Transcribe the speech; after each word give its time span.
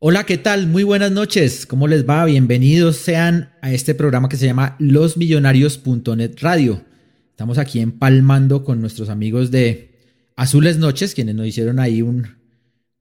Hola, 0.00 0.24
¿qué 0.26 0.36
tal? 0.36 0.66
Muy 0.66 0.82
buenas 0.82 1.12
noches. 1.12 1.66
¿Cómo 1.66 1.88
les 1.88 2.06
va? 2.06 2.24
Bienvenidos 2.24 2.96
sean 2.96 3.52
a 3.62 3.72
este 3.72 3.94
programa 3.94 4.28
que 4.28 4.36
se 4.36 4.44
llama 4.44 4.76
losmillonarios.net 4.78 6.32
Radio. 6.40 6.84
Estamos 7.30 7.58
aquí 7.58 7.80
empalmando 7.80 8.64
con 8.64 8.80
nuestros 8.80 9.08
amigos 9.08 9.50
de 9.50 9.94
Azules 10.36 10.78
Noches, 10.78 11.14
quienes 11.14 11.36
nos 11.36 11.46
hicieron 11.46 11.78
ahí 11.78 12.02
un, 12.02 12.36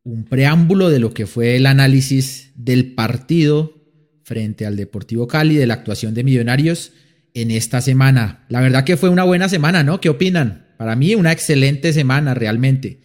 un 0.03 0.23
preámbulo 0.23 0.89
de 0.89 0.99
lo 0.99 1.13
que 1.13 1.25
fue 1.25 1.57
el 1.57 1.65
análisis 1.65 2.51
del 2.55 2.93
partido 2.93 3.73
frente 4.23 4.65
al 4.65 4.77
Deportivo 4.77 5.27
Cali, 5.27 5.55
de 5.55 5.67
la 5.67 5.73
actuación 5.73 6.13
de 6.13 6.23
Millonarios 6.23 6.93
en 7.33 7.51
esta 7.51 7.81
semana. 7.81 8.45
La 8.49 8.61
verdad 8.61 8.85
que 8.85 8.97
fue 8.97 9.09
una 9.09 9.23
buena 9.23 9.49
semana, 9.49 9.83
¿no? 9.83 9.99
¿Qué 9.99 10.09
opinan? 10.09 10.67
Para 10.77 10.95
mí 10.95 11.15
una 11.15 11.31
excelente 11.31 11.91
semana 11.91 12.33
realmente. 12.33 13.01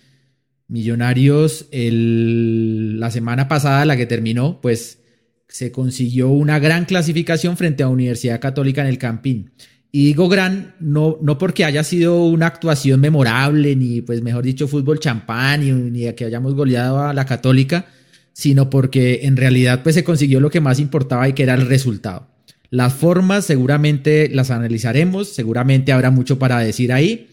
Millonarios 0.68 1.66
la 1.72 3.10
semana 3.10 3.48
pasada, 3.48 3.84
la 3.84 3.96
que 3.96 4.06
terminó, 4.06 4.60
pues 4.60 5.00
se 5.48 5.72
consiguió 5.72 6.28
una 6.28 6.58
gran 6.58 6.84
clasificación 6.84 7.56
frente 7.56 7.82
a 7.82 7.88
Universidad 7.88 8.40
Católica 8.40 8.82
en 8.82 8.88
el 8.88 8.98
Campín. 8.98 9.50
Y 9.90 10.04
digo 10.04 10.28
gran, 10.28 10.74
no, 10.80 11.18
no 11.22 11.38
porque 11.38 11.64
haya 11.64 11.82
sido 11.82 12.24
una 12.24 12.46
actuación 12.46 13.00
memorable, 13.00 13.74
ni 13.74 14.02
pues 14.02 14.20
mejor 14.20 14.44
dicho 14.44 14.68
fútbol 14.68 15.00
champán, 15.00 15.60
ni, 15.60 15.72
ni 15.72 16.12
que 16.12 16.26
hayamos 16.26 16.54
goleado 16.54 17.00
a 17.00 17.14
la 17.14 17.24
Católica, 17.24 17.86
sino 18.34 18.68
porque 18.68 19.20
en 19.22 19.38
realidad 19.38 19.82
pues 19.82 19.94
se 19.94 20.04
consiguió 20.04 20.40
lo 20.40 20.50
que 20.50 20.60
más 20.60 20.78
importaba 20.78 21.28
y 21.28 21.32
que 21.32 21.44
era 21.44 21.54
el 21.54 21.66
resultado. 21.66 22.28
Las 22.70 22.92
formas 22.92 23.46
seguramente 23.46 24.28
las 24.28 24.50
analizaremos, 24.50 25.28
seguramente 25.30 25.92
habrá 25.92 26.10
mucho 26.10 26.38
para 26.38 26.58
decir 26.58 26.92
ahí, 26.92 27.27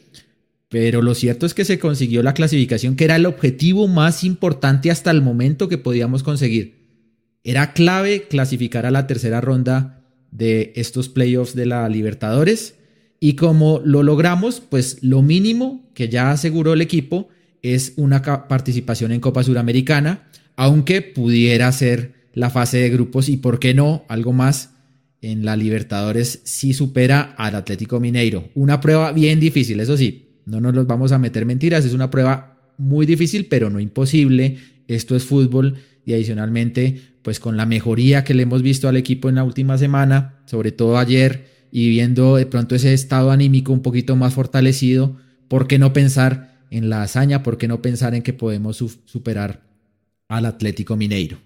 pero 0.75 1.01
lo 1.01 1.15
cierto 1.15 1.45
es 1.45 1.53
que 1.53 1.63
se 1.63 1.79
consiguió 1.79 2.21
la 2.21 2.33
clasificación, 2.33 2.97
que 2.97 3.05
era 3.05 3.15
el 3.15 3.25
objetivo 3.25 3.87
más 3.87 4.25
importante 4.25 4.91
hasta 4.91 5.09
el 5.09 5.21
momento 5.21 5.69
que 5.69 5.77
podíamos 5.77 6.21
conseguir. 6.21 6.89
Era 7.45 7.71
clave 7.71 8.23
clasificar 8.23 8.85
a 8.85 8.91
la 8.91 9.07
tercera 9.07 9.39
ronda 9.39 10.03
de 10.31 10.73
estos 10.75 11.07
playoffs 11.07 11.55
de 11.55 11.65
la 11.65 11.87
Libertadores. 11.87 12.75
Y 13.21 13.35
como 13.35 13.81
lo 13.85 14.03
logramos, 14.03 14.59
pues 14.59 14.97
lo 15.01 15.21
mínimo 15.21 15.89
que 15.93 16.09
ya 16.09 16.31
aseguró 16.31 16.73
el 16.73 16.81
equipo 16.81 17.29
es 17.61 17.93
una 17.95 18.21
participación 18.49 19.13
en 19.13 19.21
Copa 19.21 19.45
Suramericana, 19.45 20.27
aunque 20.57 21.01
pudiera 21.01 21.71
ser 21.71 22.15
la 22.33 22.49
fase 22.49 22.79
de 22.79 22.89
grupos 22.89 23.29
y, 23.29 23.37
¿por 23.37 23.59
qué 23.59 23.73
no? 23.73 24.03
Algo 24.09 24.33
más 24.33 24.71
en 25.21 25.45
la 25.45 25.55
Libertadores 25.55 26.41
si 26.43 26.73
supera 26.73 27.33
al 27.37 27.55
Atlético 27.55 28.01
Mineiro. 28.01 28.49
Una 28.55 28.81
prueba 28.81 29.13
bien 29.13 29.39
difícil, 29.39 29.79
eso 29.79 29.95
sí, 29.95 30.24
no 30.45 30.61
nos 30.61 30.75
los 30.75 30.87
vamos 30.87 31.11
a 31.11 31.17
meter 31.17 31.45
mentiras, 31.45 31.85
es 31.85 31.93
una 31.93 32.09
prueba 32.11 32.55
muy 32.77 33.05
difícil, 33.05 33.47
pero 33.47 33.69
no 33.69 33.79
imposible. 33.79 34.57
Esto 34.87 35.15
es 35.15 35.23
fútbol 35.23 35.77
y 36.05 36.13
adicionalmente, 36.13 37.01
pues 37.23 37.39
con 37.39 37.57
la 37.57 37.65
mejoría 37.65 38.23
que 38.23 38.33
le 38.33 38.43
hemos 38.43 38.61
visto 38.61 38.87
al 38.87 38.97
equipo 38.97 39.29
en 39.29 39.35
la 39.35 39.43
última 39.43 39.77
semana, 39.77 40.41
sobre 40.45 40.71
todo 40.71 40.97
ayer, 40.97 41.47
y 41.71 41.89
viendo 41.89 42.35
de 42.35 42.45
pronto 42.45 42.75
ese 42.75 42.93
estado 42.93 43.31
anímico 43.31 43.73
un 43.73 43.81
poquito 43.81 44.15
más 44.15 44.33
fortalecido, 44.33 45.17
¿por 45.47 45.67
qué 45.67 45.79
no 45.79 45.93
pensar 45.93 46.61
en 46.69 46.89
la 46.89 47.01
hazaña? 47.01 47.43
¿Por 47.43 47.57
qué 47.57 47.67
no 47.67 47.81
pensar 47.81 48.13
en 48.15 48.21
que 48.21 48.33
podemos 48.33 48.77
superar 49.05 49.63
al 50.27 50.45
Atlético 50.45 50.95
Mineiro? 50.95 51.37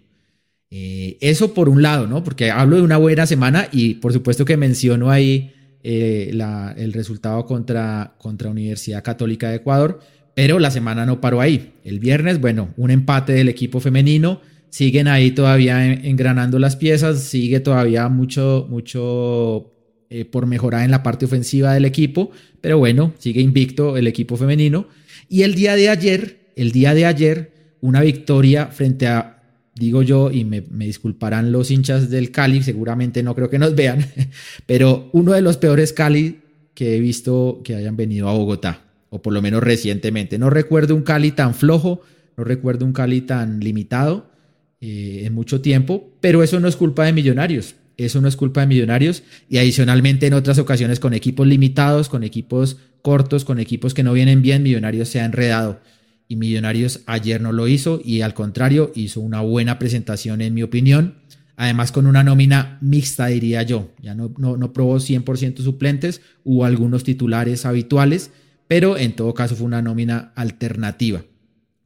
Eh, 0.72 1.18
eso 1.22 1.54
por 1.54 1.68
un 1.68 1.82
lado, 1.82 2.06
¿no? 2.06 2.24
Porque 2.24 2.52
hablo 2.52 2.76
de 2.76 2.84
una 2.84 2.98
buena 2.98 3.26
semana 3.26 3.68
y 3.72 3.96
por 3.96 4.14
supuesto 4.14 4.46
que 4.46 4.58
menciono 4.58 5.10
ahí 5.10 5.54
eh, 5.84 6.32
el 6.78 6.94
resultado 6.94 7.46
contra, 7.46 8.16
contra 8.18 8.50
Universidad 8.50 9.04
Católica 9.04 9.50
de 9.50 9.58
Ecuador, 9.58 10.00
pero 10.34 10.60
la 10.60 10.72
semana 10.72 11.06
no 11.06 11.22
paró 11.22 11.42
ahí. 11.42 11.74
El 11.84 12.00
viernes, 12.00 12.40
bueno, 12.40 12.70
un 12.78 12.92
empate 12.92 13.34
del 13.34 13.50
equipo 13.50 13.80
femenino, 13.80 14.42
siguen 14.70 15.08
ahí 15.08 15.32
todavía 15.32 15.94
engranando 15.94 16.60
las 16.60 16.76
piezas, 16.76 17.24
sigue 17.24 17.60
todavía 17.60 18.08
mucho, 18.10 18.68
mucho 18.70 19.72
eh, 20.10 20.26
por 20.26 20.46
mejorar 20.46 20.86
en 20.86 20.92
la 20.92 21.04
parte 21.04 21.26
ofensiva 21.26 21.74
del 21.74 21.86
equipo, 21.86 22.32
pero 22.62 22.78
bueno, 22.78 23.14
sigue 23.20 23.42
invicto 23.42 23.98
el 23.98 24.08
equipo 24.08 24.38
femenino. 24.38 24.88
Y 25.28 25.44
el 25.44 25.56
día 25.56 25.76
de 25.76 25.90
ayer, 25.90 26.52
el 26.56 26.72
día 26.72 26.94
de 26.94 27.06
ayer, 27.06 27.52
una 27.82 28.02
victoria 28.02 28.68
frente 28.68 29.08
a 29.08 29.39
digo 29.80 30.04
yo, 30.04 30.30
y 30.30 30.44
me, 30.44 30.62
disculparán 30.62 31.52
los 31.52 31.72
hinchas 31.72 32.10
del 32.10 32.32
Cali, 32.32 32.62
seguramente 32.62 33.24
no 33.24 33.34
creo 33.34 33.50
que 33.50 33.58
nos 33.58 33.74
vean, 33.74 34.06
pero 34.66 35.10
uno 35.14 35.32
de 35.32 35.42
los 35.42 35.58
peores 35.58 35.94
Cali 35.94 36.42
que 36.76 36.96
he 36.96 37.00
visto 37.00 37.62
que 37.64 37.76
hayan 37.76 37.96
venido 37.96 38.30
a 38.30 38.34
Bogotá, 38.34 38.86
o 39.10 39.22
por 39.22 39.34
lo 39.34 39.42
menos 39.42 39.64
recientemente. 39.64 40.38
No 40.38 40.50
recuerdo 40.50 40.96
un 40.96 41.04
Cali 41.04 41.32
tan 41.32 41.56
flojo, 41.56 42.02
no 42.38 42.44
recuerdo 42.44 42.86
un 42.86 42.94
Cali 42.94 43.22
tan 43.22 43.62
limitado 43.62 44.30
eh, 44.82 45.24
en 45.26 45.34
mucho 45.34 45.62
tiempo, 45.62 46.12
pero 46.22 46.44
eso 46.44 46.60
no 46.60 46.68
es 46.68 46.76
culpa 46.76 47.06
de 47.06 47.14
Millonarios. 47.14 47.76
Eso 47.98 48.22
no 48.22 48.30
es 48.30 48.38
culpa 48.38 48.62
de 48.62 48.68
Millonarios 48.68 49.24
y 49.50 49.58
adicionalmente 49.58 50.28
en 50.28 50.34
otras 50.34 50.58
ocasiones 50.58 51.02
con 51.02 51.14
equipos 51.14 51.46
limitados, 51.46 52.08
con 52.08 52.24
equipos 52.24 52.78
cortos, 53.02 53.44
con 53.44 53.60
equipos 53.60 53.94
que 53.94 54.04
no 54.04 54.14
vienen 54.14 54.42
bien, 54.42 54.64
Millonarios 54.64 55.10
se 55.10 55.20
ha 55.20 55.26
enredado 55.26 55.82
y 56.30 56.36
Millonarios 56.36 57.02
ayer 57.08 57.42
no 57.42 57.52
lo 57.52 57.68
hizo 57.68 58.00
y 58.06 58.22
al 58.22 58.36
contrario 58.36 58.92
hizo 58.96 59.20
una 59.20 59.42
buena 59.42 59.80
presentación 59.80 60.42
en 60.42 60.54
mi 60.54 60.62
opinión. 60.62 61.16
Además 61.58 61.92
con 61.92 62.06
una 62.06 62.24
nómina 62.24 62.78
mixta 62.82 63.26
diría 63.26 63.64
yo. 63.64 63.92
Ya 64.02 64.14
no, 64.14 64.32
no, 64.38 64.56
no 64.56 64.72
probó 64.72 64.98
100% 64.98 65.62
suplentes, 65.62 66.22
hubo 66.44 66.66
algunos 66.66 67.04
titulares 67.04 67.66
habituales, 67.66 68.32
pero 68.68 68.96
en 68.96 69.16
todo 69.16 69.34
caso 69.34 69.56
fue 69.56 69.66
una 69.66 69.82
nómina 69.82 70.32
alternativa. 70.36 71.24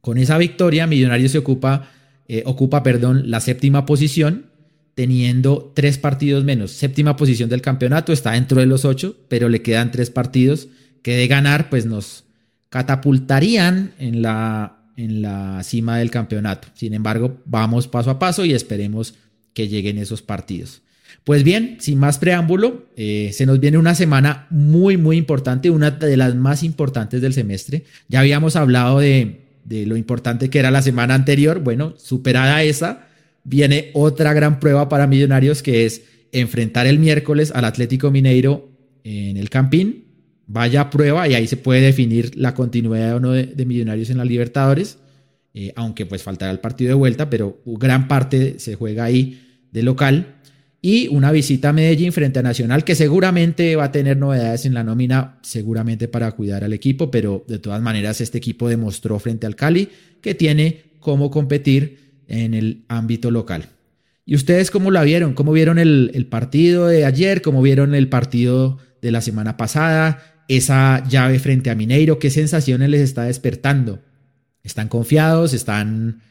Con 0.02 0.18
esa 0.18 0.38
victoria 0.38 0.88
Millonarios 0.88 1.32
se 1.32 1.38
ocupa, 1.38 1.90
eh, 2.28 2.44
ocupa 2.46 2.84
perdón, 2.84 3.32
la 3.32 3.40
séptima 3.40 3.86
posición 3.86 4.48
teniendo 4.94 5.72
tres 5.74 5.98
partidos 5.98 6.44
menos. 6.44 6.72
Séptima 6.72 7.16
posición 7.16 7.50
del 7.50 7.62
campeonato, 7.62 8.12
está 8.12 8.34
dentro 8.34 8.60
de 8.60 8.66
los 8.66 8.84
ocho, 8.84 9.16
pero 9.30 9.48
le 9.48 9.62
quedan 9.62 9.92
tres 9.92 10.10
partidos 10.10 10.68
que 11.02 11.16
de 11.16 11.28
ganar 11.28 11.70
pues 11.70 11.86
nos, 11.86 12.26
catapultarían 12.74 13.92
en 14.00 14.24
la, 14.24 14.80
en 14.98 15.22
la 15.22 15.62
cima 15.62 16.00
del 16.00 16.10
campeonato. 16.10 16.70
Sin 16.74 16.96
embargo, 16.96 17.40
vamos 17.46 17.88
paso 17.88 18.10
a 18.10 18.18
paso 18.18 18.46
y 18.46 18.54
esperemos 18.54 19.14
que 19.54 19.68
lleguen 19.68 20.00
esos 20.00 20.24
partidos. 20.24 20.82
Pues 21.24 21.44
bien, 21.44 21.78
sin 21.80 22.00
más 22.00 22.18
preámbulo, 22.18 22.88
eh, 22.98 23.30
se 23.32 23.46
nos 23.46 23.60
viene 23.60 23.78
una 23.78 23.94
semana 23.94 24.48
muy, 24.50 24.98
muy 24.98 25.18
importante, 25.18 25.70
una 25.70 25.92
de 25.92 26.18
las 26.18 26.34
más 26.34 26.64
importantes 26.64 27.22
del 27.22 27.36
semestre. 27.36 27.84
Ya 28.08 28.22
habíamos 28.22 28.56
hablado 28.56 28.98
de, 28.98 29.42
de 29.66 29.86
lo 29.86 29.96
importante 29.96 30.50
que 30.50 30.58
era 30.58 30.72
la 30.72 30.82
semana 30.82 31.14
anterior. 31.14 31.60
Bueno, 31.60 31.94
superada 32.00 32.64
esa, 32.64 33.08
viene 33.44 33.92
otra 33.94 34.34
gran 34.34 34.60
prueba 34.60 34.90
para 34.90 35.06
Millonarios 35.06 35.62
que 35.62 35.86
es 35.86 36.02
enfrentar 36.32 36.88
el 36.88 36.98
miércoles 36.98 37.52
al 37.54 37.66
Atlético 37.66 38.10
Mineiro 38.10 38.72
en 39.04 39.38
el 39.38 39.52
Campín 39.52 40.13
vaya 40.48 40.82
a 40.82 40.90
prueba 40.90 41.28
y 41.28 41.36
ahí 41.36 41.48
se 41.48 41.58
puede 41.58 41.82
definir 41.82 42.32
la 42.36 42.54
continuidad 42.54 43.16
o 43.16 43.20
no 43.20 43.32
de, 43.32 43.66
Millonarios 43.66 44.10
en 44.10 44.18
la 44.18 44.26
Libertadores, 44.26 44.98
eh, 45.54 45.72
aunque 45.76 46.06
pues 46.06 46.24
faltará 46.24 46.52
el 46.52 46.60
partido 46.60 46.90
de 46.90 46.96
vuelta, 46.96 47.30
pero 47.30 47.62
gran 47.66 48.08
parte 48.08 48.60
se 48.60 48.76
juega 48.76 49.06
ahí 49.06 49.66
de 49.72 49.84
local. 49.84 50.36
Y 50.86 51.08
una 51.08 51.32
visita 51.32 51.70
a 51.70 51.74
Medellín 51.74 52.12
frente 52.12 52.40
a 52.40 52.42
Nacional, 52.42 52.84
que 52.84 52.94
seguramente 52.94 53.78
va 53.78 53.86
a 53.86 53.92
tener 53.94 54.18
novedades 54.18 54.66
en 54.66 54.74
la 54.74 54.84
nómina, 54.84 55.40
seguramente 55.42 56.10
para 56.10 56.34
cuidar 56.34 56.66
al 56.66 56.74
equipo, 56.74 57.10
pero 57.10 57.46
de 57.48 57.58
todas 57.58 57.82
maneras 57.82 58.20
este 58.20 58.38
equipo 58.38 58.68
demostró 58.68 59.18
frente 59.18 59.48
al 59.48 59.56
Cali 59.56 59.88
que 60.20 60.36
tiene 60.36 60.82
cómo 61.00 61.32
competir 61.32 62.22
en 62.28 62.54
el 62.54 62.84
ámbito 62.90 63.32
local. 63.32 63.70
¿Y 64.26 64.36
ustedes 64.36 64.72
cómo 64.72 64.92
la 64.92 65.04
vieron? 65.04 65.34
¿Cómo 65.34 65.54
vieron 65.54 65.80
el, 65.80 66.12
el 66.14 66.26
partido 66.26 66.88
de 66.88 67.06
ayer? 67.06 67.42
¿Cómo 67.42 67.62
vieron 67.62 67.96
el 67.96 68.10
partido 68.10 68.78
de 69.02 69.12
la 69.12 69.22
semana 69.22 69.56
pasada? 69.56 70.33
Esa 70.48 71.04
llave 71.08 71.40
frente 71.40 71.70
a 71.70 71.76
Mineiro? 71.76 72.20
¿Qué 72.20 72.30
sensaciones 72.30 72.90
les 72.90 73.02
está 73.02 73.24
despertando? 73.24 74.02
¿Están 74.64 74.88
confiados? 74.88 75.54
¿Están 75.54 76.22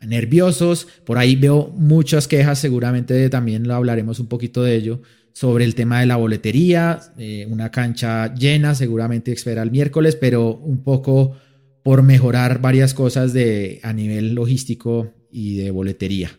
nerviosos? 0.00 0.88
Por 1.04 1.18
ahí 1.18 1.36
veo 1.36 1.72
muchas 1.76 2.28
quejas, 2.28 2.58
seguramente 2.58 3.28
también 3.30 3.66
lo 3.66 3.74
hablaremos 3.74 4.20
un 4.20 4.26
poquito 4.26 4.62
de 4.62 4.76
ello, 4.76 5.02
sobre 5.32 5.64
el 5.64 5.74
tema 5.74 6.00
de 6.00 6.06
la 6.06 6.16
boletería, 6.16 7.00
eh, 7.18 7.46
una 7.50 7.70
cancha 7.70 8.34
llena, 8.34 8.74
seguramente 8.74 9.32
espera 9.32 9.62
el 9.62 9.70
miércoles, 9.70 10.16
pero 10.16 10.54
un 10.54 10.82
poco 10.82 11.36
por 11.82 12.02
mejorar 12.02 12.60
varias 12.60 12.94
cosas 12.94 13.32
de, 13.32 13.80
a 13.82 13.92
nivel 13.92 14.34
logístico 14.34 15.12
y 15.30 15.56
de 15.56 15.70
boletería. 15.70 16.30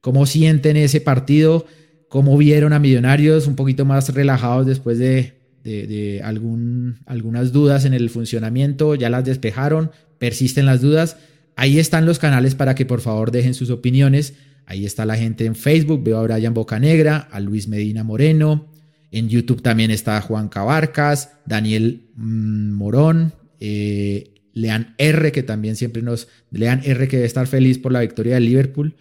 ¿Cómo 0.00 0.26
sienten 0.26 0.76
ese 0.76 1.00
partido? 1.00 1.64
¿Cómo 2.08 2.36
vieron 2.36 2.72
a 2.72 2.78
Millonarios 2.78 3.46
un 3.46 3.54
poquito 3.54 3.84
más 3.84 4.12
relajados 4.12 4.66
después 4.66 4.98
de 4.98 5.39
de, 5.64 6.20
algún, 6.24 6.98
algunas 7.06 7.52
dudas 7.52 7.84
en 7.84 7.94
el 7.94 8.10
funcionamiento, 8.10 8.94
ya 8.94 9.10
las 9.10 9.24
despejaron, 9.24 9.90
persisten 10.18 10.66
las 10.66 10.80
dudas. 10.80 11.16
Ahí 11.56 11.78
están 11.78 12.06
los 12.06 12.18
canales 12.18 12.54
para 12.54 12.74
que 12.74 12.86
por 12.86 13.00
favor 13.00 13.30
dejen 13.30 13.54
sus 13.54 13.70
opiniones. 13.70 14.34
Ahí 14.66 14.86
está 14.86 15.04
la 15.04 15.16
gente 15.16 15.44
en 15.44 15.56
Facebook, 15.56 16.02
veo 16.02 16.18
a 16.18 16.22
Brian 16.22 16.54
Bocanegra, 16.54 17.28
a 17.30 17.40
Luis 17.40 17.68
Medina 17.68 18.04
Moreno. 18.04 18.68
En 19.10 19.28
YouTube 19.28 19.62
también 19.62 19.90
está 19.90 20.20
Juan 20.20 20.48
Cabarcas, 20.48 21.32
Daniel 21.44 22.06
mm, 22.14 22.72
Morón, 22.72 23.32
eh, 23.58 24.32
Lean 24.52 24.94
R, 24.98 25.32
que 25.32 25.42
también 25.42 25.76
siempre 25.76 26.02
nos. 26.02 26.28
Lean 26.50 26.82
R, 26.84 27.08
que 27.08 27.16
debe 27.16 27.26
estar 27.26 27.46
feliz 27.46 27.78
por 27.78 27.92
la 27.92 28.00
victoria 28.00 28.34
del 28.34 28.44
Liverpool. 28.44 28.94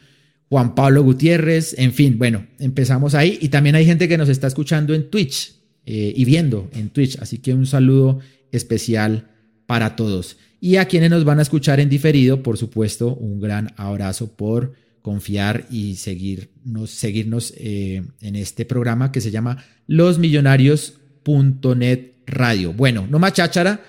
Juan 0.49 0.73
Pablo 0.73 1.03
Gutiérrez, 1.03 1.75
en 1.77 1.93
fin, 1.93 2.17
bueno, 2.17 2.47
empezamos 2.57 3.13
ahí 3.13 3.37
y 3.39 3.49
también 3.49 3.75
hay 3.75 3.85
gente 3.85 4.07
que 4.07 4.17
nos 4.17 4.29
está 4.29 4.47
escuchando 4.47 4.95
en 4.95 5.11
Twitch 5.11 5.58
eh, 5.91 6.13
y 6.15 6.23
viendo 6.23 6.69
en 6.73 6.91
Twitch, 6.91 7.17
así 7.19 7.39
que 7.39 7.51
un 7.51 7.65
saludo 7.65 8.19
especial 8.51 9.31
para 9.65 9.95
todos. 9.95 10.37
Y 10.61 10.75
a 10.75 10.85
quienes 10.85 11.09
nos 11.09 11.25
van 11.25 11.39
a 11.39 11.41
escuchar 11.41 11.79
en 11.79 11.89
diferido, 11.89 12.43
por 12.43 12.59
supuesto, 12.59 13.15
un 13.15 13.39
gran 13.39 13.73
abrazo 13.75 14.31
por 14.31 14.73
confiar 15.01 15.65
y 15.71 15.95
seguirnos, 15.95 16.91
seguirnos 16.91 17.55
eh, 17.57 18.03
en 18.21 18.35
este 18.35 18.65
programa 18.65 19.11
que 19.11 19.19
se 19.19 19.31
llama 19.31 19.65
losmillonarios.net 19.87 22.11
radio. 22.27 22.71
Bueno, 22.71 23.07
no 23.09 23.17
más 23.17 23.33
cháchara. 23.33 23.81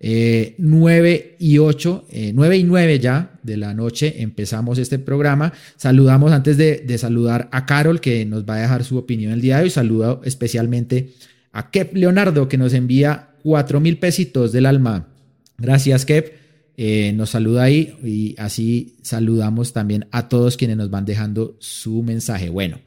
9 0.00 1.12
eh, 1.12 1.36
y 1.40 1.58
8, 1.58 2.06
9 2.34 2.58
y 2.58 2.62
9 2.62 3.00
ya 3.00 3.40
de 3.42 3.56
la 3.56 3.72
noche 3.72 4.22
empezamos 4.22 4.76
este 4.76 4.98
programa. 4.98 5.54
Saludamos 5.76 6.30
antes 6.30 6.58
de, 6.58 6.84
de, 6.86 6.98
saludar 6.98 7.48
a 7.52 7.64
Carol 7.64 8.02
que 8.02 8.26
nos 8.26 8.44
va 8.44 8.56
a 8.56 8.60
dejar 8.60 8.84
su 8.84 8.98
opinión 8.98 9.32
el 9.32 9.40
día 9.40 9.56
de 9.56 9.62
hoy. 9.64 9.70
Saludo 9.70 10.20
especialmente 10.24 11.14
a 11.52 11.70
Kep 11.70 11.94
Leonardo 11.94 12.48
que 12.48 12.58
nos 12.58 12.74
envía 12.74 13.30
4 13.42 13.80
mil 13.80 13.98
pesitos 13.98 14.52
del 14.52 14.66
alma 14.66 15.08
Gracias, 15.58 16.04
Kev. 16.04 16.32
Eh, 16.76 17.12
nos 17.14 17.30
saluda 17.30 17.64
ahí 17.64 17.98
y 18.04 18.36
así 18.38 18.96
saludamos 19.02 19.72
también 19.72 20.06
a 20.12 20.28
todos 20.28 20.56
quienes 20.56 20.76
nos 20.76 20.90
van 20.90 21.04
dejando 21.04 21.56
su 21.58 22.04
mensaje. 22.04 22.48
Bueno, 22.48 22.80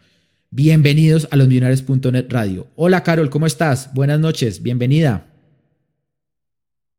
bienvenidos 0.50 1.28
a 1.32 1.36
los 1.36 1.50
millonarios.net 1.50 2.28
radio. 2.30 2.68
Hola, 2.78 3.04
Carol, 3.04 3.30
¿cómo 3.30 3.46
estás? 3.46 3.94
Buenas 3.94 4.22
noches, 4.22 4.64
bienvenida. 4.64 5.28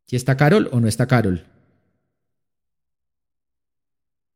¿Sí 0.05 0.17
está 0.17 0.37
Carol 0.37 0.69
o 0.73 0.81
no 0.81 0.89
está 0.89 1.07
Carol? 1.07 1.47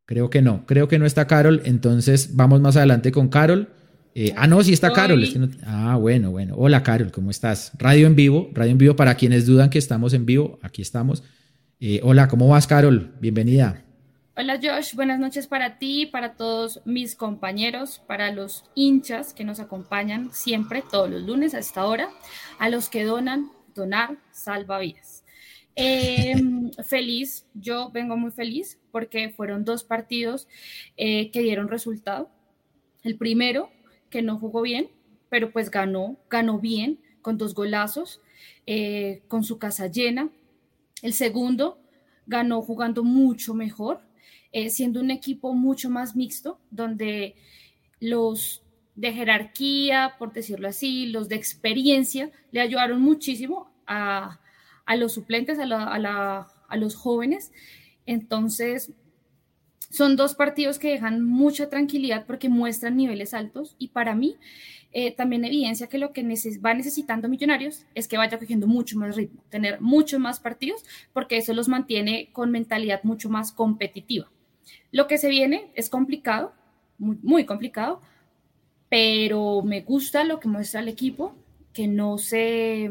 Creo 0.06 0.31
que 0.31 0.40
no, 0.40 0.64
creo 0.64 0.88
que 0.88 0.99
no 0.99 1.05
está 1.05 1.26
Carol, 1.26 1.61
entonces 1.67 2.34
vamos 2.34 2.62
más 2.62 2.76
adelante 2.78 3.12
con 3.12 3.28
Carol. 3.28 3.69
Eh, 4.19 4.33
ah, 4.35 4.47
no, 4.47 4.63
sí 4.63 4.73
está 4.73 4.95
Carol. 4.95 5.23
ah, 5.67 5.99
bueno, 6.01 6.31
bueno. 6.31 6.55
Hola, 6.57 6.83
Carol, 6.83 7.13
¿cómo 7.13 7.31
estás? 7.31 7.73
Radio 7.77 8.07
en 8.07 8.17
vivo, 8.17 8.49
radio 8.55 8.73
en 8.73 8.79
vivo 8.79 8.97
para 8.97 9.15
quienes 9.15 9.45
dudan 9.45 9.69
que 9.69 9.77
estamos 9.77 10.15
en 10.15 10.25
vivo, 10.25 10.59
aquí 10.63 10.81
estamos. 10.81 11.23
Eh, 11.81 12.01
hola, 12.03 12.27
¿cómo 12.27 12.49
vas, 12.49 12.67
Carol? 12.67 13.13
Bienvenida. 13.21 13.85
Hola, 14.35 14.59
Josh. 14.63 14.95
Buenas 14.95 15.19
noches 15.21 15.47
para 15.47 15.79
ti, 15.79 16.07
para 16.07 16.33
todos 16.33 16.81
mis 16.87 17.15
compañeros, 17.15 18.01
para 18.07 18.33
los 18.33 18.65
hinchas 18.75 19.35
que 19.35 19.45
nos 19.45 19.61
acompañan 19.61 20.31
siempre, 20.33 20.83
todos 20.91 21.11
los 21.11 21.23
lunes 21.23 21.53
a 21.53 21.59
esta 21.59 21.85
hora, 21.85 22.09
a 22.59 22.71
los 22.71 22.89
que 22.89 23.05
donan, 23.05 23.51
donar 23.75 24.17
salva 24.33 24.79
vidas. 24.79 25.25
Em, 25.75 26.71
feliz, 26.89 27.45
yo 27.53 27.91
vengo 27.91 28.17
muy 28.17 28.31
feliz 28.31 28.81
porque 28.91 29.29
fueron 29.29 29.67
dos 29.67 29.85
partidos 29.85 30.49
eh, 30.97 31.31
que 31.33 31.41
dieron 31.41 31.69
resultado. 31.69 32.31
El 33.03 33.19
primero, 33.19 33.75
que 34.11 34.23
no 34.23 34.38
jugó 34.38 34.62
bien, 34.62 34.88
pero 35.29 35.53
pues 35.53 35.70
ganó, 35.70 36.17
ganó 36.31 36.58
bien, 36.58 37.00
con 37.23 37.38
dos 37.38 37.55
golazos, 37.55 38.20
eh, 38.67 39.23
con 39.29 39.43
su 39.43 39.58
casa 39.58 39.88
llena. 39.88 40.31
El 41.03 41.12
segundo 41.12 41.79
ganó 42.26 42.62
jugando 42.62 43.05
mucho 43.05 43.55
mejor, 43.55 44.00
eh, 44.53 44.70
siendo 44.70 45.00
un 45.00 45.11
equipo 45.11 45.53
mucho 45.55 45.91
más 45.91 46.14
mixto, 46.17 46.58
donde 46.70 47.35
los 48.00 48.62
de 48.94 49.12
jerarquía, 49.12 50.14
por 50.19 50.32
decirlo 50.32 50.69
así, 50.69 51.06
los 51.06 51.29
de 51.29 51.37
experiencia, 51.37 52.31
le 52.52 52.61
ayudaron 52.61 53.00
muchísimo 53.00 53.70
a, 53.87 54.41
los 54.97 55.12
suplentes, 55.12 55.59
a, 55.59 56.47
a 56.69 56.76
los 56.76 56.94
jóvenes. 56.94 57.52
Entonces, 58.06 58.93
son 59.91 60.17
dos 60.17 60.35
partidos 60.35 60.79
que 60.79 60.91
dejan 60.91 61.25
mucha 61.25 61.69
tranquilidad 61.69 62.25
porque 62.27 62.49
muestran 62.49 62.97
niveles 62.97 63.35
altos 63.35 63.77
y 63.79 63.88
para 63.88 64.15
mí 64.15 64.37
eh, 64.93 65.12
también 65.12 65.44
evidencia 65.44 65.88
que 65.88 65.99
lo 65.99 66.12
que 66.12 66.23
va 66.65 66.75
necesitando 66.75 67.29
Millonarios 67.29 67.85
es 67.94 68.09
que 68.09 68.17
vaya 68.17 68.38
cogiendo 68.38 68.67
mucho 68.67 68.99
más 68.99 69.17
ritmo, 69.17 69.43
tener 69.50 69.81
muchos 69.81 70.19
más 70.21 70.41
partidos 70.41 70.85
porque 71.12 71.37
eso 71.37 71.53
los 71.53 71.69
mantiene 71.69 72.31
con 72.33 72.50
mentalidad 72.50 73.05
mucho 73.05 73.29
más 73.29 73.53
competitiva. 73.53 74.31
Lo 74.93 75.06
que 75.06 75.19
se 75.19 75.29
viene 75.29 75.71
es 75.75 75.91
complicado, 75.91 76.55
muy, 76.99 77.44
complicado, 77.44 78.00
pero 78.88 79.62
me 79.62 79.83
gusta 79.83 80.25
lo 80.25 80.41
que 80.41 80.49
muestra 80.49 80.81
el 80.81 80.88
equipo, 80.88 81.35
que 81.73 81.87
no 81.87 82.17
se, 82.17 82.91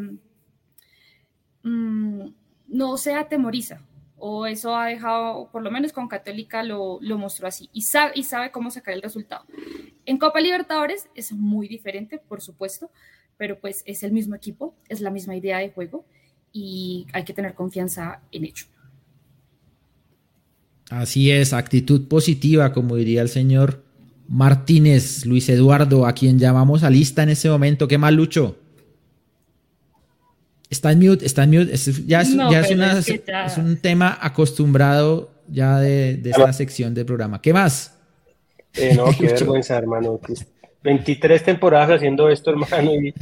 mm, 1.63 2.21
no 2.67 2.97
se 2.97 3.15
atemoriza, 3.15 3.81
o 4.17 4.45
eso 4.45 4.75
ha 4.75 4.87
dejado, 4.87 5.49
por 5.51 5.61
lo 5.61 5.71
menos 5.71 5.91
con 5.91 6.07
Católica 6.07 6.63
lo, 6.63 6.99
mostró 7.17 7.47
así, 7.47 7.69
y 7.73 7.81
sabe, 7.81 8.13
y 8.15 8.23
sabe 8.23 8.51
cómo 8.51 8.71
sacar 8.71 8.93
el 8.93 9.01
resultado. 9.01 9.45
En 10.05 10.17
Copa 10.17 10.39
Libertadores 10.39 11.07
es 11.15 11.31
muy 11.31 11.67
diferente, 11.67 12.19
por 12.19 12.41
supuesto, 12.41 12.89
pero 13.37 13.59
pues 13.59 13.83
es 13.85 14.03
el 14.03 14.11
mismo 14.11 14.35
equipo, 14.35 14.75
es 14.87 15.01
la 15.01 15.09
misma 15.09 15.35
idea 15.35 15.59
de 15.59 15.71
juego 15.71 16.05
y 16.53 17.05
hay 17.11 17.23
que 17.23 17.33
tener 17.33 17.53
confianza 17.53 18.21
en 18.31 18.45
ello. 18.45 18.65
Así 20.89 21.31
es, 21.31 21.51
actitud 21.51 22.07
positiva, 22.07 22.71
como 22.71 22.95
diría 22.95 23.21
el 23.21 23.29
señor 23.29 23.83
Martínez, 24.27 25.25
Luis 25.25 25.49
Eduardo, 25.49 26.05
a 26.05 26.13
quien 26.13 26.39
llamamos 26.39 26.83
a 26.83 26.89
lista 26.89 27.23
en 27.23 27.29
ese 27.29 27.49
momento. 27.49 27.87
¿Qué 27.87 27.97
mal, 27.97 28.15
Lucho? 28.15 28.57
Está 30.75 30.91
en 30.91 30.99
mute, 30.99 31.25
está 31.25 31.43
en 31.43 31.51
mute. 31.51 31.77
ya 32.05 32.21
es, 32.21 32.29
es, 32.29 33.57
un 33.57 33.77
tema 33.77 34.17
acostumbrado 34.21 35.31
ya 35.47 35.79
de, 35.79 36.17
de 36.17 36.31
esta 36.31 36.51
sección 36.51 36.93
del 36.93 37.05
programa. 37.05 37.41
¿Qué 37.41 37.53
más? 37.53 37.97
Eh, 38.73 38.93
no, 38.93 39.05
qué 39.17 39.27
vergüenza, 39.27 39.77
hermano. 39.77 40.19
23 40.83 41.43
temporadas 41.43 41.91
haciendo 41.91 42.29
esto, 42.29 42.51
hermano, 42.51 42.91
y, 42.93 43.13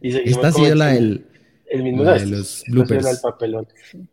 Esta 0.00 0.48
ha 0.48 0.52
sido 0.52 0.76
la 0.76 0.86
del, 0.86 1.26
el 1.68 1.82
mismo 1.82 2.04
de 2.04 2.26
los 2.26 2.62
bloopers. 2.68 3.18
papelón. 3.20 3.66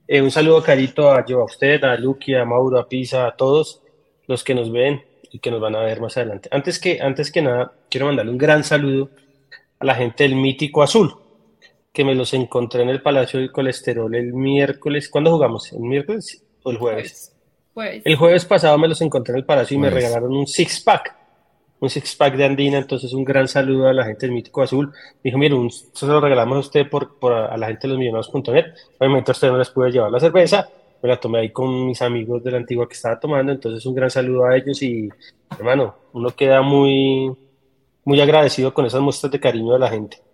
Eh, 0.08 0.20
un 0.20 0.32
saludo 0.32 0.64
carito 0.64 1.12
a 1.12 1.24
yo, 1.24 1.42
a 1.42 1.46
usted, 1.46 1.84
a 1.84 1.98
Lucky, 1.98 2.34
a 2.34 2.46
Mauro, 2.46 2.80
a 2.80 2.90
Pisa, 2.90 3.28
a 3.28 3.36
todos 3.36 3.84
los 4.26 4.44
que 4.44 4.56
nos 4.56 4.72
ven 4.72 5.04
y 5.32 5.38
que 5.38 5.52
nos 5.52 5.62
van 5.62 5.76
a 5.76 5.82
ver 5.82 6.02
más 6.02 6.18
adelante. 6.18 6.50
Antes 6.52 6.80
que, 6.80 7.00
antes 7.00 7.32
que 7.32 7.44
nada, 7.44 7.74
quiero 7.92 8.08
mandarle 8.08 8.32
un 8.32 8.40
gran 8.40 8.64
saludo 8.64 9.12
a 9.78 9.86
la 9.86 9.94
gente 9.94 10.24
del 10.24 10.36
Mítico 10.36 10.82
Azul 10.82 11.27
que 11.92 12.06
me 12.06 12.16
los 12.16 12.34
encontré 12.34 12.84
en 12.84 12.90
el 12.90 13.02
Palacio 13.02 13.40
del 13.40 13.52
Colesterol 13.52 14.14
el 14.14 14.34
miércoles. 14.34 15.10
¿Cuándo 15.10 15.32
jugamos? 15.32 15.72
¿El 15.74 15.80
miércoles 15.80 16.44
o 16.64 16.72
el 16.72 16.78
jueves? 16.78 17.34
El 17.76 18.16
jueves 18.16 18.46
pasado 18.46 18.78
me 18.78 18.88
los 18.88 19.02
encontré 19.02 19.34
en 19.34 19.40
el 19.40 19.46
Palacio 19.46 19.76
y 19.76 19.80
me 19.80 19.90
regalaron 19.90 20.32
un 20.32 20.48
six 20.48 20.82
pack. 20.82 21.16
Un 21.80 21.90
six 21.90 22.16
pack 22.16 22.36
de 22.36 22.46
Andina, 22.46 22.80
entonces 22.80 23.14
un 23.14 23.24
gran 23.24 23.48
saludo 23.48 23.88
a 23.88 23.94
la 23.94 24.04
gente 24.04 24.26
del 24.26 24.34
Mítico 24.34 24.64
Azul. 24.64 24.92
dijo, 25.24 25.38
mire, 25.38 25.54
un, 25.54 25.70
se 25.70 26.06
lo 26.08 26.20
regalamos 26.20 26.56
a 26.56 26.60
usted 26.60 26.90
por, 26.90 27.20
por 27.20 27.34
a 27.34 27.56
la 27.56 27.68
gente 27.68 27.88
de 27.88 27.90
los 27.90 28.00
millonarios.net. 28.00 28.66
Obviamente 29.00 29.32
a 29.32 29.34
usted 29.34 29.50
no 29.50 29.58
les 29.60 29.70
pude 29.70 29.92
llevar 29.92 30.12
la 30.12 30.20
cerveza, 30.20 30.68
me 31.04 31.10
la 31.10 31.20
tomé 31.20 31.40
ahí 31.40 31.52
con 31.52 31.86
mis 31.86 32.02
amigos 32.02 32.44
de 32.44 32.52
la 32.52 32.58
antigua 32.58 32.88
que 32.88 32.94
estaba 32.94 33.20
tomando, 33.20 33.52
entonces 33.52 33.86
un 33.86 33.94
gran 33.94 34.10
saludo 34.10 34.46
a 34.46 34.58
ellos 34.58 34.82
y, 34.82 35.08
hermano, 35.58 35.96
uno 36.14 36.36
queda 36.36 36.64
muy, 36.64 37.32
muy 38.06 38.22
agradecido 38.22 38.74
con 38.74 38.88
esas 38.88 39.02
muestras 39.02 39.32
de 39.32 39.40
cariño 39.40 39.74
de 39.74 39.80
la 39.80 39.90
gente 39.90 40.27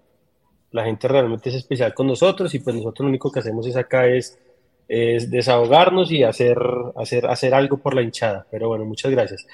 la 0.74 0.84
gente 0.84 1.08
realmente 1.08 1.50
es 1.50 1.56
especial 1.56 1.94
con 1.94 2.08
nosotros 2.08 2.54
y 2.54 2.60
pues 2.60 2.76
nosotros 2.76 3.06
lo 3.06 3.10
único 3.10 3.32
que 3.32 3.40
hacemos 3.40 3.66
es 3.68 3.78
acá 3.78 4.08
es, 4.08 4.40
es 4.88 5.30
desahogarnos 5.30 6.12
y 6.12 6.24
hacer, 6.24 6.58
hacer, 6.96 7.28
hacer 7.28 7.54
algo 7.54 7.78
por 7.78 7.94
la 7.94 8.02
hinchada. 8.02 8.48
Pero 8.50 8.68
bueno, 8.70 8.84
muchas 8.84 9.12
gracias. 9.12 9.46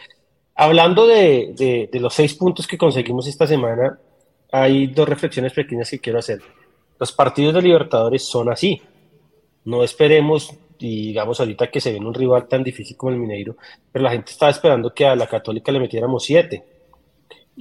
Hablando 0.55 1.05
de, 1.05 1.87
de, 1.91 1.99
los 1.99 2.13
seis 2.13 2.33
puntos 2.35 2.65
que 2.65 2.77
conseguimos 2.77 3.27
esta 3.27 3.45
semana, 3.45 3.99
hay 4.51 4.87
dos 4.87 5.07
reflexiones 5.07 5.51
pequeñas 5.51 5.89
que 5.89 5.99
quiero 5.99 6.19
hacer. 6.19 6.39
Los 6.97 7.11
partidos 7.11 7.53
de 7.53 7.63
Libertadores 7.63 8.23
son 8.23 8.49
así. 8.49 8.81
No 9.65 9.83
esperemos, 9.83 10.53
digamos 10.79 11.37
ahorita 11.41 11.69
que 11.69 11.81
se 11.81 11.91
ven 11.91 12.05
un 12.05 12.13
rival 12.13 12.47
tan 12.47 12.63
difícil 12.63 12.95
como 12.95 13.11
el 13.11 13.19
Mineiro, 13.19 13.57
pero 13.91 14.03
la 14.03 14.11
gente 14.11 14.31
estaba 14.31 14.51
esperando 14.51 14.93
que 14.93 15.05
a 15.05 15.17
la 15.17 15.27
Católica 15.27 15.69
le 15.71 15.81
metiéramos 15.81 16.23
siete 16.23 16.78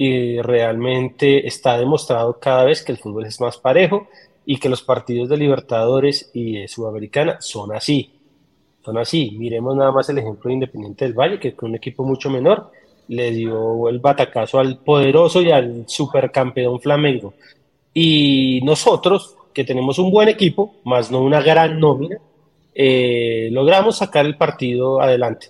y 0.00 0.40
realmente 0.40 1.48
está 1.48 1.76
demostrado 1.76 2.38
cada 2.38 2.62
vez 2.62 2.84
que 2.84 2.92
el 2.92 2.98
fútbol 2.98 3.26
es 3.26 3.40
más 3.40 3.58
parejo 3.58 4.06
y 4.46 4.58
que 4.58 4.68
los 4.68 4.80
partidos 4.80 5.28
de 5.28 5.36
Libertadores 5.36 6.30
y 6.32 6.60
de 6.60 6.68
Sudamericana 6.68 7.38
son 7.40 7.74
así. 7.74 8.12
Son 8.84 8.96
así. 8.96 9.32
Miremos 9.36 9.74
nada 9.74 9.90
más 9.90 10.08
el 10.08 10.18
ejemplo 10.18 10.48
de 10.48 10.54
Independiente 10.54 11.04
del 11.04 11.14
Valle, 11.14 11.40
que 11.40 11.52
con 11.52 11.70
un 11.70 11.74
equipo 11.74 12.04
mucho 12.04 12.30
menor 12.30 12.70
le 13.08 13.32
dio 13.32 13.88
el 13.88 13.98
batacazo 13.98 14.60
al 14.60 14.78
poderoso 14.78 15.42
y 15.42 15.50
al 15.50 15.82
supercampeón 15.88 16.78
Flamengo. 16.78 17.34
Y 17.92 18.60
nosotros, 18.62 19.34
que 19.52 19.64
tenemos 19.64 19.98
un 19.98 20.12
buen 20.12 20.28
equipo, 20.28 20.76
más 20.84 21.10
no 21.10 21.22
una 21.22 21.42
gran 21.42 21.80
nómina, 21.80 22.18
eh, 22.72 23.48
logramos 23.50 23.96
sacar 23.96 24.26
el 24.26 24.36
partido 24.36 25.00
adelante. 25.00 25.48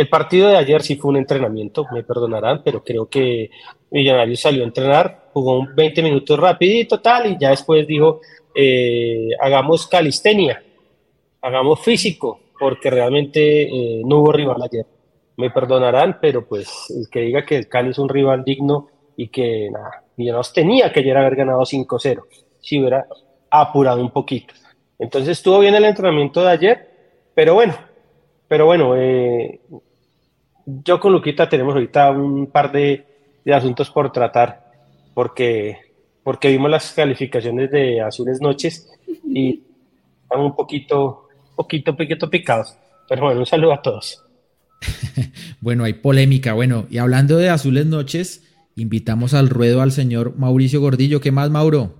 El 0.00 0.08
partido 0.08 0.48
de 0.48 0.56
ayer 0.56 0.80
sí 0.80 0.96
fue 0.96 1.10
un 1.10 1.18
entrenamiento, 1.18 1.84
me 1.92 2.02
perdonarán, 2.02 2.62
pero 2.64 2.82
creo 2.82 3.10
que 3.10 3.50
Millonarios 3.90 4.40
salió 4.40 4.62
a 4.62 4.66
entrenar, 4.66 5.28
jugó 5.34 5.58
un 5.58 5.74
20 5.76 6.02
minutos 6.02 6.40
rapidito 6.40 7.02
tal 7.02 7.30
y 7.30 7.36
ya 7.38 7.50
después 7.50 7.86
dijo, 7.86 8.22
eh, 8.54 9.28
hagamos 9.38 9.86
calistenia, 9.88 10.62
hagamos 11.42 11.80
físico, 11.80 12.40
porque 12.58 12.88
realmente 12.88 13.64
eh, 13.64 14.00
no 14.02 14.20
hubo 14.20 14.32
rival 14.32 14.62
ayer. 14.62 14.86
me 15.36 15.50
perdonarán, 15.50 16.16
pero 16.18 16.48
pues 16.48 16.90
el 16.96 17.10
que 17.10 17.20
diga 17.20 17.44
que 17.44 17.58
el 17.58 17.68
Cali 17.68 17.90
es 17.90 17.98
un 17.98 18.08
rival 18.08 18.42
digno 18.42 18.88
y 19.18 19.28
que 19.28 19.68
nada, 19.70 20.04
Millonarios 20.16 20.54
tenía 20.54 20.90
que 20.90 21.00
ayer 21.00 21.18
haber 21.18 21.36
ganado 21.36 21.60
5-0, 21.60 22.22
si 22.58 22.80
hubiera 22.80 23.06
apurado 23.50 24.00
un 24.00 24.12
poquito. 24.12 24.54
Entonces 24.98 25.36
estuvo 25.36 25.58
bien 25.58 25.74
el 25.74 25.84
entrenamiento 25.84 26.40
de 26.40 26.50
ayer, 26.52 26.90
pero 27.34 27.52
bueno, 27.52 27.74
pero 28.48 28.64
bueno, 28.64 28.96
eh, 28.96 29.60
yo 30.66 31.00
con 31.00 31.12
Luquita 31.12 31.48
tenemos 31.48 31.74
ahorita 31.74 32.10
un 32.10 32.46
par 32.46 32.72
de, 32.72 33.06
asuntos 33.52 33.90
por 33.90 34.12
tratar, 34.12 34.70
porque, 35.14 35.76
porque 36.22 36.48
vimos 36.48 36.70
las 36.70 36.92
calificaciones 36.92 37.70
de 37.70 38.00
Azules 38.00 38.40
Noches 38.40 38.88
y 39.24 39.62
están 40.22 40.40
un 40.40 40.54
poquito, 40.54 41.28
poquito, 41.56 41.96
poquito 41.96 42.30
picados. 42.30 42.76
Pero 43.08 43.22
bueno, 43.22 43.40
un 43.40 43.46
saludo 43.46 43.72
a 43.72 43.82
todos. 43.82 44.24
bueno, 45.60 45.84
hay 45.84 45.94
polémica. 45.94 46.52
Bueno, 46.52 46.86
y 46.90 46.98
hablando 46.98 47.38
de 47.38 47.48
Azules 47.48 47.86
Noches, 47.86 48.44
invitamos 48.76 49.34
al 49.34 49.48
ruedo 49.48 49.82
al 49.82 49.90
señor 49.90 50.36
Mauricio 50.36 50.80
Gordillo. 50.80 51.20
¿Qué 51.20 51.32
más, 51.32 51.50
Mauro? 51.50 51.96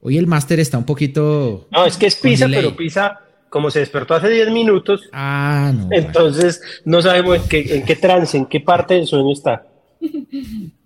Hoy 0.00 0.18
el 0.18 0.26
máster 0.26 0.60
está 0.60 0.76
un 0.76 0.84
poquito. 0.84 1.68
No, 1.70 1.86
es 1.86 1.96
que 1.96 2.06
es 2.06 2.16
Pisa, 2.16 2.46
pero 2.48 2.76
Pisa 2.76 3.23
como 3.54 3.70
se 3.70 3.78
despertó 3.78 4.14
hace 4.14 4.30
10 4.30 4.50
minutos, 4.50 5.08
ah, 5.12 5.72
entonces 5.92 6.60
no 6.84 7.00
sabemos 7.00 7.36
en 7.36 7.48
qué, 7.48 7.76
en 7.76 7.84
qué 7.84 7.94
trance, 7.94 8.36
en 8.36 8.46
qué 8.46 8.58
parte 8.58 8.94
del 8.94 9.06
sueño 9.06 9.32
está. 9.32 9.64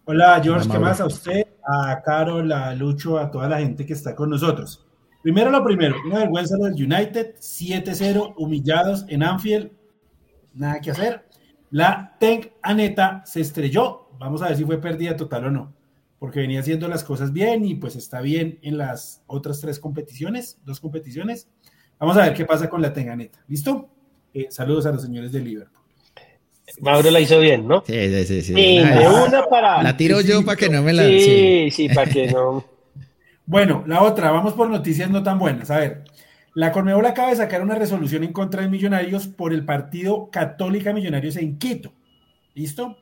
Hola 0.05 0.39
George, 0.45 0.69
¿qué 0.71 0.79
más 0.79 1.01
a 1.01 1.07
usted, 1.07 1.47
a 1.67 2.03
Carol, 2.05 2.53
a 2.53 2.75
Lucho, 2.75 3.19
a 3.19 3.31
toda 3.31 3.49
la 3.49 3.61
gente 3.61 3.87
que 3.87 3.95
está 3.95 4.15
con 4.15 4.29
nosotros? 4.29 4.85
Primero 5.23 5.51
lo 5.51 5.65
primero, 5.65 5.97
una 6.05 6.19
vergüenza 6.19 6.59
del 6.59 6.75
United, 6.75 7.37
7-0, 7.37 8.35
humillados 8.37 9.07
en 9.09 9.23
Anfield, 9.23 9.71
nada 10.53 10.79
que 10.83 10.91
hacer. 10.91 11.27
La 11.71 12.19
Tank 12.21 12.49
Aneta 12.61 13.23
se 13.25 13.41
estrelló, 13.41 14.11
vamos 14.19 14.43
a 14.43 14.49
ver 14.49 14.59
si 14.59 14.67
fue 14.67 14.79
pérdida 14.79 15.17
total 15.17 15.47
o 15.47 15.51
no, 15.51 15.73
porque 16.19 16.41
venía 16.41 16.61
haciendo 16.61 16.87
las 16.87 17.03
cosas 17.03 17.33
bien 17.33 17.65
y 17.65 17.77
pues 17.77 17.97
está 17.97 18.21
bien 18.21 18.59
en 18.61 18.77
las 18.77 19.23
otras 19.27 19.59
tres 19.63 19.81
competiciones, 19.81 20.61
dos 20.67 20.81
competiciones. 20.81 21.49
Vamos 21.99 22.17
a 22.17 22.23
ver 22.23 22.35
qué 22.35 22.45
pasa 22.45 22.69
con 22.69 22.81
la 22.81 22.93
Tenganeta. 22.93 23.41
¿Listo? 23.49 23.89
Eh, 24.33 24.47
saludos 24.51 24.87
a 24.87 24.93
los 24.93 25.03
señores 25.03 25.33
de 25.33 25.41
Liverpool. 25.41 25.79
Mauro 26.81 27.11
la 27.11 27.21
hizo 27.21 27.41
bien, 27.41 27.67
¿no? 27.67 27.83
Sí, 27.87 28.25
sí, 28.25 28.43
sí. 28.43 28.53
una 28.53 29.45
para. 29.47 29.83
La 29.83 29.97
tiro 29.97 30.21
yo 30.21 30.45
para 30.45 30.57
que 30.57 30.69
no 30.69 30.83
me 30.83 30.93
la. 30.93 31.05
Sí, 31.05 31.71
sí, 31.71 31.89
para 31.89 32.11
que 32.11 32.29
no. 32.29 32.65
bueno, 33.47 33.85
la 33.87 34.03
otra, 34.03 34.31
vamos 34.31 34.53
por 34.53 34.69
noticias 34.69 35.11
no 35.11 35.23
tan 35.23 35.39
buenas. 35.39 35.71
A 35.71 35.79
ver, 35.79 36.05
la 36.55 36.71
Conmebol 36.71 37.07
acaba 37.07 37.31
de 37.31 37.37
sacar 37.37 37.63
una 37.63 37.75
resolución 37.75 38.23
en 38.23 38.33
contra 38.33 38.63
de 38.63 38.69
Millonarios 38.69 39.27
por 39.27 39.53
el 39.53 39.65
partido 39.65 40.31
Católica 40.31 40.93
Millonarios 40.93 41.37
en 41.37 41.59
Quito. 41.59 41.93
¿Listo? 42.55 42.99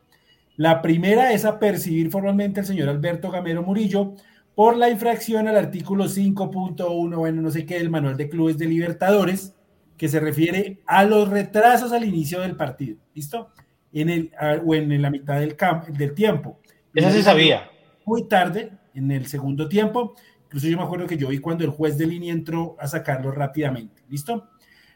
La 0.56 0.80
primera 0.80 1.32
es 1.32 1.44
a 1.44 1.58
percibir 1.58 2.10
formalmente 2.10 2.60
al 2.60 2.66
señor 2.66 2.88
Alberto 2.88 3.30
Gamero 3.30 3.62
Murillo 3.62 4.14
por 4.56 4.78
la 4.78 4.88
infracción 4.88 5.46
al 5.48 5.56
artículo 5.56 6.06
5.1, 6.06 7.14
bueno, 7.14 7.42
no 7.42 7.50
sé 7.50 7.66
qué, 7.66 7.76
del 7.76 7.90
manual 7.90 8.16
de 8.16 8.30
clubes 8.30 8.56
de 8.56 8.64
Libertadores, 8.64 9.54
que 9.98 10.08
se 10.08 10.18
refiere 10.18 10.80
a 10.86 11.04
los 11.04 11.28
retrasos 11.28 11.92
al 11.92 12.04
inicio 12.04 12.40
del 12.40 12.56
partido. 12.56 12.96
¿Listo? 13.14 13.50
En 13.92 14.08
el, 14.08 14.32
o 14.64 14.74
en 14.74 15.00
la 15.02 15.10
mitad 15.10 15.40
del, 15.40 15.56
del 15.90 16.14
tiempo. 16.14 16.58
Eso 16.94 17.10
se 17.10 17.22
sabía. 17.22 17.70
Muy 18.06 18.28
tarde, 18.28 18.72
en 18.94 19.10
el 19.10 19.26
segundo 19.26 19.68
tiempo. 19.68 20.14
Incluso 20.46 20.68
yo 20.68 20.78
me 20.78 20.84
acuerdo 20.84 21.06
que 21.06 21.18
yo 21.18 21.28
vi 21.28 21.38
cuando 21.38 21.64
el 21.64 21.70
juez 21.70 21.98
de 21.98 22.06
línea 22.06 22.32
entró 22.32 22.76
a 22.80 22.88
sacarlo 22.88 23.32
rápidamente. 23.32 24.04
¿Listo? 24.08 24.48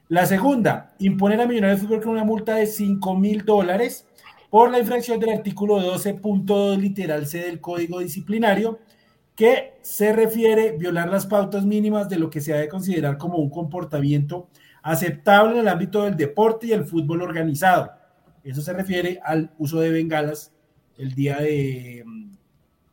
La 0.09 0.25
segunda, 0.25 0.95
imponer 1.01 1.39
a 1.39 1.47
Millonarios 1.47 1.83
de 1.83 1.87
Fútbol 1.87 2.03
con 2.03 2.13
una 2.13 2.25
multa 2.25 2.55
de 2.55 2.67
5 2.67 3.15
mil 3.15 3.45
dólares 3.45 4.07
por 4.49 4.71
la 4.71 4.79
infracción 4.79 5.21
del 5.21 5.31
artículo 5.31 5.79
12.2 5.81 6.79
literal 6.79 7.27
C 7.27 7.41
del 7.41 7.61
Código 7.61 8.01
Disciplinario 8.01 8.79
que 9.35 9.79
se 9.83 10.13
refiere 10.13 10.71
a 10.71 10.73
violar 10.73 11.09
las 11.09 11.27
pautas 11.27 11.65
mínimas 11.65 12.09
de 12.09 12.19
lo 12.19 12.31
que 12.31 12.41
se 12.41 12.53
ha 12.53 12.59
de 12.59 12.69
considerar 12.69 13.17
como 13.17 13.39
un 13.39 13.51
comportamiento 13.51 14.49
aceptable 14.83 15.55
en 15.55 15.61
el 15.61 15.69
ámbito 15.69 16.05
del 16.05 16.17
deporte 16.17 16.67
y 16.67 16.73
el 16.73 16.85
fútbol 16.85 17.23
organizado. 17.23 17.93
Eso 18.45 18.63
se 18.63 18.73
refiere 18.73 19.21
al 19.23 19.51
uso 19.59 19.81
de 19.81 19.91
bengalas 19.91 20.53
el 20.97 21.15
día 21.15 21.39
de, 21.39 22.05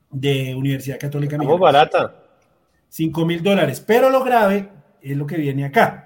de 0.10 0.56
Universidad 0.56 1.00
Católica. 1.00 1.38
Barata. 1.38 2.24
5 2.90 3.26
mil 3.26 3.44
dólares. 3.44 3.84
Pero 3.86 4.10
lo 4.10 4.24
grave 4.24 4.70
es 5.02 5.18
lo 5.18 5.28
que 5.28 5.38
viene 5.38 5.66
acá. 5.66 6.04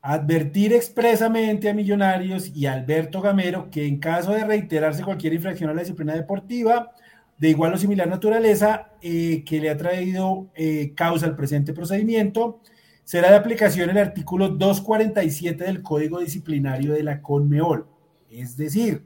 Advertir 0.00 0.72
expresamente 0.72 1.70
a 1.70 1.74
Millonarios 1.74 2.54
y 2.54 2.66
a 2.66 2.72
Alberto 2.72 3.20
Gamero 3.20 3.70
que 3.70 3.86
en 3.86 3.98
caso 3.98 4.32
de 4.32 4.44
reiterarse 4.44 5.04
cualquier 5.04 5.32
infracción 5.34 5.70
a 5.70 5.74
la 5.74 5.80
disciplina 5.80 6.14
deportiva, 6.14 6.92
de 7.42 7.50
igual 7.50 7.74
o 7.74 7.76
similar 7.76 8.06
naturaleza 8.06 8.92
eh, 9.02 9.42
que 9.44 9.60
le 9.60 9.68
ha 9.68 9.76
traído 9.76 10.52
eh, 10.54 10.92
causa 10.94 11.26
al 11.26 11.34
presente 11.34 11.72
procedimiento. 11.72 12.60
Será 13.02 13.30
de 13.30 13.36
aplicación 13.36 13.90
el 13.90 13.98
artículo 13.98 14.50
247 14.50 15.64
del 15.64 15.82
Código 15.82 16.20
Disciplinario 16.20 16.92
de 16.92 17.02
la 17.02 17.20
CONMEOL. 17.20 17.84
Es 18.30 18.56
decir, 18.56 19.02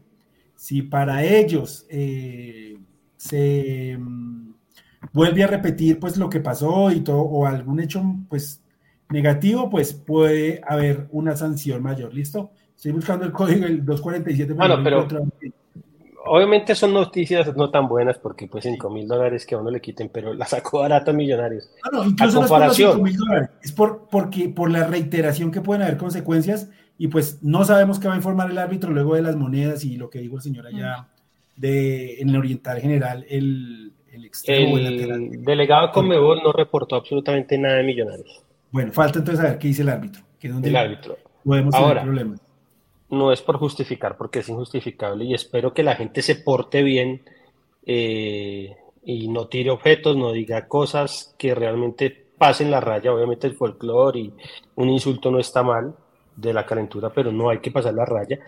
si 0.54 0.82
para 0.82 1.24
ellos 1.24 1.86
eh, 1.88 2.76
se 3.16 3.96
mm, 3.98 4.52
vuelve 5.14 5.42
a 5.42 5.46
repetir 5.46 5.98
pues 5.98 6.18
lo 6.18 6.28
que 6.28 6.40
pasó 6.40 6.90
y 6.90 7.00
todo, 7.00 7.22
o 7.22 7.46
algún 7.46 7.80
hecho 7.80 8.04
pues 8.28 8.62
negativo, 9.08 9.70
pues 9.70 9.94
puede 9.94 10.60
haber 10.68 11.08
una 11.10 11.34
sanción 11.36 11.82
mayor. 11.82 12.12
¿Listo? 12.12 12.50
Estoy 12.76 12.92
buscando 12.92 13.24
el 13.24 13.32
código, 13.32 13.64
el 13.64 13.82
247. 13.82 14.52
Bueno, 14.52 14.76
pero 14.84 15.08
obviamente 16.26 16.74
son 16.74 16.92
noticias 16.92 17.54
no 17.56 17.70
tan 17.70 17.88
buenas 17.88 18.18
porque 18.18 18.46
pues 18.46 18.64
5 18.64 18.90
mil 18.90 19.06
dólares 19.06 19.46
que 19.46 19.54
a 19.54 19.58
uno 19.58 19.70
le 19.70 19.80
quiten, 19.80 20.10
pero 20.12 20.34
la 20.34 20.46
sacó 20.46 20.80
barata 20.80 21.10
a 21.10 21.14
Millonarios. 21.14 21.70
Ah, 21.82 21.90
no, 21.92 22.04
incluso 22.04 22.40
no 22.40 22.44
es 22.66 22.80
por 22.80 23.02
mil 23.02 23.16
dólares, 23.16 23.50
es 23.62 23.72
por, 23.72 24.08
porque, 24.10 24.48
por 24.48 24.70
la 24.70 24.86
reiteración 24.86 25.50
que 25.50 25.60
pueden 25.60 25.82
haber 25.82 25.96
consecuencias 25.96 26.70
y 26.98 27.08
pues 27.08 27.42
no 27.42 27.64
sabemos 27.64 27.98
qué 27.98 28.08
va 28.08 28.14
a 28.14 28.16
informar 28.18 28.50
el 28.50 28.58
árbitro 28.58 28.90
luego 28.90 29.14
de 29.14 29.22
las 29.22 29.36
monedas 29.36 29.84
y 29.84 29.96
lo 29.96 30.10
que 30.10 30.20
dijo 30.20 30.36
el 30.36 30.42
señor 30.42 30.66
allá 30.66 31.08
de, 31.56 32.20
en 32.20 32.30
el 32.30 32.36
Oriental 32.36 32.80
General, 32.80 33.24
el, 33.28 33.92
el 34.12 34.24
extremo. 34.24 34.78
El, 34.78 35.42
delegado 35.42 35.90
Conmebol 35.92 36.42
no 36.42 36.52
reportó 36.52 36.96
absolutamente 36.96 37.58
nada 37.58 37.76
de 37.76 37.84
Millonarios. 37.84 38.42
Bueno, 38.70 38.92
falta 38.92 39.18
entonces 39.18 39.42
saber 39.42 39.58
qué 39.58 39.68
dice 39.68 39.82
el 39.82 39.88
árbitro. 39.88 40.22
Que 40.38 40.48
donde 40.48 40.68
el 40.68 40.76
árbitro. 40.76 41.16
Podemos 41.44 41.74
Ahora, 41.74 42.00
tener 42.00 42.04
problemas 42.04 42.45
no 43.10 43.32
es 43.32 43.42
por 43.42 43.58
justificar, 43.58 44.16
porque 44.16 44.40
es 44.40 44.48
injustificable 44.48 45.24
y 45.24 45.34
espero 45.34 45.72
que 45.72 45.82
la 45.82 45.96
gente 45.96 46.22
se 46.22 46.36
porte 46.36 46.82
bien 46.82 47.22
eh, 47.86 48.76
y 49.04 49.28
no 49.28 49.46
tire 49.46 49.70
objetos, 49.70 50.16
no 50.16 50.32
diga 50.32 50.66
cosas 50.68 51.34
que 51.38 51.54
realmente 51.54 52.26
pasen 52.36 52.70
la 52.70 52.80
raya. 52.80 53.12
Obviamente 53.12 53.46
el 53.46 53.54
folclore 53.54 54.18
y 54.18 54.32
un 54.74 54.90
insulto 54.90 55.30
no 55.30 55.38
está 55.38 55.62
mal 55.62 55.94
de 56.34 56.52
la 56.52 56.66
calentura, 56.66 57.10
pero 57.10 57.32
no 57.32 57.48
hay 57.48 57.58
que 57.58 57.70
pasar 57.70 57.94
la 57.94 58.04
raya. 58.04 58.40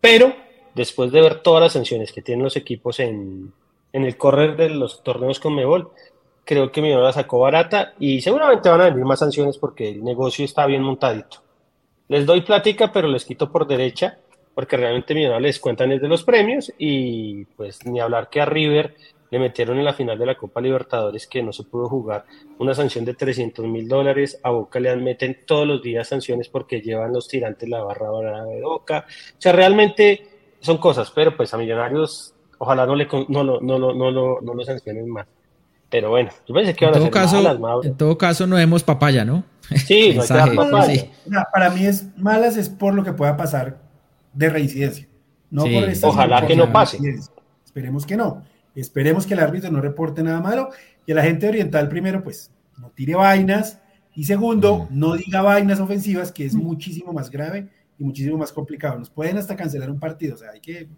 Pero 0.00 0.32
después 0.74 1.10
de 1.12 1.20
ver 1.20 1.40
todas 1.40 1.62
las 1.62 1.72
sanciones 1.72 2.12
que 2.12 2.22
tienen 2.22 2.44
los 2.44 2.56
equipos 2.56 3.00
en, 3.00 3.52
en 3.92 4.04
el 4.04 4.16
correr 4.16 4.56
de 4.56 4.70
los 4.70 5.02
torneos 5.02 5.40
con 5.40 5.54
Mebol, 5.54 5.90
creo 6.44 6.70
que 6.70 6.82
Millonarios 6.82 7.16
la 7.16 7.22
sacó 7.22 7.40
barata 7.40 7.94
y 7.98 8.20
seguramente 8.20 8.68
van 8.68 8.80
a 8.80 8.90
venir 8.90 9.04
más 9.04 9.18
sanciones 9.18 9.58
porque 9.58 9.90
el 9.90 10.04
negocio 10.04 10.44
está 10.44 10.66
bien 10.66 10.82
montadito. 10.82 11.38
Les 12.08 12.26
doy 12.26 12.42
plática, 12.42 12.92
pero 12.92 13.08
les 13.08 13.24
quito 13.24 13.50
por 13.50 13.66
derecha, 13.66 14.18
porque 14.54 14.76
realmente 14.76 15.14
Millonarios 15.14 15.42
les 15.42 15.58
cuentan 15.58 15.90
desde 15.90 16.08
los 16.08 16.22
premios 16.22 16.72
y 16.78 17.44
pues 17.56 17.84
ni 17.86 18.00
hablar 18.00 18.28
que 18.30 18.40
a 18.40 18.46
River 18.46 18.94
le 19.30 19.38
metieron 19.38 19.78
en 19.78 19.84
la 19.84 19.94
final 19.94 20.18
de 20.18 20.26
la 20.26 20.36
Copa 20.36 20.60
Libertadores 20.60 21.26
que 21.26 21.42
no 21.42 21.52
se 21.52 21.64
pudo 21.64 21.88
jugar 21.88 22.24
una 22.58 22.74
sanción 22.74 23.04
de 23.04 23.14
300 23.14 23.64
mil 23.66 23.88
dólares, 23.88 24.38
a 24.42 24.50
Boca 24.50 24.78
le 24.78 24.94
meten 24.96 25.38
todos 25.44 25.66
los 25.66 25.82
días 25.82 26.06
sanciones 26.06 26.48
porque 26.48 26.80
llevan 26.80 27.12
los 27.12 27.26
tirantes 27.26 27.68
la 27.68 27.82
barra 27.82 28.12
de 28.44 28.62
Boca, 28.62 29.06
o 29.08 29.40
sea, 29.40 29.52
realmente 29.52 30.28
son 30.60 30.78
cosas, 30.78 31.10
pero 31.10 31.36
pues 31.36 31.52
a 31.52 31.58
Millonarios 31.58 32.32
ojalá 32.58 32.86
no 32.86 32.94
le 32.94 33.08
no, 33.28 33.42
no, 33.42 33.60
no, 33.60 33.78
no, 33.78 33.92
no, 33.92 34.40
no 34.40 34.54
lo 34.54 34.64
sancionen 34.64 35.08
más. 35.08 35.26
Pero 35.90 36.10
bueno, 36.10 36.30
yo 36.46 36.54
pensé 36.54 36.74
que 36.74 36.86
a 36.86 36.94
ser 36.94 37.10
caso, 37.10 37.82
En 37.82 37.96
todo 37.96 38.18
caso, 38.18 38.46
no 38.46 38.56
vemos 38.56 38.82
papaya, 38.82 39.24
¿no? 39.24 39.44
Sí, 39.86 40.18
para 41.52 41.70
mí 41.70 41.86
es 41.86 42.06
malas 42.16 42.56
es 42.56 42.68
por 42.68 42.94
lo 42.94 43.02
que 43.02 43.12
pueda 43.12 43.36
pasar 43.36 43.78
de 44.32 44.50
reincidencia. 44.50 45.08
No 45.50 45.64
Ojalá 46.02 46.46
que 46.46 46.56
no 46.56 46.72
pase. 46.72 46.98
Esperemos 47.64 48.04
que 48.04 48.16
no. 48.16 48.42
Esperemos 48.74 49.26
que 49.26 49.34
el 49.34 49.40
árbitro 49.40 49.70
no 49.70 49.80
reporte 49.80 50.22
nada 50.22 50.40
malo. 50.40 50.70
Y 51.06 51.14
la 51.14 51.22
gente 51.22 51.48
oriental, 51.48 51.88
primero, 51.88 52.22
pues 52.22 52.50
no 52.78 52.90
tire 52.90 53.14
vainas. 53.14 53.80
Y 54.14 54.24
segundo, 54.24 54.88
mm. 54.90 54.98
no 54.98 55.14
diga 55.14 55.42
vainas 55.42 55.80
ofensivas, 55.80 56.32
que 56.32 56.44
es 56.44 56.54
muchísimo 56.54 57.12
más 57.12 57.30
grave 57.30 57.68
y 57.98 58.04
muchísimo 58.04 58.36
más 58.36 58.52
complicado. 58.52 58.98
Nos 58.98 59.10
pueden 59.10 59.38
hasta 59.38 59.56
cancelar 59.56 59.90
un 59.90 60.00
partido. 60.00 60.34
O 60.34 60.38
sea, 60.38 60.50
hay 60.50 60.60
que. 60.60 60.88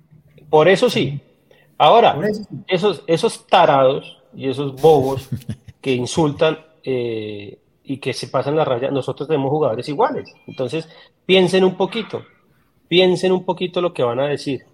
Por 0.48 0.68
eso 0.68 0.88
sí. 0.88 1.20
Ahora, 1.78 2.16
Esos, 2.66 3.04
esos 3.06 3.46
tarados 3.46 4.22
y 4.34 4.48
esos 4.48 4.80
bobos 4.80 5.28
que 5.82 5.92
insultan 5.92 6.58
eh, 6.82 7.58
y 7.86 7.98
que 7.98 8.12
se 8.12 8.26
pasan 8.26 8.56
la 8.56 8.64
raya, 8.64 8.90
nosotros 8.90 9.28
tenemos 9.28 9.50
jugadores 9.50 9.88
iguales. 9.88 10.34
Entonces, 10.46 10.88
piensen 11.24 11.64
un 11.64 11.76
poquito, 11.76 12.24
piensen 12.88 13.32
un 13.32 13.44
poquito 13.44 13.80
lo 13.80 13.94
que 13.94 14.02
van 14.02 14.18
a 14.18 14.26
decir. 14.26 14.64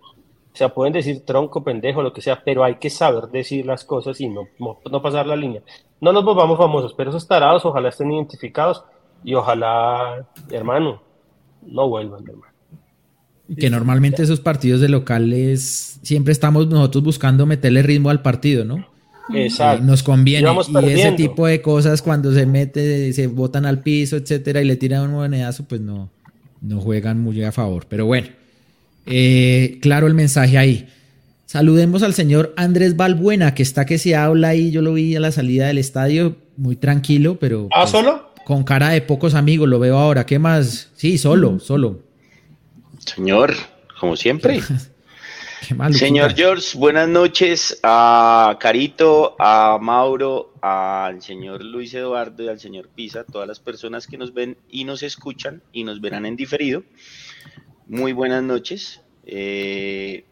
O 0.53 0.57
sea, 0.57 0.71
pueden 0.71 0.93
decir 0.93 1.25
tronco, 1.25 1.63
pendejo, 1.63 2.03
lo 2.03 2.13
que 2.13 2.23
sea, 2.23 2.43
pero 2.43 2.65
hay 2.65 2.77
que 2.77 2.91
saber 2.91 3.25
decir 3.29 3.65
las 3.67 3.85
cosas 3.85 4.21
y 4.21 4.29
no, 4.29 4.49
no, 4.59 5.03
pasar 5.03 5.27
la 5.27 5.37
línea. 5.37 5.63
No 6.01 6.13
nos 6.13 6.25
volvamos 6.25 6.59
famosos, 6.59 6.95
pero 6.95 7.11
esos 7.11 7.29
tarados 7.29 7.65
ojalá 7.65 7.91
estén 7.91 8.13
identificados 8.13 8.85
y 9.25 9.35
ojalá, 9.35 10.27
hermano, 10.51 11.03
no 11.67 11.89
vuelvan, 11.89 12.27
hermano. 12.27 12.53
Que 13.59 13.71
normalmente 13.71 14.23
esos 14.23 14.41
partidos 14.41 14.81
de 14.81 14.89
locales 14.89 16.01
siempre 16.03 16.33
estamos 16.33 16.67
nosotros 16.69 17.05
buscando 17.05 17.45
meterle 17.45 17.83
ritmo 17.83 18.09
al 18.09 18.23
partido, 18.23 18.65
¿no? 18.65 18.92
Exacto. 19.33 19.85
nos 19.85 20.03
conviene. 20.03 20.49
Y, 20.51 20.87
ese 20.91 21.13
tipo 21.13 21.47
de 21.47 21.63
cosas 21.63 22.03
cuando 22.03 22.33
se 22.33 22.47
mete, 22.47 23.13
se 23.13 23.27
botan 23.27 23.67
al 23.67 23.81
piso, 23.81 24.17
etcétera, 24.17 24.63
y 24.63 24.65
le 24.65 24.77
tiran 24.77 25.03
un 25.03 25.13
monedazo, 25.13 25.65
pues 25.65 25.81
no, 25.81 26.11
no 26.61 26.81
juegan 26.81 27.21
muy 27.21 27.43
a 27.43 27.53
favor. 27.53 27.87
Pero 27.89 28.07
bueno, 28.07 28.29
eh, 29.07 29.79
claro 29.81 30.07
el 30.07 30.15
mensaje 30.15 30.59
ahí. 30.59 30.89
Saludemos 31.47 32.03
al 32.03 32.15
señor 32.15 32.55
Andrés 32.57 32.97
Balbuena, 32.97 33.55
que 33.55 33.63
está 33.63 33.85
que 33.85 33.99
se 33.99 34.17
habla 34.17 34.49
ahí. 34.49 34.71
Yo 34.71 34.81
lo 34.81 34.95
vi 34.95 35.15
a 35.17 35.21
la 35.21 35.33
salida 35.33 35.67
del 35.67 35.79
estadio, 35.79 36.37
muy 36.57 36.77
tranquilo, 36.77 37.39
pero. 37.39 37.69
¿Ah, 37.73 37.81
pues, 37.83 37.91
solo? 37.91 38.33
Con 38.45 38.65
cara 38.65 38.89
de 38.89 39.03
pocos 39.03 39.35
amigos, 39.35 39.69
lo 39.69 39.79
veo 39.79 39.99
ahora. 39.99 40.25
¿Qué 40.27 40.39
más? 40.39 40.91
Sí, 40.97 41.19
solo, 41.19 41.61
solo. 41.61 42.01
Señor, 42.99 43.55
como 44.01 44.17
siempre. 44.17 44.61
Señor 45.93 46.35
George, 46.35 46.77
buenas 46.77 47.09
noches 47.09 47.79
a 47.85 48.57
Carito, 48.59 49.37
a 49.39 49.79
Mauro, 49.81 50.53
al 50.61 51.23
señor 51.23 51.63
Luis 51.63 51.95
Eduardo 51.95 52.43
y 52.43 52.49
al 52.49 52.59
señor 52.59 52.89
Pisa, 52.89 53.25
todas 53.25 53.47
las 53.47 53.61
personas 53.61 54.07
que 54.07 54.19
nos 54.19 54.35
ven 54.35 54.57
y 54.69 54.85
nos 54.85 55.03
escuchan 55.03 55.63
y 55.73 55.85
nos 55.85 56.01
verán 56.01 56.27
en 56.27 56.37
diferido. 56.37 56.83
Muy 57.87 58.13
buenas 58.13 58.43
noches. 58.43 59.03
Eh, 59.25 60.25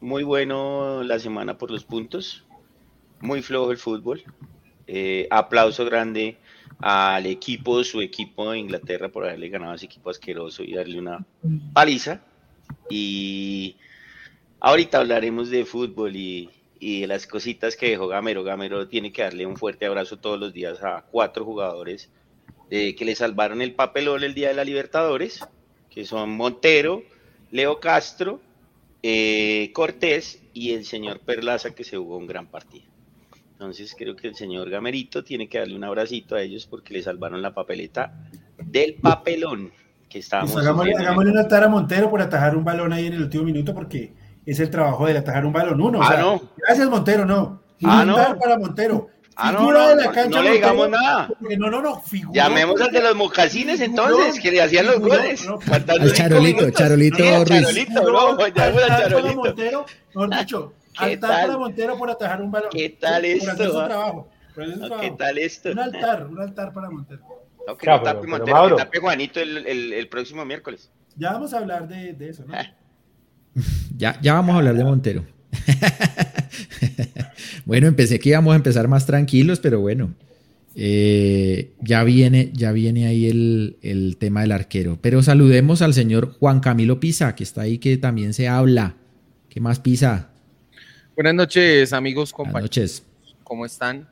muy 0.00 0.22
bueno 0.22 1.02
la 1.02 1.18
semana 1.18 1.56
por 1.56 1.70
los 1.70 1.84
puntos. 1.84 2.44
Muy 3.20 3.40
flojo 3.40 3.70
el 3.70 3.78
fútbol. 3.78 4.22
Eh, 4.86 5.28
aplauso 5.30 5.84
grande 5.86 6.36
al 6.78 7.26
equipo, 7.26 7.82
su 7.84 8.02
equipo 8.02 8.50
de 8.50 8.58
Inglaterra 8.58 9.08
por 9.08 9.24
haberle 9.24 9.48
ganado 9.48 9.72
a 9.72 9.76
ese 9.76 9.86
equipo 9.86 10.10
asqueroso 10.10 10.62
y 10.62 10.74
darle 10.74 10.98
una 10.98 11.24
paliza. 11.72 12.20
Y 12.90 13.76
Ahorita 14.60 14.98
hablaremos 14.98 15.50
de 15.50 15.64
fútbol 15.64 16.16
y, 16.16 16.50
de 16.80 17.06
las 17.06 17.26
cositas 17.26 17.76
que 17.76 17.90
dejó 17.90 18.08
Gamero. 18.08 18.44
Gamero 18.44 18.88
tiene 18.88 19.12
que 19.12 19.22
darle 19.22 19.46
un 19.46 19.56
fuerte 19.56 19.86
abrazo 19.86 20.18
todos 20.18 20.38
los 20.38 20.52
días 20.52 20.82
a 20.82 21.04
cuatro 21.10 21.44
jugadores 21.44 22.10
que 22.70 23.04
le 23.04 23.14
salvaron 23.14 23.62
el 23.62 23.74
papelón 23.74 24.22
el 24.24 24.34
día 24.34 24.48
de 24.48 24.54
la 24.54 24.64
Libertadores, 24.64 25.40
que 25.90 26.04
son 26.04 26.36
Montero, 26.36 27.02
Leo 27.50 27.80
Castro, 27.80 28.40
eh, 29.02 29.70
Cortés 29.72 30.42
y 30.52 30.72
el 30.72 30.84
señor 30.84 31.20
Perlaza, 31.20 31.74
que 31.74 31.84
se 31.84 31.96
jugó 31.96 32.18
un 32.18 32.26
gran 32.26 32.46
partido. 32.46 32.84
Entonces 33.52 33.94
creo 33.96 34.14
que 34.14 34.28
el 34.28 34.34
señor 34.34 34.70
Gamerito 34.70 35.24
tiene 35.24 35.48
que 35.48 35.58
darle 35.58 35.76
un 35.76 35.84
abracito 35.84 36.36
a 36.36 36.42
ellos 36.42 36.66
porque 36.66 36.94
le 36.94 37.02
salvaron 37.02 37.42
la 37.42 37.54
papeleta 37.54 38.12
del 38.62 38.94
papelón 38.94 39.72
que 40.08 40.20
estábamos. 40.20 40.52
Pues 40.52 40.66
hagámosle, 40.66 41.32
una 41.32 41.48
tara 41.48 41.66
a 41.66 41.68
Montero 41.68 42.10
por 42.10 42.22
atajar 42.22 42.56
un 42.56 42.64
balón 42.64 42.92
ahí 42.92 43.06
en 43.06 43.14
el 43.14 43.22
último 43.22 43.44
minuto 43.44 43.74
porque 43.74 44.12
es 44.50 44.60
el 44.60 44.70
trabajo 44.70 45.06
de 45.06 45.18
atajar 45.18 45.44
un 45.44 45.52
balón. 45.52 45.80
Uno, 45.80 46.00
ah, 46.02 46.16
no. 46.18 46.40
Gracias, 46.56 46.88
Montero, 46.88 47.26
no. 47.26 47.62
Ah, 47.84 48.04
no. 48.04 48.16
para 48.38 48.58
Montero. 48.58 49.08
Ah, 49.40 49.52
no, 49.52 49.70
no, 49.70 49.88
de 49.90 50.04
la 50.04 50.10
cancha, 50.10 50.38
no 50.38 50.42
le 50.42 50.52
digamos 50.52 50.90
nada. 50.90 51.28
No, 51.38 51.70
no, 51.70 51.80
no, 51.80 52.00
figura. 52.00 52.42
Llamemos 52.42 52.80
al 52.80 52.90
de 52.90 53.00
los 53.00 53.14
mocasines 53.14 53.80
entonces, 53.80 54.40
que 54.40 54.50
le 54.50 54.62
hacían 54.62 54.86
los 54.86 54.98
goles. 54.98 55.46
el 55.46 56.12
Charolito, 56.12 56.70
Charolito 56.70 57.44
Ruiz. 57.44 57.60
Charolito, 57.60 58.02
bro, 58.02 58.46
ya 58.48 58.98
Charolito. 59.08 59.34
Montero, 59.36 59.86
mejor 60.08 60.38
dicho, 60.40 60.72
altar 60.96 61.46
para 61.46 61.58
Montero 61.58 61.96
por 61.96 62.10
atajar 62.10 62.42
un 62.42 62.50
balón. 62.50 62.70
¿Qué 62.72 62.88
tal 63.00 63.24
esto? 63.24 63.56
Por 63.56 63.66
su 63.66 63.72
trabajo. 63.72 64.28
¿Qué 65.00 65.14
tal 65.16 65.38
esto? 65.38 65.70
Un 65.70 65.78
altar, 65.78 66.26
un 66.26 66.40
altar 66.40 66.72
para 66.72 66.90
Montero. 66.90 67.20
No, 67.64 67.76
que 67.76 67.86
no 67.86 68.02
tape 68.02 68.26
Montero, 68.26 68.68
que 68.68 68.74
tape 68.74 68.98
Juanito 68.98 69.38
el, 69.40 69.66
el, 69.68 69.92
el 69.92 70.08
próximo 70.08 70.44
miércoles. 70.44 70.90
Ya 71.16 71.32
vamos 71.32 71.54
a 71.54 71.58
hablar 71.58 71.86
de, 71.86 72.12
de 72.12 72.30
eso, 72.30 72.44
¿no? 72.44 72.54
Ya, 73.96 74.20
ya 74.22 74.34
vamos 74.34 74.54
a 74.54 74.58
hablar 74.58 74.76
de 74.76 74.84
Montero. 74.84 75.26
bueno, 77.66 77.88
empecé 77.88 78.20
que 78.20 78.28
íbamos 78.28 78.52
a 78.52 78.56
empezar 78.56 78.86
más 78.86 79.06
tranquilos, 79.06 79.58
pero 79.58 79.80
bueno. 79.80 80.14
Eh, 80.80 81.72
ya 81.80 82.04
viene, 82.04 82.50
ya 82.52 82.70
viene 82.70 83.08
ahí 83.08 83.26
el, 83.26 84.16
tema 84.20 84.42
del 84.42 84.52
arquero. 84.52 84.98
Pero 85.00 85.22
saludemos 85.22 85.82
al 85.82 85.94
señor 85.94 86.36
Juan 86.38 86.60
Camilo 86.60 87.00
Pisa, 87.00 87.34
que 87.34 87.42
está 87.42 87.62
ahí, 87.62 87.78
que 87.78 87.96
también 87.96 88.32
se 88.32 88.46
habla. 88.46 88.94
¿Qué 89.48 89.60
más 89.60 89.80
Pisa? 89.80 90.30
Buenas 91.16 91.34
noches, 91.34 91.92
amigos, 91.92 92.32
compañeros. 92.32 92.70
Buenas 92.70 92.76
noches. 92.76 93.02
¿Cómo 93.42 93.66
están? 93.66 94.06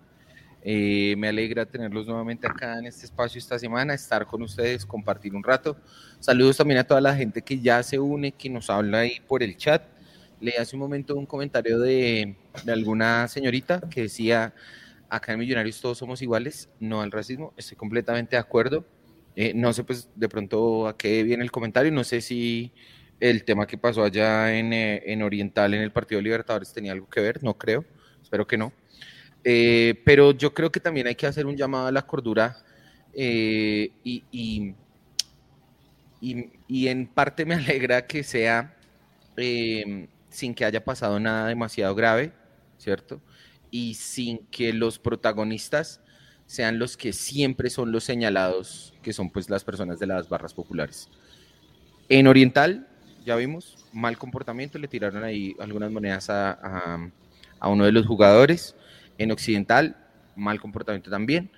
Eh, 0.68 1.14
me 1.16 1.29
alegra 1.29 1.64
tenerlos 1.64 2.09
nuevamente 2.09 2.44
acá 2.44 2.81
en 2.81 2.87
este 2.87 3.07
espacio 3.07 3.38
esta 3.38 3.57
semana, 3.57 3.94
estar 3.94 4.26
con 4.26 4.42
ustedes, 4.42 4.85
compartir 4.85 5.33
un 5.37 5.44
rato. 5.44 5.76
Saludos 6.18 6.57
también 6.57 6.81
a 6.81 6.85
toda 6.85 7.00
la 7.00 7.14
gente 7.14 7.40
que 7.40 7.61
ya 7.61 7.81
se 7.85 8.00
une, 8.00 8.33
que 8.33 8.50
nos 8.50 8.68
habla 8.68 8.98
ahí 8.98 9.20
por 9.29 9.44
el 9.44 9.57
chat. 9.57 9.85
Le 10.40 10.59
hace 10.59 10.74
un 10.74 10.81
momento 10.81 11.14
un 11.14 11.24
comentario 11.24 11.79
de, 11.79 12.35
alguna 12.66 13.29
señorita 13.29 13.81
que 13.88 14.02
decía, 14.02 14.55
acá 15.09 15.35
en 15.35 15.38
Millonarios 15.38 15.81
todos 15.81 15.98
somos 15.98 16.20
iguales, 16.20 16.68
no 16.81 17.00
al 17.00 17.12
racismo, 17.12 17.55
estoy 17.57 17.76
completamente 17.76 18.35
de 18.35 18.40
acuerdo. 18.40 18.85
Eh, 19.37 19.52
no 19.55 19.72
sé 19.72 19.85
pues 19.85 20.09
de 20.16 20.29
pronto 20.29 20.88
a 20.88 20.96
qué 20.96 21.22
viene 21.22 21.44
el 21.44 21.52
comentario, 21.52 21.92
no 21.92 22.02
sé 22.02 22.20
si 22.20 22.72
el 23.20 23.44
tema 23.44 23.68
que 23.68 23.79
pasó 23.79 24.02
allá 24.02 24.52
en, 24.59 24.72
eh, 24.72 25.00
en 25.07 25.22
Oriental 25.22 25.74
en 25.74 25.83
el 25.83 25.92
Partido 25.92 26.20
Libertadores 26.20 26.72
tenía 26.72 26.90
algo 26.90 27.09
que 27.09 27.20
ver, 27.20 27.44
no 27.44 27.55
creo, 27.57 27.85
espero 28.20 28.48
que 28.48 28.59
no. 28.59 28.72
Eh, 29.48 30.02
pero 30.04 30.32
yo 30.32 30.52
creo 30.52 30.72
que 30.72 30.80
también 30.80 31.06
hay 31.06 31.14
que 31.14 31.24
hacer 31.24 31.46
un 31.46 31.56
llamado 31.56 31.87
a 31.87 31.92
la 31.92 32.04
cordura 32.04 32.56
y, 33.14 33.92
y, 34.02 34.74
y, 36.20 36.88
en 36.88 37.06
parte 37.06 37.46
me 37.46 37.54
alegra 37.54 38.09
que 38.09 38.24
sea 38.24 38.76
em, 39.37 40.09
sin 40.30 40.52
que 40.52 40.64
haya 40.64 40.85
pasado 40.85 41.20
nada 41.20 41.46
demasiado 41.46 41.94
grave, 41.94 42.32
¿cierto? 42.76 43.20
Y 43.70 43.94
sin 43.94 44.38
que 44.46 44.72
los 44.72 44.98
protagonistas 44.98 46.00
sean 46.46 46.80
los 46.80 46.96
que 46.96 47.12
siempre 47.12 47.70
son 47.70 47.92
los 47.92 48.02
señalados, 48.02 48.94
que 49.00 49.12
son 49.12 49.30
pues 49.30 49.48
las 49.48 49.62
personas 49.62 50.00
de 50.00 50.09
las 50.09 50.28
barras 50.28 50.54
populares. 50.54 51.09
En 52.09 52.26
Oriental, 52.26 52.88
ya 53.24 53.37
vimos, 53.37 53.76
mal 53.92 54.18
comportamiento, 54.18 54.76
le 54.80 54.88
tiraron 54.88 55.22
ahí 55.22 55.54
algunas 55.61 55.92
monedas 55.92 56.30
a, 56.30 57.09
a 57.61 57.68
uno 57.68 57.85
de 57.85 57.92
los 57.92 58.06
jugadores. 58.06 58.74
En 59.18 59.31
Occidental, 59.31 59.96
mal 60.35 60.61
comportamiento 60.61 61.11
también, 61.11 61.50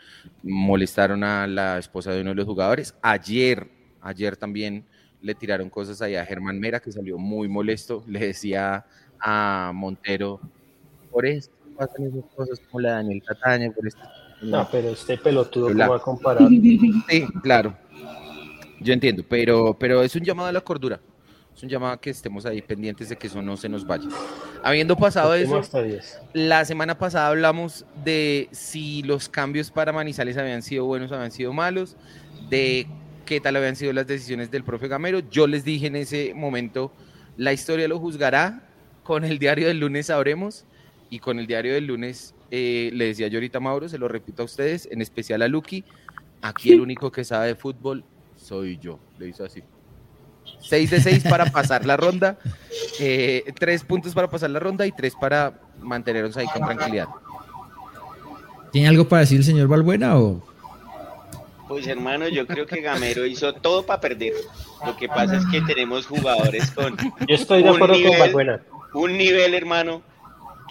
molestaron 0.43 1.25
a 1.25 1.47
la 1.47 1.79
esposa 1.79 2.13
de 2.13 2.21
uno 2.21 2.31
de 2.31 2.37
los 2.37 2.47
jugadores. 2.47 2.95
Ayer 3.03 3.69
Ayer 4.01 4.37
también 4.37 4.85
le 5.21 5.35
tiraron 5.35 5.69
cosas 5.71 6.01
ahí 6.01 6.15
a 6.15 6.25
Germán 6.25 6.59
Mera, 6.59 6.81
que 6.81 6.93
salió 6.93 7.19
muy 7.19 7.49
molesto. 7.49 8.05
Le 8.07 8.21
decía 8.21 8.85
a 9.21 9.73
Montero, 9.75 10.41
por 11.11 11.27
esto 11.27 11.55
pasan 11.77 12.07
esas 12.07 12.25
cosas 12.35 12.61
como 12.61 12.81
la 12.81 12.93
Daniel 12.93 13.23
Cataña, 13.25 13.71
por 13.71 13.87
esto. 13.87 14.01
No, 14.43 14.69
pero 14.71 14.89
este 14.91 15.17
pelotudo, 15.17 15.69
¿cómo 15.69 15.89
va 15.89 15.97
a 15.97 16.01
comparar? 16.01 16.49
Sí, 16.49 17.27
claro. 17.43 17.77
Yo 18.81 18.93
entiendo, 18.93 19.25
pero, 19.29 19.77
pero 19.79 20.03
es 20.03 20.15
un 20.17 20.23
llamado 20.23 20.49
a 20.49 20.53
la 20.53 20.61
cordura. 20.61 21.01
Es 21.59 21.65
un 21.65 21.69
llamado 21.69 21.95
a 21.95 22.01
que 22.01 22.11
estemos 22.11 22.47
ahí 22.47 22.63
pendientes 22.63 23.09
de 23.09 23.17
que 23.17 23.27
eso 23.27 23.43
no 23.43 23.57
se 23.57 23.69
nos 23.69 23.85
vaya. 23.85 24.09
Habiendo 24.63 24.97
pasado 24.97 25.35
eso, 25.35 25.61
la 26.33 26.65
semana 26.65 26.97
pasada 26.97 27.27
hablamos 27.27 27.85
de 28.05 28.49
si 28.53 29.03
los 29.03 29.29
cambios 29.29 29.73
para 29.73 29.93
Manizales 29.93 30.37
habían 30.37 30.63
sido 30.63 30.85
buenos 30.85 31.11
o 31.11 31.17
habían 31.17 31.33
sido 31.33 31.53
malos, 31.53 31.97
de 32.49 32.87
qué 33.27 33.41
tal 33.41 33.57
habían 33.57 33.75
sido 33.75 33.93
las 33.93 34.07
decisiones 34.07 34.53
del 34.53 34.63
profe 34.63 34.87
Gamero. 34.87 35.19
Yo 35.19 35.49
les 35.49 35.65
dije 35.65 35.89
en 35.89 35.97
ese 35.97 36.33
momento, 36.33 36.93
la 37.37 37.53
historia 37.53 37.89
lo 37.89 37.99
juzgará, 37.99 38.63
con 39.03 39.25
el 39.25 39.41
diario 39.41 39.67
del 39.67 39.81
lunes 39.81 40.07
sabremos, 40.07 40.65
y 41.11 41.19
con 41.19 41.41
el 41.41 41.49
diario 41.49 41.75
del 41.75 41.87
lunes 41.87 42.37
eh, 42.53 42.91
le 42.93 43.07
decía 43.07 43.27
yo 43.27 43.39
ahorita 43.39 43.59
Mauro, 43.59 43.89
se 43.89 43.99
lo 43.99 44.07
repito 44.07 44.43
a 44.43 44.45
ustedes, 44.45 44.89
en 44.93 45.03
especial 45.03 45.43
a 45.43 45.49
Lucky, 45.49 45.83
aquí 46.41 46.71
el 46.71 46.81
único 46.81 47.11
que 47.11 47.25
sabe 47.25 47.49
de 47.49 47.55
fútbol 47.57 48.05
soy 48.37 48.79
yo, 48.79 49.01
le 49.19 49.27
hizo 49.27 49.45
así. 49.45 49.65
6 50.61 50.91
de 50.91 51.01
6 51.01 51.25
para 51.29 51.47
pasar 51.47 51.85
la 51.85 51.97
ronda, 51.97 52.39
eh, 53.01 53.45
3 53.59 53.85
puntos 53.85 54.15
para 54.15 54.29
pasar 54.29 54.51
la 54.51 54.59
ronda 54.59 54.87
y 54.87 54.93
3 54.93 55.15
para 55.21 55.55
mantenernos 55.81 56.37
ahí 56.37 56.47
con 56.47 56.63
tranquilidad. 56.63 57.09
¿Tiene 58.73 58.89
algo 58.89 59.09
para 59.09 59.21
decir 59.21 59.39
el 59.39 59.45
señor 59.45 59.69
Balbuena 59.69 60.19
o 60.19 60.43
pues 61.69 61.87
hermano, 61.87 62.29
yo 62.29 62.47
creo 62.47 62.67
que 62.67 62.81
Gamero 62.81 63.27
hizo 63.27 63.53
todo 63.53 63.85
para 63.85 64.01
perder. 64.01 64.33
Lo 64.87 64.97
que 64.97 65.07
pasa 65.07 65.37
es 65.37 65.45
que 65.53 65.61
tenemos 65.61 66.07
jugadores 66.07 66.71
con 66.71 66.97
yo 66.97 67.35
estoy 67.35 67.63
de 67.63 67.69
acuerdo 67.69 67.95
un 67.95 68.03
nivel, 68.03 68.61
con 68.91 69.03
un 69.03 69.19
nivel, 69.19 69.55
hermano, 69.55 70.03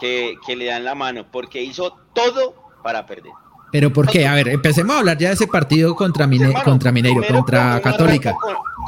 que, 0.02 0.38
le 0.47 0.65
dan 0.65 0.84
la 0.84 0.95
mano, 0.95 1.28
porque 1.32 1.62
hizo 1.62 1.95
todo 2.13 2.56
para 2.82 3.06
perder. 3.06 3.32
Pero 3.78 3.94
¿por 3.94 4.10
qué? 4.10 4.26
A 4.26 4.34
ver, 4.34 4.48
empecemos 4.48 4.96
a 4.96 5.00
hablar 5.02 5.20
ya 5.20 5.28
de 5.28 5.36
ese 5.36 5.46
partido 5.46 5.96
contra, 5.96 6.28
contra 6.66 6.92
Mineiro, 6.92 7.22
contra 7.28 7.80
Católica. 7.80 8.36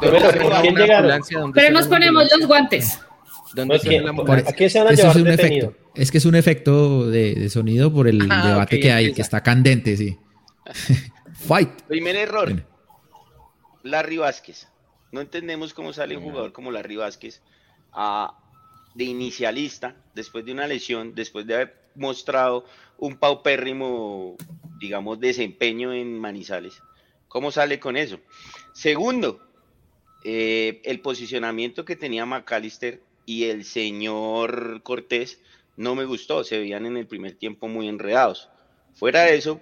Pero 0.00 1.70
nos 1.70 1.86
ponemos 1.86 2.28
los 2.36 2.48
guantes. 2.48 2.98
¿A 2.98 3.78
se 3.78 4.78
van 4.80 4.88
a 4.88 4.92
llevar 4.92 5.16
es 5.16 5.16
un 5.16 5.28
efecto, 5.28 5.74
es 5.94 6.10
que 6.10 6.18
es 6.18 6.24
un 6.24 6.34
efecto 6.34 7.08
de, 7.08 7.48
sonido 7.50 7.92
por 7.92 8.08
el 8.08 8.26
ah, 8.28 8.48
debate 8.48 8.80
que 8.80 8.90
hay, 8.90 9.12
que 9.12 9.22
está 9.22 9.44
candente, 9.44 9.96
sí. 9.96 10.18
Fight. 11.34 11.82
Primer 11.82 12.16
error. 12.16 12.64
Larry 13.84 14.16
Vázquez. 14.16 14.66
No 15.12 15.20
entendemos 15.20 15.72
cómo 15.72 15.92
sale 15.92 16.16
un 16.16 16.24
jugador 16.24 16.52
como 16.52 16.72
Larry 16.72 16.96
Vázquez 16.96 17.42
a, 17.92 18.36
de 18.96 19.04
inicialista 19.04 19.94
después 20.16 20.44
de 20.44 20.50
una 20.50 20.66
lesión, 20.66 21.14
después 21.14 21.46
de 21.46 21.54
haber 21.54 21.80
mostrado 21.94 22.64
un 22.98 23.16
paupérrimo, 23.16 24.36
digamos, 24.80 25.20
desempeño 25.20 25.92
en 25.92 26.18
Manizales. 26.18 26.82
¿Cómo 27.28 27.52
sale 27.52 27.78
con 27.78 27.96
eso? 27.96 28.18
Segundo, 28.72 29.40
eh, 30.24 30.80
el 30.84 31.00
posicionamiento 31.00 31.84
que 31.84 31.94
tenía 31.94 32.26
McAllister 32.26 33.02
y 33.26 33.44
el 33.44 33.64
señor 33.64 34.82
Cortés 34.82 35.40
no 35.76 35.94
me 35.94 36.04
gustó, 36.04 36.42
se 36.42 36.58
veían 36.58 36.86
en 36.86 36.96
el 36.96 37.06
primer 37.06 37.34
tiempo 37.34 37.68
muy 37.68 37.88
enredados. 37.88 38.48
Fuera 38.94 39.22
de 39.22 39.36
eso, 39.36 39.60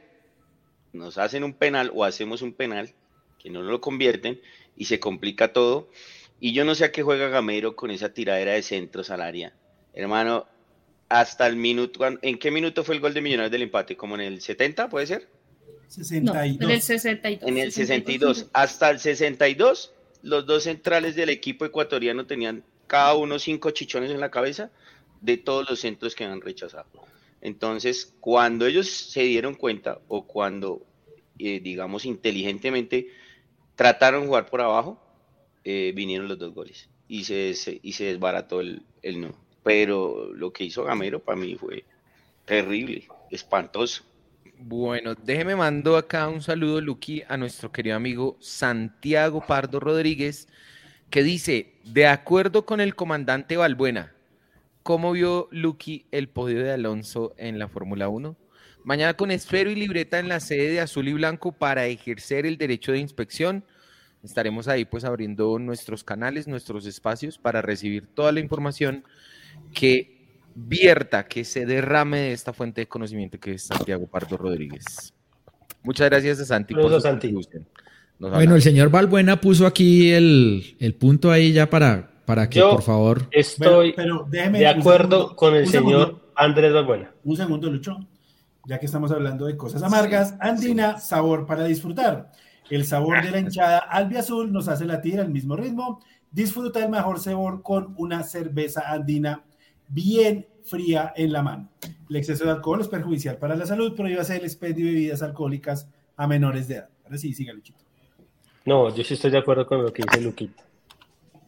nos 0.92 1.18
hacen 1.18 1.44
un 1.44 1.52
penal 1.52 1.90
o 1.94 2.04
hacemos 2.04 2.40
un 2.42 2.54
penal 2.54 2.94
que 3.38 3.50
no 3.50 3.62
lo 3.62 3.80
convierten 3.80 4.40
y 4.76 4.86
se 4.86 4.98
complica 4.98 5.52
todo. 5.52 5.90
Y 6.40 6.52
yo 6.52 6.64
no 6.64 6.74
sé 6.74 6.84
a 6.84 6.92
qué 6.92 7.02
juega 7.02 7.28
Gamero 7.28 7.76
con 7.76 7.90
esa 7.90 8.14
tiradera 8.14 8.52
de 8.52 8.62
centros 8.62 9.10
al 9.10 9.20
área. 9.20 9.52
Hermano, 9.92 10.46
hasta 11.08 11.46
el 11.46 11.56
minuto, 11.56 12.06
¿en 12.20 12.38
qué 12.38 12.50
minuto 12.50 12.84
fue 12.84 12.96
el 12.96 13.00
gol 13.00 13.14
de 13.14 13.20
Millonarios 13.20 13.52
del 13.52 13.62
empate? 13.62 13.96
¿Como 13.96 14.14
en 14.16 14.20
el 14.20 14.40
70, 14.40 14.88
puede 14.88 15.06
ser? 15.06 15.28
62. 15.88 16.36
en 16.60 16.70
el 16.70 16.82
62. 16.82 17.48
En 17.48 17.58
el 17.58 17.72
62. 17.72 18.46
Hasta 18.52 18.90
el 18.90 18.98
62, 18.98 19.92
los 20.22 20.46
dos 20.46 20.64
centrales 20.64 21.16
del 21.16 21.30
equipo 21.30 21.64
ecuatoriano 21.64 22.26
tenían 22.26 22.62
cada 22.86 23.14
uno 23.14 23.38
cinco 23.38 23.70
chichones 23.70 24.10
en 24.10 24.20
la 24.20 24.30
cabeza 24.30 24.70
de 25.20 25.36
todos 25.36 25.68
los 25.68 25.80
centros 25.80 26.14
que 26.14 26.24
han 26.24 26.40
rechazado. 26.40 26.86
Entonces, 27.40 28.14
cuando 28.20 28.66
ellos 28.66 28.88
se 28.88 29.22
dieron 29.22 29.54
cuenta 29.54 30.00
o 30.08 30.26
cuando, 30.26 30.84
eh, 31.38 31.60
digamos, 31.60 32.04
inteligentemente 32.04 33.08
trataron 33.76 34.22
de 34.22 34.26
jugar 34.26 34.46
por 34.46 34.60
abajo, 34.60 35.00
eh, 35.64 35.92
vinieron 35.94 36.28
los 36.28 36.38
dos 36.38 36.52
goles 36.52 36.88
y 37.06 37.24
se, 37.24 37.54
y 37.82 37.92
se 37.92 38.04
desbarató 38.04 38.60
el, 38.60 38.82
el 39.02 39.20
no. 39.20 39.47
Pero 39.68 40.32
lo 40.32 40.50
que 40.50 40.64
hizo 40.64 40.82
Gamero 40.82 41.20
para 41.20 41.38
mí 41.38 41.54
fue 41.54 41.84
terrible, 42.46 43.06
espantoso. 43.30 44.02
Bueno, 44.58 45.14
déjeme 45.14 45.56
mando 45.56 45.98
acá 45.98 46.26
un 46.26 46.40
saludo, 46.40 46.80
Luqui, 46.80 47.22
a 47.28 47.36
nuestro 47.36 47.70
querido 47.70 47.94
amigo 47.94 48.38
Santiago 48.40 49.44
Pardo 49.46 49.78
Rodríguez, 49.78 50.48
que 51.10 51.22
dice, 51.22 51.74
de 51.84 52.06
acuerdo 52.06 52.64
con 52.64 52.80
el 52.80 52.94
comandante 52.94 53.58
Balbuena, 53.58 54.14
¿cómo 54.82 55.12
vio 55.12 55.48
Lucky 55.50 56.06
el 56.12 56.30
podio 56.30 56.64
de 56.64 56.72
Alonso 56.72 57.34
en 57.36 57.58
la 57.58 57.68
Fórmula 57.68 58.08
1? 58.08 58.38
Mañana 58.84 59.18
con 59.18 59.30
esfero 59.30 59.70
y 59.70 59.74
libreta 59.74 60.18
en 60.18 60.28
la 60.28 60.40
sede 60.40 60.70
de 60.70 60.80
Azul 60.80 61.08
y 61.08 61.12
Blanco 61.12 61.52
para 61.52 61.84
ejercer 61.84 62.46
el 62.46 62.56
derecho 62.56 62.92
de 62.92 63.00
inspección. 63.00 63.66
Estaremos 64.24 64.66
ahí 64.66 64.86
pues 64.86 65.04
abriendo 65.04 65.58
nuestros 65.58 66.04
canales, 66.04 66.48
nuestros 66.48 66.86
espacios 66.86 67.36
para 67.36 67.60
recibir 67.60 68.06
toda 68.06 68.32
la 68.32 68.40
información 68.40 69.04
que 69.72 70.18
vierta, 70.54 71.26
que 71.26 71.44
se 71.44 71.66
derrame 71.66 72.18
de 72.18 72.32
esta 72.32 72.52
fuente 72.52 72.80
de 72.82 72.86
conocimiento 72.88 73.38
que 73.38 73.52
es 73.52 73.62
Santiago 73.62 74.06
Pardo 74.06 74.36
Rodríguez. 74.36 75.14
Muchas 75.82 76.10
gracias 76.10 76.40
a 76.40 76.44
Santi. 76.44 76.74
por 76.74 77.00
Santi. 77.00 77.34
Bueno, 78.18 78.56
el 78.56 78.62
señor 78.62 78.90
Valbuena 78.90 79.40
puso 79.40 79.66
aquí 79.66 80.10
el, 80.10 80.96
punto 80.98 81.30
ahí 81.30 81.52
ya 81.52 81.70
para, 81.70 82.10
para 82.24 82.50
que, 82.50 82.60
por 82.60 82.82
favor. 82.82 83.28
Estoy 83.30 83.94
de 84.30 84.66
acuerdo 84.66 85.36
con 85.36 85.54
el 85.54 85.68
señor 85.68 86.32
Andrés 86.34 86.72
Valbuena. 86.72 87.12
Un 87.24 87.36
segundo, 87.36 87.70
Lucho. 87.70 87.96
Ya 88.66 88.78
que 88.78 88.86
estamos 88.86 89.12
hablando 89.12 89.46
de 89.46 89.56
cosas 89.56 89.82
amargas, 89.82 90.34
Andina, 90.40 90.98
sabor 90.98 91.46
para 91.46 91.64
disfrutar. 91.64 92.32
El 92.68 92.84
sabor 92.84 93.22
de 93.22 93.30
la 93.30 93.38
hinchada 93.38 93.78
albiazul 93.78 94.52
nos 94.52 94.68
hace 94.68 94.84
latir 94.84 95.20
al 95.20 95.30
mismo 95.30 95.56
ritmo. 95.56 96.00
Disfruta 96.30 96.84
el 96.84 96.90
mejor 96.90 97.18
sabor 97.18 97.62
con 97.62 97.94
una 97.96 98.24
cerveza 98.24 98.90
andina 98.90 99.42
bien 99.88 100.46
fría 100.64 101.12
en 101.16 101.32
la 101.32 101.42
mano. 101.42 101.68
El 102.08 102.16
exceso 102.16 102.44
de 102.44 102.50
alcohol 102.50 102.80
es 102.80 102.88
perjudicial 102.88 103.36
para 103.36 103.56
la 103.56 103.66
salud, 103.66 103.94
pero 103.96 104.20
hacer 104.20 104.38
el 104.40 104.44
expendio 104.44 104.86
de 104.86 104.92
bebidas 104.92 105.22
alcohólicas 105.22 105.88
a 106.16 106.26
menores 106.26 106.68
de 106.68 106.76
edad. 106.76 106.88
Ahora 107.04 107.18
sí, 107.18 107.32
siga, 107.32 107.52
Luchito. 107.52 107.78
No, 108.64 108.94
yo 108.94 109.02
sí 109.02 109.14
estoy 109.14 109.30
de 109.30 109.38
acuerdo 109.38 109.66
con 109.66 109.82
lo 109.82 109.92
que 109.92 110.02
dice 110.02 110.20
Luquita. 110.20 110.62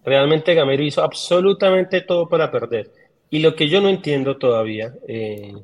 Realmente 0.05 0.55
Gamero 0.55 0.83
hizo 0.83 1.03
absolutamente 1.03 2.01
todo 2.01 2.29
para 2.29 2.51
perder. 2.51 2.91
Y 3.29 3.41
lo 3.41 3.55
que 3.55 3.69
yo 3.69 3.81
no 3.81 3.89
entiendo 3.89 4.39
todavía, 4.39 4.95
eh, 5.07 5.55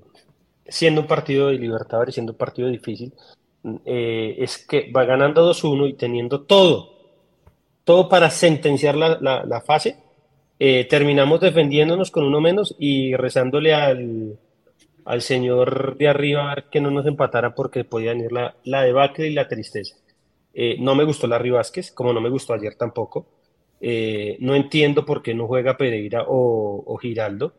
siendo 0.69 1.01
un 1.01 1.07
partido 1.07 1.49
de 1.49 1.55
Libertadores, 1.59 2.15
siendo 2.15 2.33
un 2.33 2.39
partido 2.39 2.69
difícil, 2.69 3.13
eh, 3.85 4.37
es 4.39 4.59
que 4.59 4.93
va 4.93 5.05
ganando 5.05 5.45
2-1 5.45 5.89
y 5.89 5.95
teniendo 5.95 6.43
todo, 6.43 6.93
todo 7.85 8.09
para 8.09 8.31
sentenciar 8.31 8.95
la, 8.97 9.63
fase. 9.67 9.97
Eh, 10.59 10.87
terminamos 10.89 11.41
defendiéndonos 11.41 12.11
con 12.11 12.25
uno 12.25 12.41
menos 12.41 12.75
y 12.79 13.15
rezándole 13.15 13.75
al, 13.75 14.39
al 15.05 15.23
señor 15.23 15.97
de 15.99 16.09
arriba 16.09 16.65
que 16.71 16.81
no 16.81 16.91
nos 16.91 17.07
empatara 17.07 17.55
porque 17.55 17.85
podía 17.85 18.13
venir 18.13 18.33
la, 18.33 18.57
la 18.65 18.83
debacle 18.83 19.29
y 19.29 19.35
la 19.35 19.49
tristeza. 19.49 19.97
Eh, 20.55 20.77
no 20.81 20.95
me 20.95 21.05
gustó 21.05 21.27
Larry 21.27 21.51
Vázquez, 21.51 21.93
como 21.93 22.13
no 22.13 22.21
me 22.21 22.31
gustó 22.31 22.55
ayer 22.55 22.75
tampoco. 22.77 23.27
Eh, 23.81 24.39
no 24.41 24.55
entiendo 24.55 25.05
por 25.05 25.23
qué 25.23 25.35
no 25.35 25.47
juega 25.47 25.77
Pereira 25.77 26.25
o, 26.27 26.97
Giraldo. 27.01 27.53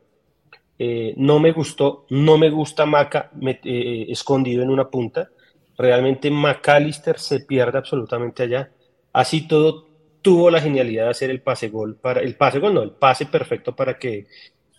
No 1.17 1.39
me 1.39 1.51
gustó, 1.51 2.05
no 2.09 2.37
me 2.37 2.49
gusta 2.51 2.85
Maca 2.85 3.31
escondido 3.53 4.63
en 4.63 4.69
una 4.69 4.89
punta. 4.89 5.29
Realmente 5.77 6.31
McAllister 6.31 7.19
se 7.19 7.41
pierde 7.41 7.77
absolutamente 7.77 8.43
allá. 8.43 8.71
Así 9.13 9.47
todo 9.47 9.86
tuvo 10.27 10.49
la 10.51 10.59
genialidad 10.59 11.05
de 11.05 11.11
hacer 11.11 11.29
el 11.29 11.41
pase 11.41 11.69
gol 11.69 11.95
para 11.95 12.19
el 12.19 12.35
pase 12.35 12.59
gol, 12.59 12.73
no, 12.73 12.83
el 12.83 12.91
pase 12.91 13.27
perfecto 13.27 13.73
para 13.73 13.97
que 13.97 14.27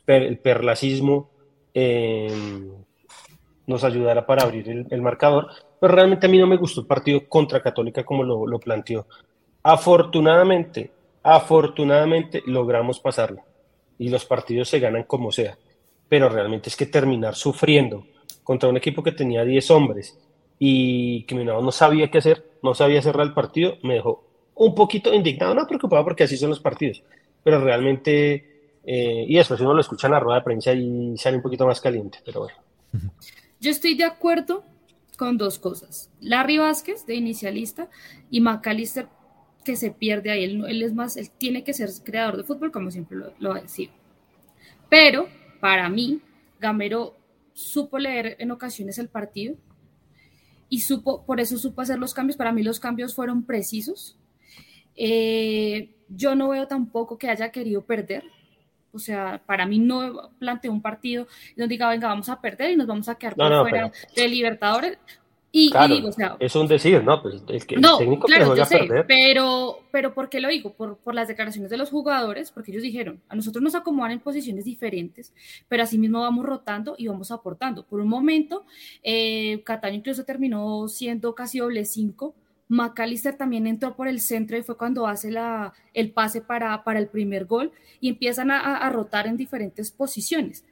el 0.07 0.39
perlacismo 0.39 1.31
nos 3.67 3.85
ayudara 3.85 4.27
para 4.27 4.43
abrir 4.43 4.69
el 4.91 5.01
marcador 5.01 5.49
pero 5.81 5.95
realmente 5.95 6.27
a 6.27 6.29
mí 6.29 6.39
no 6.39 6.47
me 6.47 6.57
gustó 6.57 6.81
el 6.83 6.87
partido 6.87 7.29
contra 7.29 7.63
Católica 7.63 8.05
como 8.05 8.25
lo, 8.25 8.59
planteó. 8.59 9.07
Afortunadamente, 9.63 10.91
afortunadamente 11.23 12.43
logramos 12.47 13.01
pasarlo 13.01 13.43
y 13.99 14.09
los 14.09 14.25
partidos 14.25 14.69
se 14.69 14.81
ganan 14.81 15.05
como 15.05 15.33
sea, 15.33 15.59
pero 16.09 16.29
realmente 16.29 16.69
es 16.69 16.77
que 16.77 16.87
terminar 16.87 17.35
sufriendo 17.35 18.07
contra 18.43 18.69
un 18.69 18.77
equipo 18.77 19.03
que 19.03 19.13
tenía 19.13 19.45
10 19.45 19.71
hombres 19.71 20.19
y 20.59 21.25
que 21.25 21.35
no 21.35 21.73
sabía 21.73 22.11
qué 22.11 22.19
hacer, 22.19 22.45
no 22.63 22.75
sabía 22.75 23.03
cerrar 23.03 23.27
el 23.27 23.35
partido, 23.35 23.77
me 23.83 23.95
dejó 23.95 24.28
un 24.59 24.75
poquito 24.75 25.13
indignado, 25.15 25.55
no 25.55 25.67
preocupado 25.67 26.05
porque 26.05 26.25
así 26.25 26.37
son 26.37 26.51
los 26.51 26.61
partidos, 26.61 27.03
pero 27.43 27.61
realmente, 27.61 28.81
eh, 28.85 29.25
y 29.27 29.35
después 29.37 29.61
uno 29.61 29.75
lo 29.75 29.81
escucha 29.81 30.09
en 30.09 30.13
la 30.13 30.21
rueda 30.21 30.39
de 30.39 30.45
prensa 30.45 30.73
y 30.73 31.17
sale 31.17 31.37
un 31.37 31.43
poquito 31.43 31.67
más 31.67 31.81
caliente, 31.81 32.19
pero 32.25 32.41
bueno. 32.41 32.57
Yo 33.61 33.71
estoy 33.71 33.95
de 33.97 34.05
acuerdo 34.05 34.65
con 35.17 35.37
dos 35.37 35.59
cosas. 35.59 36.11
Larry 36.21 36.59
Vázquez, 36.59 37.07
de 37.07 37.15
inicialista, 37.15 37.89
y 38.31 38.41
McAllister, 38.41 39.09
que 39.65 39.77
se 39.77 39.91
pierde 39.91 40.31
ahí. 40.31 40.45
Él, 40.45 40.83
es 40.83 40.95
más, 40.95 41.17
él 41.17 41.29
tiene 41.37 41.65
que 41.65 41.75
ser 41.75 41.91
creador 42.05 42.37
de 42.37 42.45
fútbol, 42.45 42.71
como 42.71 42.91
siempre 42.91 43.19
lo, 43.19 43.33
lo 43.39 43.55
decir. 43.55 43.91
Pero, 44.89 45.29
para 45.61 45.89
mí, 45.89 46.21
Gamero 46.61 47.17
supo 47.53 47.99
leer 47.99 48.37
en 48.39 48.53
ocasiones 48.53 48.99
el 48.99 49.09
partido 49.09 49.57
y 50.69 50.81
supo, 50.81 51.25
por 51.25 51.41
eso 51.41 51.59
supo 51.59 51.81
hacer 51.81 51.99
los 51.99 52.15
cambios. 52.15 52.37
Para 52.37 52.53
mí 52.53 52.63
los 52.63 52.81
cambios 52.81 53.15
fueron 53.15 53.45
precisos. 53.45 54.17
Eh, 55.01 55.91
yo 56.09 56.35
no 56.35 56.49
veo 56.49 56.67
tampoco 56.67 57.17
que 57.17 57.31
haya 57.31 57.51
querido 57.51 57.83
perder. 57.83 58.25
O 58.93 58.99
sea, 58.99 59.41
para 59.47 59.65
mí 59.65 59.79
no 59.79 60.31
planteó 60.39 60.73
un 60.73 60.83
partido 60.83 61.27
donde 61.57 61.75
diga, 61.75 61.89
venga, 61.89 62.09
vamos 62.09 62.29
a 62.29 62.41
perder 62.41 62.73
y 62.73 62.77
nos 62.77 62.87
vamos 62.87 63.09
a 63.09 63.15
quedar 63.15 63.35
fuera 63.35 63.93
de 64.17 64.29
Libertadores. 64.29 64.99
Y, 65.51 65.73
digo, 65.89 66.09
o 66.09 66.13
sea, 66.13 66.37
es 66.41 66.55
un 66.57 66.67
decir, 66.67 67.03
¿no? 67.03 67.23
Pues 67.23 67.43
es 67.49 67.65
que 67.65 67.79
no, 67.79 67.97
técnico 67.97 68.27
claro, 68.27 68.55
yo 68.55 68.67
sé, 68.67 68.87
pero, 69.07 69.81
pero 69.91 70.13
¿por 70.13 70.29
qué 70.29 70.41
lo 70.41 70.49
digo? 70.49 70.75
Por, 70.75 70.99
por, 70.99 71.15
las 71.15 71.27
declaraciones 71.27 71.71
de 71.71 71.79
los 71.79 71.89
jugadores, 71.89 72.53
porque 72.53 72.71
ellos 72.71 72.83
dijeron, 72.83 73.23
a 73.31 73.35
nosotros 73.35 73.63
nos 73.63 73.75
acomodan 73.75 74.13
en 74.13 74.21
posiciones 74.21 74.67
diferentes, 74.67 75.33
pero 75.67 75.83
así 75.83 75.97
mismo 75.97 76.21
vamos 76.21 76.45
rotando 76.45 76.97
y 76.99 77.09
vamos 77.09 77.31
aportando. 77.31 77.83
Por 77.83 78.01
un 78.01 78.09
momento, 78.09 78.67
eh, 79.03 79.63
Cataño 79.65 79.97
incluso 79.97 80.25
terminó 80.25 80.87
siendo 80.87 81.35
casi 81.35 81.61
doble 81.61 81.87
cinco, 81.87 82.35
McAllister 82.69 83.37
también 83.37 83.67
entró 83.67 83.97
por 83.97 84.09
el 84.09 84.21
centro 84.21 84.57
y 84.57 84.63
fue 84.63 84.77
cuando 84.77 85.07
hace 85.07 85.33
el 85.95 86.13
pase 86.13 86.41
para, 86.43 86.85
para, 86.85 86.99
el 86.99 87.09
primer 87.09 87.47
gol 87.47 87.73
y 88.01 88.11
empiezan 88.11 88.51
a, 88.51 88.89
rotar 88.91 89.27
en 89.27 89.37
diferentes 89.37 89.91
posiciones. 89.91 90.65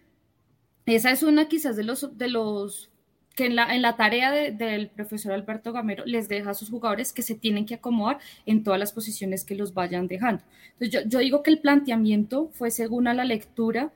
Esa 0.85 1.11
es 1.11 1.23
una 1.23 1.49
quizás 1.49 1.75
de 1.77 1.85
los, 1.85 2.17
de 2.17 2.29
los 2.29 2.91
que 3.35 3.47
en 3.47 3.57
la, 3.57 3.75
en 3.75 3.83
la 3.83 3.97
tarea 3.97 4.31
del 4.31 4.89
profesor 4.89 5.33
Alberto 5.33 5.73
Gamero 5.73 6.05
les 6.07 6.29
deja 6.29 6.51
a 6.51 6.55
sus 6.55 6.71
jugadores 6.71 7.13
que 7.13 7.23
se 7.23 7.35
tienen 7.35 7.67
que 7.67 7.75
acomodar 7.75 8.19
en 8.45 8.63
todas 8.63 8.79
las 8.79 8.93
posiciones 8.93 9.45
que 9.45 9.55
los 9.55 9.75
vayan 9.75 10.07
dejando. 10.07 10.43
Entonces 10.79 11.11
yo, 11.11 11.19
digo 11.19 11.43
que 11.43 11.51
el 11.51 11.61
planteamiento 11.61 12.51
fue 12.53 12.71
según 12.71 13.09
a 13.09 13.15
la 13.15 13.25
lectura 13.25 13.93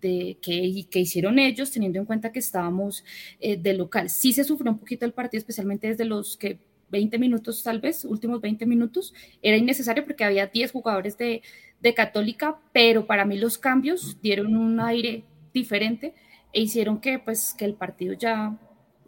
de, 0.00 0.38
que, 0.42 0.86
que 0.90 0.98
hicieron 0.98 1.38
ellos, 1.38 1.70
teniendo 1.70 1.98
en 1.98 2.04
cuenta 2.04 2.32
que 2.32 2.40
estábamos 2.40 3.04
eh, 3.40 3.56
de 3.56 3.74
local. 3.74 4.10
Sí 4.10 4.32
se 4.32 4.44
sufrió 4.44 4.72
un 4.72 4.78
poquito 4.78 5.06
el 5.06 5.12
partido, 5.12 5.38
especialmente 5.38 5.86
desde 5.86 6.04
los 6.04 6.36
que 6.36 6.58
20 6.94 7.18
minutos 7.18 7.62
tal 7.64 7.80
vez, 7.80 8.04
últimos 8.04 8.40
20 8.40 8.66
minutos, 8.66 9.12
era 9.42 9.56
innecesario 9.56 10.04
porque 10.04 10.22
había 10.22 10.46
10 10.46 10.70
jugadores 10.70 11.18
de, 11.18 11.42
de 11.80 11.92
Católica, 11.92 12.60
pero 12.72 13.04
para 13.04 13.24
mí 13.24 13.36
los 13.36 13.58
cambios 13.58 14.16
dieron 14.22 14.56
un 14.56 14.78
aire 14.78 15.24
diferente 15.52 16.14
e 16.52 16.60
hicieron 16.60 17.00
que, 17.00 17.18
pues, 17.18 17.52
que 17.58 17.64
el 17.64 17.74
partido 17.74 18.14
ya 18.14 18.56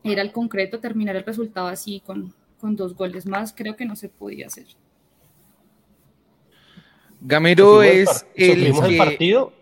era 0.02 0.20
el 0.20 0.32
concreto, 0.32 0.80
terminar 0.80 1.14
el 1.14 1.24
resultado 1.24 1.68
así 1.68 2.02
con, 2.04 2.34
con 2.60 2.74
dos 2.74 2.96
goles 2.96 3.24
más, 3.24 3.54
creo 3.56 3.76
que 3.76 3.84
no 3.84 3.94
se 3.94 4.08
podía 4.08 4.46
hacer. 4.46 4.66
Gamero 7.20 7.84
es 7.84 8.26
el, 8.34 8.66
el 8.66 8.96
partido 8.98 9.52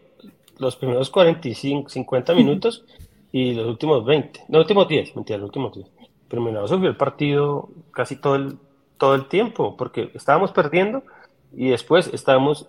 los 0.58 0.76
primeros 0.76 1.10
45, 1.10 1.90
50 1.90 2.34
minutos 2.34 2.84
y 3.32 3.52
los 3.52 3.66
últimos 3.66 4.04
20, 4.04 4.44
no, 4.48 4.58
los 4.58 4.64
últimos 4.64 4.88
10, 4.88 5.16
mentira, 5.16 5.38
los 5.38 5.48
últimos 5.48 5.74
10. 5.74 5.87
Pero 6.35 6.42
Minero 6.44 6.66
sufrió 6.66 6.90
el 6.90 6.97
partido 6.97 7.68
casi 7.92 8.16
todo 8.16 8.35
el, 8.35 8.59
todo 8.99 9.14
el 9.14 9.29
tiempo, 9.29 9.77
porque 9.77 10.11
estábamos 10.14 10.51
perdiendo 10.51 11.05
y 11.53 11.68
después 11.68 12.11
estábamos 12.12 12.66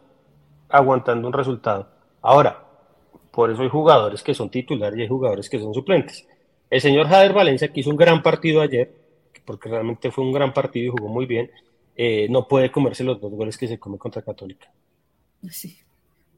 aguantando 0.70 1.28
un 1.28 1.34
resultado. 1.34 1.90
Ahora, 2.22 2.64
por 3.32 3.50
eso 3.50 3.64
hay 3.64 3.70
jugadores 3.70 4.22
que 4.22 4.36
son 4.36 4.52
titulares 4.52 5.00
y 5.00 5.02
hay 5.02 5.08
jugadores 5.08 5.50
que 5.50 5.58
son 5.58 5.74
suplentes. 5.74 6.28
El 6.70 6.80
señor 6.80 7.08
Jader 7.08 7.34
Valencia, 7.34 7.74
que 7.74 7.80
hizo 7.80 7.90
un 7.90 7.96
gran 7.96 8.22
partido 8.22 8.62
ayer, 8.62 8.94
porque 9.46 9.68
realmente 9.68 10.12
fue 10.12 10.24
un 10.24 10.32
gran 10.32 10.54
partido 10.54 10.86
y 10.86 10.96
jugó 10.96 11.12
muy 11.12 11.26
bien, 11.26 11.50
eh, 11.96 12.28
no 12.30 12.48
puede 12.48 12.72
comerse 12.72 13.04
los 13.04 13.20
dos 13.20 13.32
goles 13.32 13.58
que 13.58 13.68
se 13.68 13.80
come 13.80 13.98
contra 13.98 14.22
Católica. 14.22 14.72
Sí, 15.50 15.76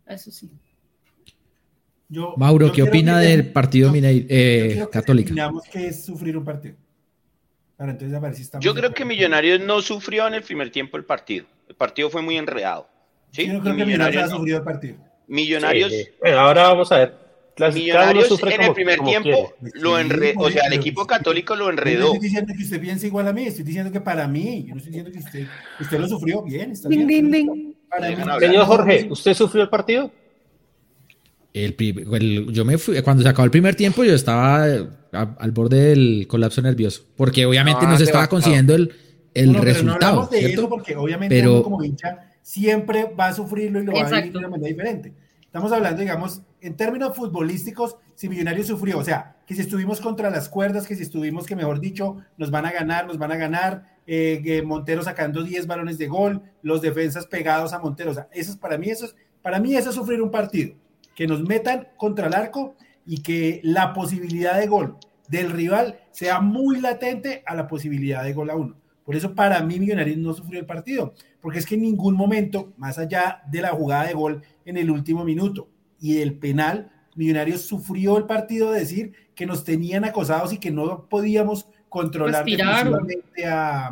eso 0.08 0.32
sí. 0.32 0.50
Mauro, 2.38 2.72
¿qué 2.72 2.84
opina 2.84 3.20
del 3.20 3.52
partido 3.52 3.92
eh, 3.94 4.88
Católica? 4.90 5.52
que 5.70 5.88
es 5.88 6.06
sufrir 6.06 6.38
un 6.38 6.46
partido. 6.46 6.78
Yo 8.60 8.74
creo 8.74 8.94
que 8.94 9.06
Millonarios 9.06 9.60
no 9.60 9.82
sufrió 9.82 10.28
en 10.28 10.34
el 10.34 10.42
primer 10.42 10.72
tiempo 10.72 10.98
el 10.98 11.06
partido. 11.06 11.46
El 11.70 11.76
partido 11.76 12.10
fue 12.10 12.22
muy 12.22 12.38
enredado. 12.38 12.90
¿sí? 13.32 13.48
Yo 13.48 13.60
creo 13.60 13.76
que 13.76 13.86
Millonarios 13.86 14.24
ha 14.24 14.30
sufrido 14.30 14.58
el 14.58 14.64
partido. 14.64 14.98
Millonarios. 15.28 15.94
ahora 16.36 16.70
vamos 16.70 16.92
a 16.92 16.98
ver. 16.98 17.28
Millonarios 17.74 18.44
en 18.44 18.62
el 18.62 18.74
primer 18.74 19.00
tiempo 19.02 19.54
lo 19.74 19.98
enredó, 19.98 20.42
o 20.42 20.52
sea, 20.52 20.68
el 20.68 20.74
equipo 20.74 21.08
católico 21.08 21.56
lo 21.56 21.70
enredó. 21.70 22.08
No 22.08 22.14
estoy 22.14 22.28
diciendo 22.30 22.54
que 22.56 22.64
usted 22.64 22.80
piense 22.80 23.08
igual 23.08 23.28
a 23.28 23.34
mí, 23.34 23.46
estoy 23.46 23.64
diciendo 23.64 23.92
que 23.92 24.02
para 24.02 24.28
mí, 24.28 24.66
yo 24.68 24.76
no 24.76 24.78
estoy 24.78 24.94
diciendo 24.94 25.12
que 25.12 25.20
usted, 25.20 25.48
usted 25.80 26.00
lo 26.00 26.08
sufrió 26.08 26.44
bien. 26.44 26.72
Está 26.72 26.88
bien, 26.90 27.32
Señor 28.40 28.66
Jorge, 28.66 29.08
¿usted 29.10 29.34
sufrió 29.34 29.64
el 29.64 29.70
partido? 29.70 30.12
El, 31.54 31.76
yo 32.52 32.64
me 32.64 32.78
fui, 32.78 33.02
cuando 33.02 33.24
se 33.24 33.30
acabó 33.30 33.46
el 33.46 33.52
primer 33.52 33.74
tiempo, 33.74 34.04
yo 34.04 34.14
estaba 34.14 34.68
al 35.12 35.52
borde 35.52 35.90
del 35.90 36.28
colapso 36.28 36.62
nervioso, 36.62 37.04
porque 37.16 37.46
obviamente 37.46 37.86
no, 37.86 37.98
se 37.98 38.04
estaba 38.04 38.28
consiguiendo 38.28 38.76
el, 38.76 38.94
el 39.34 39.56
resultado. 39.56 40.28
Pero 40.30 40.48
de 40.48 40.54
eso 40.54 40.70
porque 40.70 40.96
obviamente 40.96 41.36
pero, 41.36 41.64
como 41.64 41.84
hincha 41.84 42.28
siempre 42.42 43.14
va 43.14 43.28
a 43.28 43.34
sufrirlo 43.34 43.82
y 43.82 43.86
lo 43.86 43.92
va 43.92 44.08
a 44.08 44.10
vivir 44.10 44.32
de 44.32 44.38
una 44.38 44.48
manera 44.48 44.70
diferente. 44.70 45.14
Estamos 45.42 45.72
hablando, 45.72 46.00
digamos, 46.02 46.42
en 46.62 46.76
términos 46.76 47.16
futbolísticos, 47.16 47.98
si 48.16 48.30
Millonarios 48.30 48.68
sufrió, 48.68 49.00
o 49.00 49.04
sea, 49.04 49.36
que 49.46 49.54
si 49.54 49.62
estuvimos 49.62 50.00
contra 50.00 50.30
las 50.30 50.50
cuerdas, 50.50 50.88
que 50.88 50.96
si 50.96 51.04
estuvimos, 51.04 51.46
que 51.46 51.56
mejor 51.56 51.80
dicho, 51.80 52.18
nos 52.38 52.52
van 52.52 52.66
a 52.66 52.72
ganar, 52.72 53.06
nos 53.06 53.18
van 53.18 53.32
a 53.32 53.38
ganar, 53.38 53.98
eh, 54.06 54.62
Montero 54.66 55.04
sacando 55.04 55.44
10 55.44 55.68
balones 55.68 55.98
de 55.98 56.08
gol, 56.08 56.42
los 56.62 56.82
defensas 56.82 57.28
pegados 57.28 57.74
a 57.74 57.80
Montero, 57.80 58.12
o 58.12 58.14
sea, 58.14 58.28
eso 58.32 58.52
es 58.52 58.58
para 58.58 58.78
mí, 58.78 58.90
eso 58.90 59.06
es, 59.06 59.16
para 59.42 59.60
mí 59.60 59.76
eso 59.76 59.90
es 59.90 59.96
sufrir 59.96 60.22
un 60.22 60.32
partido 60.32 60.74
que 61.16 61.28
nos 61.28 61.42
metan 61.42 61.88
contra 61.98 62.28
el 62.28 62.34
arco 62.34 62.76
y 63.08 63.22
que 63.24 63.62
la 63.64 63.94
posibilidad 63.94 64.60
de 64.60 64.68
gol 64.68 64.98
del 65.30 65.52
rival 65.52 66.00
sea 66.12 66.40
muy 66.40 66.80
latente 66.80 67.44
a 67.46 67.56
la 67.56 67.68
posibilidad 67.68 68.24
de 68.24 68.34
gol 68.34 68.50
a 68.50 68.56
uno. 68.56 68.76
Por 69.04 69.16
eso 69.16 69.34
para 69.34 69.62
mí 69.64 69.80
Millonarios 69.80 70.18
no 70.18 70.34
sufrió 70.34 70.60
el 70.60 70.66
partido, 70.66 71.14
porque 71.42 71.60
es 71.60 71.66
que 71.66 71.76
en 71.76 71.82
ningún 71.82 72.16
momento, 72.16 72.74
más 72.78 72.98
allá 72.98 73.42
de 73.50 73.62
la 73.62 73.70
jugada 73.70 74.08
de 74.08 74.14
gol 74.14 74.44
en 74.66 74.76
el 74.78 74.92
último 74.92 75.24
minuto 75.24 75.70
y 76.00 76.18
el 76.18 76.38
penal, 76.38 76.92
Millonarios 77.16 77.62
sufrió 77.62 78.18
el 78.18 78.26
partido 78.26 78.72
de 78.72 78.82
decir 78.82 79.14
que 79.34 79.46
nos 79.46 79.64
tenían 79.64 80.04
acosados 80.04 80.52
y 80.52 80.58
que 80.58 80.72
no 80.72 81.08
podíamos 81.08 81.68
controlar 81.90 82.44
definitivamente 82.44 83.46
a, 83.46 83.90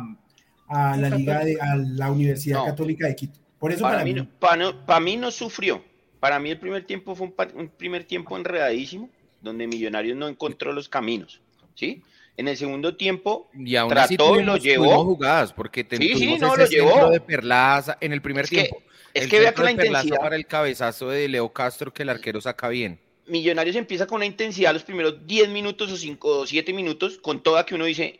a, 0.68 0.96
la 0.96 1.10
liga 1.10 1.44
de, 1.44 1.58
a 1.60 1.76
la 1.76 2.10
Universidad 2.10 2.64
Católica 2.66 3.06
de 3.06 3.16
Quito. 3.16 3.40
Por 3.58 3.72
eso 3.72 3.82
para, 3.82 4.04
mí, 4.04 4.14
para 4.38 5.00
mí 5.00 5.16
no 5.16 5.30
sufrió, 5.30 5.82
para 6.26 6.40
mí 6.40 6.50
el 6.50 6.58
primer 6.58 6.84
tiempo 6.84 7.14
fue 7.14 7.32
un, 7.54 7.68
primer 7.68 8.02
tiempo 8.02 8.36
enredadísimo, 8.36 9.08
donde 9.40 9.68
Millonarios 9.68 10.16
no 10.16 10.26
encontró 10.26 10.72
los 10.72 10.88
caminos, 10.88 11.40
¿sí? 11.76 12.02
En 12.36 12.48
el 12.48 12.56
segundo 12.56 12.96
tiempo 12.96 13.48
y 13.54 13.76
aún 13.76 13.90
trató 13.90 14.40
y 14.40 14.42
lo 14.42 14.56
llevó. 14.56 15.04
jugadas, 15.04 15.52
porque 15.52 15.86
sí, 15.88 16.16
sí, 16.16 16.36
no, 16.36 16.56
lo 16.56 16.66
llevó. 16.66 17.10
de 17.10 17.20
Perlaza 17.20 17.96
en 18.00 18.12
el 18.12 18.22
primer 18.22 18.48
tiempo. 18.48 18.82
es 19.14 19.28
que 19.28 19.38
vea 19.38 19.54
que 19.54 19.62
la 19.62 19.70
intensidad 19.70 20.18
para 20.18 20.34
el 20.34 20.48
cabezazo 20.48 21.10
de 21.10 21.28
Leo 21.28 21.52
Castro 21.52 21.92
que 21.92 22.02
el 22.02 22.08
arquero 22.08 22.40
saca 22.40 22.68
bien. 22.70 22.98
Millonarios 23.28 23.76
empieza 23.76 24.08
con 24.08 24.16
una 24.16 24.26
intensidad 24.26 24.72
los 24.72 24.82
primeros 24.82 25.24
10 25.28 25.50
minutos 25.50 25.92
o 25.92 25.96
5 25.96 26.40
o 26.40 26.44
7 26.44 26.72
minutos, 26.72 27.18
con 27.18 27.40
toda 27.40 27.64
que 27.64 27.76
uno 27.76 27.84
dice, 27.84 28.18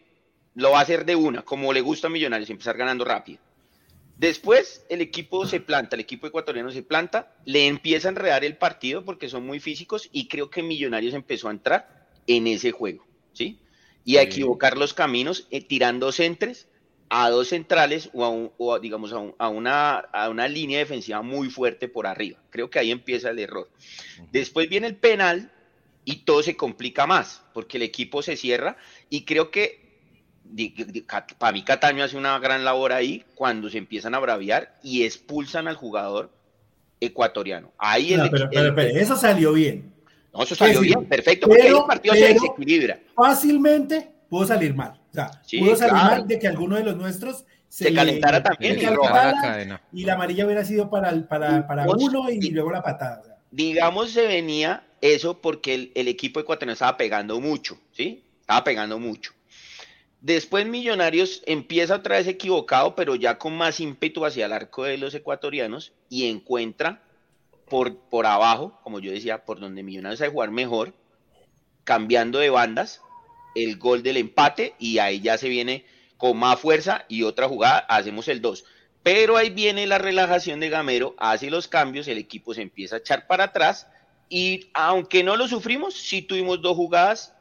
lo 0.55 0.71
va 0.71 0.79
a 0.79 0.83
hacer 0.83 1.05
de 1.05 1.17
una, 1.17 1.43
como 1.43 1.73
le 1.73 1.81
gusta 1.81 2.07
a 2.07 2.11
Millonarios, 2.11 2.51
empezar 2.51 2.77
ganando 2.77 3.05
rápido. 3.05 3.41
Después 4.17 4.85
el 4.89 5.03
equipo 5.03 5.47
se 5.47 5.61
planta, 5.61 5.95
el 5.95 6.01
equipo 6.01 6.27
ecuatoriano 6.27 6.71
se 6.71 6.83
planta, 6.83 7.35
le 7.45 7.67
empieza 7.67 8.09
a 8.09 8.13
enredar 8.13 8.45
el 8.45 8.57
partido 8.57 9.05
porque 9.05 9.29
son 9.29 9.45
muy 9.45 9.61
físicos 9.61 10.09
y 10.11 10.29
creo 10.29 10.49
que 10.49 10.63
Millonarios 10.63 11.13
empezó 11.13 11.49
a 11.49 11.51
entrar 11.51 12.09
en 12.27 12.47
ese 12.47 12.73
juego, 12.73 13.07
¿sí? 13.35 13.59
Y 14.05 14.17
a 14.17 14.23
equivocar 14.23 14.79
los 14.79 14.95
caminos 14.95 15.47
eh, 15.51 15.61
tirando 15.61 16.13
centres 16.13 16.69
a 17.09 17.29
dos 17.29 17.49
centrales 17.49 18.11
o, 18.15 18.75
a 18.75 18.79
digamos 18.81 19.13
a, 19.13 19.49
una, 19.49 19.97
a 19.97 20.29
una 20.31 20.49
línea 20.49 20.79
defensiva 20.79 21.21
muy 21.23 21.51
fuerte 21.51 21.87
por 21.87 22.07
arriba. 22.07 22.41
Creo 22.51 22.71
que 22.71 22.79
ahí 22.79 22.91
empieza 22.91 23.31
el 23.31 23.39
error. 23.39 23.71
Después 24.33 24.69
viene 24.69 24.87
el 24.87 24.97
penal 24.97 25.53
y 26.05 26.25
todo 26.25 26.43
se 26.43 26.57
complica 26.57 27.07
más 27.07 27.43
porque 27.53 27.77
el 27.77 27.83
equipo 27.83 28.23
se 28.23 28.37
cierra 28.37 28.77
y 29.11 29.25
creo 29.25 29.51
que 29.51 29.86
para 31.39 31.53
mí 31.53 31.63
Cataño 31.63 32.05
hace 32.05 32.17
una 32.17 32.39
gran 32.39 32.65
labor 32.65 32.93
ahí 32.93 33.25
cuando 33.35 33.69
se 33.69 33.79
empiezan 33.79 34.15
a 34.15 34.19
braviar 34.19 34.75
y 34.83 35.05
expulsan 35.05 35.69
al 35.69 35.77
jugador 35.77 36.31
ecuatoriano. 37.01 37.73
Ahí 37.79 38.17
pero, 38.31 38.81
eso 38.81 39.17
salió 39.17 39.53
bien. 39.53 39.93
No, 40.33 40.43
eso 40.43 40.55
salió 40.55 40.81
bien, 40.81 41.05
perfecto, 41.07 41.47
porque 41.49 41.69
el 41.69 41.75
partido 41.87 42.15
se 42.15 42.35
desequilibra. 42.35 43.01
Fácilmente 43.15 44.11
pudo 44.29 44.47
salir 44.47 44.75
mal. 44.75 45.01
O 45.11 45.15
sea, 45.15 45.31
pudo 45.59 45.77
salir 45.77 45.95
mal 45.95 46.27
de 46.27 46.39
que 46.39 46.47
alguno 46.47 46.77
de 46.77 46.85
los 46.85 46.97
nuestros 46.97 47.45
se, 47.69 47.93
calentara 47.93 48.43
también 48.43 48.79
y, 49.93 50.05
la 50.05 50.15
amarilla 50.15 50.47
hubiera 50.47 50.65
sido 50.65 50.89
para, 50.89 51.27
para, 51.29 51.67
para 51.67 51.87
uno 51.89 52.31
y, 52.31 52.51
luego 52.51 52.71
la 52.71 52.83
patada. 52.83 53.39
Digamos, 53.51 54.11
se 54.11 54.27
venía 54.27 54.85
eso 55.01 55.41
porque 55.41 55.75
el, 55.75 55.93
el 55.95 56.09
equipo 56.09 56.41
ecuatoriano 56.41 56.73
estaba 56.73 56.97
pegando 56.97 57.41
mucho, 57.41 57.79
¿sí? 57.93 58.25
Estaba 58.41 58.65
pegando 58.65 58.99
mucho. 58.99 59.33
Después 60.27 60.67
Millonarios 60.67 61.41
empieza 61.47 61.95
otra 61.95 62.17
vez 62.17 62.27
equivocado, 62.27 62.97
pero 62.97 63.15
ya 63.15 63.39
con 63.39 63.57
más 63.57 63.79
ímpetu 63.79 64.25
hacia 64.25 64.47
el 64.47 64.53
arco 64.53 64.83
de 64.83 64.99
los 64.99 65.15
ecuatorianos 65.15 65.93
y 66.11 66.29
encuentra 66.29 67.01
por, 67.69 67.97
por 67.97 68.27
abajo, 68.27 68.77
como 68.83 68.99
yo 68.99 69.13
decía, 69.13 69.45
por 69.45 69.61
donde 69.61 69.85
Millonarios 69.85 70.19
sabe 70.19 70.33
jugar 70.33 70.51
mejor, 70.51 70.95
cambiando 71.85 72.41
de 72.41 72.51
bandas, 72.51 73.03
el 73.55 73.79
gol 73.79 74.03
del 74.03 74.17
empate 74.17 74.75
y 74.81 74.99
ahí 74.99 75.21
ya 75.21 75.39
se 75.39 75.49
viene 75.49 75.85
con 76.17 76.37
más 76.37 76.59
fuerza 76.59 77.05
y 77.09 77.23
otra 77.23 77.47
jugada, 77.47 77.79
hacemos 77.89 78.27
el 78.27 78.41
2. 78.41 78.65
Pero 79.05 79.37
ahí 79.37 79.51
viene 79.51 79.87
la 79.87 79.99
relajación 79.99 80.59
de 80.59 80.71
Gamero, 80.71 81.15
hace 81.19 81.51
los 81.51 81.69
cambios, 81.69 82.09
el 82.09 82.19
equipo 82.19 82.53
se 82.53 82.63
empieza 82.63 82.97
a 82.97 82.99
echar 82.99 83.29
para 83.29 83.45
atrás 83.45 83.87
y 84.29 84.71
aunque 84.75 85.23
no 85.23 85.37
lo 85.37 85.47
sufrimos, 85.47 85.95
sí 85.95 86.21
tuvimos 86.21 86.61
dos 86.61 86.75
jugadas 86.75 87.36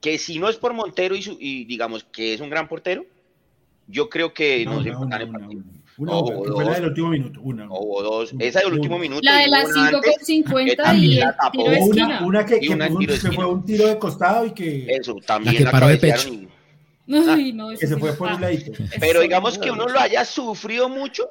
que 0.00 0.18
si 0.18 0.38
no 0.38 0.48
es 0.48 0.56
por 0.56 0.72
Montero 0.72 1.14
y, 1.16 1.64
digamos 1.64 2.04
que 2.04 2.34
es 2.34 2.40
un 2.40 2.50
gran 2.50 2.68
portero, 2.68 3.04
yo 3.86 4.08
creo 4.08 4.32
que 4.32 4.64
no, 4.64 4.82
se 4.82 4.90
una, 4.90 5.24
una, 5.24 5.48
una, 5.98 6.12
o 6.12 6.44
fue 6.54 6.64
la 6.64 6.74
del 6.74 6.84
último 6.86 7.10
minuto. 7.10 7.40
Una, 7.42 7.66
o 7.70 8.02
dos. 8.02 8.32
Esa 8.38 8.60
del 8.60 8.74
último 8.74 8.98
minuto. 8.98 9.20
La 9.22 9.38
de 9.38 9.48
las 9.48 9.68
5.50 9.68 10.98
y 10.98 11.18
el 11.18 11.28
tiro 11.52 11.70
de 11.70 11.78
esquina. 11.78 12.24
Una, 12.24 12.46
que, 12.46 12.60
que, 12.60 13.32
fue 13.32 13.44
un 13.44 13.64
tiro 13.64 13.86
de 13.86 13.98
costado 13.98 14.46
y 14.46 14.52
que. 14.52 14.86
Eso, 14.88 15.16
también. 15.26 15.54
La 15.54 15.58
que 15.58 15.70
paró 15.70 15.88
de 15.88 15.98
pecho. 15.98 16.30
Ay, 17.28 17.52
no, 17.54 17.70
que 17.70 17.86
se 17.86 17.96
fue 17.96 18.12
por 18.14 18.32
un 18.32 18.40
ladito. 18.40 18.72
Pero 18.98 19.20
digamos 19.20 19.58
que 19.58 19.70
uno 19.70 19.88
lo 19.88 20.00
haya 20.00 20.24
sufrido 20.24 20.88
mucho, 20.88 21.30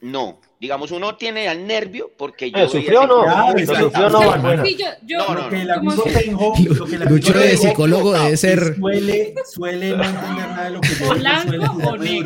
no. 0.00 0.40
Digamos, 0.58 0.90
uno 0.92 1.16
tiene 1.16 1.48
al 1.48 1.66
nervio 1.66 2.10
porque 2.16 2.50
yo. 2.50 2.68
¿Sufrió 2.68 3.02
o 3.02 3.06
no? 3.06 3.58
¿Sufrió 3.58 4.10
no? 4.10 4.36
no, 4.36 5.34
lo 5.34 5.48
que 5.48 5.62
el 5.62 5.70
amigo 5.70 6.04
tengo. 6.04 6.54
Lucho 7.08 7.32
de 7.32 7.56
psicólogo 7.56 8.12
debe 8.12 8.36
ser. 8.36 8.76
Suele, 8.76 9.34
suele 9.50 9.96
no 9.96 10.04
entender 10.04 10.48
nada 10.48 10.64
de 10.64 10.70
lo 10.70 10.80
que 10.80 10.88
yo 10.88 11.06
suele 11.06 12.22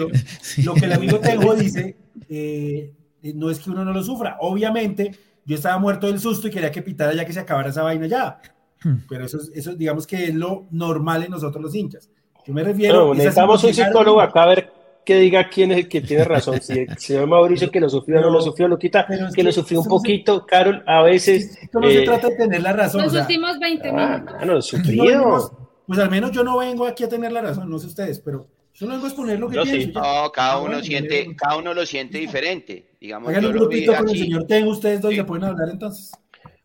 Lo 0.65 0.75
que 0.75 0.85
el 0.85 0.93
amigo 0.93 1.19
tengo 1.21 1.55
dice. 1.55 1.97
Eh, 2.29 2.93
no 3.35 3.51
es 3.51 3.59
que 3.61 3.71
uno 3.71 3.85
no 3.85 3.93
lo 3.93 4.03
sufra. 4.03 4.37
Obviamente, 4.41 5.13
yo 5.45 5.57
estaba 5.57 5.79
muerto 5.79 6.07
del 6.07 6.21
susto 6.21 6.49
y 6.49 6.51
quería 6.51 6.71
que 6.71 6.83
pitara 6.83 7.15
ya 7.15 7.25
que 7.25 7.33
se 7.33 7.41
acabara 7.41 7.71
esa 7.71 7.83
vaina 7.83 8.07
ya. 8.07 8.41
Hmm. 8.83 8.99
Pero 9.09 9.25
eso, 9.27 9.39
eso 9.55 9.75
digamos 9.75 10.07
que 10.07 10.25
es 10.25 10.35
lo 10.35 10.67
normal 10.71 11.25
en 11.25 11.31
nosotros 11.31 11.63
los 11.63 11.75
hinchas. 11.75 12.11
Yo 12.47 12.53
me 12.53 12.63
refiero. 12.63 13.15
Necesitamos 13.15 13.63
un 13.65 13.75
psicólogo 13.75 14.21
acá 14.21 14.43
a 14.43 14.47
ver 14.47 14.84
que 15.05 15.17
diga 15.17 15.49
quién 15.49 15.73
es 15.73 15.79
el 15.79 15.89
que 15.89 16.01
tiene 16.01 16.25
razón. 16.25 16.61
Si 16.61 16.81
el 16.81 16.99
señor 16.99 17.27
Mauricio 17.27 17.71
que 17.71 17.81
lo 17.81 17.89
sufrió 17.89 18.19
o 18.19 18.23
no 18.23 18.31
lo 18.31 18.41
sufrió, 18.41 18.69
lo 18.69 18.79
quita, 18.79 19.07
que, 19.35 19.43
lo 19.43 19.53
sufrió 19.53 19.81
un 19.81 19.89
poquito. 19.89 20.47
Carol, 20.47 20.83
a 20.87 21.03
veces. 21.03 21.57
Esto 21.63 21.81
no 21.81 21.89
se 21.89 22.03
eh, 22.03 22.05
trata 22.05 22.29
de 22.29 22.37
tener 22.37 22.63
la 22.63 22.73
razón. 22.73 23.03
Los 23.03 23.15
últimos 23.15 23.59
20 23.59 23.89
ah, 23.89 23.93
minutos. 23.93 24.35
Ah, 24.39 24.45
no, 24.45 24.63
sufrido. 24.63 25.69
pues 25.87 25.99
al 25.99 26.11
menos 26.11 26.33
yo 26.33 26.43
no 26.43 26.59
vengo 26.59 26.87
aquí 26.87 27.05
a 27.05 27.09
tener 27.09 27.33
la 27.33 27.43
razón, 27.43 27.69
no 27.69 27.79
sé 27.79 27.87
ustedes, 27.87 28.21
pero 28.21 28.49
yo 28.75 28.87
no 28.87 28.95
vengo 28.95 29.07
a 29.07 29.09
exponer 29.09 29.39
lo 29.39 29.49
que 29.49 29.57
yo 29.57 29.63
pienso. 29.63 30.01
No, 30.01 30.33
cada 30.33 30.59
uno, 30.59 30.83
siente, 30.83 31.35
cada 31.37 31.57
uno 31.57 31.75
lo 31.75 31.87
siente 31.87 32.19
diferente. 32.19 32.91
Digamos, 33.01 33.29
Hagan 33.29 33.47
un 33.47 33.53
grupito 33.53 33.95
con 33.95 34.09
el 34.09 34.19
señor 34.19 34.47
Tengo, 34.47 34.71
ustedes 34.71 35.01
dos 35.01 35.15
ya 35.15 35.25
pueden 35.25 35.45
hablar 35.45 35.69
entonces. 35.69 36.13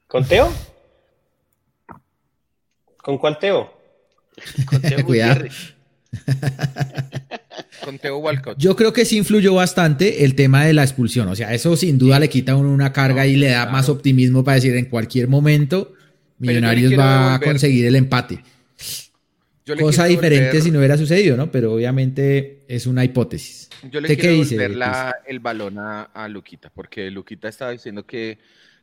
¿Con 0.08 0.25
Teo? 0.25 0.49
¿Con 3.04 3.17
cuál 3.17 3.38
Teo? 3.38 3.71
Con 4.65 4.82
Teo 4.82 5.04
Cuidado. 5.06 5.45
Yo 8.58 8.76
creo 8.76 8.94
que 8.94 9.06
sí 9.06 9.18
influyó 9.18 9.54
bastante 9.54 10.24
el 10.24 10.36
tema 10.36 10.65
de 10.65 10.74
la 10.74 10.84
expulsión. 10.84 11.28
O 11.28 11.36
sea, 11.36 11.54
eso 11.54 11.76
sin 11.76 11.98
duda 11.98 12.20
le 12.20 12.30
quita 12.30 12.54
a 12.54 12.56
uno 12.56 12.72
una 12.72 12.94
carga 12.94 13.26
y 13.26 13.36
le 13.36 13.50
da 13.50 13.65
más 13.68 13.89
optimismo 13.89 14.44
para 14.44 14.56
decir 14.56 14.76
en 14.76 14.86
cualquier 14.86 15.28
momento 15.28 15.94
Millonarios 16.39 16.98
va 16.98 17.36
a 17.36 17.39
conseguir 17.39 17.86
el 17.86 17.96
empate. 17.96 18.42
Cosa 19.80 20.06
diferente 20.06 20.62
si 20.62 20.72
no 20.72 20.80
hubiera 20.80 20.98
sucedido, 20.98 21.38
¿no? 21.38 21.52
Pero 21.52 21.74
obviamente 21.74 22.63
es 22.68 22.88
una 22.88 23.04
hipótesis. 23.04 23.70
Yo 23.92 24.02
le 24.02 24.18
quiero 24.18 24.36
dice, 24.36 24.58
el 25.28 25.39
balón 25.39 25.78
a, 25.78 26.28
Luquita, 26.30 26.70
porque 26.70 27.12
Luquita 27.12 27.48
estaba 27.50 27.72
diciendo 27.72 28.06
que 28.06 28.39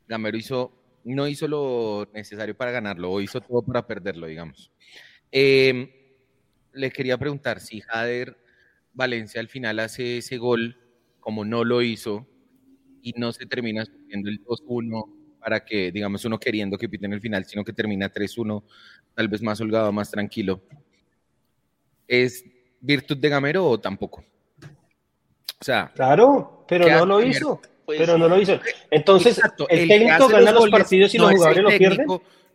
Gamero 0.07 0.37
hizo, 0.37 0.73
no 1.05 1.27
hizo 1.27 1.49
lo 1.49 2.09
necesario 2.15 2.57
para 2.57 2.71
ganarlo, 2.71 3.11
o 3.11 3.21
hizo 3.21 3.41
todo 3.41 3.63
para 3.63 3.87
perderlo, 3.87 4.27
digamos. 4.27 4.71
Eh, 5.33 6.17
le 6.73 6.91
quería 6.91 7.19
preguntar 7.19 7.61
si 7.61 7.81
Jader 7.81 8.37
Valencia 8.97 9.41
al 9.41 9.49
final 9.49 9.79
hace 9.79 10.19
ese 10.19 10.39
gol, 10.39 10.77
como 11.21 11.45
no 11.45 11.65
lo 11.65 11.83
hizo, 11.83 12.27
y 13.03 13.13
no 13.13 13.31
se 13.33 13.47
termina 13.47 13.85
subiendo 13.85 14.29
el 14.29 14.43
2-1 14.43 15.39
para 15.39 15.65
que, 15.65 15.93
digamos, 15.93 16.25
uno 16.25 16.41
queriendo 16.41 16.77
que 16.77 16.89
piten 16.89 17.13
el 17.13 17.21
final, 17.21 17.45
sino 17.45 17.63
que 17.63 17.73
termina 17.73 18.13
3-1, 18.13 18.65
tal 19.15 19.29
vez 19.29 19.43
más 19.43 19.61
holgado, 19.61 19.93
más 19.93 20.11
tranquilo. 20.11 20.61
¿Es 22.09 22.45
virtud 22.81 23.19
de 23.19 23.29
Gamero 23.29 23.67
o 23.67 23.79
tampoco? 23.79 24.25
O 25.61 25.65
sea, 25.65 25.93
claro, 25.95 26.65
pero 26.67 26.89
no 26.89 27.07
lo 27.07 27.23
hizo. 27.23 27.61
Pues, 27.85 28.01
pero 28.01 28.19
no 28.19 28.29
lo 28.29 28.41
hizo. 28.41 28.59
Entonces, 28.91 29.41
el, 29.69 29.89
técnico 29.89 30.27
gana 30.27 30.53
los, 30.53 30.69
partidos 30.69 31.15
y 31.15 31.19
los 31.19 31.31
jugadores 31.31 31.63
lo 31.63 31.69
pierden. 31.71 32.07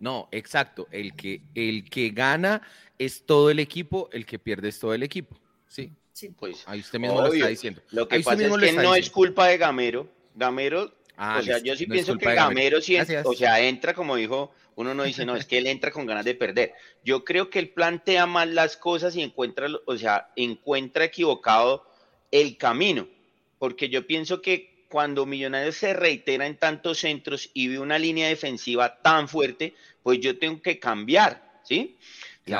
No, 0.01 0.27
exacto. 0.31 0.87
El 0.91 1.15
que, 1.15 1.43
el 1.55 1.89
que 1.89 2.09
gana 2.09 2.61
es 2.97 3.25
todo 3.25 3.49
el 3.51 3.59
equipo, 3.59 4.09
el 4.11 4.25
que 4.25 4.39
pierde 4.39 4.69
es 4.69 4.79
todo 4.79 4.93
el 4.93 5.03
equipo. 5.03 5.37
Sí. 5.67 5.93
Sí, 6.13 6.29
pues. 6.29 6.63
Ahí 6.65 6.79
usted 6.79 6.99
mismo 6.99 7.21
lo 7.21 7.33
está 7.33 7.47
diciendo. 7.47 7.81
Lo 7.91 8.07
que 8.07 8.19
pasa 8.19 8.43
es 8.43 8.57
que 8.57 8.73
no 8.73 8.95
es 8.95 9.09
culpa 9.09 9.47
de 9.47 9.57
Gamero. 9.57 10.09
Gamero, 10.35 10.93
ah, 11.17 11.37
o 11.39 11.43
sea, 11.43 11.57
yo 11.59 11.75
sí 11.75 11.85
pienso 11.85 12.17
que 12.17 12.33
Gamero, 12.33 12.81
sí, 12.81 12.97
o 13.23 13.33
sea, 13.33 13.59
entra 13.61 13.93
como 13.93 14.15
dijo, 14.15 14.51
uno 14.75 14.93
no 14.93 15.03
dice, 15.03 15.25
no, 15.25 15.35
es 15.35 15.45
que 15.45 15.57
él 15.57 15.67
entra 15.67 15.91
con 15.91 16.05
ganas 16.05 16.25
de 16.25 16.35
perder. 16.35 16.73
Yo 17.03 17.23
creo 17.25 17.49
que 17.49 17.59
él 17.59 17.69
plantea 17.69 18.25
mal 18.25 18.55
las 18.55 18.77
cosas 18.77 19.15
y 19.15 19.21
encuentra, 19.21 19.67
o 19.85 19.97
sea, 19.97 20.31
encuentra 20.35 21.05
equivocado 21.05 21.85
el 22.31 22.57
camino, 22.57 23.07
porque 23.59 23.89
yo 23.89 24.07
pienso 24.07 24.41
que 24.41 24.85
cuando 24.89 25.25
Millonarios 25.25 25.77
se 25.77 25.93
reitera 25.93 26.45
en 26.45 26.57
tantos 26.57 26.99
centros 26.99 27.49
y 27.53 27.69
ve 27.69 27.79
una 27.79 27.97
línea 27.97 28.27
defensiva 28.27 29.01
tan 29.01 29.27
fuerte, 29.27 29.73
pues 30.03 30.19
yo 30.19 30.37
tengo 30.37 30.61
que 30.61 30.79
cambiar, 30.79 31.59
¿sí? 31.63 31.97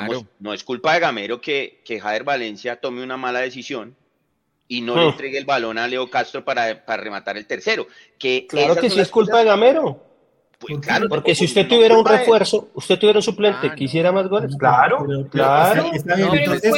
Digamos, 0.00 0.24
no 0.38 0.52
es 0.54 0.64
culpa 0.64 0.94
de 0.94 1.00
Gamero 1.00 1.40
que, 1.40 1.82
que 1.84 2.00
Jader 2.00 2.24
Valencia 2.24 2.80
tome 2.80 3.02
una 3.02 3.16
mala 3.16 3.40
decisión 3.40 3.96
y 4.68 4.80
no 4.80 4.96
le 4.96 5.04
hmm. 5.04 5.08
entregue 5.10 5.38
el 5.38 5.44
balón 5.44 5.78
a 5.78 5.86
Leo 5.86 6.08
Castro 6.08 6.44
para, 6.44 6.84
para 6.84 7.02
rematar 7.02 7.36
el 7.36 7.46
tercero. 7.46 7.86
Que 8.18 8.46
claro 8.48 8.76
que 8.76 8.88
sí 8.88 9.00
es 9.00 9.10
culpa 9.10 9.38
de 9.38 9.44
Gamero. 9.44 10.12
Pues, 10.62 10.78
claro, 10.78 11.08
porque 11.08 11.34
si 11.34 11.46
usted 11.46 11.66
tuviera 11.66 11.98
un 11.98 12.06
refuerzo, 12.06 12.68
usted 12.74 12.96
tuviera 12.96 13.18
un 13.18 13.22
suplente 13.22 13.74
que 13.74 13.84
hiciera 13.84 14.12
más 14.12 14.28
goles, 14.28 14.54
claro, 14.56 15.04
claro. 15.28 15.90
Entonces 15.92 16.72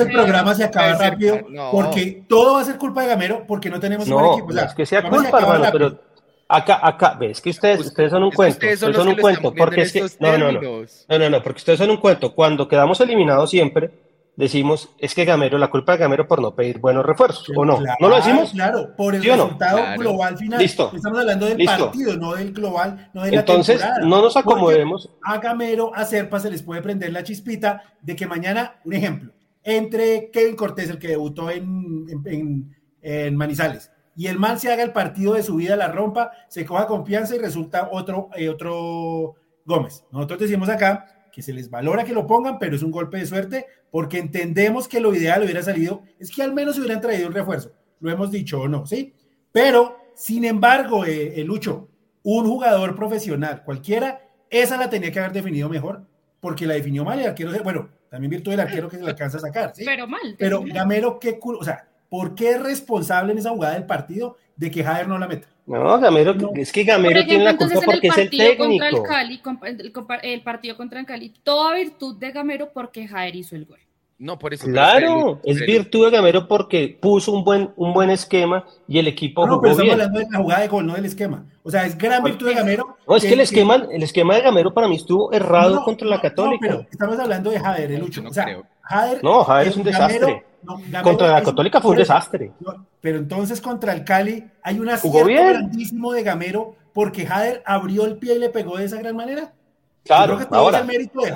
el 0.00 0.12
programa 0.12 0.54
se 0.54 0.64
acaba 0.64 0.92
rápido 0.94 1.40
porque 1.72 2.24
todo 2.28 2.54
va 2.54 2.60
a 2.60 2.64
ser 2.64 2.76
culpa 2.76 3.02
de 3.02 3.08
Gamero 3.08 3.44
porque 3.46 3.70
no 3.70 3.80
tenemos 3.80 4.06
un 4.06 4.24
equipo. 4.34 4.52
es 4.52 4.74
que 4.74 4.84
sea 4.84 5.08
culpa, 5.08 5.38
hermano, 5.38 5.66
pero 5.72 5.98
Acá, 6.52 6.80
acá, 6.82 7.16
ves 7.18 7.40
que 7.40 7.50
ustedes, 7.50 7.78
ustedes 7.86 8.10
son 8.10 8.24
un 8.24 8.32
cuento, 8.32 8.56
ustedes 8.56 8.80
son, 8.80 9.08
un 9.08 9.14
cuento, 9.14 9.54
porque 9.54 9.82
es 9.82 9.92
que, 9.92 10.00
no, 10.18 10.36
no, 10.36 10.50
no, 10.50 10.60
no, 10.60 11.18
no, 11.18 11.30
no, 11.30 11.42
porque 11.44 11.58
ustedes 11.58 11.78
son 11.78 11.90
un 11.90 11.98
cuento. 11.98 12.34
Cuando 12.34 12.66
quedamos 12.66 13.00
eliminados 13.00 13.50
siempre, 13.50 13.92
decimos, 14.34 14.88
es 14.98 15.14
que 15.14 15.24
Gamero, 15.24 15.58
la 15.58 15.70
culpa 15.70 15.92
de 15.92 15.98
Gamero 15.98 16.26
por 16.26 16.42
no 16.42 16.52
pedir 16.52 16.80
buenos 16.80 17.06
refuerzos, 17.06 17.48
¿o 17.54 17.64
no? 17.64 17.78
¿No 18.00 18.08
lo 18.08 18.16
decimos? 18.16 18.50
Claro, 18.50 18.96
por 18.96 19.14
el 19.14 19.22
resultado 19.22 19.96
global 19.96 20.36
final. 20.36 20.58
Listo. 20.58 20.90
Estamos 20.92 21.20
hablando 21.20 21.46
del 21.46 21.64
partido, 21.64 22.16
no 22.16 22.34
del 22.34 22.52
global, 22.52 23.10
no 23.14 23.22
de 23.22 23.30
la 23.30 23.40
Entonces, 23.40 23.80
no 24.02 24.20
nos 24.20 24.36
acomodemos. 24.36 25.08
a 25.22 25.38
Gamero, 25.38 25.94
a 25.94 26.04
Serpa 26.04 26.40
se 26.40 26.50
les 26.50 26.64
puede 26.64 26.82
prender 26.82 27.12
la 27.12 27.22
chispita 27.22 27.84
de 28.02 28.16
que 28.16 28.26
mañana, 28.26 28.80
un 28.84 28.94
ejemplo, 28.94 29.32
entre 29.62 30.30
Kevin 30.32 30.56
Cortés, 30.56 30.90
el 30.90 30.98
que 30.98 31.06
debutó 31.06 31.48
en, 31.48 32.06
en, 32.26 32.76
en 33.02 33.36
Manizales, 33.36 33.92
y 34.20 34.26
el 34.26 34.38
man 34.38 34.60
se 34.60 34.70
haga 34.70 34.82
el 34.82 34.92
partido 34.92 35.32
de 35.32 35.42
su 35.42 35.56
vida, 35.56 35.76
la 35.76 35.88
rompa, 35.88 36.30
se 36.46 36.66
coja 36.66 36.86
confianza 36.86 37.34
y 37.34 37.38
resulta 37.38 37.88
otro, 37.90 38.28
eh, 38.36 38.50
otro 38.50 39.34
Gómez. 39.64 40.04
Nosotros 40.12 40.40
decimos 40.40 40.68
acá 40.68 41.06
que 41.32 41.40
se 41.40 41.54
les 41.54 41.70
valora 41.70 42.04
que 42.04 42.12
lo 42.12 42.26
pongan, 42.26 42.58
pero 42.58 42.76
es 42.76 42.82
un 42.82 42.90
golpe 42.90 43.16
de 43.16 43.24
suerte 43.24 43.64
porque 43.90 44.18
entendemos 44.18 44.88
que 44.88 45.00
lo 45.00 45.14
ideal 45.14 45.42
hubiera 45.42 45.62
salido, 45.62 46.02
es 46.18 46.30
que 46.30 46.42
al 46.42 46.52
menos 46.52 46.78
hubieran 46.78 47.00
traído 47.00 47.28
un 47.28 47.32
refuerzo. 47.32 47.72
Lo 48.00 48.10
hemos 48.10 48.30
dicho 48.30 48.60
o 48.60 48.68
no, 48.68 48.84
¿sí? 48.84 49.14
Pero, 49.52 49.96
sin 50.14 50.44
embargo, 50.44 51.06
eh, 51.06 51.40
el 51.40 51.46
Lucho, 51.46 51.88
un 52.22 52.46
jugador 52.46 52.94
profesional, 52.94 53.62
cualquiera, 53.64 54.20
esa 54.50 54.76
la 54.76 54.90
tenía 54.90 55.10
que 55.10 55.18
haber 55.18 55.32
definido 55.32 55.70
mejor, 55.70 56.04
porque 56.40 56.66
la 56.66 56.74
definió 56.74 57.06
mal 57.06 57.18
el 57.20 57.28
arquero, 57.28 57.52
bueno, 57.64 57.88
también 58.10 58.32
virtud 58.32 58.50
del 58.50 58.60
arquero 58.60 58.90
que 58.90 58.98
se 58.98 59.02
le 59.02 59.08
alcanza 59.08 59.38
a 59.38 59.40
sacar, 59.40 59.72
¿sí? 59.74 59.86
Pero 59.86 60.06
mal. 60.06 60.36
Pero 60.38 60.62
Gamero, 60.62 61.18
qué 61.18 61.38
culo, 61.38 61.60
o 61.60 61.64
sea, 61.64 61.89
¿Por 62.10 62.34
qué 62.34 62.50
es 62.50 62.62
responsable 62.62 63.32
en 63.32 63.38
esa 63.38 63.50
jugada 63.50 63.74
del 63.74 63.86
partido 63.86 64.36
de 64.56 64.70
que 64.70 64.84
Jader 64.84 65.08
no 65.08 65.18
la 65.18 65.28
meta? 65.28 65.48
No, 65.64 66.00
Gamero, 66.00 66.34
es 66.56 66.72
que 66.72 66.82
Gamero 66.82 67.24
tiene 67.24 67.44
la 67.44 67.56
culpa 67.56 67.80
porque 67.84 68.08
es 68.08 68.18
el 68.18 68.28
técnico. 68.28 68.84
el, 68.84 69.02
Cali, 69.02 69.40
el, 70.22 70.42
partido 70.42 70.76
contra 70.76 70.98
el 70.98 71.06
Cali, 71.06 71.32
toda 71.44 71.76
virtud 71.76 72.16
de 72.16 72.32
Gamero 72.32 72.70
porque 72.72 73.06
Jader 73.06 73.36
hizo 73.36 73.54
el 73.54 73.66
gol. 73.66 73.78
No, 74.18 74.38
por 74.38 74.52
eso. 74.52 74.66
Claro, 74.66 75.40
es 75.44 75.60
virtud 75.60 76.04
de 76.04 76.10
Gamero 76.10 76.48
porque 76.48 76.98
puso 77.00 77.32
un 77.32 77.44
buen, 77.44 77.70
un 77.76 77.94
buen 77.94 78.10
esquema 78.10 78.66
y 78.86 78.98
el 78.98 79.06
equipo 79.06 79.46
no, 79.46 79.60
pero 79.60 79.72
estamos 79.72 79.92
hablando 79.92 80.18
de 80.18 80.26
la 80.28 80.38
jugada 80.38 80.60
de 80.62 80.68
gol, 80.68 80.86
no 80.86 80.94
del 80.94 81.04
esquema. 81.06 81.46
O 81.62 81.70
sea, 81.70 81.86
es 81.86 81.96
gran 81.96 82.22
virtud 82.24 82.48
de 82.48 82.54
Gamero. 82.54 82.96
No, 83.06 83.16
es 83.16 83.22
que, 83.22 83.32
el 83.32 83.40
esquema, 83.40 83.86
el 83.90 84.02
esquema 84.02 84.34
de 84.34 84.42
Gamero 84.42 84.74
para 84.74 84.88
mí 84.88 84.96
estuvo 84.96 85.32
errado 85.32 85.84
contra 85.84 86.06
la 86.06 86.20
Católica. 86.20 86.66
No, 86.66 86.76
pero 86.78 86.88
estamos 86.90 87.18
hablando 87.18 87.50
de 87.50 87.60
Jader, 87.60 87.92
el 87.92 88.00
Lucho. 88.00 88.22
o 88.26 88.32
sea, 88.32 88.60
Jader, 88.90 89.24
no, 89.24 89.44
Jader 89.44 89.68
es 89.68 89.76
un 89.76 89.84
desastre 89.84 90.44
contra 91.02 91.28
la 91.28 91.42
Católica 91.42 91.80
fue 91.80 91.92
un 91.92 91.96
desastre. 91.96 92.52
pero 93.00 93.18
entonces 93.18 93.60
contra 93.60 93.92
el 93.92 94.04
Cali 94.04 94.44
hay 94.62 94.78
un 94.78 94.88
acierto 94.88 95.24
grandísimo 95.26 96.12
de 96.12 96.22
Gamero 96.22 96.76
porque 96.92 97.26
Jader 97.26 97.62
abrió 97.64 98.04
el 98.04 98.16
pie 98.16 98.34
y 98.34 98.38
le 98.38 98.50
pegó 98.50 98.76
de 98.76 98.84
esa 98.84 98.98
gran 98.98 99.16
manera. 99.16 99.52
Claro, 100.04 100.38
ahora, 100.50 100.84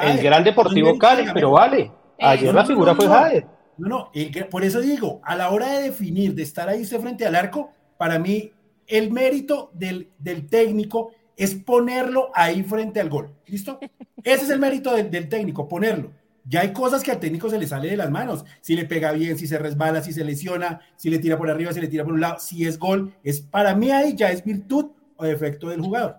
el, 0.03 0.23
gran 0.23 0.43
deportivo 0.43 0.99
Cali, 0.99 1.31
pero 1.33 1.53
vale. 1.53 1.93
Ayer 2.21 2.55
la 2.55 2.64
figura 2.64 2.95
fue 2.95 3.07
Jader. 3.07 3.47
No, 3.77 3.88
no, 3.88 4.11
por 4.51 4.65
eso 4.65 4.81
digo, 4.81 5.21
a 5.25 5.35
la 5.35 5.50
hora 5.50 5.69
de 5.69 5.83
definir, 5.85 6.35
de 6.35 6.42
estar 6.42 6.69
ahí 6.69 6.85
frente 6.85 7.27
al 7.27 7.35
arco, 7.35 7.71
para 7.98 8.19
mí 8.19 8.52
el 8.87 9.11
mérito 9.11 9.71
del, 9.75 10.11
del 10.19 10.48
técnico 10.48 11.11
es 11.37 11.55
ponerlo 11.55 12.31
ahí 12.35 12.63
frente 12.63 13.00
al 13.00 13.09
gol. 13.09 13.31
¿Listo? 13.46 13.79
Ese 14.23 14.44
es 14.44 14.50
el 14.50 14.61
mérito 14.61 14.94
del 14.94 15.29
técnico, 15.29 15.69
ponerlo 15.69 16.11
ya 16.45 16.61
hay 16.61 16.73
cosas 16.73 17.03
que 17.03 17.11
al 17.11 17.21
técnico 17.21 17.49
se 17.49 17.59
le 17.59 17.67
sale 17.67 17.88
de 17.88 17.97
las 17.97 18.11
manos. 18.11 18.45
Si 18.61 18.77
le 18.77 18.85
pega 18.85 19.13
bien, 19.13 19.38
si 19.38 19.47
se 19.47 19.59
resbala, 19.59 20.03
si 20.03 20.13
se 20.13 20.25
lesiona, 20.25 20.81
si 20.97 21.11
le 21.11 21.19
tira 21.19 21.38
por 21.38 21.51
arriba, 21.51 21.73
si 21.73 21.81
le 21.81 21.88
tira 21.88 22.05
por 22.05 22.13
un 22.13 22.21
lado, 22.21 22.38
si 22.38 22.67
es 22.67 22.79
gol, 22.79 23.15
es 23.23 23.40
para 23.40 23.75
mí 23.75 23.90
ahí 23.90 24.15
ya 24.15 24.31
es 24.31 24.45
virtud 24.45 24.87
o 25.17 25.25
defecto 25.25 25.69
del 25.69 25.81
jugador. 25.81 26.17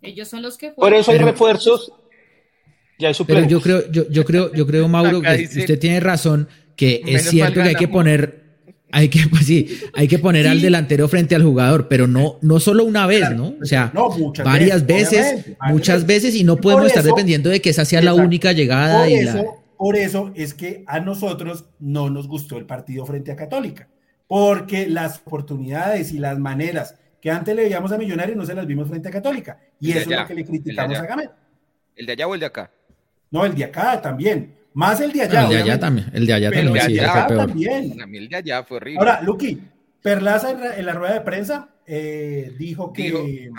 Ellos 0.00 0.28
son 0.28 0.42
los 0.42 0.56
que 0.56 0.70
juegan. 0.70 0.92
Por 0.92 0.94
eso 0.94 1.10
hay 1.10 1.18
refuerzos. 1.18 1.92
Ya 2.98 3.08
hay 3.08 3.14
Pero 3.26 3.46
yo 3.46 3.60
creo, 3.60 3.90
yo, 3.90 4.08
yo 4.08 4.24
creo, 4.24 4.52
yo 4.52 4.66
creo, 4.66 4.86
Mauro, 4.88 5.20
que 5.20 5.42
usted 5.44 5.78
tiene 5.78 5.98
razón, 5.98 6.48
que 6.76 7.02
es 7.04 7.28
cierto 7.28 7.62
que 7.62 7.68
hay 7.68 7.74
que 7.74 7.88
poner 7.88 8.44
hay 8.94 9.08
que, 9.08 9.26
pues 9.30 9.46
sí, 9.46 9.80
hay 9.92 10.06
que 10.06 10.20
poner 10.20 10.46
al 10.46 10.60
delantero 10.60 11.08
frente 11.08 11.34
al 11.34 11.42
jugador, 11.42 11.88
pero 11.88 12.06
no, 12.06 12.38
no 12.42 12.60
solo 12.60 12.84
una 12.84 13.08
vez, 13.08 13.28
¿no? 13.32 13.54
O 13.60 13.64
sea, 13.64 13.92
varias 14.44 14.86
veces, 14.86 15.46
muchas 15.68 16.06
veces, 16.06 16.36
y 16.36 16.44
no 16.44 16.58
podemos 16.58 16.86
estar 16.86 17.02
dependiendo 17.02 17.50
de 17.50 17.60
que 17.60 17.70
esa 17.70 17.84
sea 17.84 18.00
la 18.00 18.14
única 18.14 18.52
llegada. 18.52 19.00
Por, 19.00 19.08
y 19.08 19.14
eso, 19.14 19.63
por 19.84 19.96
eso 19.96 20.32
es 20.34 20.54
que 20.54 20.82
a 20.86 20.98
nosotros 20.98 21.66
no 21.78 22.08
nos 22.08 22.26
gustó 22.26 22.56
el 22.56 22.64
partido 22.64 23.04
frente 23.04 23.30
a 23.30 23.36
Católica, 23.36 23.86
porque 24.26 24.86
las 24.88 25.18
oportunidades 25.18 26.10
y 26.12 26.18
las 26.18 26.38
maneras 26.38 26.98
que 27.20 27.30
antes 27.30 27.54
le 27.54 27.64
veíamos 27.64 27.92
a 27.92 27.98
Millonarios 27.98 28.34
no 28.34 28.46
se 28.46 28.54
las 28.54 28.66
vimos 28.66 28.88
frente 28.88 29.08
a 29.08 29.10
Católica, 29.10 29.58
y 29.78 29.90
eso 29.90 30.10
es 30.10 30.18
lo 30.18 30.26
que 30.26 30.34
le 30.36 30.44
criticamos 30.46 30.98
a 30.98 31.04
Gamero. 31.04 31.32
¿El 31.94 32.06
de 32.06 32.12
allá 32.12 32.26
o 32.26 32.32
el 32.32 32.40
de 32.40 32.46
acá? 32.46 32.70
No, 33.30 33.44
el 33.44 33.54
de 33.54 33.64
acá 33.64 34.00
también. 34.00 34.54
Más 34.72 35.02
el 35.02 35.12
de 35.12 35.20
allá. 35.20 35.42
el 35.42 35.48
de 35.50 35.56
allá 35.58 35.78
también. 35.78 36.10
El 36.14 36.26
de 36.26 36.32
allá 36.32 36.50
también. 36.50 36.66
El 36.66 36.94
de 36.94 37.00
allá 37.00 37.26
también. 37.26 38.14
el 38.14 38.28
de 38.30 38.36
allá 38.36 38.62
fue 38.64 38.78
horrible. 38.78 39.00
Ahora, 39.00 39.20
Luqui, 39.20 39.60
Perlaza 40.00 40.78
en 40.78 40.86
la, 40.86 40.94
rueda 40.94 41.12
de 41.12 41.20
prensa 41.20 41.68
eh, 41.86 42.54
dijo 42.58 42.90
que, 42.90 43.50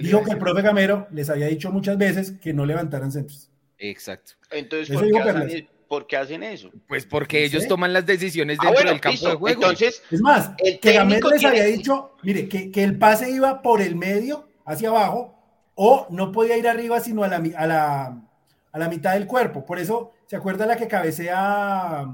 dijo, 0.00 0.24
que 0.24 0.30
el 0.30 0.38
profe 0.38 0.62
Gamero 0.62 1.08
les 1.10 1.28
había 1.28 1.48
dicho 1.48 1.72
muchas 1.72 1.98
veces 1.98 2.30
que 2.40 2.54
no 2.54 2.64
levantaran 2.64 3.10
centros. 3.10 3.49
Exacto. 3.80 4.32
Entonces, 4.50 4.96
¿por, 4.96 5.10
qué 5.10 5.18
hacen, 5.18 5.68
¿por 5.88 6.06
qué, 6.06 6.16
hacen, 6.16 6.42
eso? 6.44 6.70
Pues 6.86 7.04
porque 7.04 7.44
ellos 7.44 7.66
toman 7.66 7.92
las 7.92 8.06
decisiones 8.06 8.58
ah, 8.60 8.66
dentro 8.66 8.90
del 8.90 9.00
campo 9.00 9.28
de 9.28 9.34
juego. 9.34 9.62
Entonces, 9.62 10.02
es 10.10 10.20
más, 10.20 10.52
que 10.80 10.92
Gamero 10.92 11.30
les 11.30 11.44
había 11.44 11.64
dicho, 11.64 12.12
mire, 12.22 12.48
que, 12.48 12.70
que, 12.70 12.84
el 12.84 12.96
pase 12.96 13.30
iba 13.30 13.62
por 13.62 13.82
el 13.82 13.96
medio, 13.96 14.48
hacia 14.64 14.90
abajo, 14.90 15.34
o 15.74 16.06
no 16.10 16.30
podía 16.30 16.56
ir 16.56 16.68
arriba, 16.68 17.00
sino 17.00 17.24
a 17.24 17.28
la, 17.28 17.42
a 17.56 17.66
la, 17.66 18.22
a 18.70 18.78
la 18.78 18.88
mitad 18.88 19.14
del 19.14 19.26
cuerpo. 19.26 19.66
Por 19.66 19.80
eso 19.80 20.12
¿Se 20.30 20.36
acuerda 20.36 20.64
la 20.64 20.76
que 20.76 20.86
cabecea 20.86 22.06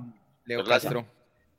Leo 0.47 0.65
Castro? 0.65 1.05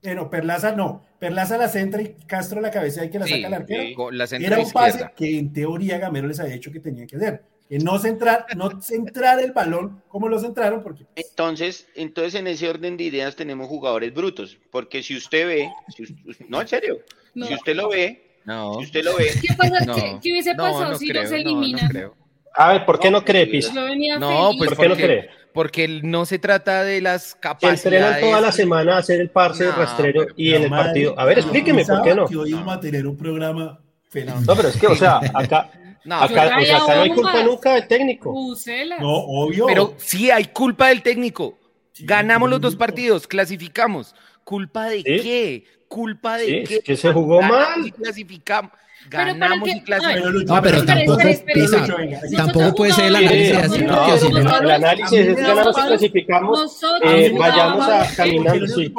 Bueno, 0.02 0.28
Perlaza 0.28 0.72
no. 0.72 1.04
Perlaza 1.20 1.56
la 1.56 1.70
centra 1.70 2.02
y 2.02 2.16
Castro 2.26 2.62
la 2.62 2.72
cabecea 2.72 3.06
y 3.06 3.12
que 3.12 3.20
la 3.20 3.28
saca 3.28 3.46
el 3.46 3.54
arquero. 3.54 4.10
Era 4.40 4.58
un 4.58 4.72
pase 4.72 5.08
que 5.16 5.38
en 5.38 5.54
teoría 5.54 6.00
Gamero 6.00 6.28
les 6.28 6.40
había 6.40 6.56
dicho 6.56 6.72
que 6.72 6.80
tenía 6.80 7.06
que 7.06 7.16
hacer. 7.16 7.44
Que 7.70 7.80
no 7.80 8.00
centrar, 8.00 8.46
no 8.56 8.82
centrar 8.82 9.40
el 9.40 9.52
balón 9.52 10.02
como 10.08 10.30
lo 10.30 10.40
centraron. 10.40 10.82
Porque... 10.82 11.06
Pues, 11.14 11.28
entonces, 11.30 11.88
entonces, 11.96 12.36
en 12.36 12.48
ese 12.48 12.70
orden 12.70 12.96
de 12.96 13.04
ideas 13.04 13.36
tenemos 13.36 13.68
jugadores 13.68 14.14
brutos. 14.14 14.58
Porque 14.72 15.04
si 15.04 15.18
usted 15.18 15.48
ve, 15.48 15.72
no, 16.48 16.62
en 16.62 16.68
serio, 16.68 17.00
si 17.34 17.54
usted 17.54 17.76
lo 17.76 17.90
ve, 17.90 18.40
no. 18.46 18.76
si 18.80 18.86
usted 18.86 19.04
lo 19.04 19.18
ve. 19.18 19.32
¿Qué, 19.42 19.54
pasa, 19.56 19.86
¿qué, 20.22 20.32
hubiese 20.32 20.56
pasado 20.56 20.96
si 20.96 21.10
no, 21.10 21.28
se 21.28 21.36
elimina? 21.36 21.90
A 22.54 22.72
ver, 22.74 22.86
¿por 22.86 23.00
qué 23.00 23.12
no 23.12 23.24
cree, 23.24 23.48
Pisa? 23.48 23.74
No, 24.18 24.52
pues 24.58 24.70
¿por 24.70 24.80
qué 24.80 24.90
no 24.90 24.96
cree? 24.96 25.30
Porque 25.54 25.88
no 26.04 26.26
se 26.26 26.40
trata 26.40 26.84
de 26.84 27.02
las 27.02 27.36
capacidades. 27.36 27.86
Entrenan 27.86 28.22
toda 28.22 28.42
la 28.42 28.52
semana 28.52 28.96
a 28.96 29.00
hacer 29.00 29.20
el 29.20 29.30
parse 29.30 29.66
de 29.66 29.72
rastrero 29.72 30.28
y 30.36 30.54
en 30.54 30.64
el 30.64 30.70
partido. 30.70 31.20
A 31.20 31.26
ver, 31.26 31.40
explíqueme, 31.40 31.84
¿por 31.86 32.02
qué 32.02 32.16
no? 32.16 32.28
Que 32.28 32.38
hoy 32.38 32.54
vamos 32.54 32.78
a 32.78 32.80
tener 32.80 33.06
un 33.06 33.18
programa. 33.18 33.80
No, 34.46 34.56
pero 34.56 34.70
es 34.70 34.78
que, 34.78 34.88
o 34.88 34.96
sea, 34.96 35.20
acá. 35.34 35.70
No, 36.08 36.16
acá, 36.16 36.58
o 36.58 36.66
sea, 36.66 36.78
acá 36.78 36.96
no 36.96 37.02
hay 37.02 37.10
culpa 37.10 37.44
nunca 37.44 37.74
del 37.74 37.88
técnico. 37.88 38.34
No, 39.00 39.14
obvio. 39.14 39.66
Pero 39.66 39.94
sí 39.98 40.32
hay 40.32 40.46
culpa 40.46 40.88
del 40.88 41.04
técnico. 41.04 41.58
Ganamos 42.00 42.50
los 42.50 42.62
dos 42.62 42.78
partidos, 42.78 43.28
clasificamos. 43.28 44.16
¿Culpa 44.46 44.86
de 44.86 45.04
qué? 45.04 45.66
¿Culpa 45.90 46.38
de 46.38 46.46
sí, 46.46 46.64
qué? 46.66 46.80
que 46.80 46.96
se 46.96 47.12
jugó 47.12 47.42
mal. 47.42 47.92
clasificamos 47.94 48.72
ganamos 49.10 49.70
y 49.70 49.82
clasificamos. 49.82 50.46
No, 50.46 50.62
pero 50.62 50.86
tampoco, 50.86 51.22
tampoco 52.36 52.76
puede 52.76 52.94
ser 52.94 53.06
el 53.06 53.16
análisis 53.16 53.58
así, 53.58 53.84
porque 53.84 54.20
si 54.20 54.30
no. 54.30 54.60
El 54.60 54.72
análisis 54.72 55.20
es 55.20 55.36
ganamos 55.36 55.78
y 55.78 55.88
clasificamos, 55.88 56.84
eh, 57.04 57.36
vayamos 57.38 57.88
a 57.88 58.16
caminar. 58.16 58.68
Sí. 58.68 58.94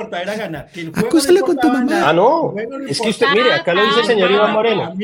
Acúsale 0.94 1.40
con 1.40 1.56
tu 1.56 1.68
mamá. 1.68 2.08
Ah, 2.08 2.12
no, 2.12 2.54
es 2.88 3.00
que 3.00 3.10
usted, 3.10 3.26
mire, 3.32 3.52
acá 3.52 3.74
lo 3.74 3.84
dice 3.84 4.00
el 4.00 4.06
señor 4.06 4.30
Iván 4.30 4.52
Moreno. 4.52 4.94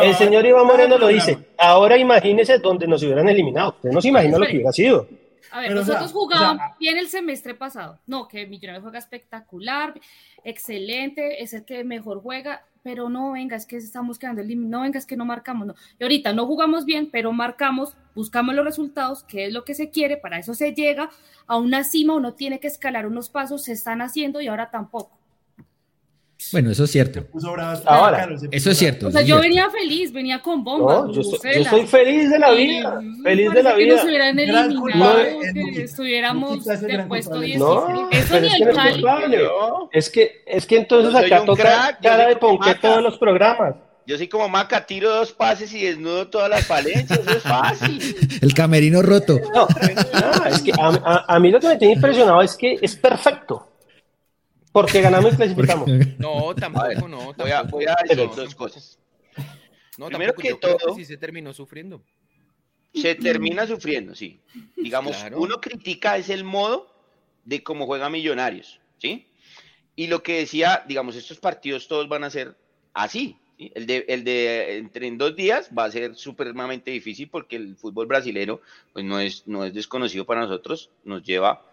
El 0.00 0.14
señor 0.14 0.46
Iván 0.46 0.66
Moreno 0.66 0.98
lo 0.98 1.08
dice. 1.08 1.38
Ahora 1.58 1.96
imagínese 1.96 2.58
donde 2.58 2.86
nos 2.86 3.02
hubieran 3.02 3.28
eliminado. 3.28 3.70
Usted 3.70 3.90
no 3.90 4.00
se 4.00 4.08
imagina 4.08 4.38
lo 4.38 4.46
que 4.46 4.52
hubiera 4.52 4.72
sido. 4.72 5.06
A 5.52 5.60
ver, 5.60 5.72
nosotros 5.72 6.12
jugamos 6.12 6.62
bien 6.80 6.96
el 6.96 7.08
semestre 7.08 7.54
pasado. 7.54 7.98
No, 8.06 8.26
que 8.26 8.46
Millonarios 8.46 8.82
juega 8.82 8.98
espectacular, 8.98 9.92
excelente, 10.44 11.42
es 11.42 11.52
el 11.52 11.64
que 11.64 11.84
mejor 11.84 12.22
juega 12.22 12.64
pero 12.82 13.08
no, 13.08 13.32
venga, 13.32 13.56
es 13.56 13.66
que 13.66 13.76
estamos 13.76 14.18
quedando 14.18 14.40
el 14.40 14.48
límite, 14.48 14.70
no, 14.70 14.82
venga, 14.82 14.98
es 14.98 15.06
que 15.06 15.16
no 15.16 15.24
marcamos, 15.24 15.66
no. 15.66 15.74
Y 15.98 16.02
ahorita 16.02 16.32
no 16.32 16.46
jugamos 16.46 16.84
bien, 16.84 17.08
pero 17.10 17.32
marcamos, 17.32 17.96
buscamos 18.14 18.54
los 18.54 18.64
resultados, 18.64 19.22
que 19.24 19.46
es 19.46 19.52
lo 19.52 19.64
que 19.64 19.74
se 19.74 19.90
quiere, 19.90 20.16
para 20.16 20.38
eso 20.38 20.54
se 20.54 20.74
llega 20.74 21.10
a 21.46 21.56
una 21.56 21.84
cima, 21.84 22.14
uno 22.14 22.34
tiene 22.34 22.60
que 22.60 22.66
escalar 22.66 23.06
unos 23.06 23.28
pasos, 23.28 23.64
se 23.64 23.72
están 23.72 24.02
haciendo 24.02 24.40
y 24.40 24.48
ahora 24.48 24.70
tampoco. 24.70 25.21
Bueno, 26.50 26.70
eso 26.70 26.84
es 26.84 26.90
cierto. 26.90 27.26
Ahora, 27.86 28.28
eso 28.50 28.70
es 28.70 28.78
cierto. 28.78 29.08
O 29.08 29.10
sea, 29.10 29.22
yo 29.22 29.40
venía 29.40 29.70
feliz, 29.70 30.12
venía 30.12 30.40
con 30.40 30.64
bomba. 30.64 31.06
yo, 31.12 31.20
estoy, 31.20 31.86
feliz 31.86 32.30
de 32.30 32.38
la 32.38 32.50
vida. 32.52 33.00
feliz 33.22 33.52
de 33.52 33.62
la 33.62 33.74
vida. 33.74 33.88
Que 33.88 33.96
nos 33.96 34.04
hubieran 34.04 34.38
eliminado, 34.38 35.16
que 35.74 35.82
estuviéramos 35.82 36.64
de 36.64 37.04
puesto 37.06 37.40
10. 37.40 37.58
No, 37.58 38.10
eso 38.10 38.40
ni 38.40 38.48
el 38.48 38.74
Cali. 38.74 39.04
Es 39.92 40.10
que, 40.10 40.42
es 40.46 40.66
que 40.66 40.76
entonces 40.78 41.14
acá 41.14 41.44
toca 41.44 41.98
cara 42.02 42.28
de 42.28 42.36
ponqué 42.36 42.74
todos 42.76 43.02
los 43.02 43.18
programas. 43.18 43.74
Yo 44.04 44.16
soy 44.16 44.26
como 44.26 44.48
Maca, 44.48 44.84
tiro 44.84 45.10
dos 45.10 45.32
pases 45.32 45.72
y 45.74 45.84
desnudo 45.84 46.28
todas 46.28 46.50
las 46.50 46.66
falencias, 46.66 47.20
eso 47.20 47.30
es 47.30 47.42
fácil. 47.42 48.16
El 48.42 48.52
camerino 48.52 49.00
roto. 49.00 49.38
No, 49.54 49.68
no 49.68 50.46
es 50.46 50.60
que 50.60 50.72
a, 50.72 51.24
a, 51.28 51.38
mí 51.38 51.52
lo 51.52 51.60
que 51.60 51.68
me 51.68 51.76
tiene 51.76 51.94
impresionado 51.94 52.42
es 52.42 52.56
que 52.56 52.78
es 52.82 52.96
perfecto. 52.96 53.71
Porque 54.72 55.00
ganamos 55.00 55.34
y 55.34 55.36
clasificamos. 55.36 55.88
No, 56.18 56.54
tampoco, 56.54 57.06
no. 57.06 57.34
Voy 57.34 57.50
a, 57.50 57.62
voy 57.62 57.84
a 57.86 57.96
decir 58.02 58.28
dos 58.34 58.54
cosas. 58.54 58.98
No, 59.98 60.08
Primero 60.08 60.34
que 60.34 60.54
todo, 60.54 60.94
sí 60.96 61.04
se 61.04 61.18
terminó 61.18 61.52
sufriendo. 61.52 62.02
Se 62.94 63.14
termina 63.14 63.66
sufriendo, 63.66 64.14
sí. 64.14 64.40
Digamos, 64.76 65.16
uno 65.34 65.60
critica 65.60 66.16
es 66.16 66.28
el 66.28 66.44
modo 66.44 66.92
de 67.44 67.62
cómo 67.62 67.86
juega 67.86 68.10
Millonarios, 68.10 68.80
¿sí? 68.98 69.26
Y 69.96 70.06
lo 70.06 70.22
que 70.22 70.38
decía, 70.38 70.84
digamos, 70.86 71.16
estos 71.16 71.38
partidos 71.38 71.88
todos 71.88 72.08
van 72.08 72.24
a 72.24 72.30
ser 72.30 72.56
así. 72.94 73.36
El, 73.58 73.86
de, 73.86 74.04
el 74.08 74.24
de 74.24 74.78
entre 74.78 75.06
en 75.06 75.18
dos 75.18 75.36
días 75.36 75.70
va 75.76 75.84
a 75.84 75.90
ser 75.90 76.16
supremamente 76.16 76.90
difícil 76.90 77.28
porque 77.28 77.54
el 77.54 77.76
fútbol 77.76 78.06
brasileño 78.06 78.60
pues 78.92 79.04
no 79.04 79.20
es, 79.20 79.46
no 79.46 79.64
es 79.64 79.72
desconocido 79.72 80.24
para 80.24 80.40
nosotros, 80.40 80.90
nos 81.04 81.22
lleva 81.22 81.64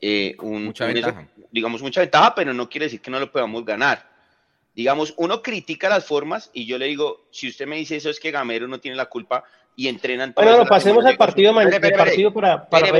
eh, 0.00 0.36
un, 0.40 0.66
mucha 0.66 0.86
ventaja. 0.86 1.28
digamos, 1.50 1.82
mucha 1.82 2.00
ventaja, 2.00 2.34
pero 2.34 2.54
no 2.54 2.68
quiere 2.68 2.86
decir 2.86 3.00
que 3.00 3.10
no 3.10 3.20
lo 3.20 3.30
podamos 3.30 3.64
ganar. 3.64 4.08
Digamos, 4.74 5.14
uno 5.16 5.42
critica 5.42 5.88
las 5.88 6.04
formas 6.04 6.50
y 6.52 6.64
yo 6.66 6.78
le 6.78 6.86
digo, 6.86 7.26
si 7.30 7.48
usted 7.48 7.66
me 7.66 7.76
dice 7.76 7.96
eso 7.96 8.08
es 8.08 8.20
que 8.20 8.30
Gamero 8.30 8.68
no 8.68 8.80
tiene 8.80 8.96
la 8.96 9.06
culpa 9.06 9.44
y 9.76 9.88
entrenan... 9.88 10.32
Bueno, 10.34 10.64
pasemos 10.64 11.04
al 11.04 11.16
partido, 11.16 11.52
partido 11.54 12.32
para, 12.32 12.68
para 12.68 12.90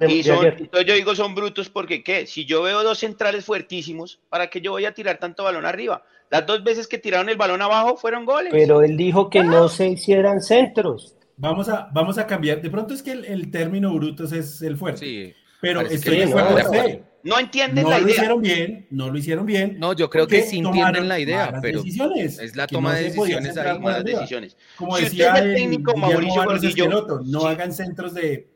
entonces 0.00 0.86
yo 0.86 0.94
digo, 0.94 1.14
son 1.14 1.34
brutos 1.34 1.68
porque, 1.68 2.02
¿qué? 2.02 2.26
Si 2.26 2.44
yo 2.44 2.62
veo 2.62 2.82
dos 2.82 2.98
centrales 2.98 3.44
fuertísimos, 3.44 4.20
¿para 4.28 4.48
qué 4.48 4.60
yo 4.60 4.72
voy 4.72 4.84
a 4.86 4.92
tirar 4.92 5.18
tanto 5.18 5.44
balón 5.44 5.66
arriba? 5.66 6.02
Las 6.30 6.46
dos 6.46 6.64
veces 6.64 6.88
que 6.88 6.98
tiraron 6.98 7.28
el 7.28 7.36
balón 7.36 7.62
abajo 7.62 7.96
fueron 7.96 8.24
goles. 8.24 8.52
Pero 8.52 8.82
él 8.82 8.96
dijo 8.96 9.30
que 9.30 9.42
no 9.42 9.68
se 9.68 9.88
hicieran 9.88 10.40
centros. 10.40 11.14
Vamos 11.36 11.68
a, 11.68 11.88
vamos 11.92 12.18
a 12.18 12.26
cambiar. 12.26 12.60
De 12.60 12.70
pronto 12.70 12.94
es 12.94 13.02
que 13.02 13.12
el, 13.12 13.24
el 13.24 13.50
término 13.50 13.92
brutos 13.94 14.32
es 14.32 14.62
el 14.62 14.76
fuerte. 14.76 14.98
Sí. 14.98 15.34
Pero 15.64 15.80
estoy 15.80 16.18
de 16.18 16.24
acuerdo 16.24 16.68
con 16.68 17.06
No 17.22 17.38
entienden 17.38 17.84
no 17.84 17.90
la 17.90 18.00
idea. 18.00 18.04
No 18.04 18.06
lo 18.06 18.10
hicieron 18.12 18.42
bien, 18.42 18.86
no 18.90 19.10
lo 19.10 19.18
hicieron 19.18 19.46
bien. 19.46 19.76
No, 19.78 19.92
yo 19.94 20.10
creo 20.10 20.26
que 20.26 20.42
sí 20.42 20.58
entienden 20.58 21.08
la 21.08 21.18
idea, 21.18 21.58
pero 21.62 21.82
es 21.82 22.54
la 22.54 22.66
toma 22.66 22.94
de 22.94 23.04
decisiones 23.04 23.56
ahí. 23.56 23.78
Malas 23.78 24.04
decisiones. 24.04 24.56
Como 24.76 24.96
decía 24.98 25.34
el 25.34 25.54
técnico 25.54 25.96
Mauricio 25.96 26.44
Gordillo, 26.44 27.22
no 27.24 27.46
hagan 27.46 27.72
centros 27.72 28.14
de... 28.14 28.48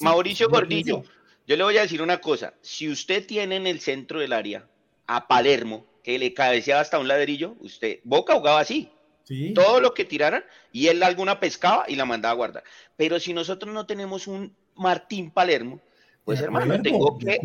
Mauricio 0.00 0.48
Gordillo, 0.48 1.04
yo 1.46 1.56
le 1.56 1.62
voy 1.64 1.78
a 1.78 1.82
decir 1.82 2.02
una 2.02 2.20
cosa. 2.20 2.54
Si 2.60 2.88
usted 2.88 3.24
tiene 3.26 3.56
en 3.56 3.66
el 3.66 3.78
centro 3.78 4.20
del 4.20 4.32
área 4.32 4.66
a 5.06 5.28
Palermo, 5.28 5.86
que 6.02 6.18
le 6.18 6.34
cabeceaba 6.34 6.80
hasta 6.80 6.98
un 6.98 7.06
ladrillo, 7.06 7.56
usted, 7.60 8.00
Boca 8.02 8.34
jugaba 8.34 8.60
así. 8.60 8.90
Sí. 9.24 9.52
Todo 9.54 9.80
lo 9.80 9.94
que 9.94 10.04
tiraran 10.04 10.44
y 10.72 10.88
él 10.88 11.00
alguna 11.04 11.38
pescaba 11.38 11.84
y 11.86 11.94
la 11.94 12.04
mandaba 12.04 12.32
a 12.32 12.36
guardar. 12.36 12.64
Pero 12.96 13.20
si 13.20 13.32
nosotros 13.32 13.72
no 13.72 13.86
tenemos 13.86 14.26
un 14.26 14.56
Martín 14.74 15.30
Palermo, 15.30 15.80
pues 16.24 16.40
hermano, 16.40 16.80
tengo 16.82 17.18
que 17.18 17.38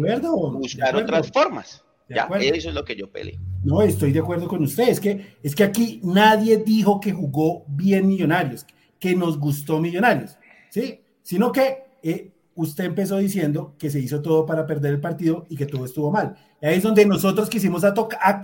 buscar 0.51 0.95
otras 0.95 1.31
formas. 1.31 1.83
Ya, 2.09 2.29
eso 2.39 2.69
es 2.69 2.75
lo 2.75 2.85
que 2.85 2.95
yo 2.95 3.11
peleé. 3.11 3.37
No, 3.63 3.81
estoy 3.81 4.13
de 4.13 4.19
acuerdo 4.19 4.47
con 4.47 4.63
usted. 4.63 4.87
Es 4.87 4.99
que, 4.99 5.35
es 5.43 5.53
que 5.53 5.63
aquí 5.63 5.99
nadie 6.03 6.57
dijo 6.57 6.99
que 6.99 7.11
jugó 7.11 7.65
bien 7.67 8.07
Millonarios, 8.07 8.65
que 8.99 9.15
nos 9.15 9.37
gustó 9.37 9.79
Millonarios, 9.79 10.37
¿sí? 10.69 11.01
Sino 11.21 11.51
que 11.51 11.83
eh, 12.01 12.31
usted 12.55 12.85
empezó 12.85 13.17
diciendo 13.17 13.75
que 13.77 13.89
se 13.89 13.99
hizo 13.99 14.21
todo 14.21 14.45
para 14.45 14.65
perder 14.65 14.93
el 14.93 15.01
partido 15.01 15.45
y 15.49 15.57
que 15.57 15.65
todo 15.65 15.85
estuvo 15.85 16.09
mal. 16.11 16.35
ahí 16.61 16.77
es 16.77 16.83
donde 16.83 17.05
nosotros 17.05 17.49
quisimos 17.49 17.83
acotar, 17.83 18.41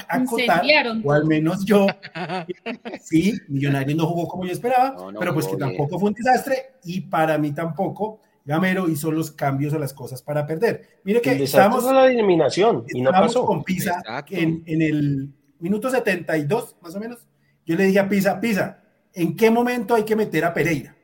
o 1.04 1.12
al 1.12 1.26
menos 1.26 1.64
yo, 1.64 1.88
sí, 3.02 3.34
Millonarios 3.48 3.98
no 3.98 4.08
jugó 4.08 4.28
como 4.28 4.46
yo 4.46 4.52
esperaba, 4.52 4.96
pero 5.18 5.34
pues 5.34 5.48
que 5.48 5.58
tampoco 5.58 6.00
fue 6.00 6.10
un 6.10 6.16
desastre 6.16 6.74
y 6.84 7.02
para 7.02 7.38
mí 7.38 7.54
tampoco 7.54 8.20
Gamero 8.46 8.90
hizo 8.90 9.12
los 9.12 9.32
cambios 9.32 9.74
a 9.74 9.80
las 9.80 9.94
cosas 9.94 10.22
para 10.22 10.46
perder. 10.46 11.00
Mire 11.04 11.22
que 11.22 11.44
estamos 11.44 11.88
en 11.88 11.96
la 11.96 12.08
eliminación 12.08 12.86
y 12.94 13.02
no 13.02 13.12
pasó. 13.12 13.46
con 13.46 13.64
Pisa 13.64 14.02
en, 14.30 14.64
en, 14.66 14.82
el 14.82 15.30
minuto 15.60 15.90
72, 15.90 16.76
más 16.82 16.96
o 16.96 17.00
menos. 17.00 17.20
Yo 17.66 17.76
le 17.78 17.86
dije 17.86 18.00
a 18.00 18.10
Pisa, 18.10 18.40
Pisa, 18.42 18.84
¿en 19.14 19.36
qué 19.38 19.50
momento 19.50 19.96
hay 19.96 20.04
que 20.04 20.16
meter 20.16 20.44
a 20.44 20.54
Pereira? 20.54 20.96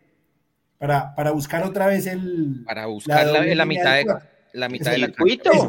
Para, 0.77 1.15
para 1.15 1.31
buscar 1.31 1.63
otra 1.63 1.87
vez 1.87 2.07
el... 2.07 2.63
Para 2.65 2.85
buscar 2.87 3.25
la, 3.27 3.65
mitad 3.65 3.95
de, 3.95 4.05
la 4.53 4.69
mitad 4.69 4.91
del 4.91 5.13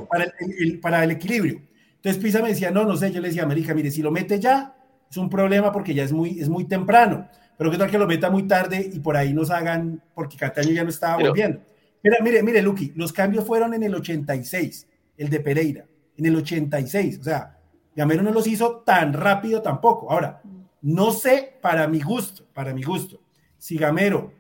para, 0.09 0.25
el, 0.59 0.81
para 0.81 1.05
el 1.05 1.13
equilibrio. 1.13 1.63
Entonces 1.97 2.23
Pisa 2.23 2.43
me 2.43 2.49
decía, 2.49 2.71
no, 2.71 2.85
no 2.85 2.97
sé, 2.97 3.13
yo 3.13 3.21
le 3.21 3.29
decía, 3.29 3.43
América, 3.45 3.75
mire, 3.75 3.91
si 3.91 4.03
lo 4.03 4.11
mete 4.11 4.41
ya, 4.41 4.75
es 5.09 5.17
un 5.17 5.29
problema 5.29 5.71
porque 5.71 5.95
ya 5.95 6.03
es 6.03 6.13
muy, 6.13 6.41
es 6.41 6.49
muy 6.49 6.65
temprano 6.65 7.29
pero 7.61 7.71
qué 7.71 7.77
tal 7.77 7.91
que 7.91 7.99
lo 7.99 8.07
meta 8.07 8.31
muy 8.31 8.45
tarde 8.45 8.89
y 8.91 9.01
por 9.01 9.19
ahí 9.19 9.35
nos 9.35 9.51
hagan, 9.51 10.03
porque 10.15 10.39
Cataño 10.39 10.71
ya 10.73 10.83
no 10.83 10.89
estaba 10.89 11.19
volviendo. 11.19 11.61
Mira, 12.03 12.17
mire, 12.23 12.43
mire, 12.43 12.63
Luqui, 12.63 12.95
los 12.97 13.13
cambios 13.13 13.45
fueron 13.45 13.75
en 13.75 13.83
el 13.83 13.95
86, 13.95 14.89
el 15.19 15.29
de 15.29 15.41
Pereira, 15.41 15.85
en 16.17 16.25
el 16.25 16.37
86, 16.37 17.19
o 17.21 17.23
sea, 17.23 17.59
Gamero 17.95 18.23
no 18.23 18.31
los 18.31 18.47
hizo 18.47 18.77
tan 18.77 19.13
rápido 19.13 19.61
tampoco. 19.61 20.11
Ahora, 20.11 20.41
no 20.81 21.13
sé 21.13 21.59
para 21.61 21.87
mi 21.87 22.01
gusto, 22.01 22.47
para 22.55 22.73
mi 22.73 22.83
gusto, 22.83 23.21
si 23.59 23.77
Gamero 23.77 24.33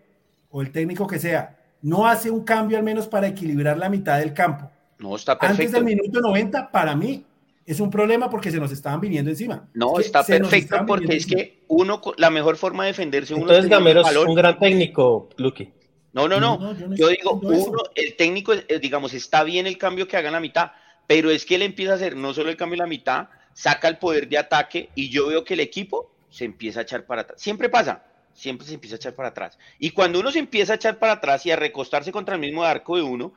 o 0.48 0.62
el 0.62 0.72
técnico 0.72 1.06
que 1.06 1.18
sea 1.18 1.58
no 1.82 2.06
hace 2.06 2.30
un 2.30 2.42
cambio 2.42 2.78
al 2.78 2.84
menos 2.84 3.06
para 3.06 3.26
equilibrar 3.26 3.76
la 3.76 3.90
mitad 3.90 4.18
del 4.18 4.32
campo. 4.32 4.70
No, 4.98 5.14
está 5.14 5.38
perfecto. 5.38 5.62
Antes 5.62 5.72
del 5.72 5.84
minuto 5.84 6.22
90, 6.22 6.70
para 6.70 6.96
mí, 6.96 7.26
es 7.70 7.78
un 7.78 7.88
problema 7.88 8.28
porque 8.28 8.50
se 8.50 8.58
nos 8.58 8.72
estaban 8.72 9.00
viniendo 9.00 9.30
encima. 9.30 9.68
No, 9.74 10.00
está 10.00 10.24
perfecto 10.24 10.84
porque 10.86 11.16
es 11.16 11.26
que 11.26 11.62
uno, 11.68 12.00
la 12.16 12.28
mejor 12.28 12.56
forma 12.56 12.84
de 12.84 12.88
defenderse 12.88 13.32
uno 13.32 13.44
Entonces 13.44 13.70
Gamero 13.70 14.00
es 14.00 14.16
un 14.16 14.34
gran 14.34 14.58
técnico, 14.58 15.28
Luque. 15.36 15.72
No, 16.12 16.26
no, 16.26 16.40
no. 16.40 16.74
yo, 16.96 17.08
digo, 17.08 17.34
uno, 17.40 17.78
el 17.94 18.16
técnico, 18.16 18.52
eh, 18.52 18.80
digamos, 18.82 19.14
está 19.14 19.44
bien 19.44 19.68
el 19.68 19.78
cambio 19.78 20.08
que 20.08 20.16
haga 20.16 20.28
en 20.28 20.32
la 20.32 20.40
mitad, 20.40 20.72
pero 21.06 21.30
es 21.30 21.44
que 21.44 21.54
él 21.54 21.62
empieza 21.62 21.92
a 21.92 21.94
hacer 21.94 22.16
no 22.16 22.34
solo 22.34 22.50
el 22.50 22.56
cambio 22.56 22.74
en 22.74 22.80
la 22.80 22.86
mitad, 22.86 23.28
saca 23.52 23.86
el 23.86 23.98
poder 23.98 24.28
de 24.28 24.38
ataque 24.38 24.90
y 24.96 25.08
yo 25.08 25.28
veo 25.28 25.44
que 25.44 25.54
el 25.54 25.60
equipo 25.60 26.10
se 26.28 26.44
empieza 26.44 26.80
a 26.80 26.82
echar 26.82 27.06
para 27.06 27.22
atrás. 27.22 27.40
Siempre 27.40 27.68
pasa, 27.68 28.04
siempre 28.34 28.66
se 28.66 28.74
empieza 28.74 28.96
a 28.96 28.98
echar 28.98 29.14
para 29.14 29.28
atrás. 29.28 29.56
Y 29.78 29.90
cuando 29.90 30.18
uno 30.18 30.32
se 30.32 30.40
empieza 30.40 30.72
a 30.72 30.76
echar 30.76 30.98
para 30.98 31.12
atrás 31.12 31.46
y 31.46 31.52
a 31.52 31.56
recostarse 31.56 32.10
contra 32.10 32.34
el 32.34 32.40
mismo 32.40 32.64
arco 32.64 32.96
de 32.96 33.02
uno, 33.02 33.32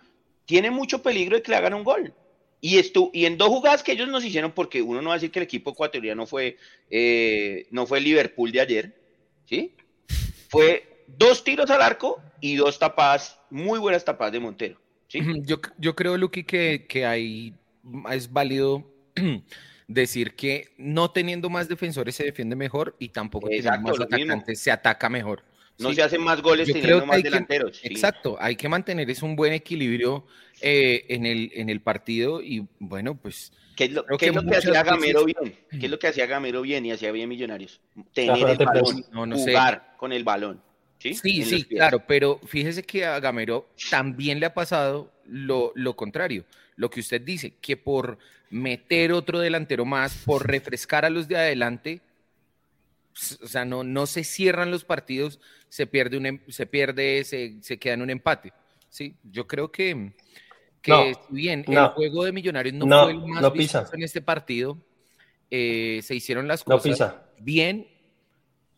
tiene 0.46 0.72
mucho 0.72 1.04
peligro 1.04 1.36
de 1.36 1.44
que 1.44 1.52
le 1.52 1.58
hagan 1.58 1.76
un 1.76 1.84
gol. 1.84 2.16
Y, 2.66 2.78
esto, 2.78 3.10
y 3.12 3.26
en 3.26 3.38
dos 3.38 3.50
jugadas 3.50 3.84
que 3.84 3.92
ellos 3.92 4.08
nos 4.08 4.24
hicieron, 4.24 4.54
porque 4.54 4.82
uno 4.82 5.02
no 5.02 5.10
va 5.10 5.16
a 5.16 5.18
decir 5.18 5.32
que 5.32 5.40
el 5.40 5.44
equipo 5.44 5.72
ecuatoriano 5.72 6.26
fue, 6.26 6.56
eh, 6.90 7.68
no 7.72 7.86
fue 7.86 7.98
el 7.98 8.06
Liverpool 8.06 8.54
de 8.54 8.62
ayer, 8.62 8.96
¿sí? 9.44 9.76
Fue 10.48 11.04
dos 11.06 11.44
tiros 11.44 11.70
al 11.70 11.82
arco 11.82 12.22
y 12.40 12.56
dos 12.56 12.80
tapadas, 12.80 13.38
muy 13.50 13.80
buenas 13.80 14.06
tapadas 14.06 14.32
de 14.32 14.40
Montero. 14.40 14.80
¿sí? 15.10 15.20
Yo, 15.42 15.60
yo 15.78 15.94
creo, 15.94 16.16
Luqui, 16.16 16.46
que, 16.46 16.86
que 16.88 17.06
ahí 17.06 17.54
es 18.10 18.32
válido 18.32 18.90
decir 19.90 20.34
que 20.34 20.70
no 20.78 21.12
teniendo 21.12 21.50
más 21.50 21.68
defensores 21.68 22.16
se 22.16 22.24
defiende 22.24 22.56
mejor 22.56 22.96
y 22.98 23.10
tampoco 23.10 23.50
teniendo 23.50 23.82
más 23.82 24.00
atacantes 24.00 24.62
se 24.62 24.72
ataca 24.72 25.10
mejor. 25.10 25.44
No 25.80 25.92
se 25.92 26.02
hacen 26.02 26.22
más 26.22 26.42
goles 26.42 26.72
teniendo 26.72 27.06
más 27.06 27.22
delanteros. 27.22 27.82
Exacto, 27.84 28.38
hay 28.40 28.56
que 28.56 28.70
mantener 28.70 29.10
es 29.10 29.22
un 29.22 29.36
buen 29.36 29.52
equilibrio 29.52 30.26
eh, 30.66 31.06
en, 31.10 31.26
el, 31.26 31.52
en 31.56 31.70
el 31.70 31.82
partido 31.82 32.42
y 32.42 32.66
bueno, 32.80 33.16
pues... 33.16 33.52
¿Qué 33.76 33.86
es 33.86 33.92
lo, 33.92 34.06
que, 34.06 34.30
hacía 34.30 34.84
Gamero 34.84 35.26
bien? 35.26 35.58
¿Qué 35.70 35.86
es 35.86 35.90
lo 35.90 36.00
que 36.00 36.08
hacía 36.08 36.26
Gamero 36.26 36.62
bien 36.62 36.86
y 36.86 36.92
hacía 36.92 37.12
bien 37.12 37.28
Millonarios? 37.28 37.82
Tener 38.14 38.48
el 38.50 38.58
balón, 38.58 39.34
jugar 39.34 39.96
con 39.98 40.14
el 40.14 40.24
balón. 40.24 40.62
Sí, 41.00 41.16
sí, 41.16 41.44
sí 41.44 41.64
claro, 41.66 42.02
pero 42.08 42.40
fíjese 42.46 42.82
que 42.84 43.06
a 43.06 43.20
Gamero 43.20 43.68
también 43.90 44.40
le 44.40 44.46
ha 44.46 44.54
pasado 44.54 45.12
lo, 45.26 45.74
lo 45.76 45.98
contrario, 45.98 46.46
lo 46.78 46.90
que 46.90 47.02
usted 47.02 47.20
dice, 47.20 47.56
que 47.60 47.76
por 47.76 48.18
meter 48.50 49.12
otro 49.12 49.40
delantero 49.40 49.84
más, 49.84 50.16
por 50.26 50.48
refrescar 50.48 51.04
a 51.04 51.10
los 51.10 51.28
de 51.28 51.36
adelante, 51.36 52.00
o 53.42 53.48
sea, 53.48 53.66
no, 53.66 53.84
no 53.84 54.06
se 54.06 54.24
cierran 54.24 54.72
los 54.72 54.86
partidos, 54.86 55.42
se 55.68 55.88
pierde, 55.88 56.16
un, 56.16 56.26
em, 56.26 56.40
se, 56.48 56.66
pierde 56.66 57.26
se, 57.26 57.58
se 57.62 57.78
queda 57.78 57.96
en 57.96 58.02
un 58.04 58.10
empate. 58.12 58.54
Sí, 58.94 59.16
yo 59.24 59.48
creo 59.48 59.72
que, 59.72 60.12
que 60.84 61.16
si 61.28 61.34
bien 61.36 61.66
el 61.68 61.88
juego 61.88 62.26
de 62.26 62.32
Millonarios 62.32 62.76
no, 62.76 63.04
fue 63.04 63.14
el 63.14 63.20
más 63.20 63.54
vistoso 63.54 63.96
en 63.96 64.04
este 64.04 64.22
partido, 64.22 64.78
eh, 65.50 66.02
se 66.04 66.14
hicieron 66.14 66.48
las 66.48 66.64
cosas 66.64 67.16
bien. 67.40 67.88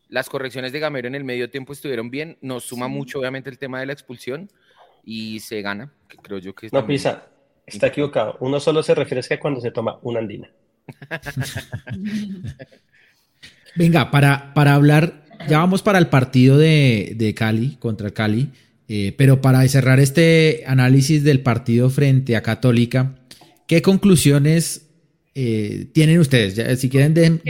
Las 0.08 0.30
correcciones 0.30 0.72
de 0.72 0.78
Gamero 0.78 1.08
en 1.08 1.16
el 1.16 1.24
medio 1.24 1.50
tiempo 1.50 1.72
estuvieron 1.72 2.10
bien. 2.10 2.38
Nos 2.40 2.64
suma 2.64 2.86
mucho, 2.86 3.18
obviamente, 3.18 3.50
el 3.50 3.58
tema 3.58 3.80
de 3.80 3.86
la 3.86 3.92
expulsión 3.92 4.48
y 5.04 5.40
se 5.40 5.62
gana. 5.62 5.92
creo 6.22 6.38
yo 6.38 6.54
que 6.54 6.68
no 6.72 6.86
pisa, 6.86 7.26
está 7.66 7.88
equivocado. 7.88 8.36
Uno 8.40 8.60
solo 8.60 8.82
se 8.82 8.94
refresca 8.94 9.38
cuando 9.40 9.60
se 9.60 9.72
toma 9.72 9.98
una 10.02 10.20
andina. 10.20 10.48
Venga, 13.76 14.10
para, 14.10 14.54
para 14.54 14.74
hablar, 14.74 15.24
ya 15.48 15.58
vamos 15.58 15.82
para 15.82 15.98
el 15.98 16.06
partido 16.06 16.56
de, 16.56 17.34
Cali 17.36 17.76
contra 17.76 18.10
Cali, 18.10 18.50
eh, 18.88 19.14
pero 19.16 19.40
para 19.40 19.66
cerrar 19.68 19.98
este 20.00 20.62
análisis 20.66 21.24
del 21.24 21.40
partido 21.40 21.90
frente 21.90 22.36
a 22.36 22.42
Católica, 22.42 23.16
¿qué 23.66 23.82
conclusiones 23.82 24.86
eh, 25.34 25.86
tienen 25.92 26.20
ustedes? 26.20 26.78
si 26.78 26.88
quieren, 26.88 27.12
den, 27.14 27.40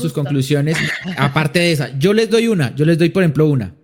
sus 0.00 0.12
conclusiones. 0.12 0.76
Aparte 1.16 1.58
de 1.58 1.72
esa, 1.72 1.98
yo 1.98 2.12
les 2.12 2.30
doy 2.30 2.48
una, 2.48 2.74
yo 2.74 2.84
les 2.84 2.98
doy, 2.98 3.10
por 3.10 3.22
ejemplo, 3.22 3.46
una. 3.46 3.74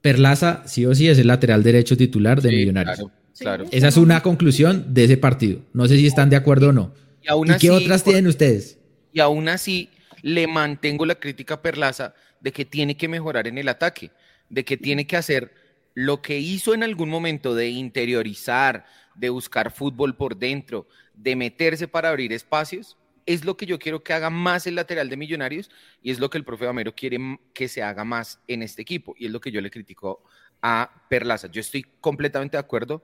Perlaza, 0.00 0.62
sí 0.66 0.86
o 0.86 0.94
sí, 0.94 1.08
es 1.08 1.18
el 1.18 1.26
lateral 1.26 1.62
derecho 1.62 1.96
titular 1.96 2.40
de 2.40 2.50
Millonarios. 2.50 3.10
Claro, 3.38 3.66
Esa 3.70 3.88
es 3.88 3.96
una 3.96 4.22
conclusión 4.22 4.94
de 4.94 5.04
ese 5.04 5.16
partido. 5.16 5.60
No 5.72 5.86
sé 5.86 5.96
si 5.96 6.06
están 6.06 6.30
de 6.30 6.36
acuerdo 6.36 6.70
o 6.70 6.72
no. 6.72 6.92
¿Y, 7.22 7.58
qué 7.58 7.70
otras 7.70 8.02
tienen 8.02 8.26
ustedes? 8.26 8.78
Y 9.12 9.20
aún 9.20 9.48
así, 9.48 9.90
le 10.22 10.46
mantengo 10.46 11.04
la 11.06 11.16
crítica 11.16 11.54
a 11.54 11.62
Perlaza 11.62 12.14
de 12.40 12.52
que 12.52 12.64
tiene 12.64 12.96
que 12.96 13.08
mejorar 13.08 13.46
en 13.46 13.58
el 13.58 13.68
ataque, 13.68 14.10
de 14.48 14.64
que 14.64 14.76
tiene 14.76 15.06
que 15.06 15.16
hacer 15.16 15.52
lo 15.98 16.22
que 16.22 16.38
hizo 16.38 16.74
en 16.74 16.84
algún 16.84 17.08
momento 17.08 17.56
de 17.56 17.70
interiorizar, 17.70 18.86
de 19.16 19.30
buscar 19.30 19.72
fútbol 19.72 20.16
por 20.16 20.36
dentro, 20.36 20.86
de 21.12 21.34
meterse 21.34 21.88
para 21.88 22.08
abrir 22.08 22.32
espacios, 22.32 22.96
es 23.26 23.44
lo 23.44 23.56
que 23.56 23.66
yo 23.66 23.80
quiero 23.80 24.04
que 24.04 24.12
haga 24.12 24.30
más 24.30 24.68
el 24.68 24.76
lateral 24.76 25.08
de 25.08 25.16
Millonarios 25.16 25.72
y 26.00 26.12
es 26.12 26.20
lo 26.20 26.30
que 26.30 26.38
el 26.38 26.44
profe 26.44 26.66
Gamero 26.66 26.94
quiere 26.94 27.18
que 27.52 27.66
se 27.66 27.82
haga 27.82 28.04
más 28.04 28.40
en 28.46 28.62
este 28.62 28.80
equipo 28.80 29.16
y 29.18 29.26
es 29.26 29.32
lo 29.32 29.40
que 29.40 29.50
yo 29.50 29.60
le 29.60 29.72
critico 29.72 30.22
a 30.62 31.04
Perlaza. 31.10 31.48
Yo 31.48 31.60
estoy 31.60 31.82
completamente 32.00 32.56
de 32.56 32.60
acuerdo 32.60 33.02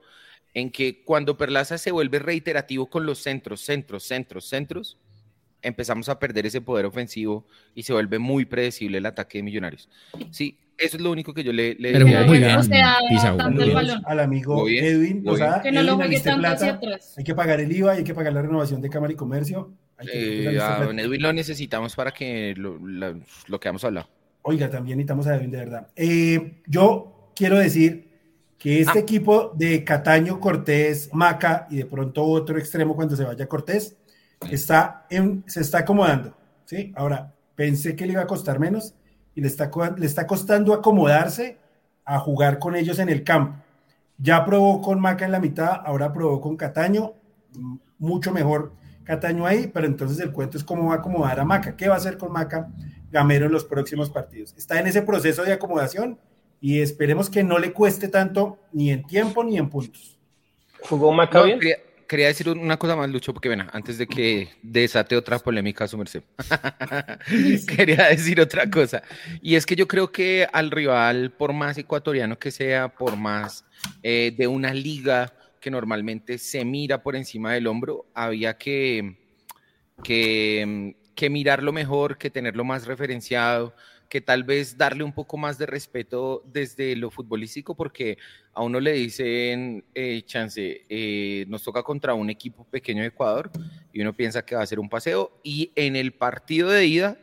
en 0.53 0.71
que 0.71 1.03
cuando 1.03 1.37
Perlaza 1.37 1.77
se 1.77 1.91
vuelve 1.91 2.19
reiterativo 2.19 2.89
con 2.89 3.05
los 3.05 3.19
centros, 3.19 3.59
centros, 3.59 4.03
centros, 4.03 4.45
centros, 4.45 4.97
empezamos 5.61 6.07
a 6.07 6.17
perder 6.17 6.45
ese 6.45 6.61
poder 6.61 6.85
ofensivo 6.85 7.45
y 7.73 7.83
se 7.83 7.91
vuelve 7.91 8.19
muy 8.19 8.45
predecible 8.45 8.99
el 8.99 9.05
ataque 9.05 9.39
de 9.39 9.43
Millonarios. 9.43 9.89
Sí, 10.31 10.59
eso 10.77 10.97
es 10.97 11.03
lo 11.03 11.11
único 11.11 11.33
que 11.33 11.43
yo 11.43 11.53
le, 11.53 11.75
le 11.75 11.93
Pero 11.93 12.07
muy 12.25 12.39
bien, 12.39 12.57
al 14.05 14.19
amigo 14.19 14.67
Edwin, 14.67 15.23
o 15.27 15.37
sea, 15.37 15.61
que 15.61 15.71
no 15.71 15.83
lo 15.83 15.95
juegue 15.95 16.19
tanto 16.19 16.47
hacia 16.47 16.73
atrás. 16.73 17.13
Hay 17.17 17.23
que 17.23 17.35
pagar 17.35 17.59
el 17.59 17.71
IVA, 17.71 17.93
hay 17.93 18.03
que 18.03 18.13
pagar 18.13 18.33
la 18.33 18.41
renovación 18.41 18.81
de 18.81 18.89
Cámara 18.89 19.13
y 19.13 19.15
Comercio. 19.15 19.73
Eh, 20.11 20.59
a 20.61 20.83
don 20.83 20.99
Edwin 20.99 21.21
lo 21.21 21.31
necesitamos 21.31 21.95
para 21.95 22.11
que 22.11 22.53
lo, 22.57 22.77
lo, 22.77 23.59
que 23.59 23.69
hemos 23.69 23.83
hablado. 23.85 24.09
Oiga, 24.41 24.69
también 24.69 24.97
necesitamos 24.97 25.27
a 25.27 25.35
Edwin, 25.35 25.51
de 25.51 25.57
verdad. 25.57 25.87
Eh, 25.95 26.61
yo 26.67 27.31
quiero 27.35 27.57
decir 27.57 28.09
que 28.57 28.81
este 28.81 28.99
ah. 28.99 29.01
equipo 29.01 29.53
de 29.55 29.83
Cataño, 29.83 30.39
Cortés, 30.39 31.09
Maca 31.13 31.67
y 31.69 31.77
de 31.77 31.85
pronto 31.85 32.23
otro 32.23 32.57
extremo 32.57 32.95
cuando 32.95 33.15
se 33.15 33.23
vaya 33.23 33.47
Cortés, 33.47 33.95
está 34.49 35.05
en, 35.09 35.43
se 35.47 35.61
está 35.61 35.79
acomodando, 35.79 36.35
¿sí? 36.65 36.91
Ahora, 36.95 37.33
pensé 37.55 37.95
que 37.95 38.05
le 38.05 38.13
iba 38.13 38.21
a 38.21 38.27
costar 38.27 38.59
menos 38.59 38.93
y 39.35 39.41
le 39.41 39.47
está, 39.47 39.69
le 39.97 40.05
está 40.05 40.25
costando 40.25 40.73
acomodarse 40.73 41.57
a 42.05 42.19
jugar 42.19 42.57
con 42.57 42.75
ellos 42.75 42.99
en 42.99 43.09
el 43.09 43.23
campo. 43.23 43.61
Ya 44.17 44.45
probó 44.45 44.81
con 44.81 44.99
Maca 44.99 45.25
en 45.25 45.31
la 45.31 45.39
mitad, 45.39 45.81
ahora 45.83 46.13
probó 46.13 46.39
con 46.39 46.55
Cataño, 46.55 47.13
mucho 47.99 48.31
mejor 48.31 48.71
Cataño 49.03 49.45
ahí, 49.45 49.69
pero 49.71 49.85
entonces 49.85 50.19
el 50.19 50.31
cuento 50.31 50.57
es 50.57 50.63
cómo 50.63 50.87
va 50.87 50.95
a 50.95 50.97
acomodar 50.97 51.39
a 51.39 51.45
Maca. 51.45 51.75
¿Qué 51.75 51.89
va 51.89 51.95
a 51.95 51.97
hacer 51.97 52.17
con 52.17 52.31
Maca 52.31 52.69
Gamero 53.11 53.45
en 53.45 53.51
los 53.51 53.65
próximos 53.65 54.09
partidos? 54.09 54.55
Está 54.57 54.79
en 54.79 54.87
ese 54.87 55.01
proceso 55.01 55.43
de 55.43 55.53
acomodación 55.53 56.17
y 56.61 56.79
esperemos 56.79 57.29
que 57.29 57.43
no 57.43 57.59
le 57.59 57.73
cueste 57.73 58.07
tanto 58.07 58.57
ni 58.71 58.89
en 58.91 59.05
tiempo 59.05 59.43
ni 59.43 59.57
en 59.57 59.69
puntos. 59.69 60.17
¿Jugó 60.81 61.11
Maca 61.11 61.43
bien? 61.43 61.59
quería 61.59 61.77
decir 62.07 62.49
una 62.49 62.77
cosa 62.77 62.95
más, 62.95 63.09
Lucho, 63.09 63.33
porque 63.33 63.49
bueno, 63.49 63.67
antes 63.71 63.97
de 63.97 64.07
que 64.07 64.49
desate 64.61 65.15
otra 65.15 65.39
polémica 65.39 65.87
su 65.87 65.97
merced, 65.97 66.23
quería 67.67 68.07
decir 68.09 68.39
otra 68.39 68.69
cosa. 68.69 69.03
Y 69.41 69.55
es 69.55 69.65
que 69.65 69.75
yo 69.75 69.87
creo 69.87 70.11
que 70.11 70.47
al 70.51 70.71
rival, 70.71 71.31
por 71.31 71.53
más 71.53 71.77
ecuatoriano 71.77 72.37
que 72.37 72.51
sea, 72.51 72.89
por 72.89 73.15
más 73.17 73.65
eh, 74.03 74.33
de 74.37 74.47
una 74.47 74.73
liga 74.73 75.33
que 75.59 75.71
normalmente 75.71 76.37
se 76.37 76.63
mira 76.63 77.01
por 77.01 77.15
encima 77.15 77.53
del 77.53 77.67
hombro, 77.67 78.05
había 78.13 78.57
que, 78.57 79.17
que, 80.03 80.95
que 81.15 81.29
mirarlo 81.29 81.73
mejor, 81.73 82.17
que 82.17 82.29
tenerlo 82.29 82.63
más 82.63 82.85
referenciado, 82.85 83.75
que 84.09 84.21
tal 84.21 84.43
vez 84.43 84.77
darle 84.77 85.03
un 85.03 85.13
poco 85.13 85.37
más 85.37 85.57
de 85.57 85.65
respeto 85.65 86.43
desde 86.45 86.95
lo 86.95 87.11
futbolístico, 87.11 87.75
porque 87.75 88.17
a 88.53 88.63
uno 88.63 88.79
le 88.79 88.93
dicen, 88.93 89.83
eh, 89.93 90.21
chance, 90.25 90.85
eh, 90.89 91.45
nos 91.47 91.63
toca 91.63 91.83
contra 91.83 92.13
un 92.13 92.29
equipo 92.29 92.65
pequeño 92.65 93.01
de 93.01 93.09
Ecuador 93.09 93.51
y 93.91 94.01
uno 94.01 94.13
piensa 94.13 94.45
que 94.45 94.55
va 94.55 94.61
a 94.61 94.67
ser 94.67 94.79
un 94.79 94.89
paseo 94.89 95.39
y 95.43 95.71
en 95.75 95.95
el 95.95 96.13
partido 96.13 96.69
de 96.69 96.85
ida 96.85 97.17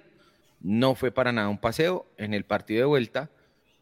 no 0.61 0.95
fue 0.95 1.11
para 1.11 1.33
nada 1.33 1.49
un 1.49 1.59
paseo, 1.59 2.07
en 2.16 2.35
el 2.35 2.45
partido 2.45 2.80
de 2.80 2.87
vuelta, 2.87 3.30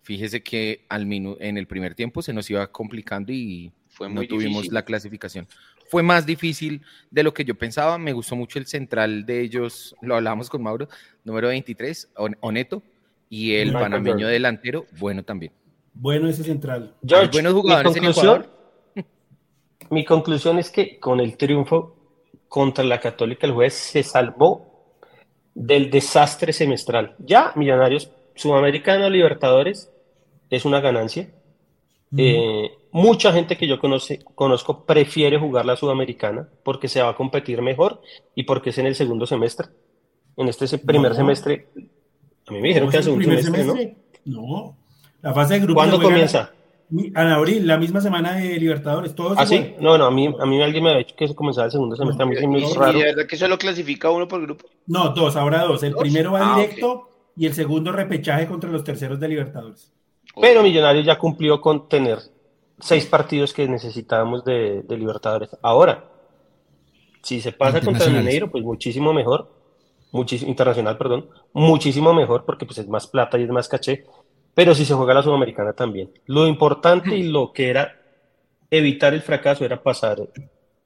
fíjese 0.03 0.42
que 0.42 0.86
al 0.88 1.11
en 1.12 1.59
el 1.59 1.66
primer 1.66 1.94
tiempo 1.94 2.22
se 2.22 2.32
nos 2.32 2.48
iba 2.51 2.66
complicando 2.72 3.32
y 3.32 3.72
fue 3.88 4.09
no 4.09 4.24
tuvimos 4.26 4.68
la 4.68 4.84
clasificación. 4.84 5.46
Fue 5.88 6.03
más 6.03 6.24
difícil 6.24 6.82
de 7.11 7.22
lo 7.24 7.34
que 7.34 7.44
yo 7.44 7.57
pensaba. 7.57 7.98
Me 7.98 8.12
gustó 8.12 8.36
mucho 8.36 8.59
el 8.59 8.66
central 8.66 9.26
de 9.26 9.40
ellos, 9.40 9.96
lo 10.01 10.14
hablábamos 10.14 10.48
con 10.48 10.62
Mauro, 10.62 10.88
número 11.24 11.48
23, 11.48 12.12
Oneto, 12.40 12.82
y 13.31 13.55
el 13.55 13.72
panameño 13.72 14.26
delantero, 14.26 14.85
bueno 14.99 15.22
también. 15.22 15.53
Bueno 15.95 16.28
ese 16.28 16.43
central. 16.43 16.95
George, 17.07 17.31
buenos 17.33 17.55
jugadores 17.55 17.95
mi 17.95 18.01
conclusión, 18.01 18.47
Mi 19.91 20.05
conclusión 20.05 20.59
es 20.59 20.70
que 20.70 20.99
con 20.99 21.20
el 21.20 21.37
triunfo 21.37 21.97
contra 22.49 22.85
la 22.85 23.01
Católica 23.01 23.47
el 23.47 23.53
juez 23.53 23.72
se 23.72 24.03
salvó 24.03 24.70
del 25.55 25.91
desastre 25.91 26.53
semestral. 26.53 27.14
Ya 27.18 27.53
Millonarios 27.55 28.11
Sudamericano 28.35 29.09
Libertadores 29.09 29.91
es 30.51 30.64
una 30.64 30.81
ganancia. 30.81 31.31
Eh, 32.16 32.68
mucha 32.91 33.33
gente 33.33 33.57
que 33.57 33.68
yo 33.68 33.78
conoce, 33.78 34.18
conozco 34.35 34.85
prefiere 34.85 35.39
jugar 35.39 35.64
la 35.64 35.76
sudamericana 35.76 36.49
porque 36.64 36.89
se 36.89 37.01
va 37.01 37.11
a 37.11 37.14
competir 37.14 37.62
mejor 37.62 38.01
y 38.35 38.43
porque 38.43 38.70
es 38.70 38.78
en 38.78 38.87
el 38.87 38.97
segundo 38.97 39.26
semestre. 39.26 39.68
En 40.37 40.49
este 40.49 40.78
primer 40.78 41.14
semestre, 41.14 41.68
a 42.51 42.57
mí 42.57 42.62
me 42.62 42.68
dijeron 42.68 42.90
que 42.90 42.96
es 42.96 43.07
el 43.07 43.12
segundo 43.12 43.42
semestre, 43.42 43.96
¿no? 44.24 44.42
No, 44.42 44.76
la 45.22 45.32
fase 45.32 45.55
de 45.55 45.61
grupo. 45.61 45.80
¿Cuándo 45.80 46.01
comienza? 46.01 46.53
En 46.92 47.16
abril, 47.16 47.66
la 47.68 47.76
misma 47.76 48.01
semana 48.01 48.34
de 48.34 48.59
Libertadores, 48.59 49.14
todos. 49.14 49.38
¿Ah, 49.38 49.46
sí? 49.46 49.74
No, 49.78 49.96
no, 49.96 50.07
a 50.07 50.11
mí, 50.11 50.34
a 50.40 50.44
mí 50.44 50.61
alguien 50.61 50.82
me 50.82 50.90
ha 50.90 50.98
dicho 50.98 51.14
que 51.16 51.28
se 51.28 51.36
comenzaba 51.36 51.66
el 51.66 51.70
segundo 51.70 51.94
semestre, 51.94 52.24
a 52.24 52.26
mí 52.26 52.34
es 52.36 52.46
muy 52.46 52.64
raro. 52.74 52.98
¿Y 52.98 53.01
de 53.01 53.05
verdad 53.05 53.26
que 53.28 53.36
solo 53.36 53.57
clasifica 53.57 54.11
uno 54.11 54.26
por 54.26 54.42
grupo? 54.42 54.66
No, 54.86 55.11
dos, 55.11 55.36
ahora 55.36 55.62
dos. 55.62 55.82
El 55.84 55.94
primero 55.94 56.32
va 56.32 56.55
ah, 56.55 56.57
directo 56.57 57.30
y 57.36 57.46
el 57.46 57.55
segundo 57.55 57.92
repechaje 57.92 58.46
contra 58.46 58.70
los 58.70 58.82
terceros 58.82 59.20
de 59.20 59.28
Libertadores. 59.28 59.92
Pero 60.40 60.62
Millonarios 60.62 61.07
ya 61.07 61.16
cumplió 61.16 61.61
con 61.61 61.88
tener 61.88 62.18
seis 62.80 63.07
partidos 63.07 63.53
que 63.53 63.68
necesitábamos 63.68 64.44
de, 64.44 64.84
Libertadores. 64.88 65.51
Ahora, 65.62 66.05
si 67.22 67.40
se 67.40 67.53
pasa 67.53 67.80
contra 67.80 68.07
el 68.07 68.14
Mineiro, 68.14 68.51
pues 68.51 68.64
muchísimo 68.64 69.12
mejor, 69.12 69.48
muchísimo, 70.12 70.50
internacional, 70.50 70.98
perdón, 70.98 71.28
muchísimo 71.52 72.12
mejor 72.12 72.44
porque 72.44 72.66
pues 72.66 72.78
es 72.78 72.88
más 72.88 73.06
plata 73.06 73.38
y 73.38 73.44
es 73.44 73.50
más 73.50 73.68
caché, 73.68 74.04
pero 74.54 74.74
si 74.74 74.84
se 74.84 74.94
juega 74.94 75.14
la 75.14 75.22
Sudamericana 75.22 75.72
también. 75.72 76.11
Lo 76.26 76.46
importante 76.46 77.16
y 77.16 77.24
lo 77.24 77.52
que 77.52 77.70
era 77.70 78.00
evitar 78.70 79.14
el 79.14 79.22
fracaso 79.22 79.64
era 79.64 79.82
pasar 79.82 80.18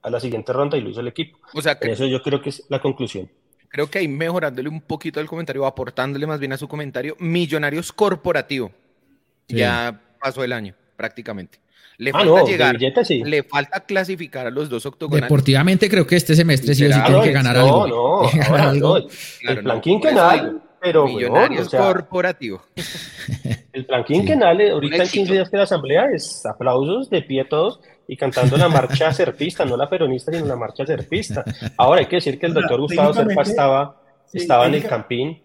a 0.03 0.11
la 0.11 0.21
siguiente 0.21 0.53
ronda 0.53 0.77
y 0.77 0.81
lo 0.81 0.91
hizo 0.91 1.01
el 1.01 1.09
equipo. 1.09 1.39
O 1.55 1.63
sea, 1.63 1.79
eso 1.81 2.07
yo 2.07 2.23
creo 2.23 2.41
que 2.41 2.51
es 2.51 2.65
la 2.69 2.81
conclusión. 2.81 3.31
Creo 3.69 3.91
que 3.91 3.99
ahí 3.99 4.07
mejorándole 4.07 4.69
un 4.69 4.81
poquito 4.81 5.19
el 5.19 5.27
comentario, 5.27 5.67
aportándole 5.67 6.27
más 6.27 6.39
bien 6.39 6.53
a 6.53 6.57
su 6.57 6.69
comentario, 6.69 7.17
Millonarios 7.19 7.93
Corporativo. 7.93 8.71
Ya 9.49 10.01
pasó 10.21 10.45
el 10.45 10.53
año, 10.53 10.75
prácticamente. 10.97 11.59
Le 11.99 12.11
ah, 12.11 12.19
falta 12.19 12.45
llegar, 12.45 12.77
le 12.77 13.43
falta 13.45 13.81
clasificar 13.81 14.47
a 14.47 14.51
los 14.51 14.69
dos 14.69 14.85
octogonales. 14.85 15.29
Deportivamente 15.29 15.89
creo 15.89 16.07
que 16.07 16.17
este 16.17 16.35
semestre 16.35 16.75
sí 16.75 16.85
o 16.87 16.93
sí 16.93 17.01
tiene 17.07 17.23
que 17.23 17.33
ganar 17.33 17.57
algo. 17.57 17.87
No, 17.87 18.75
no, 18.75 18.97
el 19.49 19.63
plan 19.63 19.81
quinquenal, 19.81 20.61
pero 20.81 21.07
Millonarios 21.07 21.69
corporativo. 21.69 22.63
El 23.73 23.87
plan 23.87 24.05
quinquenal, 24.05 24.61
ahorita 24.61 25.05
en 25.05 25.09
15 25.09 25.33
días 25.33 25.51
de 25.51 25.59
la 25.59 25.65
asamblea 25.65 26.07
es 26.13 26.45
aplausos 26.45 27.11
de 27.11 27.23
pie 27.23 27.45
todos 27.45 27.81
y 28.09 28.17
cantando 28.17 28.57
la 28.57 28.69
marcha 28.69 29.13
serpista, 29.15 29.65
no 29.65 29.77
la 29.77 29.89
peronista, 29.89 30.33
sino 30.33 30.47
la 30.47 30.57
marcha 30.57 30.85
serpista. 30.85 31.45
Ahora 31.77 32.01
hay 32.01 32.07
que 32.07 32.17
decir 32.17 32.39
que 32.39 32.47
el 32.47 32.55
doctor 32.55 32.81
Gustavo 32.81 33.15
Serpa 33.15 33.43
estaba, 33.43 34.03
estaba 34.33 34.67
en 34.67 34.75
el 34.75 34.85
campín, 34.85 35.43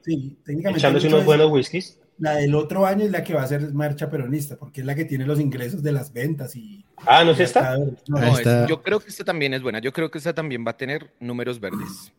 echándose 0.76 1.08
unos 1.08 1.26
buenos 1.26 1.52
whiskies 1.52 2.00
la 2.20 2.36
del 2.36 2.53
otro 2.53 2.86
año 2.86 3.05
es 3.05 3.11
la 3.11 3.24
que 3.24 3.34
va 3.34 3.43
a 3.43 3.47
ser 3.47 3.74
marcha 3.74 4.09
peronista, 4.09 4.57
porque 4.57 4.82
es 4.82 4.88
la 4.88 4.93
que 4.93 5.05
tiene 5.05 5.26
los 5.26 5.39
ingresos 5.39 5.82
de 5.82 5.91
las 5.91 6.11
ventas 6.11 6.55
y... 6.55 6.84
Ah, 7.07 7.24
¿no 7.24 7.32
es 7.32 7.39
esta? 7.39 7.78
No, 8.07 8.67
yo 8.67 8.82
creo 8.82 8.99
que 8.99 9.09
esta 9.09 9.24
también 9.24 9.53
es 9.53 9.61
buena. 9.61 9.80
Yo 9.80 9.93
creo 9.93 10.11
que 10.11 10.17
esta 10.17 10.34
también 10.34 10.65
va 10.65 10.72
a 10.72 10.78
tener 10.78 11.13
números 11.20 11.59
verdes. 11.59 12.11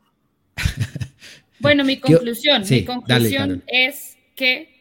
bueno, 1.61 1.84
mi 1.84 2.01
conclusión, 2.01 2.62
mi 2.68 2.84
conclusión 2.84 3.62
es 3.66 4.16
que 4.34 4.80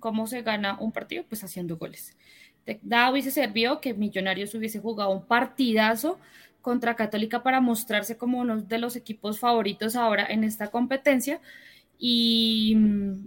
cómo 0.00 0.26
se 0.26 0.42
gana 0.42 0.78
un 0.80 0.92
partido, 0.92 1.24
pues 1.28 1.44
haciendo 1.44 1.76
goles. 1.76 2.16
De 2.64 2.80
nada 2.82 3.10
hubiese 3.10 3.30
servido 3.30 3.80
que 3.80 3.94
Millonarios 3.94 4.54
hubiese 4.54 4.78
jugado 4.78 5.10
un 5.10 5.24
partidazo 5.24 6.18
contra 6.62 6.96
Católica 6.96 7.42
para 7.42 7.60
mostrarse 7.60 8.16
como 8.16 8.38
uno 8.38 8.60
de 8.60 8.78
los 8.78 8.96
equipos 8.96 9.38
favoritos 9.38 9.94
ahora 9.94 10.26
en 10.28 10.44
esta 10.44 10.68
competencia 10.68 11.40
y, 11.98 12.76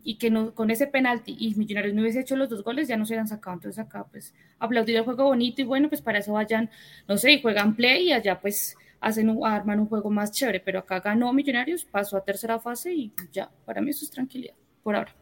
y, 0.04 0.16
que 0.16 0.32
no, 0.32 0.56
con 0.56 0.72
ese 0.72 0.88
penalti 0.88 1.36
y 1.38 1.54
Millonarios 1.56 1.94
no 1.94 2.02
hubiese 2.02 2.22
hecho 2.22 2.38
los 2.38 2.50
dos 2.50 2.64
goles, 2.64 2.88
ya 2.88 2.96
no 2.96 3.06
se 3.06 3.14
hubieran 3.14 3.28
sacado. 3.28 3.56
Entonces 3.56 3.80
acá 3.80 4.06
pues 4.10 4.34
aplaudir 4.60 4.96
el 4.96 5.04
juego 5.04 5.26
bonito 5.26 5.62
y 5.62 5.66
bueno, 5.66 5.90
pues 5.90 6.02
para 6.02 6.20
eso 6.20 6.34
vayan, 6.34 6.70
no 7.08 7.18
sé, 7.18 7.34
y 7.34 7.42
juegan 7.42 7.76
play 7.76 8.08
y 8.08 8.14
allá 8.14 8.40
pues 8.40 8.76
hacen 9.02 9.30
un, 9.30 9.46
arman 9.46 9.80
un 9.80 9.88
juego 9.88 10.10
más 10.10 10.32
chévere, 10.32 10.62
pero 10.62 10.80
acá 10.80 11.02
ganó 11.02 11.34
Millonarios, 11.34 11.84
pasó 11.84 12.16
a 12.16 12.24
tercera 12.24 12.60
fase 12.60 12.94
y 12.94 13.12
ya, 13.34 13.52
para 13.66 13.82
mí 13.82 13.90
eso 13.90 14.06
es 14.06 14.12
tranquilidad, 14.12 14.54
por 14.84 14.96
ahora. 14.96 15.14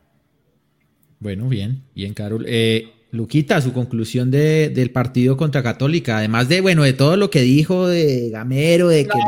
Bueno, 1.20 1.50
bien, 1.50 1.84
bien, 1.96 2.14
Carol. 2.14 2.46
Eh, 2.48 2.94
Luquita, 3.12 3.60
su 3.60 3.74
conclusión 3.74 4.30
de, 4.30 4.70
del 4.70 4.92
partido 4.92 5.36
contra 5.36 5.64
Católica, 5.64 6.20
además 6.20 6.48
de, 6.48 6.62
bueno, 6.62 6.84
de 6.84 6.94
todo 6.94 7.18
lo 7.18 7.32
que 7.32 7.42
dijo 7.42 7.88
de 7.88 8.30
Gamero, 8.30 8.90
de 8.90 9.06
que 9.06 9.20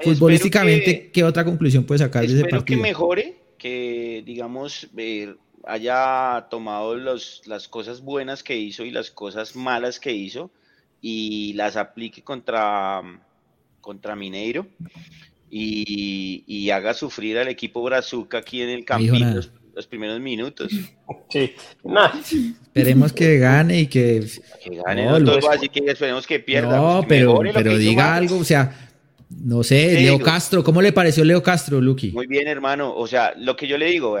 futbolísticamente, 0.00 1.10
¿qué 1.12 1.22
otra 1.22 1.44
conclusión 1.44 1.84
puede 1.84 2.00
sacar 2.00 2.26
de 2.26 2.32
ese 2.32 2.44
partido? 2.44 2.64
que 2.64 2.76
mejore, 2.76 3.43
que, 3.64 4.22
digamos, 4.26 4.88
eh, 4.94 5.36
haya 5.66 6.48
tomado 6.50 6.96
los, 6.96 7.40
las 7.46 7.66
cosas 7.66 8.02
buenas 8.02 8.42
que 8.42 8.58
hizo 8.58 8.84
y 8.84 8.90
las 8.90 9.10
cosas 9.10 9.56
malas 9.56 9.98
que 9.98 10.12
hizo 10.12 10.50
y 11.00 11.54
las 11.54 11.78
aplique 11.78 12.20
contra, 12.20 13.00
contra 13.80 14.16
Mineiro 14.16 14.66
y, 15.48 16.68
haga 16.68 16.92
sufrir 16.92 17.38
al 17.38 17.48
equipo 17.48 17.82
Brazuca 17.82 18.36
aquí 18.36 18.60
en 18.60 18.68
el 18.68 18.84
campín 18.84 19.34
los, 19.34 19.86
primeros 19.86 20.20
minutos. 20.20 20.70
Sí, 21.30 21.52
Esperemos 22.66 23.12
que 23.12 23.38
gane 23.38 23.80
y 23.80 23.86
que... 23.86 24.24
Que 24.62 24.76
gane, 24.76 25.06
no, 25.06 25.32
así 25.50 25.68
que 25.68 25.80
esperemos 25.86 26.26
que 26.26 26.38
pierda. 26.38 26.76
No, 26.76 27.04
pero, 27.08 27.40
pero 27.52 27.76
diga 27.76 28.14
algo, 28.14 28.36
o 28.36 28.44
sea 28.44 28.93
no 29.30 29.62
sé, 29.62 30.00
Leo 30.00 30.18
Castro, 30.18 30.62
¿cómo 30.62 30.82
le 30.82 30.92
pareció 30.92 31.24
Leo 31.24 31.42
Castro, 31.42 31.80
Lucky? 31.80 32.12
Muy 32.12 32.26
bien, 32.26 32.48
hermano. 32.48 32.94
O 32.94 33.06
sea, 33.06 33.34
lo 33.36 33.56
que 33.56 33.66
yo 33.66 33.78
le 33.78 33.86
digo, 33.86 34.18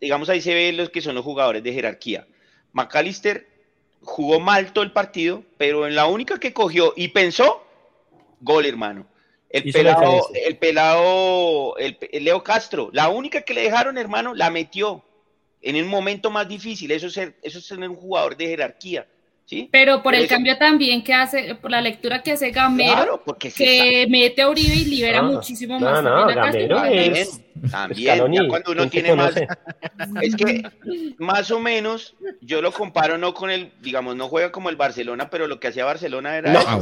digamos 0.00 0.28
ahí 0.28 0.40
se 0.40 0.54
ve 0.54 0.72
los 0.72 0.90
que 0.90 1.00
son 1.00 1.14
los 1.14 1.24
jugadores 1.24 1.62
de 1.62 1.72
jerarquía. 1.72 2.26
McAllister 2.72 3.46
jugó 4.02 4.40
mal 4.40 4.72
todo 4.72 4.84
el 4.84 4.92
partido, 4.92 5.44
pero 5.58 5.86
en 5.86 5.94
la 5.94 6.06
única 6.06 6.38
que 6.38 6.52
cogió 6.52 6.92
y 6.96 7.08
pensó, 7.08 7.64
gol, 8.40 8.66
hermano. 8.66 9.06
El 9.50 9.72
pelado, 9.72 10.28
el 10.46 10.56
pelado, 10.58 11.76
el, 11.76 11.98
Leo 12.24 12.42
Castro, 12.44 12.88
la 12.92 13.08
única 13.08 13.42
que 13.42 13.52
le 13.52 13.62
dejaron, 13.62 13.98
hermano, 13.98 14.32
la 14.32 14.48
metió 14.48 15.04
en 15.60 15.74
el 15.74 15.86
momento 15.86 16.30
más 16.30 16.48
difícil. 16.48 16.92
Eso 16.92 17.08
es 17.08 17.16
eso 17.42 17.58
es 17.58 17.64
ser 17.64 17.78
un 17.80 17.96
jugador 17.96 18.36
de 18.36 18.46
jerarquía. 18.46 19.08
Pero 19.70 20.02
por 20.02 20.14
el 20.14 20.28
cambio 20.28 20.56
también 20.58 21.02
que 21.02 21.12
hace, 21.12 21.54
por 21.54 21.70
la 21.70 21.80
lectura 21.80 22.22
que 22.22 22.32
hace 22.32 22.50
Gamero, 22.50 23.22
que 23.38 24.06
mete 24.08 24.42
a 24.42 24.48
Uribe 24.48 24.74
y 24.74 24.84
libera 24.84 25.22
muchísimo 25.22 25.78
más. 25.78 26.02
No, 26.02 26.26
no, 26.26 26.26
Gamero 26.26 26.84
es... 26.84 27.40
También, 27.70 28.48
cuando 28.48 28.72
uno 28.72 28.88
tiene 28.88 29.14
más... 29.14 29.34
Es 30.22 30.34
que 30.36 30.62
más 31.18 31.50
o 31.50 31.60
menos, 31.60 32.14
yo 32.40 32.62
lo 32.62 32.72
comparo 32.72 33.18
no 33.18 33.34
con 33.34 33.50
el, 33.50 33.72
digamos, 33.82 34.16
no 34.16 34.28
juega 34.28 34.50
como 34.50 34.70
el 34.70 34.76
Barcelona, 34.76 35.28
pero 35.28 35.46
lo 35.46 35.60
que 35.60 35.68
hacía 35.68 35.84
Barcelona 35.84 36.36
era... 36.36 36.52
No, 36.52 36.60
ah, 36.60 36.78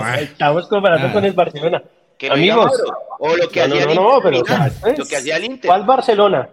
ah, 0.00 0.20
estamos, 0.20 0.66
comparando 0.68 1.08
ah. 1.08 1.12
con 1.12 1.24
el 1.24 1.32
Barcelona. 1.32 1.82
Amigos, 2.30 2.72
o 3.18 3.36
lo 3.36 3.48
que 3.48 3.62
hacía 3.62 3.82
el 3.82 3.90
Inter, 3.90 4.96
lo 4.96 5.04
que 5.06 5.16
hacía 5.16 5.36
el 5.36 5.44
Inter. 5.44 5.68
¿Cuál 5.68 5.84
Barcelona? 5.84 6.48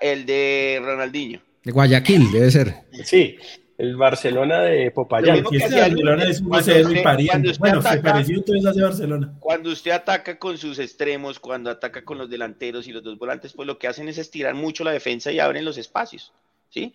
el 0.00 0.24
de 0.24 0.80
Ronaldinho. 0.82 1.40
De 1.64 1.72
Guayaquil, 1.72 2.30
debe 2.30 2.50
ser. 2.50 2.74
Sí, 3.04 3.36
el 3.78 3.94
Barcelona 3.94 4.62
de 4.62 4.90
Popayán. 4.90 5.44
Barcelona 5.44 6.24
es 6.24 6.40
un 6.40 7.02
pariente. 7.02 7.52
Bueno, 7.60 7.80
se 7.80 7.98
pareció 7.98 8.36
entonces 8.36 8.66
hace 8.66 8.82
Barcelona. 8.82 9.34
Cuando 9.38 9.70
usted 9.70 9.92
ataca 9.92 10.36
con 10.36 10.58
sus 10.58 10.80
extremos, 10.80 11.38
cuando 11.38 11.70
ataca 11.70 12.04
con 12.04 12.18
los 12.18 12.28
delanteros 12.28 12.88
y 12.88 12.92
los 12.92 13.04
dos 13.04 13.16
volantes, 13.16 13.52
pues 13.52 13.66
lo 13.66 13.78
que 13.78 13.86
hacen 13.86 14.08
es 14.08 14.18
estirar 14.18 14.54
mucho 14.54 14.82
la 14.82 14.90
defensa 14.90 15.30
y 15.30 15.38
abren 15.38 15.64
los 15.64 15.78
espacios. 15.78 16.32
¿sí? 16.70 16.92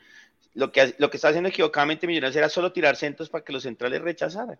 Lo 0.56 0.74
que, 0.74 0.94
lo 0.98 1.10
que 1.10 1.16
está 1.16 1.30
haciendo 1.30 1.48
equivocadamente 1.48 2.06
Millonarios 2.06 2.36
era 2.36 2.50
solo 2.50 2.74
tirar 2.74 2.98
centros 2.98 3.30
para 3.30 3.46
que 3.46 3.54
los 3.54 3.64
centrales 3.64 4.02
rechazaran. 4.02 4.60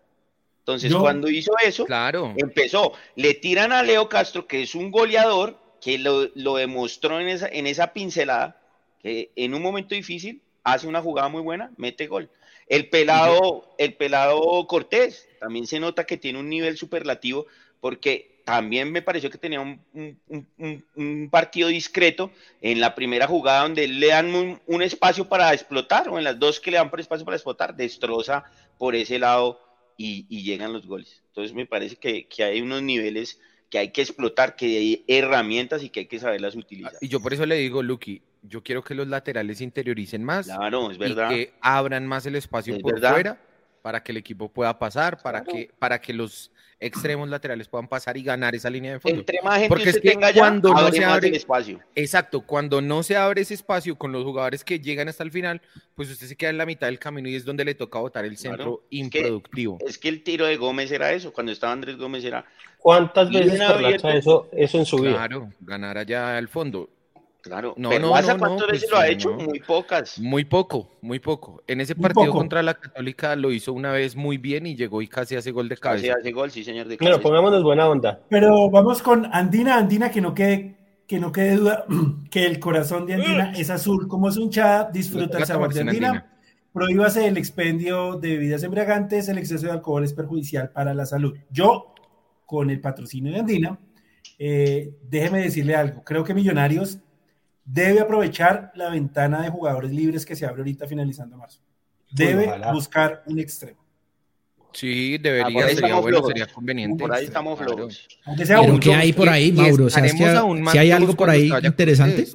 Entonces, 0.60 0.94
cuando 0.94 1.28
hizo 1.28 1.52
eso, 1.62 1.84
claro. 1.84 2.32
empezó. 2.38 2.94
Le 3.16 3.34
tiran 3.34 3.70
a 3.70 3.82
Leo 3.82 4.08
Castro, 4.08 4.46
que 4.46 4.62
es 4.62 4.74
un 4.74 4.90
goleador, 4.90 5.58
que 5.78 5.98
lo, 5.98 6.30
lo 6.34 6.56
demostró 6.56 7.20
en 7.20 7.28
esa, 7.28 7.48
en 7.48 7.66
esa 7.66 7.92
pincelada 7.92 8.58
que 9.02 9.30
en 9.36 9.52
un 9.52 9.60
momento 9.60 9.94
difícil 9.94 10.40
hace 10.64 10.86
una 10.86 11.02
jugada 11.02 11.28
muy 11.28 11.42
buena, 11.42 11.70
mete 11.76 12.06
gol. 12.06 12.30
El 12.66 12.88
pelado, 12.88 13.74
el 13.78 13.94
pelado 13.94 14.66
Cortés, 14.66 15.28
también 15.38 15.66
se 15.66 15.78
nota 15.78 16.04
que 16.04 16.16
tiene 16.16 16.38
un 16.38 16.48
nivel 16.48 16.76
superlativo, 16.78 17.46
porque 17.80 18.40
también 18.44 18.90
me 18.90 19.02
pareció 19.02 19.30
que 19.30 19.38
tenía 19.38 19.60
un, 19.60 21.28
partido 21.30 21.68
discreto 21.68 22.30
en 22.62 22.80
la 22.80 22.94
primera 22.94 23.26
jugada 23.26 23.62
donde 23.62 23.86
le 23.86 24.08
dan 24.08 24.60
un, 24.66 24.82
espacio 24.82 25.28
para 25.28 25.52
explotar, 25.52 26.08
o 26.08 26.18
en 26.18 26.24
las 26.24 26.38
dos 26.38 26.60
que 26.60 26.70
le 26.70 26.78
dan 26.78 26.90
por 26.90 27.00
espacio 27.00 27.24
para 27.24 27.36
explotar, 27.36 27.76
destroza 27.76 28.44
por 28.78 28.94
ese 28.94 29.18
lado 29.18 29.60
y, 29.96 30.24
llegan 30.42 30.72
los 30.72 30.86
goles. 30.86 31.22
Entonces 31.28 31.54
me 31.54 31.66
parece 31.66 31.96
que, 31.96 32.26
que 32.26 32.44
hay 32.44 32.62
unos 32.62 32.82
niveles 32.82 33.38
que 33.70 33.78
hay 33.78 33.90
que 33.92 34.02
explotar, 34.02 34.56
que 34.56 34.66
hay 34.66 35.04
herramientas 35.08 35.82
y 35.82 35.90
que 35.90 36.00
hay 36.00 36.06
que 36.06 36.18
saberlas 36.18 36.54
utilizar. 36.54 36.94
Y 37.00 37.08
yo 37.08 37.20
por 37.20 37.34
eso 37.34 37.44
le 37.44 37.56
digo, 37.56 37.82
Lucky, 37.82 38.22
yo 38.46 38.62
quiero 38.62 38.82
que 38.82 38.94
los 38.94 39.08
laterales 39.08 39.60
interioricen 39.60 40.22
más. 40.22 40.46
Claro, 40.46 40.90
es 40.90 40.98
verdad. 40.98 41.30
Y 41.30 41.34
que 41.34 41.54
abran 41.60 42.06
más 42.06 42.26
el 42.26 42.36
espacio 42.36 42.78
por 42.78 42.98
fuera 43.00 43.40
para 43.82 44.02
que 44.02 44.12
el 44.12 44.18
equipo 44.18 44.48
pueda 44.48 44.78
pasar, 44.78 45.20
para, 45.22 45.44
que, 45.44 45.70
para 45.78 46.00
que 46.00 46.14
los 46.14 46.50
extremos 46.80 47.28
laterales 47.28 47.68
puedan 47.68 47.86
pasar 47.86 48.16
y 48.16 48.22
ganar 48.22 48.54
esa 48.54 48.70
línea 48.70 48.92
de 48.92 49.00
fondo. 49.00 49.20
Entre 49.20 49.42
más 49.42 49.56
gente 49.56 49.68
Porque 49.68 49.90
es 49.90 50.00
que 50.00 50.10
tenga 50.10 50.32
cuando 50.32 50.72
no 50.72 50.90
se 50.90 51.04
abre 51.04 51.28
el 51.28 51.34
espacio. 51.34 51.80
Exacto, 51.94 52.40
cuando 52.40 52.80
no 52.80 53.02
se 53.02 53.16
abre 53.16 53.42
ese 53.42 53.54
espacio 53.54 53.96
con 53.96 54.10
los 54.10 54.24
jugadores 54.24 54.64
que 54.64 54.80
llegan 54.80 55.08
hasta 55.08 55.22
el 55.22 55.30
final, 55.30 55.60
pues 55.94 56.10
usted 56.10 56.26
se 56.26 56.36
queda 56.36 56.50
en 56.50 56.58
la 56.58 56.66
mitad 56.66 56.86
del 56.86 56.98
camino 56.98 57.28
y 57.28 57.34
es 57.34 57.44
donde 57.44 57.64
le 57.64 57.74
toca 57.74 57.98
botar 57.98 58.24
el 58.24 58.36
centro 58.36 58.84
improductivo. 58.90 59.78
Es 59.86 59.98
que, 59.98 60.08
el 60.08 60.22
tiro 60.22 60.46
de 60.46 60.56
Gómez 60.56 60.90
era 60.90 61.12
eso, 61.12 61.32
cuando 61.32 61.52
estaba 61.52 61.72
Andrés 61.72 61.96
Gómez 61.96 62.24
era 62.24 62.44
¿Cuántas 62.78 63.30
veces 63.30 63.60
eso, 64.02 64.48
eso 64.52 64.78
en 64.78 64.84
su 64.84 64.98
vida? 64.98 65.14
Claro, 65.14 65.50
ganar 65.60 65.96
allá 65.96 66.36
al 66.36 66.48
fondo. 66.48 66.90
Claro, 67.44 67.74
no, 67.76 67.90
no, 67.98 68.08
cuántas 68.08 68.38
pues 68.38 68.72
veces 68.72 68.90
lo 68.90 68.96
ha 68.96 69.06
hecho? 69.06 69.34
Muy 69.34 69.60
pocas. 69.60 70.18
Muy 70.18 70.46
poco, 70.46 70.88
muy 71.02 71.18
poco. 71.18 71.62
En 71.66 71.82
ese 71.82 71.94
partido 71.94 72.32
contra 72.32 72.62
la 72.62 72.72
Católica 72.72 73.36
lo 73.36 73.52
hizo 73.52 73.74
una 73.74 73.92
vez 73.92 74.16
muy 74.16 74.38
bien 74.38 74.66
y 74.66 74.74
llegó 74.74 75.02
y 75.02 75.08
casi 75.08 75.36
hace 75.36 75.50
gol 75.50 75.68
de 75.68 75.76
cabeza. 75.76 76.06
Casi 76.06 76.20
hace 76.20 76.32
gol, 76.32 76.50
sí, 76.50 76.64
señor. 76.64 76.88
De 76.88 76.96
Pero 76.96 77.20
pongámonos 77.20 77.62
buena 77.62 77.86
onda. 77.86 78.18
Pero 78.30 78.70
vamos 78.70 79.02
con 79.02 79.26
Andina, 79.26 79.76
Andina, 79.76 80.10
que 80.10 80.22
no 80.22 80.32
quede, 80.32 80.74
que 81.06 81.20
no 81.20 81.32
quede 81.32 81.56
duda 81.56 81.84
que 82.30 82.46
el 82.46 82.58
corazón 82.58 83.04
de 83.04 83.12
Andina 83.12 83.52
es 83.52 83.68
azul. 83.68 84.08
Como 84.08 84.30
es 84.30 84.38
un 84.38 84.48
chat, 84.48 84.90
disfruta 84.90 85.36
el 85.36 85.44
sabor 85.44 85.74
de 85.74 85.82
Andina. 85.82 86.32
Prohíbase 86.72 87.26
el 87.26 87.36
expendio 87.36 88.16
de 88.16 88.30
bebidas 88.30 88.62
embriagantes, 88.62 89.28
el 89.28 89.36
exceso 89.36 89.66
de 89.66 89.72
alcohol 89.72 90.02
es 90.02 90.14
perjudicial 90.14 90.70
para 90.70 90.94
la 90.94 91.04
salud. 91.04 91.36
Yo 91.50 91.94
con 92.46 92.70
el 92.70 92.80
patrocinio 92.80 93.34
de 93.34 93.40
Andina, 93.40 93.78
eh, 94.38 94.94
déjeme 95.02 95.40
decirle 95.40 95.76
algo, 95.76 96.02
creo 96.02 96.24
que 96.24 96.32
Millonarios 96.32 97.00
debe 97.64 98.00
aprovechar 98.00 98.72
la 98.74 98.90
ventana 98.90 99.42
de 99.42 99.50
jugadores 99.50 99.90
libres 99.90 100.26
que 100.26 100.36
se 100.36 100.46
abre 100.46 100.60
ahorita 100.60 100.86
finalizando 100.86 101.36
marzo. 101.36 101.60
Debe 102.10 102.52
buscar 102.72 103.22
un 103.26 103.38
extremo. 103.38 103.84
Sí, 104.72 105.18
debería, 105.18 105.66
ah, 105.66 105.68
sería 105.68 105.94
bueno, 106.00 106.26
sería 106.26 106.46
conveniente. 106.48 107.00
Por 107.00 107.14
ahí 107.14 107.24
estamos 107.26 107.58
flojos. 107.58 108.08
Pero 108.36 108.80
¿qué 108.80 108.94
hay 108.94 109.12
por 109.12 109.28
ahí, 109.28 109.52
Mauro? 109.52 109.88
si 109.88 110.78
hay 110.78 110.90
algo 110.90 111.14
por 111.14 111.30
ahí 111.30 111.50
interesante? 111.62 112.26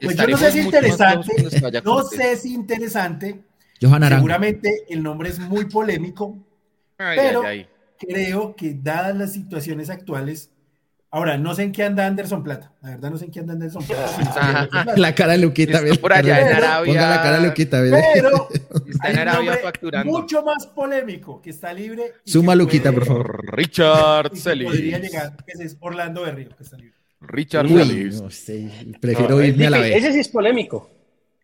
Pues 0.00 0.16
yo 0.16 0.26
no 0.28 0.36
sé 0.36 0.52
si 0.52 0.58
es 0.58 0.64
interesante, 0.66 1.32
no 1.84 2.02
sé 2.04 2.36
si 2.36 2.54
interesante. 2.54 3.44
Seguramente 3.80 4.84
el 4.88 5.02
nombre 5.02 5.30
es 5.30 5.38
muy 5.38 5.64
polémico, 5.66 6.38
pero 6.96 7.42
creo 7.98 8.54
que 8.54 8.74
dadas 8.74 9.16
las 9.16 9.32
situaciones 9.32 9.90
actuales, 9.90 10.50
ahora 11.14 11.38
no 11.38 11.54
sé 11.54 11.62
en 11.62 11.72
qué 11.72 11.84
anda 11.84 12.06
Anderson 12.06 12.42
Plata, 12.42 12.72
la 12.82 12.90
verdad 12.90 13.10
no 13.10 13.18
sé 13.18 13.26
en 13.26 13.30
qué 13.30 13.38
anda 13.38 13.52
Anderson 13.52 13.84
Plata. 13.84 14.94
la 14.96 15.14
cara 15.14 15.32
de 15.32 15.38
Luquita, 15.38 15.80
por 16.00 16.12
allá 16.12 16.40
en 16.40 16.56
Arabia. 16.56 16.92
Ponga 16.92 17.08
la 17.08 17.22
cara 17.22 17.38
de 17.38 17.46
Luquita, 17.46 17.80
Pero 18.14 18.48
está 18.88 19.10
en 19.10 19.18
Arabia 19.20 19.58
facturando. 19.62 20.10
Mucho 20.10 20.42
más 20.42 20.66
polémico 20.66 21.40
que 21.40 21.50
está 21.50 21.72
libre. 21.72 22.14
Suma 22.24 22.56
Luquita, 22.56 22.90
por 22.92 23.06
favor. 23.06 23.56
Richard 23.56 24.36
Celis. 24.36 24.66
Podría 24.66 24.98
llegar, 24.98 25.36
que 25.46 25.64
es 25.64 25.76
Orlando 25.80 26.22
Berrío, 26.22 26.48
que 26.56 26.64
está 26.64 26.76
libre. 26.76 26.94
Richard 27.20 27.68
Celis. 27.68 28.20
No 28.20 28.30
sé, 28.30 28.70
prefiero 29.00 29.40
irme 29.40 29.68
a 29.68 29.70
la 29.70 29.78
vez. 29.78 29.96
Ese 29.96 30.12
sí 30.12 30.18
es 30.18 30.28
polémico. 30.28 30.90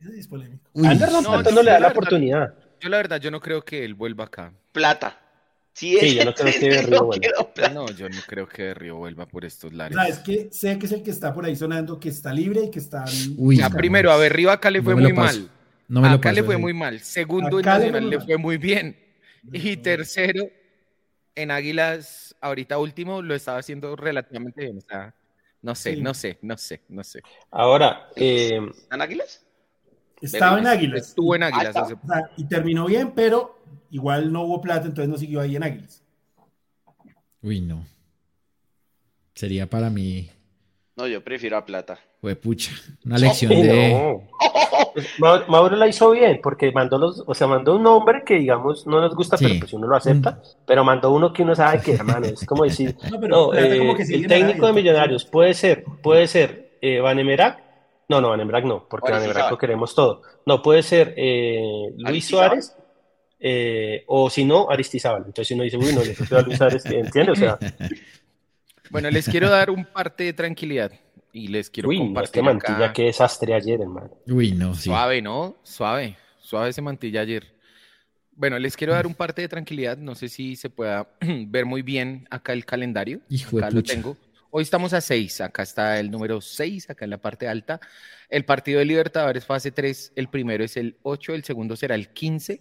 Ese 0.01 0.15
sí 0.15 0.19
es 0.19 0.27
polémico. 0.27 0.69
Anderson 0.75 1.25
Plata 1.25 1.51
no 1.53 1.63
le 1.63 1.71
da 1.71 1.79
la 1.79 1.89
oportunidad. 1.89 2.55
Yo 2.81 2.89
la 2.89 2.97
verdad, 2.97 3.21
yo 3.21 3.31
no 3.31 3.41
creo 3.41 3.63
que 3.65 3.85
él 3.85 3.95
vuelva 3.95 4.25
acá. 4.25 4.53
Plata. 4.73 5.17
Sí, 5.73 6.15
yo 6.15 6.25
no 6.25 6.35
creo 6.35 6.53
que 6.53 6.69
de 6.69 6.83
Río 6.83 7.05
vuelva. 7.05 7.69
No, 7.73 7.91
yo 7.91 8.09
no 8.09 8.19
creo 8.27 8.49
que 8.49 8.63
de 8.65 8.75
Río 8.75 8.97
vuelva 8.97 9.27
por 9.27 9.45
estos 9.45 9.73
lares. 9.73 9.97
es 10.09 10.19
que 10.19 10.49
sé 10.51 10.79
que 10.79 10.87
es 10.87 10.93
el 10.93 11.03
que 11.03 11.11
está 11.11 11.33
por 11.33 11.45
ahí 11.45 11.57
sonando, 11.57 11.99
que 11.99 12.09
está 12.09 12.33
libre 12.33 12.65
y 12.65 12.71
que 12.71 12.79
está. 12.79 13.05
Uy, 13.37 13.59
ya, 13.59 13.71
primero, 13.71 14.11
a 14.11 14.17
ver, 14.17 14.33
Río 14.35 14.51
acá 14.51 14.71
le 14.71 14.83
fue 14.83 14.95
muy 14.95 15.13
mal. 15.13 15.51
No 15.89 16.01
me 16.01 16.09
lo 16.09 16.15
acá 16.17 16.33
le 16.33 16.43
fue 16.43 16.57
muy 16.57 16.73
mal. 16.73 17.01
Segundo, 17.01 17.59
en 17.59 17.67
Nacional 17.67 18.11
le 18.11 18.21
fue 18.21 18.37
muy 18.37 18.59
bien. 18.59 18.97
Y 19.53 19.77
tercero, 19.79 20.49
en 21.35 21.51
Águilas, 21.51 22.37
ahorita 22.41 22.79
último, 22.79 23.23
lo 23.23 23.35
estaba 23.35 23.59
haciendo 23.59 23.97
relativamente 23.97 24.63
bien. 24.63 24.79
O 24.79 24.81
sea, 24.83 25.15
no 25.63 25.75
sé, 25.75 25.97
no 25.97 26.15
sé, 26.15 26.39
no 26.43 26.57
sé, 26.57 26.83
no 26.89 27.03
sé. 27.03 27.23
Ahora, 27.51 28.09
eh, 28.17 28.61
¿en 28.91 29.03
Águilas? 29.03 29.45
Estaba 30.21 30.59
en 30.59 30.67
Águilas. 30.67 31.09
Estuvo 31.09 31.35
en 31.35 31.45
Águilas. 31.45 31.75
y 32.37 32.45
terminó 32.45 32.87
bien, 32.87 33.13
pero 33.15 33.60
igual 33.91 34.33
no 34.33 34.43
hubo 34.43 34.61
plata, 34.61 34.87
entonces 34.87 35.09
no 35.09 35.19
siguió 35.19 35.41
ahí 35.41 35.57
en 35.57 35.63
Águilas. 35.63 36.03
Uy, 37.43 37.61
no. 37.61 37.85
Sería 39.35 39.69
para 39.69 39.91
mí. 39.91 40.29
No, 40.97 41.07
yo 41.07 41.23
prefiero 41.23 41.57
a 41.57 41.65
plata. 41.65 41.99
Fue 42.21 42.37
pucha, 42.37 42.73
una 43.05 43.17
lección 43.17 43.51
de. 43.51 44.21
Pues, 44.93 45.19
Mauro 45.19 45.77
la 45.77 45.89
hizo 45.89 46.11
bien, 46.11 46.41
porque 46.43 46.73
mandó 46.73 46.99
los, 46.99 47.23
o 47.27 47.35
sea, 47.35 47.47
mandó 47.47 47.77
un 47.77 47.83
nombre 47.83 48.23
que 48.25 48.35
digamos 48.35 48.87
no 48.87 49.01
nos 49.01 49.15
gusta, 49.15 49.37
pero 49.39 49.55
pues 49.61 49.73
uno 49.73 49.87
lo 49.87 49.97
acepta, 49.97 50.33
mm. 50.33 50.43
pero 50.67 50.85
mandó 50.85 51.13
uno 51.13 51.33
que 51.33 51.43
uno 51.43 51.55
sabe 51.55 51.81
que, 51.81 51.95
hermano, 51.95 52.27
es 52.27 52.45
como 52.45 52.65
decir, 52.65 52.97
no, 53.29 53.55
eh, 53.55 53.97
el 54.11 54.27
técnico 54.27 54.67
de 54.67 54.73
Millonarios 54.73 55.25
puede 55.25 55.55
ser, 55.55 55.85
puede 56.03 56.27
ser 56.27 56.77
eh, 56.83 57.01
Vanemerac, 57.01 57.63
no, 58.09 58.21
no, 58.21 58.31
Vanemerac 58.31 58.65
no, 58.65 58.87
porque 58.89 59.13
Vanemerac 59.13 59.51
lo 59.51 59.59
queremos 59.59 59.95
todo, 59.95 60.23
no, 60.45 60.61
puede 60.61 60.83
ser 60.83 61.15
eh, 61.17 61.93
Luis 61.97 62.27
Suárez 62.27 62.77
eh, 63.41 64.05
o 64.07 64.29
si 64.29 64.45
no, 64.45 64.71
Aristizábal. 64.71 65.23
Entonces 65.27 65.49
si 65.49 65.55
uno 65.55 65.65
dice, 65.65 65.79
uy, 65.79 65.93
no, 65.95 66.03
le 66.05 66.15
a 66.37 66.69
Luis 66.69 66.85
¿entiendes? 66.87 67.39
O 67.39 67.41
sea... 67.41 67.59
Bueno, 68.91 69.09
les 69.09 69.29
quiero 69.29 69.49
dar 69.49 69.71
un 69.71 69.85
parte 69.85 70.25
de 70.25 70.33
tranquilidad 70.33 70.91
y 71.33 71.47
les 71.47 71.71
quiero 71.71 71.91
uy, 71.91 71.99
compartir. 71.99 72.43
Uy, 72.43 72.49
mantilla, 72.49 72.93
qué 72.93 73.05
desastre 73.05 73.55
ayer, 73.55 73.81
hermano. 73.81 74.11
Uy, 74.27 74.51
no, 74.51 74.75
sí. 74.75 74.83
Suave, 74.83 75.23
¿no? 75.23 75.57
Suave, 75.63 76.17
suave 76.41 76.71
ese 76.71 76.83
mantilla 76.83 77.21
ayer. 77.21 77.55
Bueno, 78.33 78.59
les 78.59 78.77
quiero 78.77 78.93
dar 78.93 79.07
un 79.07 79.15
parte 79.15 79.43
de 79.43 79.49
tranquilidad. 79.49 79.97
No 79.97 80.17
sé 80.17 80.29
si 80.29 80.57
se 80.57 80.71
pueda 80.71 81.09
ver 81.21 81.67
muy 81.67 81.83
bien 81.83 82.27
acá 82.31 82.53
el 82.53 82.65
calendario. 82.65 83.21
Hijo 83.29 83.59
acá 83.59 83.71
lo 83.71 83.83
tengo. 83.85 84.17
Hoy 84.51 84.65
estamos 84.65 84.93
a 84.93 85.01
6, 85.01 85.43
acá 85.43 85.63
está 85.63 86.01
el 86.01 86.11
número 86.11 86.41
6, 86.41 86.91
acá 86.91 87.05
en 87.05 87.13
la 87.13 87.19
parte 87.19 87.47
alta. 87.47 87.79
El 88.29 88.45
partido 88.45 88.81
de 88.81 88.87
Libertadores 88.87 89.47
fase 89.47 89.71
3, 89.71 90.15
el 90.17 90.29
primero 90.29 90.65
es 90.65 90.77
el 90.77 90.97
8, 91.03 91.35
el 91.35 91.45
segundo 91.45 91.77
será 91.77 91.95
el 91.95 92.09
15 92.09 92.61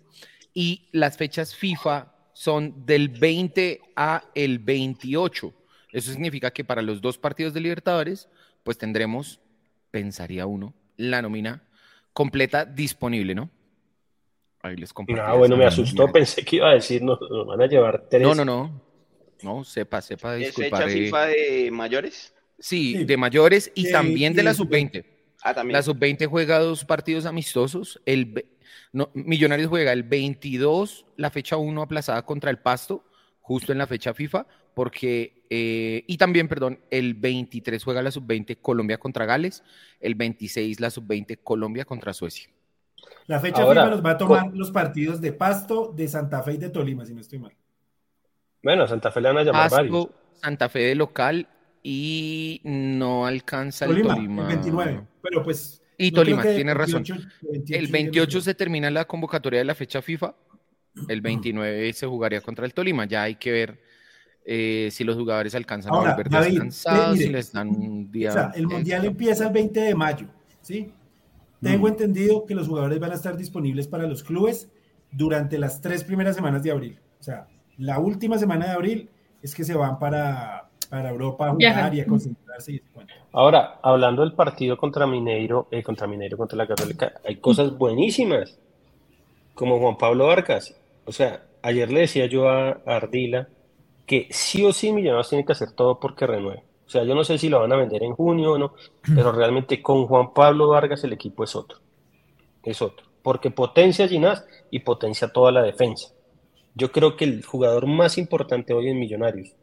y 0.53 0.87
las 0.91 1.17
fechas 1.17 1.55
FIFA 1.55 2.13
son 2.33 2.85
del 2.85 3.09
20 3.09 3.81
a 3.95 4.23
el 4.33 4.59
28. 4.59 5.53
Eso 5.91 6.11
significa 6.11 6.51
que 6.51 6.63
para 6.63 6.81
los 6.81 7.01
dos 7.01 7.17
partidos 7.17 7.53
de 7.53 7.61
Libertadores, 7.61 8.29
pues 8.63 8.77
tendremos, 8.77 9.39
pensaría 9.91 10.45
uno, 10.45 10.73
la 10.97 11.21
nómina 11.21 11.63
completa 12.13 12.65
disponible, 12.65 13.35
¿no? 13.35 13.49
Ahí 14.61 14.75
les 14.75 14.91
comparto. 14.91 15.21
Ah, 15.21 15.35
bueno, 15.35 15.55
me 15.55 15.65
asustó, 15.65 16.11
pensé 16.11 16.43
que 16.43 16.57
iba 16.57 16.69
a 16.69 16.73
decir, 16.73 17.01
nos, 17.01 17.19
van 17.47 17.61
a 17.61 17.67
llevar 17.67 18.07
tres. 18.09 18.21
No, 18.21 18.35
no, 18.35 18.43
no. 18.43 18.81
No, 19.41 19.63
sepa, 19.63 20.01
sepa, 20.01 20.35
disculpar. 20.35 20.81
¿Es 20.81 20.93
fecha 20.93 20.99
FIFA 21.05 21.25
de 21.27 21.71
mayores? 21.71 22.33
Sí, 22.59 23.05
de 23.05 23.15
mayores 23.15 23.71
y 23.73 23.89
también 23.89 24.33
de 24.33 24.43
la 24.43 24.53
sub-20. 24.53 25.05
Ah, 25.41 25.53
también. 25.53 25.73
La 25.73 25.81
sub-20 25.81 26.27
juega 26.27 26.59
dos 26.59 26.83
partidos 26.83 27.25
amistosos. 27.25 28.01
El, 28.05 28.45
no, 28.91 29.09
Millonarios 29.13 29.69
juega 29.69 29.93
el 29.93 30.03
22, 30.03 31.05
la 31.17 31.29
fecha 31.29 31.57
1 31.57 31.81
aplazada 31.81 32.21
contra 32.25 32.51
el 32.51 32.59
Pasto, 32.59 33.05
justo 33.41 33.71
en 33.71 33.77
la 33.77 33.87
fecha 33.87 34.13
FIFA, 34.13 34.45
porque, 34.73 35.43
eh, 35.49 36.03
y 36.07 36.17
también, 36.17 36.47
perdón, 36.47 36.79
el 36.89 37.13
23 37.15 37.83
juega 37.83 38.01
la 38.01 38.11
sub-20 38.11 38.61
Colombia 38.61 38.97
contra 38.97 39.25
Gales, 39.25 39.63
el 39.99 40.15
26 40.15 40.79
la 40.79 40.89
sub-20 40.89 41.39
Colombia 41.43 41.85
contra 41.85 42.13
Suecia. 42.13 42.49
La 43.27 43.39
fecha 43.39 43.65
FIFA 43.67 43.89
nos 43.89 44.05
va 44.05 44.11
a 44.11 44.17
tomar 44.17 44.51
los 44.53 44.71
partidos 44.71 45.21
de 45.21 45.33
Pasto, 45.33 45.93
de 45.95 46.07
Santa 46.07 46.43
Fe 46.43 46.53
y 46.53 46.57
de 46.57 46.69
Tolima, 46.69 47.05
si 47.05 47.13
no 47.13 47.21
estoy 47.21 47.39
mal. 47.39 47.53
Bueno, 48.63 48.87
Santa 48.87 49.11
Fe 49.11 49.21
le 49.21 49.27
van 49.29 49.37
a 49.37 49.43
llamar 49.43 49.69
Pasto, 49.69 50.11
Santa 50.33 50.69
Fe 50.69 50.79
de 50.79 50.95
local 50.95 51.47
y 51.83 52.61
no 52.63 53.25
alcanza 53.25 53.85
el 53.85 54.01
Tolima. 54.01 54.43
El 54.43 54.47
29, 54.47 55.01
pero 55.21 55.43
pues 55.43 55.81
y 55.99 56.11
Tolima, 56.11 56.41
tiene 56.43 56.73
razón. 56.73 57.03
el 57.67 57.87
28 57.87 58.41
se 58.41 58.55
termina 58.55 58.89
la 58.89 59.05
convocatoria 59.05 59.59
de 59.59 59.65
la 59.65 59.75
fecha 59.75 60.01
FIFA. 60.01 60.33
El 61.07 61.21
29 61.21 61.93
se 61.93 62.07
jugaría 62.07 62.41
contra 62.41 62.65
el 62.65 62.73
Tolima. 62.73 63.05
Ya 63.05 63.23
hay 63.23 63.35
que 63.35 63.51
ver 63.51 63.79
eh, 64.45 64.89
si 64.91 65.03
los 65.03 65.15
jugadores 65.15 65.53
alcanzan 65.55 65.93
a 65.93 65.97
volver 65.97 66.29
descansados, 66.29 67.17
si 67.17 67.29
les 67.29 67.51
dan 67.51 67.69
un 67.69 68.11
día. 68.11 68.51
el 68.55 68.65
Mundial 68.65 69.05
empieza 69.05 69.47
el 69.47 69.53
20 69.53 69.79
de 69.79 69.95
mayo, 69.95 70.27
¿sí? 70.61 70.91
Tengo 71.61 71.85
mm. 71.85 71.91
entendido 71.91 72.45
que 72.45 72.55
los 72.55 72.67
jugadores 72.67 72.99
van 72.99 73.11
a 73.11 73.15
estar 73.15 73.35
disponibles 73.35 73.87
para 73.87 74.07
los 74.07 74.23
clubes 74.23 74.69
durante 75.11 75.57
las 75.57 75.81
tres 75.81 76.03
primeras 76.03 76.35
semanas 76.35 76.63
de 76.63 76.71
abril. 76.71 76.99
O 77.19 77.23
sea, 77.23 77.47
la 77.77 77.99
última 77.99 78.37
semana 78.37 78.67
de 78.67 78.71
abril 78.71 79.09
es 79.41 79.53
que 79.53 79.63
se 79.63 79.73
van 79.73 79.99
para, 79.99 80.68
para 80.89 81.09
Europa 81.09 81.47
a 81.47 81.51
jugar 81.51 81.93
y 81.93 82.01
a 82.01 82.05
concentrarse. 82.05 82.73
Y 82.73 82.81
Ahora, 83.31 83.79
hablando 83.83 84.23
del 84.23 84.33
partido 84.33 84.75
contra 84.75 85.05
Mineiro, 85.05 85.67
eh, 85.71 85.83
contra 85.83 86.07
Mineiro, 86.07 86.37
contra 86.37 86.57
la 86.57 86.67
Católica, 86.67 87.13
hay 87.23 87.35
cosas 87.37 87.77
buenísimas, 87.77 88.57
como 89.53 89.79
Juan 89.79 89.97
Pablo 89.97 90.27
Vargas. 90.27 90.75
O 91.05 91.11
sea, 91.11 91.43
ayer 91.61 91.91
le 91.91 92.01
decía 92.01 92.25
yo 92.25 92.49
a 92.49 92.81
Ardila 92.85 93.47
que 94.05 94.27
sí 94.31 94.65
o 94.65 94.73
sí 94.73 94.91
Millonarios 94.91 95.29
tiene 95.29 95.45
que 95.45 95.51
hacer 95.51 95.71
todo 95.71 95.99
porque 95.99 96.25
renueve. 96.25 96.63
O 96.87 96.89
sea, 96.89 97.03
yo 97.03 97.13
no 97.13 97.23
sé 97.23 97.37
si 97.37 97.49
lo 97.49 97.59
van 97.59 97.71
a 97.71 97.75
vender 97.75 98.01
en 98.03 98.15
junio 98.15 98.53
o 98.53 98.57
no, 98.57 98.73
pero 99.15 99.31
realmente 99.31 99.83
con 99.83 100.07
Juan 100.07 100.33
Pablo 100.33 100.69
Vargas 100.69 101.03
el 101.03 101.13
equipo 101.13 101.43
es 101.43 101.55
otro. 101.55 101.79
Es 102.63 102.81
otro. 102.81 103.05
Porque 103.21 103.51
potencia 103.51 104.05
a 104.05 104.07
Ginás 104.07 104.43
y 104.71 104.79
potencia 104.79 105.27
toda 105.27 105.51
la 105.51 105.61
defensa. 105.61 106.09
Yo 106.73 106.91
creo 106.91 107.15
que 107.15 107.25
el 107.25 107.43
jugador 107.43 107.85
más 107.85 108.17
importante 108.17 108.73
hoy 108.73 108.89
en 108.89 108.99
Millonarios 108.99 109.53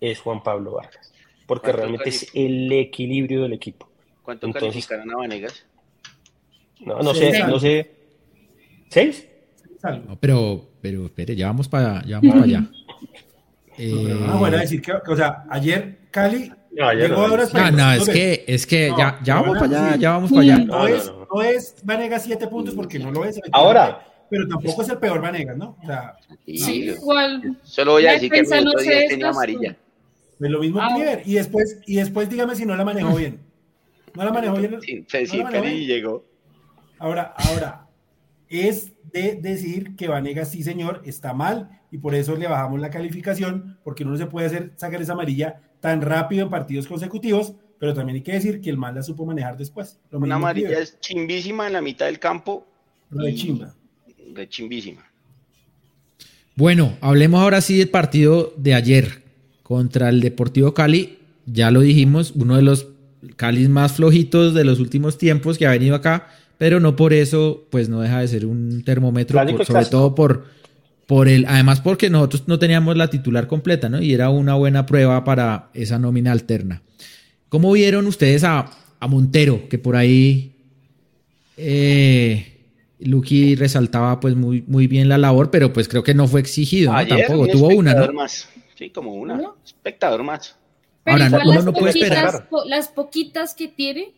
es 0.00 0.20
Juan 0.20 0.42
Pablo 0.42 0.72
Vargas. 0.72 1.12
Porque 1.46 1.72
realmente 1.72 2.08
es 2.08 2.30
el 2.34 2.72
equilibrio 2.72 3.42
del 3.42 3.52
equipo. 3.52 3.88
¿Cuánto 4.22 4.46
Entonces, 4.46 4.70
calificarán 4.70 5.10
a 5.10 5.16
Vanegas? 5.16 5.66
No, 6.80 7.00
no 7.00 7.14
sé, 7.14 7.46
no 7.46 7.58
sé. 7.58 7.90
¿Seis? 8.88 9.28
No, 9.82 10.16
pero, 10.18 10.66
pero 10.80 11.06
espere, 11.06 11.36
ya 11.36 11.48
vamos 11.48 11.68
para, 11.68 12.02
ya 12.04 12.16
vamos 12.16 12.32
para 12.32 12.44
allá. 12.44 12.64
Eh... 13.76 14.16
No, 14.24 14.38
bueno, 14.38 14.56
decir 14.56 14.80
que, 14.80 14.92
o 14.92 15.16
sea, 15.16 15.46
ayer 15.50 15.98
Cali 16.12 16.48
no, 16.76 16.92
llegó 16.92 17.22
ahora 17.22 17.44
No, 17.52 17.70
no, 17.72 17.92
es 17.92 18.08
que, 18.08 18.44
es 18.46 18.66
que 18.68 18.92
ya, 18.96 19.18
ya 19.24 19.34
vamos 19.36 19.58
para 19.58 19.86
allá, 19.86 19.96
ya 19.96 20.10
vamos 20.10 20.30
para 20.30 20.42
allá. 20.42 20.58
No, 20.58 20.86
es, 20.86 21.12
no, 21.34 21.42
es 21.42 21.74
Vanegas 21.82 22.22
siete 22.22 22.46
puntos 22.46 22.74
porque 22.74 23.00
no 23.00 23.10
lo 23.10 23.24
es. 23.24 23.40
Ahora. 23.50 24.10
Pero 24.30 24.48
tampoco 24.48 24.82
es 24.82 24.88
el 24.88 24.98
peor 24.98 25.20
Vanegas, 25.20 25.56
¿no? 25.56 25.76
O 25.82 25.86
sea, 25.86 26.16
sí, 26.46 26.90
igual. 26.90 27.58
Solo 27.62 27.92
voy 27.92 28.06
a 28.06 28.12
decir 28.12 28.30
que 28.30 28.40
el 28.40 28.64
no 28.64 28.72
día 28.80 29.08
tenía 29.08 29.28
amarilla. 29.28 29.76
Es 30.44 30.50
lo 30.50 30.60
mismo 30.60 30.78
ah. 30.78 30.94
Y 31.24 31.34
después, 31.34 31.78
y 31.86 31.96
después 31.96 32.28
dígame 32.28 32.54
si 32.54 32.66
no 32.66 32.76
la 32.76 32.84
manejó 32.84 33.16
bien. 33.16 33.40
No 34.14 34.24
la 34.24 34.30
manejó 34.30 34.56
bien. 34.56 34.78
Sí, 34.82 35.26
sí, 35.26 35.42
no 35.42 35.64
llegó. 35.64 36.26
Ahora, 36.98 37.34
ahora, 37.34 37.88
es 38.50 38.92
de 39.10 39.36
decir 39.36 39.96
que 39.96 40.06
Vanegas, 40.06 40.50
sí 40.50 40.62
señor, 40.62 41.00
está 41.06 41.32
mal 41.32 41.80
y 41.90 41.96
por 41.96 42.14
eso 42.14 42.36
le 42.36 42.46
bajamos 42.46 42.78
la 42.78 42.90
calificación, 42.90 43.78
porque 43.84 44.02
uno 44.02 44.12
no 44.12 44.18
se 44.18 44.26
puede 44.26 44.46
hacer 44.46 44.72
sacar 44.76 45.00
esa 45.00 45.14
amarilla 45.14 45.62
tan 45.80 46.02
rápido 46.02 46.42
en 46.42 46.50
partidos 46.50 46.86
consecutivos, 46.86 47.54
pero 47.78 47.94
también 47.94 48.16
hay 48.16 48.22
que 48.22 48.32
decir 48.32 48.60
que 48.60 48.68
el 48.68 48.76
mal 48.76 48.94
la 48.94 49.02
supo 49.02 49.24
manejar 49.24 49.56
después. 49.56 49.98
Una 50.12 50.34
amarilla 50.34 50.78
es 50.78 51.00
chimbísima 51.00 51.66
en 51.66 51.72
la 51.72 51.80
mitad 51.80 52.04
del 52.04 52.18
campo. 52.18 52.66
De 53.08 53.34
chimba. 53.34 53.74
De 54.28 54.46
chimbísima. 54.46 55.10
Bueno, 56.54 56.98
hablemos 57.00 57.40
ahora 57.40 57.62
sí 57.62 57.78
del 57.78 57.88
partido 57.88 58.52
de 58.58 58.74
ayer 58.74 59.23
contra 59.64 60.10
el 60.10 60.20
Deportivo 60.20 60.74
Cali. 60.74 61.18
Ya 61.46 61.72
lo 61.72 61.80
dijimos, 61.80 62.32
uno 62.36 62.54
de 62.54 62.62
los 62.62 62.86
Calis 63.34 63.68
más 63.68 63.94
flojitos 63.94 64.54
de 64.54 64.64
los 64.64 64.78
últimos 64.78 65.18
tiempos 65.18 65.58
que 65.58 65.66
ha 65.66 65.70
venido 65.70 65.96
acá, 65.96 66.28
pero 66.58 66.78
no 66.78 66.94
por 66.94 67.12
eso, 67.12 67.66
pues 67.70 67.88
no 67.88 68.00
deja 68.00 68.20
de 68.20 68.28
ser 68.28 68.46
un 68.46 68.84
termómetro, 68.84 69.40
sobre 69.64 69.86
todo 69.86 70.14
por 70.14 70.44
por 71.06 71.28
el, 71.28 71.44
además 71.46 71.80
porque 71.80 72.08
nosotros 72.08 72.44
no 72.46 72.58
teníamos 72.58 72.96
la 72.96 73.08
titular 73.08 73.46
completa, 73.46 73.88
¿no? 73.88 74.00
Y 74.00 74.14
era 74.14 74.30
una 74.30 74.54
buena 74.54 74.86
prueba 74.86 75.22
para 75.22 75.68
esa 75.74 75.98
nómina 75.98 76.32
alterna. 76.32 76.82
¿Cómo 77.48 77.72
vieron 77.72 78.06
ustedes 78.06 78.44
a, 78.44 78.70
Montero, 79.06 79.68
que 79.68 79.78
por 79.78 79.96
ahí 79.96 80.52
eh, 81.58 82.56
Lucky 83.00 83.54
resaltaba 83.54 84.18
pues 84.18 84.34
muy, 84.34 84.64
muy 84.66 84.86
bien 84.86 85.10
la 85.10 85.18
labor, 85.18 85.50
pero 85.50 85.74
pues 85.74 85.88
creo 85.88 86.02
que 86.02 86.14
no 86.14 86.26
fue 86.26 86.40
exigido, 86.40 86.90
¿no? 86.90 87.06
Tampoco, 87.06 87.48
tuvo 87.48 87.68
una, 87.68 87.92
¿no? 87.92 88.10
Más. 88.14 88.48
Sí, 88.84 88.90
como 88.90 89.14
una, 89.14 89.40
espectador 89.64 90.22
más. 90.22 90.58
Pero 91.04 91.24
Ahora, 91.24 91.42
uno 91.42 91.62
no 91.62 91.72
puede 91.72 91.98
esperar. 91.98 92.46
Las 92.66 92.88
poquitas 92.88 93.54
que 93.54 93.66
tiene, 93.66 94.12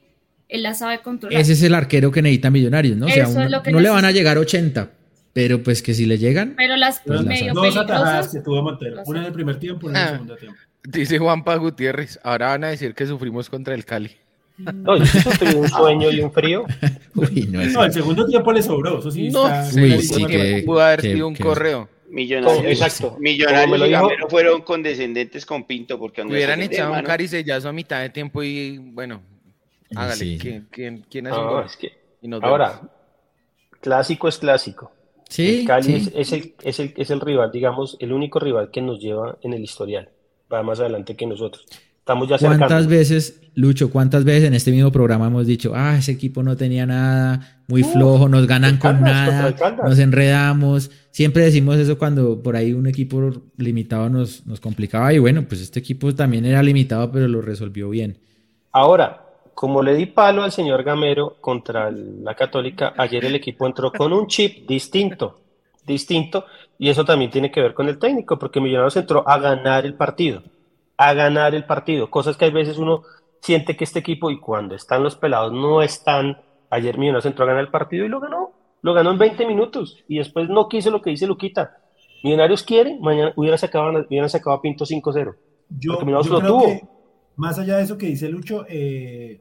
él 0.48 0.64
las 0.64 0.80
sabe 0.80 1.02
controlar. 1.02 1.40
Ese 1.40 1.52
es 1.52 1.62
el 1.62 1.72
arquero 1.72 2.10
que 2.10 2.20
necesita 2.20 2.50
Millonarios, 2.50 2.96
¿no? 2.96 3.06
O 3.06 3.08
sea, 3.08 3.28
no 3.28 3.80
le 3.80 3.88
van 3.88 4.04
a 4.04 4.10
llegar 4.10 4.38
80, 4.38 4.90
pero 5.32 5.62
pues 5.62 5.82
que 5.82 5.94
si 5.94 6.04
le 6.04 6.18
llegan. 6.18 6.54
Pero 6.56 6.74
las 6.76 7.00
pues 7.00 7.22
medio 7.22 7.54
Dos 7.54 7.76
atajadas 7.76 8.32
que 8.32 8.40
tuvo 8.40 8.60
Montero. 8.60 9.02
Una 9.06 9.20
en 9.20 9.26
el 9.26 9.32
primer 9.32 9.60
tiempo 9.60 9.86
y 9.86 9.90
una 9.90 10.00
en 10.00 10.02
el 10.02 10.08
ah. 10.08 10.12
segundo 10.14 10.36
tiempo. 10.36 10.58
Dice 10.82 11.18
Juanpa 11.18 11.54
Gutiérrez. 11.54 12.18
Ahora 12.24 12.48
van 12.48 12.64
a 12.64 12.68
decir 12.68 12.92
que 12.92 13.06
sufrimos 13.06 13.48
contra 13.48 13.72
el 13.72 13.84
Cali. 13.84 14.16
No, 14.58 14.96
yo 14.96 15.06
sufrí 15.06 15.54
un 15.54 15.68
sueño 15.68 16.10
y 16.10 16.20
un 16.22 16.32
frío. 16.32 16.64
Uy, 17.14 17.48
no, 17.52 17.64
no, 17.66 17.84
el 17.84 17.92
segundo 17.92 18.26
tiempo 18.26 18.52
le 18.52 18.62
sobró. 18.62 18.98
Eso 18.98 19.12
sí, 19.12 19.28
no, 19.28 19.46
está, 19.46 19.80
Uy, 19.80 20.02
sí 20.02 20.24
que, 20.24 20.64
pudo 20.66 20.80
haber 20.80 21.02
sido 21.02 21.28
un 21.28 21.36
correo. 21.36 21.88
Millonarios, 22.08 22.64
exacto. 22.64 23.16
Millonarios 23.18 23.88
y 23.88 23.90
Gamero 23.90 24.28
fueron 24.28 24.62
condescendentes 24.62 25.44
con 25.44 25.64
Pinto 25.64 25.98
porque 25.98 26.22
hubieran 26.22 26.62
echado 26.62 26.92
un 26.92 27.02
caricellazo 27.02 27.68
a 27.68 27.72
mitad 27.72 28.00
de 28.00 28.10
tiempo 28.10 28.42
y 28.42 28.78
bueno, 28.78 29.22
hágale. 29.94 30.38
¿Quién, 30.38 30.68
quién, 30.70 31.04
quién 31.10 31.26
es 31.26 31.34
es 31.66 31.76
que, 31.76 31.92
ahora, 32.42 32.80
clásico 33.80 34.28
es 34.28 34.38
clásico. 34.38 34.92
Sí, 35.28 35.60
el 35.60 35.66
Cali 35.66 35.94
Es, 36.14 36.32
el, 36.32 36.54
es, 36.62 36.78
el, 36.78 36.94
es 36.96 37.10
el 37.10 37.20
rival, 37.20 37.50
digamos, 37.50 37.96
el 38.00 38.12
único 38.12 38.38
rival 38.38 38.70
que 38.70 38.80
nos 38.80 39.00
lleva 39.00 39.38
en 39.42 39.54
el 39.54 39.62
historial. 39.62 40.10
Va 40.52 40.62
más 40.62 40.78
adelante 40.78 41.16
que 41.16 41.26
nosotros. 41.26 41.66
Estamos 42.06 42.28
ya 42.28 42.38
¿Cuántas 42.38 42.86
veces, 42.86 43.42
Lucho, 43.56 43.90
cuántas 43.90 44.22
veces 44.22 44.44
en 44.44 44.54
este 44.54 44.70
mismo 44.70 44.92
programa 44.92 45.26
hemos 45.26 45.44
dicho, 45.44 45.72
ah, 45.74 45.96
ese 45.98 46.12
equipo 46.12 46.40
no 46.44 46.56
tenía 46.56 46.86
nada, 46.86 47.58
muy 47.66 47.82
flojo, 47.82 48.28
nos 48.28 48.46
ganan 48.46 48.78
con 48.78 49.00
nada, 49.00 49.52
nos 49.82 49.98
enredamos? 49.98 50.88
Siempre 51.10 51.42
decimos 51.42 51.74
eso 51.78 51.98
cuando 51.98 52.40
por 52.40 52.54
ahí 52.54 52.72
un 52.74 52.86
equipo 52.86 53.32
limitado 53.56 54.08
nos, 54.08 54.46
nos 54.46 54.60
complicaba 54.60 55.12
y 55.12 55.18
bueno, 55.18 55.42
pues 55.48 55.60
este 55.60 55.80
equipo 55.80 56.14
también 56.14 56.44
era 56.44 56.62
limitado, 56.62 57.10
pero 57.10 57.26
lo 57.26 57.42
resolvió 57.42 57.90
bien. 57.90 58.16
Ahora, 58.70 59.24
como 59.52 59.82
le 59.82 59.96
di 59.96 60.06
palo 60.06 60.44
al 60.44 60.52
señor 60.52 60.84
Gamero 60.84 61.38
contra 61.40 61.90
la 61.90 62.36
Católica, 62.36 62.94
ayer 62.96 63.24
el 63.24 63.34
equipo 63.34 63.66
entró 63.66 63.90
con 63.90 64.12
un 64.12 64.28
chip 64.28 64.68
distinto, 64.68 65.40
distinto, 65.84 66.44
y 66.78 66.88
eso 66.88 67.04
también 67.04 67.32
tiene 67.32 67.50
que 67.50 67.62
ver 67.62 67.74
con 67.74 67.88
el 67.88 67.98
técnico, 67.98 68.38
porque 68.38 68.60
Millonarios 68.60 68.96
entró 68.96 69.28
a 69.28 69.40
ganar 69.40 69.84
el 69.84 69.94
partido, 69.94 70.44
a 70.96 71.14
ganar 71.14 71.54
el 71.54 71.64
partido, 71.64 72.10
cosas 72.10 72.36
que 72.36 72.46
a 72.46 72.50
veces 72.50 72.78
uno 72.78 73.02
siente 73.40 73.76
que 73.76 73.84
este 73.84 73.98
equipo, 73.98 74.30
y 74.30 74.40
cuando 74.40 74.74
están 74.74 75.02
los 75.02 75.16
pelados, 75.16 75.52
no 75.52 75.82
están. 75.82 76.38
Ayer 76.68 76.98
Millonarios 76.98 77.26
entró 77.26 77.44
a 77.44 77.48
ganar 77.48 77.62
el 77.62 77.70
partido 77.70 78.04
y 78.04 78.08
lo 78.08 78.18
ganó, 78.18 78.52
lo 78.82 78.92
ganó 78.92 79.12
en 79.12 79.18
20 79.18 79.46
minutos, 79.46 80.02
y 80.08 80.18
después 80.18 80.48
no 80.48 80.68
quiso 80.68 80.90
lo 80.90 81.00
que 81.00 81.10
dice 81.10 81.26
Luquita. 81.26 81.76
Millonarios 82.24 82.62
quiere, 82.62 82.98
mañana 83.00 83.32
hubiera 83.36 83.56
sacado, 83.56 84.04
hubiera 84.08 84.28
sacado 84.28 84.56
a 84.56 84.62
Pinto 84.62 84.84
5-0. 84.84 85.36
Yo, 85.68 86.00
yo 86.00 86.38
creo 86.40 86.60
que, 86.60 86.82
más 87.36 87.58
allá 87.58 87.76
de 87.76 87.84
eso 87.84 87.98
que 87.98 88.06
dice 88.06 88.28
Lucho, 88.28 88.64
eh, 88.68 89.40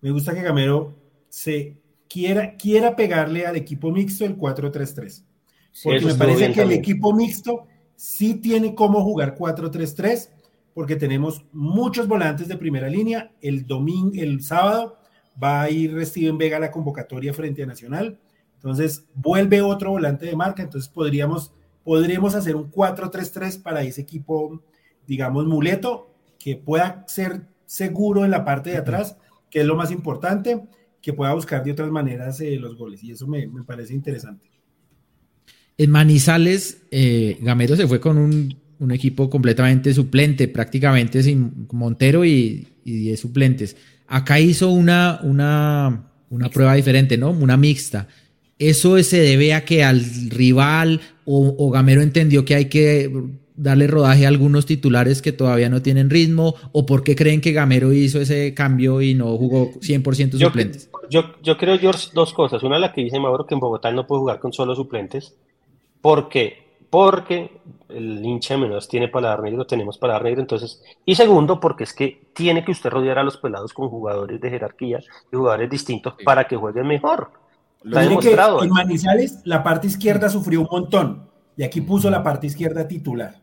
me 0.00 0.10
gusta 0.10 0.34
que 0.34 0.42
Gamero 0.42 0.94
se 1.28 1.78
quiera, 2.08 2.56
quiera 2.56 2.96
pegarle 2.96 3.46
al 3.46 3.56
equipo 3.56 3.90
mixto 3.90 4.24
el 4.24 4.36
4-3-3. 4.36 5.24
Porque 5.84 6.00
me 6.00 6.14
parece 6.14 6.52
que 6.52 6.62
el 6.62 6.72
equipo 6.72 7.14
mixto 7.14 7.66
sí 7.94 8.34
tiene 8.34 8.74
cómo 8.74 9.02
jugar 9.02 9.36
4-3-3, 9.36 10.30
porque 10.80 10.96
tenemos 10.96 11.44
muchos 11.52 12.08
volantes 12.08 12.48
de 12.48 12.56
primera 12.56 12.88
línea. 12.88 13.32
El 13.42 13.66
domingo, 13.66 14.12
el 14.14 14.42
sábado, 14.42 14.96
va 15.36 15.60
a 15.60 15.68
ir 15.68 16.06
Steven 16.06 16.38
Vega 16.38 16.56
a 16.56 16.60
la 16.60 16.70
convocatoria 16.70 17.34
frente 17.34 17.62
a 17.62 17.66
Nacional. 17.66 18.18
Entonces, 18.54 19.04
vuelve 19.14 19.60
otro 19.60 19.90
volante 19.90 20.24
de 20.24 20.34
marca. 20.34 20.62
Entonces, 20.62 20.88
podríamos, 20.88 21.52
podríamos 21.84 22.34
hacer 22.34 22.56
un 22.56 22.70
4-3-3 22.70 23.60
para 23.60 23.82
ese 23.82 24.00
equipo, 24.00 24.62
digamos, 25.06 25.44
muleto, 25.44 26.14
que 26.38 26.56
pueda 26.56 27.04
ser 27.06 27.42
seguro 27.66 28.24
en 28.24 28.30
la 28.30 28.46
parte 28.46 28.70
de 28.70 28.78
atrás 28.78 29.18
que 29.50 29.60
es 29.60 29.66
lo 29.66 29.76
más 29.76 29.90
importante, 29.90 30.62
que 31.02 31.12
pueda 31.12 31.34
buscar 31.34 31.62
de 31.62 31.72
otras 31.72 31.90
maneras 31.90 32.40
eh, 32.40 32.56
los 32.56 32.74
goles. 32.74 33.04
Y 33.04 33.12
eso 33.12 33.26
me, 33.26 33.46
parece 33.66 33.92
interesante. 33.92 34.48
En 35.76 35.90
Manizales, 35.90 36.86
eh, 36.90 37.36
Gamero 37.42 37.76
se 37.76 37.86
fue 37.86 38.00
con 38.00 38.16
un, 38.16 38.56
equipo 38.90 39.28
completamente 39.28 39.92
suplente, 39.92 40.48
prácticamente 40.48 41.22
sin 41.22 41.66
Montero 41.72 42.24
y, 42.24 42.66
y 42.84 42.92
10 42.92 43.20
suplentes. 43.20 43.76
Acá 44.06 44.40
hizo 44.40 44.70
una, 44.70 45.20
una, 45.22 46.10
una 46.30 46.48
prueba 46.48 46.74
diferente, 46.74 47.18
¿no? 47.18 47.30
Una 47.30 47.56
mixta. 47.56 48.08
¿Eso 48.58 49.02
se 49.02 49.20
debe 49.20 49.54
a 49.54 49.64
que 49.64 49.84
al 49.84 50.02
rival 50.28 51.00
o, 51.24 51.54
o 51.58 51.70
Gamero 51.70 52.02
entendió 52.02 52.44
que 52.44 52.54
hay 52.54 52.64
que 52.66 53.10
darle 53.60 53.86
rodaje 53.86 54.24
a 54.24 54.28
algunos 54.28 54.64
titulares 54.64 55.20
que 55.20 55.32
todavía 55.32 55.68
no 55.68 55.82
tienen 55.82 56.10
ritmo? 56.10 56.54
¿O 56.72 56.86
por 56.86 57.04
qué 57.04 57.14
creen 57.14 57.40
que 57.40 57.52
Gamero 57.52 57.92
hizo 57.92 58.20
ese 58.20 58.54
cambio 58.54 59.02
y 59.02 59.14
no 59.14 59.36
jugó 59.36 59.72
100% 59.74 60.38
suplentes? 60.38 60.90
Yo, 61.10 61.34
yo, 61.42 61.56
creo, 61.58 61.78
George, 61.78 62.08
dos 62.14 62.32
cosas. 62.32 62.62
Una, 62.62 62.78
la 62.78 62.92
que 62.92 63.02
dice 63.02 63.18
Mauro, 63.18 63.46
que 63.46 63.54
en 63.54 63.60
Bogotá 63.60 63.90
no 63.92 64.06
puede 64.06 64.20
jugar 64.20 64.40
con 64.40 64.52
solo 64.52 64.74
suplentes, 64.74 65.34
porque 66.00 66.69
porque 66.90 67.60
el 67.88 68.24
hincha 68.24 68.54
de 68.54 68.60
menos 68.60 68.88
tiene 68.88 69.08
paladar 69.08 69.42
negro, 69.42 69.66
tenemos 69.66 69.96
paladar 69.96 70.24
negro, 70.24 70.40
entonces, 70.40 70.82
y 71.04 71.14
segundo, 71.14 71.60
porque 71.60 71.84
es 71.84 71.94
que 71.94 72.26
tiene 72.34 72.64
que 72.64 72.72
usted 72.72 72.90
rodear 72.90 73.18
a 73.18 73.22
los 73.22 73.36
pelados 73.36 73.72
con 73.72 73.88
jugadores 73.88 74.40
de 74.40 74.50
jerarquía 74.50 75.00
y 75.32 75.36
jugadores 75.36 75.70
distintos 75.70 76.14
para 76.24 76.46
que 76.46 76.56
jueguen 76.56 76.88
mejor. 76.88 77.30
Lo 77.82 77.98
demostrado. 77.98 78.62
en 78.62 78.70
Manizales 78.70 79.40
la 79.44 79.62
parte 79.62 79.86
izquierda 79.86 80.28
sufrió 80.28 80.60
un 80.60 80.68
montón 80.70 81.30
y 81.56 81.62
aquí 81.62 81.80
puso 81.80 82.10
la 82.10 82.22
parte 82.22 82.46
izquierda 82.46 82.86
titular. 82.86 83.36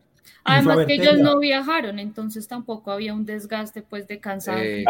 Además 0.43 0.86
que 0.86 0.93
ellos 0.93 1.20
no 1.20 1.39
viajaron, 1.39 2.00
entonces 2.00 2.48
tampoco 2.48 2.91
había 2.91 3.14
un 3.14 3.26
desgaste 3.26 3.82
pues 3.82 4.08
de 4.08 4.20
cansancio. 4.20 4.64
Eh, 4.64 4.86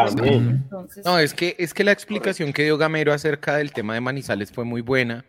no, 1.04 1.18
es 1.18 1.34
que, 1.34 1.56
es 1.58 1.74
que 1.74 1.82
la 1.82 1.90
explicación 1.90 2.52
que 2.52 2.62
dio 2.62 2.78
Gamero 2.78 3.12
acerca 3.12 3.56
del 3.56 3.72
tema 3.72 3.94
de 3.94 4.00
Manizales 4.00 4.52
fue 4.52 4.64
muy 4.64 4.82
buena, 4.82 5.24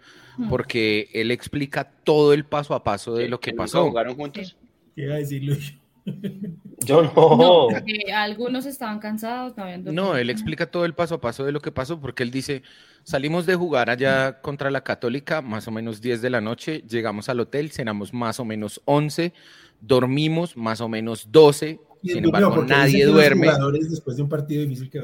porque 0.47 1.09
él 1.13 1.31
explica 1.31 1.83
todo 2.03 2.33
el 2.33 2.45
paso 2.45 2.73
a 2.73 2.83
paso 2.83 3.15
de 3.15 3.27
lo 3.27 3.39
que 3.39 3.53
pasó. 3.53 3.87
¿Jugaron 3.87 4.15
juntos? 4.15 4.57
¿Qué 4.95 5.01
iba 5.03 5.15
a 5.15 5.17
decir 5.17 5.43
Luis? 5.43 5.73
Yo 6.85 7.03
no. 7.03 7.67
algunos 8.15 8.65
estaban 8.65 8.99
cansados. 8.99 9.53
No, 9.57 9.91
no, 9.91 10.17
él 10.17 10.29
explica 10.29 10.69
todo 10.69 10.85
el 10.85 10.93
paso 10.93 11.15
a 11.15 11.21
paso 11.21 11.45
de 11.45 11.51
lo 11.51 11.59
que 11.59 11.71
pasó, 11.71 11.99
porque 11.99 12.23
él 12.23 12.31
dice, 12.31 12.63
salimos 13.03 13.45
de 13.45 13.55
jugar 13.55 13.89
allá 13.89 14.41
contra 14.41 14.71
la 14.71 14.83
Católica, 14.83 15.41
más 15.41 15.67
o 15.67 15.71
menos 15.71 16.01
10 16.01 16.21
de 16.21 16.29
la 16.29 16.41
noche, 16.41 16.83
llegamos 16.87 17.29
al 17.29 17.39
hotel, 17.39 17.71
cenamos 17.71 18.13
más 18.13 18.39
o 18.39 18.45
menos 18.45 18.81
11, 18.85 19.33
dormimos 19.81 20.55
más 20.55 20.81
o 20.81 20.89
menos 20.89 21.31
12, 21.31 21.79
sin 22.03 22.25
embargo 22.25 22.63
nadie 22.63 23.05
duerme. 23.05 23.49
Después 23.89 24.17
de 24.17 24.23
un 24.23 24.29
partido 24.29 24.61
difícil 24.63 24.89
que 24.89 25.01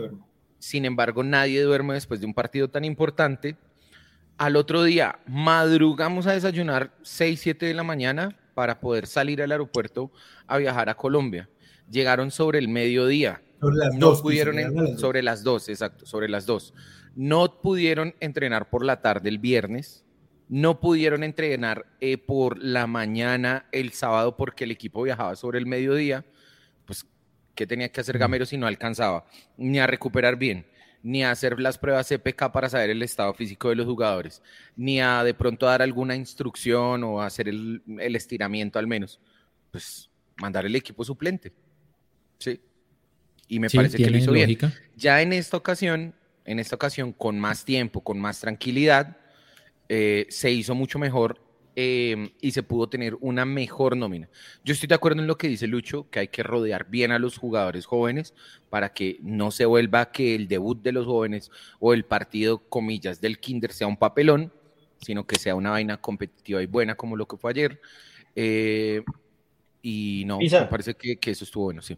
Sin 0.60 0.86
embargo, 0.86 1.24
nadie 1.24 1.62
duerme 1.62 1.94
después 1.96 2.20
de 2.20 2.26
un 2.26 2.34
partido 2.34 2.70
tan 2.70 2.86
importante. 2.86 3.58
Al 4.38 4.56
otro 4.56 4.84
día, 4.84 5.20
madrugamos 5.28 6.28
a 6.28 6.34
desayunar 6.34 6.92
6, 7.04 7.40
7 7.40 7.66
de 7.66 7.74
la 7.74 7.84
mañana 7.84 8.38
para 8.54 8.80
poder 8.80 9.08
salir 9.08 9.42
al 9.42 9.52
aeropuerto 9.52 10.12
a 10.48 10.58
viajar 10.58 10.90
a 10.90 10.96
Colombia. 10.96 11.50
Llegaron 11.90 12.32
sobre 12.32 12.60
el 12.60 12.68
mediodía. 12.68 13.42
Sobre 13.60 13.78
las 13.78 13.96
no 13.96 14.14
pudieron 14.22 14.98
sobre 14.98 15.24
las 15.24 15.44
dos, 15.44 15.70
exacto, 15.70 16.06
sobre 16.06 16.28
las 16.28 16.46
dos. 16.46 16.74
No 17.16 17.62
pudieron 17.62 18.14
entrenar 18.20 18.70
por 18.70 18.84
la 18.84 19.02
tarde 19.02 19.30
el 19.30 19.40
viernes 19.40 20.06
no 20.48 20.80
pudieron 20.80 21.24
entrenar 21.24 21.86
eh, 22.00 22.18
por 22.18 22.62
la 22.62 22.88
mañana 22.88 23.66
el 23.72 23.92
sábado 23.92 24.38
porque 24.38 24.66
el 24.66 24.72
equipo 24.72 25.04
viajaba 25.04 25.36
sobre 25.36 25.60
el 25.60 25.66
mediodía, 25.66 26.26
pues, 26.86 27.06
¿qué 27.56 27.66
tenía 27.66 27.90
que 27.90 28.02
hacer 28.02 28.18
Gamero 28.18 28.46
si 28.46 28.58
no 28.58 28.68
alcanzaba? 28.68 29.26
Ni 29.58 29.80
a 29.80 29.88
recuperar 29.88 30.36
bien, 30.36 30.68
ni 31.06 31.24
a 31.24 31.30
hacer 31.30 31.60
las 31.60 31.78
pruebas 31.78 32.08
CPK 32.08 32.52
para 32.52 32.68
saber 32.68 32.90
el 32.90 33.04
estado 33.04 33.32
físico 33.36 33.70
de 33.70 33.76
los 33.76 33.86
jugadores, 33.86 34.42
ni 34.76 35.00
a 35.00 35.24
de 35.24 35.36
pronto 35.36 35.68
dar 35.68 35.84
alguna 35.84 36.16
instrucción 36.16 37.04
o 37.04 37.22
hacer 37.22 37.48
el, 37.48 37.84
estiramiento 38.16 38.80
al 38.80 38.88
menos. 38.88 39.20
Pues 39.70 40.10
mandar 40.38 40.66
el 40.66 40.76
equipo 40.76 41.06
suplente. 41.06 41.54
Sí. 42.40 42.60
Y 43.48 43.60
me 43.60 43.70
parece 43.70 43.98
que 43.98 44.10
lo 44.10 44.18
hizo 44.18 44.32
bien. 44.32 44.58
Ya 44.96 45.22
en 45.22 45.32
esta 45.32 45.58
ocasión, 45.58 46.16
en 46.44 46.58
esta 46.58 46.76
ocasión, 46.76 47.14
con 47.14 47.40
más 47.40 47.66
tiempo, 47.66 48.04
con 48.04 48.20
más 48.20 48.40
tranquilidad, 48.40 49.16
eh, 49.88 50.26
se 50.30 50.50
hizo 50.50 50.74
mucho 50.74 50.98
mejor 50.98 51.40
em, 51.76 52.30
y 52.42 52.52
se 52.52 52.64
pudo 52.64 52.88
tener 52.88 53.16
una 53.20 53.46
mejor 53.46 53.98
nómina. 53.98 54.30
Yo 54.64 54.74
estoy 54.74 54.88
de 54.88 54.96
acuerdo 54.96 55.22
en 55.22 55.28
lo 55.28 55.38
que 55.38 55.48
dice 55.48 55.68
Lucho, 55.68 56.10
que 56.10 56.20
hay 56.20 56.28
que 56.30 56.44
rodear 56.44 56.90
bien 56.90 57.12
a 57.12 57.20
los 57.20 57.38
jugadores 57.38 57.86
jóvenes 57.86 58.34
para 58.70 58.94
que 58.94 59.18
no 59.22 59.52
se 59.52 59.66
vuelva 59.66 60.12
que 60.12 60.36
el 60.36 60.48
debut 60.48 60.82
de 60.82 60.92
los 60.92 61.06
jóvenes 61.06 61.52
o 61.80 61.94
el 61.94 62.06
partido, 62.06 62.60
comillas, 62.70 63.22
del 63.22 63.40
kinder 63.40 63.74
sea 63.74 63.88
un 63.88 63.98
papelón, 63.98 64.52
sino 65.02 65.26
que 65.28 65.38
sea 65.38 65.56
una 65.56 65.72
vaina 65.72 66.02
competitiva 66.02 66.62
y 66.62 66.66
buena 66.66 66.96
como 66.96 67.16
lo 67.16 67.28
que 67.28 67.38
fue 67.38 67.52
ayer. 67.52 67.80
Eh, 68.36 69.04
y 69.82 70.24
no, 70.26 70.40
me 70.40 70.50
parece 70.66 70.96
que, 70.96 71.20
eso 71.30 71.44
estuvo 71.44 71.66
bueno, 71.66 71.82
sí. 71.82 71.98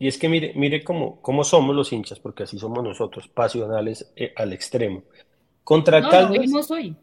Y 0.00 0.08
es 0.08 0.18
que 0.18 0.28
mire, 0.28 0.52
mire 0.54 0.82
cómo, 0.82 1.20
cómo 1.20 1.44
somos 1.44 1.74
los 1.74 1.92
hinchas, 1.92 2.20
porque 2.20 2.44
así 2.44 2.58
somos 2.58 2.82
nosotros, 2.82 3.28
pasionales 3.28 4.10
eh, 4.16 4.32
al 4.36 4.52
extremo. 4.52 5.04
Contra 5.64 6.00
no, 6.00 6.30
no 6.30 6.62
soy. 6.62 6.96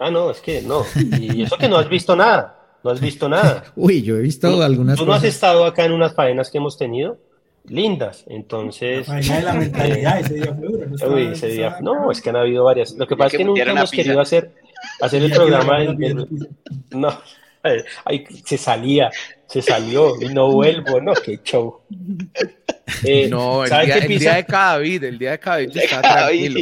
Ah, 0.00 0.10
no, 0.10 0.30
es 0.30 0.40
que 0.40 0.62
no. 0.62 0.84
Y 1.20 1.42
eso 1.42 1.58
que 1.58 1.68
no 1.68 1.76
has 1.76 1.88
visto 1.88 2.16
nada. 2.16 2.56
No 2.82 2.90
has 2.90 3.00
visto 3.00 3.28
nada. 3.28 3.64
Uy, 3.76 4.02
yo 4.02 4.16
he 4.16 4.22
visto 4.22 4.62
algunas 4.62 4.98
¿Tú 4.98 5.04
no 5.04 5.12
has 5.12 5.24
estado 5.24 5.66
acá 5.66 5.84
en 5.84 5.92
unas 5.92 6.14
faenas 6.14 6.50
que 6.50 6.56
hemos 6.56 6.78
tenido? 6.78 7.18
Lindas, 7.66 8.24
entonces. 8.26 9.06
La 9.06 9.16
de 9.16 9.42
la 9.42 9.52
mentalidad, 9.52 10.20
ese 10.20 10.34
día 10.34 10.54
fue 10.54 10.68
duro. 10.68 10.86
No, 10.88 11.08
Uy, 11.14 11.28
ese 11.32 11.48
día. 11.48 11.76
No, 11.82 12.10
es 12.10 12.22
que 12.22 12.30
han 12.30 12.36
habido 12.36 12.64
varias. 12.64 12.92
Lo 12.92 13.06
que 13.06 13.14
pasa 13.14 13.36
es 13.36 13.38
que 13.38 13.44
nunca 13.44 13.62
hemos 13.62 13.90
querido 13.90 14.18
hacer, 14.22 14.52
hacer 15.02 15.22
el 15.24 15.32
programa. 15.32 15.80
no, 16.92 17.20
ahí 18.06 18.24
se 18.42 18.56
salía, 18.56 19.10
se 19.46 19.60
salió 19.60 20.18
y 20.18 20.30
no 20.30 20.50
vuelvo, 20.50 20.98
no, 21.02 21.12
qué 21.12 21.40
show. 21.44 21.82
Eh, 23.04 23.28
no, 23.28 23.64
el 23.64 23.70
día, 23.70 23.96
el 23.98 24.18
día, 24.18 24.34
de 24.36 24.46
Cadavid, 24.46 25.04
el 25.04 25.18
día 25.18 25.32
de 25.32 25.38
Cadavid 25.38 25.76
estaba 25.76 26.02
tranquilo. 26.02 26.60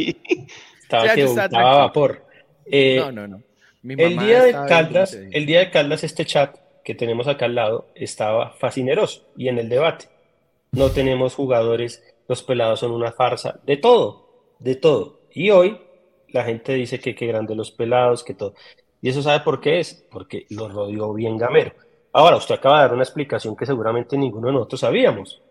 Estaba 0.81 1.13
que 1.15 1.23
estaba 1.23 1.77
vapor. 1.77 2.28
Eh, 2.71 2.97
no, 2.97 3.11
no, 3.11 3.27
no. 3.27 3.41
el 3.83 4.17
día 4.17 4.43
de 4.43 4.51
Caldas, 4.51 5.13
el 5.13 5.45
día 5.45 5.59
de 5.59 5.71
Caldas, 5.71 6.03
este 6.03 6.25
chat 6.25 6.55
que 6.83 6.95
tenemos 6.95 7.27
acá 7.27 7.45
al 7.45 7.55
lado 7.55 7.87
estaba 7.95 8.51
fascineroso 8.51 9.27
y 9.37 9.47
en 9.47 9.59
el 9.59 9.69
debate. 9.69 10.05
No 10.71 10.89
tenemos 10.89 11.35
jugadores, 11.35 12.03
los 12.27 12.43
pelados 12.43 12.79
son 12.79 12.91
una 12.91 13.11
farsa, 13.11 13.59
de 13.65 13.77
todo, 13.77 14.53
de 14.59 14.75
todo. 14.75 15.19
Y 15.33 15.49
hoy 15.49 15.79
la 16.29 16.43
gente 16.43 16.73
dice 16.73 16.99
que 16.99 17.15
qué 17.15 17.27
grande 17.27 17.55
los 17.55 17.71
pelados, 17.71 18.23
que 18.23 18.33
todo. 18.33 18.53
¿Y 19.01 19.09
eso 19.09 19.21
sabe 19.21 19.41
por 19.41 19.61
qué 19.61 19.79
es? 19.79 20.05
Porque 20.11 20.45
lo 20.49 20.67
rodeó 20.67 21.13
bien 21.13 21.37
Gamero. 21.37 21.73
Ahora, 22.11 22.37
usted 22.37 22.55
acaba 22.55 22.77
de 22.77 22.83
dar 22.83 22.93
una 22.93 23.03
explicación 23.03 23.55
que 23.55 23.65
seguramente 23.65 24.17
ninguno 24.17 24.47
de 24.47 24.53
nosotros 24.53 24.81
sabíamos. 24.81 25.41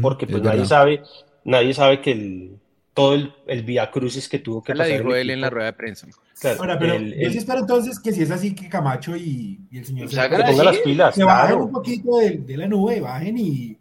porque 0.00 0.26
pues 0.26 0.42
nadie 0.42 0.64
sabe, 0.64 1.02
nadie 1.44 1.74
sabe 1.74 2.00
que 2.00 2.12
el, 2.12 2.60
todo 2.94 3.14
el, 3.14 3.32
el 3.46 3.62
vía 3.62 3.90
crucis 3.90 4.28
que 4.28 4.38
tuvo 4.38 4.62
que 4.62 4.74
la 4.74 4.84
pasar. 4.84 4.98
La 4.98 5.02
dijo 5.02 5.14
él 5.14 5.30
en 5.30 5.40
la 5.40 5.50
rueda 5.50 5.66
de 5.66 5.72
prensa. 5.72 6.06
Claro, 6.40 6.60
Ahora, 6.60 6.78
pero 6.78 6.98
yo 6.98 7.30
sí 7.30 7.38
espero 7.38 7.60
entonces 7.60 8.00
que 8.00 8.12
si 8.12 8.22
es 8.22 8.30
así, 8.30 8.54
que 8.54 8.68
Camacho 8.68 9.16
y, 9.16 9.60
y 9.70 9.78
el 9.78 9.84
señor 9.84 10.08
se, 10.08 10.16
se 10.16 10.28
pongan 10.28 10.64
las 10.66 10.78
pilas. 10.78 11.14
Se 11.14 11.24
bajen 11.24 11.58
un 11.58 11.70
poquito 11.70 12.18
de, 12.18 12.38
de, 12.38 12.56
la 12.56 12.66
nube, 12.66 13.00
bajen 13.00 13.38
y, 13.38 13.78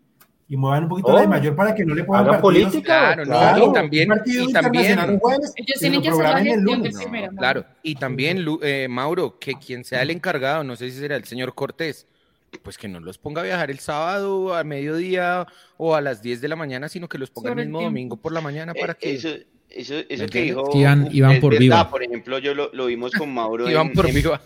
y 0.48 0.58
muevan 0.58 0.84
un 0.84 0.90
poquito 0.90 1.14
la 1.14 1.22
de 1.22 1.28
oh, 1.28 1.30
mayor 1.30 1.56
para 1.56 1.74
que 1.74 1.84
no 1.84 1.96
le 1.96 2.04
pongan 2.04 2.26
partidos. 2.26 2.42
política. 2.42 3.16
Claro, 3.24 3.26
no, 3.26 3.70
y 3.70 3.74
también, 3.74 4.10
y 4.26 4.54
también 4.54 5.00
ellos 5.00 5.54
tienen 5.80 6.02
que 6.02 6.10
hacer 6.10 6.24
la 6.24 6.44
gestión 6.44 6.84
de 6.84 6.92
primera. 6.92 7.30
claro, 7.30 7.66
y 7.82 7.96
también, 7.96 8.46
eh, 8.62 8.88
Mauro, 8.90 9.40
que 9.40 9.56
quien 9.56 9.84
sea 9.84 10.02
el 10.04 10.12
encargado, 10.12 10.64
no 10.64 10.76
sé 10.76 10.92
si 10.92 11.00
será 11.00 11.16
el 11.16 11.24
señor 11.24 11.56
Cortés, 11.56 12.06
pues 12.60 12.78
que 12.78 12.88
no 12.88 13.00
los 13.00 13.18
ponga 13.18 13.42
a 13.42 13.46
viajar 13.46 13.72
el 13.72 13.80
sábado 13.80 14.54
a 14.54 14.64
mediodía 14.64 15.48
o 15.78 15.96
a 15.96 16.02
las 16.02 16.22
10 16.22 16.42
de 16.42 16.48
la 16.48 16.56
mañana, 16.56 16.90
sino 16.90 17.08
que 17.08 17.18
los 17.18 17.30
ponga 17.30 17.52
el 17.52 17.56
mismo 17.58 17.82
domingo 17.82 18.18
por 18.18 18.32
la 18.32 18.42
mañana 18.42 18.74
para 18.74 18.94
que... 18.94 19.14
Eso, 19.14 19.30
eso, 19.70 19.96
eso 20.10 20.26
que 20.28 20.42
dijo... 20.42 20.70
Iban, 20.74 21.40
por 21.40 21.58
viva. 21.58 21.90
Por 21.90 22.04
ejemplo, 22.04 22.40
yo 22.40 22.54
lo, 22.54 22.70
lo 22.74 22.88
vimos 22.88 23.14
con 23.14 23.34
Mauro 23.34 23.70
en, 23.70 23.94
por 23.94 24.12
viva. 24.12 24.42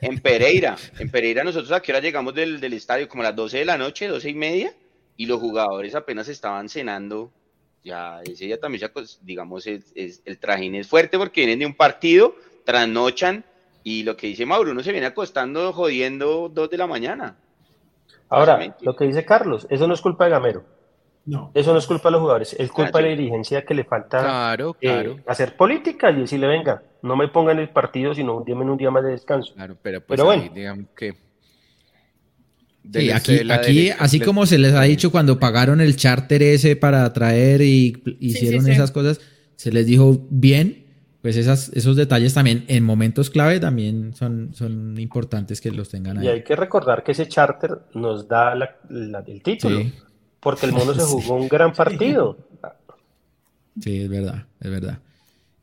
En, 0.00 0.18
Pereira. 0.18 0.76
En 0.98 1.10
Pereira 1.10 1.44
nosotros 1.44 1.70
a 1.72 1.80
qué 1.80 1.92
hora 1.92 2.00
llegamos 2.00 2.34
del, 2.34 2.60
del 2.60 2.72
estadio, 2.72 3.08
como 3.08 3.22
a 3.22 3.26
las 3.26 3.36
12 3.36 3.58
de 3.58 3.64
la 3.64 3.78
noche, 3.78 4.08
12 4.08 4.30
y 4.30 4.34
media, 4.34 4.74
y 5.16 5.26
los 5.26 5.40
jugadores 5.40 5.94
apenas 5.94 6.28
estaban 6.28 6.68
cenando. 6.68 7.32
Ya 7.84 8.20
ese 8.22 8.46
día 8.46 8.58
también, 8.58 8.80
ya, 8.80 8.92
pues, 8.92 9.20
digamos, 9.22 9.66
es, 9.66 10.22
el 10.24 10.38
trajín 10.38 10.74
es 10.74 10.88
fuerte 10.88 11.18
porque 11.18 11.42
vienen 11.42 11.60
de 11.60 11.66
un 11.66 11.74
partido, 11.74 12.34
trasnochan, 12.64 13.44
y 13.84 14.02
lo 14.02 14.16
que 14.16 14.28
dice 14.28 14.46
Mauro, 14.46 14.72
uno 14.72 14.82
se 14.82 14.92
viene 14.92 15.06
acostando 15.06 15.72
jodiendo 15.72 16.48
2 16.48 16.70
de 16.70 16.78
la 16.78 16.86
mañana. 16.86 17.36
Ahora, 18.34 18.76
lo 18.80 18.96
que 18.96 19.06
dice 19.06 19.24
Carlos, 19.24 19.66
eso 19.70 19.86
no 19.86 19.94
es 19.94 20.00
culpa 20.00 20.24
de 20.24 20.30
Gamero. 20.30 20.64
No. 21.26 21.50
Eso 21.54 21.72
no 21.72 21.78
es 21.78 21.86
culpa 21.86 22.08
de 22.08 22.12
los 22.12 22.20
jugadores, 22.20 22.54
es 22.58 22.70
culpa 22.70 22.98
de 22.98 23.04
la 23.04 23.10
dirigencia 23.10 23.64
que 23.64 23.72
le 23.72 23.84
falta 23.84 24.54
eh, 24.80 25.16
hacer 25.26 25.56
política 25.56 26.10
y 26.10 26.20
decirle, 26.20 26.46
venga, 26.46 26.82
no 27.00 27.16
me 27.16 27.28
pongan 27.28 27.58
el 27.58 27.70
partido, 27.70 28.14
sino 28.14 28.36
un 28.36 28.44
día 28.44 28.54
un 28.54 28.76
día 28.76 28.90
más 28.90 29.04
de 29.04 29.12
descanso. 29.12 29.54
Claro, 29.54 29.76
pero, 29.80 30.02
pues 30.02 30.22
bueno. 30.22 30.50
digamos 30.54 30.86
que... 30.94 31.14
Sí, 32.92 33.10
aquí, 33.10 33.50
aquí 33.50 33.90
así 33.98 34.20
como 34.20 34.44
se 34.44 34.58
les 34.58 34.74
ha 34.74 34.82
dicho 34.82 35.10
cuando 35.10 35.40
pagaron 35.40 35.80
el 35.80 35.96
charter 35.96 36.42
ese 36.42 36.76
para 36.76 37.10
traer 37.14 37.62
y 37.62 38.02
hicieron 38.20 38.68
esas 38.68 38.90
cosas, 38.90 39.22
se 39.56 39.72
les 39.72 39.86
dijo 39.86 40.26
bien, 40.28 40.83
pues 41.24 41.38
esas, 41.38 41.70
esos 41.70 41.96
detalles 41.96 42.34
también 42.34 42.66
en 42.68 42.84
momentos 42.84 43.30
clave 43.30 43.58
también 43.58 44.12
son, 44.12 44.50
son 44.52 45.00
importantes 45.00 45.58
que 45.58 45.70
los 45.70 45.88
tengan 45.88 46.18
ahí. 46.18 46.26
Y 46.26 46.28
hay 46.28 46.44
que 46.44 46.54
recordar 46.54 47.02
que 47.02 47.12
ese 47.12 47.26
charter 47.26 47.78
nos 47.94 48.28
da 48.28 48.52
el 49.26 49.42
título, 49.42 49.90
porque 50.38 50.66
el 50.66 50.72
mono 50.72 50.92
se 50.92 51.00
jugó 51.06 51.36
un 51.36 51.48
gran 51.48 51.72
partido. 51.72 52.36
Sí, 53.80 54.02
es 54.02 54.08
verdad, 54.10 54.44
es 54.60 54.70
verdad. 54.70 54.98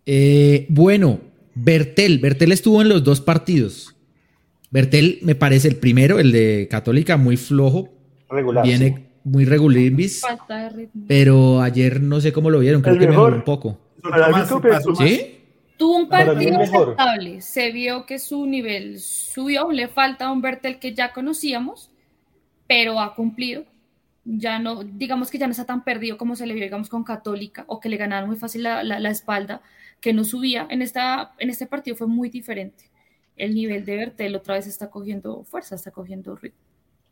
Eh, 0.07 0.65
bueno, 0.69 1.19
Bertel, 1.53 2.17
Bertel 2.17 2.53
estuvo 2.53 2.81
en 2.81 2.89
los 2.89 3.03
dos 3.03 3.21
partidos. 3.21 3.95
Bertel 4.71 5.19
me 5.21 5.35
parece 5.35 5.67
el 5.67 5.75
primero, 5.75 6.17
el 6.17 6.31
de 6.31 6.67
Católica, 6.71 7.17
muy 7.17 7.37
flojo. 7.37 7.87
Regular. 8.31 8.65
Viene 8.65 9.09
muy 9.23 9.45
regular, 9.45 9.91
pero 11.07 11.61
ayer 11.61 12.01
no 12.01 12.19
sé 12.19 12.33
cómo 12.33 12.49
lo 12.49 12.57
vieron, 12.57 12.81
creo 12.81 12.97
que 12.97 13.07
mejoró 13.07 13.35
un 13.35 13.43
poco. 13.43 13.77
¿Sí? 14.97 15.37
Tuvo 15.81 15.97
un 15.97 16.09
partido 16.09 16.59
aceptable, 16.59 17.41
se 17.41 17.71
vio 17.71 18.05
que 18.05 18.19
su 18.19 18.45
nivel 18.45 18.99
subió, 18.99 19.71
le 19.71 19.87
falta 19.87 20.31
un 20.31 20.39
Bertel 20.39 20.77
que 20.77 20.93
ya 20.93 21.11
conocíamos, 21.11 21.89
pero 22.67 22.99
ha 22.99 23.15
cumplido. 23.15 23.65
Ya 24.23 24.59
no, 24.59 24.83
digamos 24.83 25.31
que 25.31 25.39
ya 25.39 25.47
no 25.47 25.51
está 25.53 25.65
tan 25.65 25.83
perdido 25.83 26.19
como 26.19 26.35
se 26.35 26.45
le 26.45 26.53
vio, 26.53 26.65
digamos, 26.65 26.87
con 26.87 27.03
Católica, 27.03 27.63
o 27.65 27.79
que 27.79 27.89
le 27.89 27.97
ganaron 27.97 28.29
muy 28.29 28.37
fácil 28.37 28.61
la, 28.61 28.83
la, 28.83 29.09
espalda, 29.09 29.63
que 29.99 30.13
no 30.13 30.23
subía. 30.23 30.67
En, 30.69 30.83
esta, 30.83 31.31
en 31.39 31.49
este 31.49 31.65
partido 31.65 31.95
fue 31.97 32.05
muy 32.05 32.29
diferente. 32.29 32.91
El 33.35 33.55
nivel 33.55 33.83
de 33.83 33.95
Bertel 33.95 34.35
otra 34.35 34.53
vez 34.53 34.67
está 34.67 34.91
cogiendo 34.91 35.43
fuerza, 35.45 35.73
está 35.73 35.89
cogiendo 35.89 36.35
ritmo. 36.35 36.59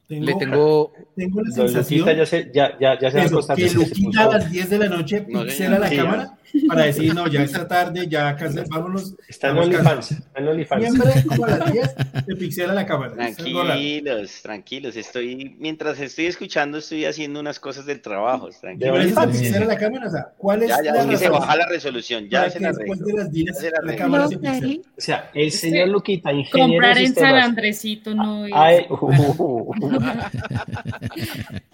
Tengo, 0.07 0.25
le 0.25 0.35
tengo, 0.35 0.93
tengo 1.15 1.41
la 1.41 1.51
sensación 1.51 2.05
ya 2.15 2.25
se, 2.27 2.51
ya, 2.53 2.77
ya, 2.79 2.99
ya 2.99 3.09
se 3.09 3.19
eso, 3.21 3.41
que 3.55 3.69
Luquita 3.71 4.25
a 4.25 4.37
las 4.37 4.51
10 4.51 4.69
de 4.69 4.77
la 4.77 4.89
noche 4.89 5.21
pixela 5.21 5.79
la 5.79 5.89
cámara 5.89 6.38
para 6.67 6.83
decir, 6.83 7.13
no, 7.13 7.27
ya 7.27 7.43
esta 7.43 7.67
tarde, 7.67 8.07
ya 8.07 8.35
casi, 8.35 8.59
vámonos. 8.69 9.15
Está 9.27 9.49
en 9.49 9.57
OnlyFans. 9.57 10.11
Está 10.11 10.39
en 10.39 10.47
OnlyFans. 10.47 10.83
Siempre 10.83 11.23
como 11.27 11.45
a 11.45 11.49
las 11.49 11.73
10 11.73 11.95
se 12.25 12.35
pixela 12.35 12.73
la 12.73 12.85
cámara. 12.85 13.13
Tranquilos, 13.13 14.41
tranquilos. 14.41 14.95
Estoy, 14.95 15.55
mientras 15.59 15.99
estoy 15.99 16.27
escuchando, 16.27 16.77
estoy 16.77 17.05
haciendo 17.05 17.39
unas 17.39 17.59
cosas 17.59 17.85
del 17.85 18.01
trabajo. 18.01 18.49
Tranquilos. 18.59 19.15
¿De 19.15 19.27
pixela 19.27 19.65
la 19.65 19.77
cámara? 19.77 20.07
O 20.07 20.11
sea, 20.11 20.31
¿cuál 20.37 20.63
es 20.63 20.69
ya, 20.69 20.83
ya, 20.83 21.03
la 21.03 21.17
se 21.17 21.29
baja 21.29 21.55
la 21.55 21.67
resolución. 21.67 22.29
Ya 22.29 22.49
se 22.49 22.59
la 22.59 22.71
Después 22.71 22.99
de 22.99 23.13
las 23.13 23.31
10, 23.31 23.71
la, 23.83 23.95
cámara 23.95 24.27
se 24.27 24.37
pixela. 24.37 24.81
O 24.97 25.01
sea, 25.01 25.31
el 25.33 25.51
señor 25.51 25.89
Luquita, 25.89 26.31
ingeniero 26.31 26.73
Comprar 26.73 26.97
en 26.97 27.15
San 27.15 27.35
Andresito 27.35 28.15
no 28.15 28.45
es... 28.45 28.53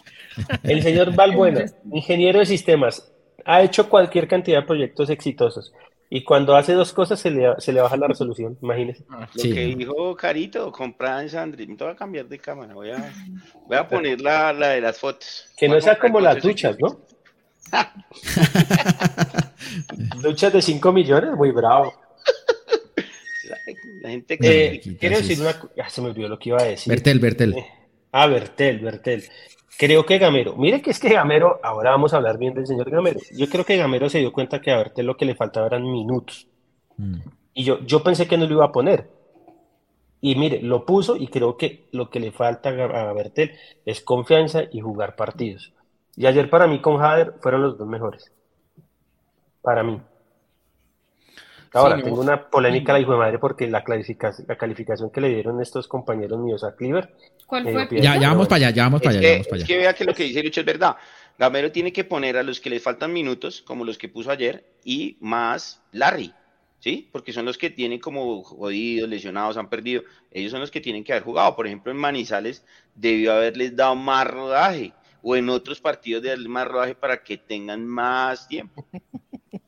El 0.63 0.83
señor 0.83 1.15
Valbuena, 1.15 1.65
ingeniero 1.91 2.39
de 2.39 2.45
sistemas, 2.45 3.11
ha 3.45 3.61
hecho 3.61 3.87
cualquier 3.87 4.27
cantidad 4.27 4.61
de 4.61 4.67
proyectos 4.67 5.09
exitosos. 5.09 5.73
Y 6.09 6.23
cuando 6.23 6.55
hace 6.55 6.73
dos 6.73 6.93
cosas 6.93 7.19
se 7.19 7.31
le, 7.31 7.49
se 7.57 7.73
le 7.73 7.81
baja 7.81 7.97
la 7.97 8.07
resolución, 8.07 8.57
imagínese. 8.61 9.03
Ah, 9.09 9.27
lo 9.33 9.43
que 9.43 9.75
dijo 9.75 10.15
Carito, 10.15 10.71
comprar 10.71 11.23
en 11.23 11.29
Sandri. 11.29 11.65
Me 11.65 11.75
voy 11.75 11.89
a 11.89 11.95
cambiar 11.95 12.27
de 12.27 12.37
cámara, 12.37 12.73
voy 12.73 12.91
a, 12.91 13.11
voy 13.67 13.77
a 13.77 13.87
poner 13.87 14.21
la, 14.21 14.53
la 14.53 14.69
de 14.69 14.81
las 14.81 14.99
fotos. 14.99 15.47
Que 15.57 15.67
no 15.67 15.81
sea 15.81 15.97
como 15.97 16.19
las 16.19 16.41
duchas, 16.41 16.77
¿no? 16.79 16.99
duchas 20.21 20.53
de 20.53 20.61
5 20.61 20.91
millones, 20.91 21.31
muy 21.31 21.51
bravo. 21.51 21.93
La, 24.01 24.09
gente 24.09 24.37
que... 24.37 24.65
Eh, 24.65 24.81
quiero 24.99 25.17
decir 25.17 25.41
una... 25.41 25.55
Ya 25.75 25.89
se 25.89 26.01
me 26.01 26.09
olvidó 26.09 26.29
lo 26.29 26.37
que 26.37 26.49
iba 26.49 26.61
a 26.61 26.65
decir. 26.65 26.91
Bertel, 26.91 27.19
Bertel. 27.19 27.57
Eh, 27.57 27.65
Ah, 28.17 28.27
Bertel, 28.27 28.79
Bertel. 28.79 29.25
Creo 29.77 30.05
que 30.05 30.17
Gamero, 30.17 30.55
mire 30.55 30.81
que 30.81 30.91
es 30.91 30.99
que 30.99 31.09
Gamero, 31.09 31.59
ahora 31.61 31.91
vamos 31.91 32.13
a 32.13 32.17
hablar 32.17 32.37
bien 32.37 32.53
del 32.53 32.65
señor 32.65 32.89
Gamero. 32.89 33.19
Yo 33.35 33.47
creo 33.49 33.65
que 33.65 33.77
Gamero 33.77 34.09
se 34.09 34.19
dio 34.19 34.31
cuenta 34.31 34.61
que 34.61 34.71
a 34.71 34.77
Bertel 34.77 35.05
lo 35.05 35.17
que 35.17 35.25
le 35.25 35.35
faltaba 35.35 35.67
eran 35.67 35.83
minutos. 35.83 36.47
Mm. 36.97 37.19
Y 37.53 37.63
yo, 37.63 37.79
yo 37.81 38.01
pensé 38.01 38.27
que 38.27 38.37
no 38.37 38.45
lo 38.45 38.53
iba 38.53 38.65
a 38.65 38.71
poner. 38.71 39.09
Y 40.21 40.35
mire, 40.35 40.61
lo 40.61 40.85
puso 40.85 41.17
y 41.17 41.27
creo 41.27 41.57
que 41.57 41.87
lo 41.91 42.09
que 42.09 42.19
le 42.19 42.31
falta 42.31 42.69
a 42.69 43.13
Bertel 43.13 43.51
es 43.85 44.01
confianza 44.01 44.63
y 44.71 44.79
jugar 44.79 45.15
partidos. 45.15 45.73
Y 46.15 46.25
ayer 46.25 46.49
para 46.49 46.67
mí 46.67 46.81
con 46.81 46.97
Jader 46.97 47.33
fueron 47.41 47.61
los 47.61 47.77
dos 47.77 47.87
mejores. 47.87 48.31
Para 49.61 49.83
mí. 49.83 50.01
Ahora, 51.75 52.01
tengo 52.01 52.21
una 52.21 52.49
polémica 52.49 52.93
la 52.93 52.99
hijo 52.99 53.11
de 53.11 53.17
madre 53.17 53.39
porque 53.39 53.67
la, 53.67 53.83
la 54.47 54.57
calificación 54.57 55.09
que 55.11 55.21
le 55.21 55.29
dieron 55.29 55.61
estos 55.61 55.87
compañeros 55.87 56.39
míos 56.39 56.63
a 56.63 56.75
Cleaver. 56.75 57.13
¿Cuál 57.45 57.63
fue? 57.63 58.01
Ya, 58.01 58.17
ya 58.17 58.29
vamos 58.29 58.47
para 58.47 58.67
allá, 58.67 58.69
ya 58.75 58.83
vamos 58.83 59.01
para 59.01 59.17
allá. 59.17 59.33
Es 59.35 59.63
que 59.65 59.77
vea 59.77 59.93
que 59.93 60.05
lo 60.05 60.13
que 60.13 60.23
dice 60.23 60.41
Lucho 60.41 60.61
es 60.61 60.65
verdad. 60.65 60.95
Gamero 61.37 61.71
tiene 61.71 61.91
que 61.91 62.05
poner 62.05 62.37
a 62.37 62.43
los 62.43 62.61
que 62.61 62.69
les 62.69 62.81
faltan 62.81 63.11
minutos, 63.11 63.61
como 63.61 63.83
los 63.83 63.97
que 63.97 64.07
puso 64.07 64.31
ayer, 64.31 64.65
y 64.85 65.17
más 65.19 65.81
Larry, 65.91 66.33
¿sí? 66.79 67.09
Porque 67.11 67.33
son 67.33 67.43
los 67.43 67.57
que 67.57 67.69
tienen 67.69 67.99
como 67.99 68.41
jodidos, 68.41 69.09
lesionados, 69.09 69.57
han 69.57 69.69
perdido. 69.69 70.03
Ellos 70.31 70.51
son 70.51 70.61
los 70.61 70.71
que 70.71 70.79
tienen 70.79 71.03
que 71.03 71.11
haber 71.11 71.23
jugado. 71.23 71.55
Por 71.57 71.67
ejemplo, 71.67 71.91
en 71.91 71.97
Manizales 71.97 72.63
debió 72.95 73.33
haberles 73.33 73.75
dado 73.75 73.95
más 73.95 74.25
rodaje, 74.25 74.93
o 75.21 75.35
en 75.35 75.49
otros 75.49 75.81
partidos 75.81 76.23
de 76.23 76.29
darle 76.29 76.47
más 76.47 76.67
rodaje 76.67 76.95
para 76.95 77.21
que 77.21 77.37
tengan 77.37 77.85
más 77.85 78.47
tiempo. 78.47 78.85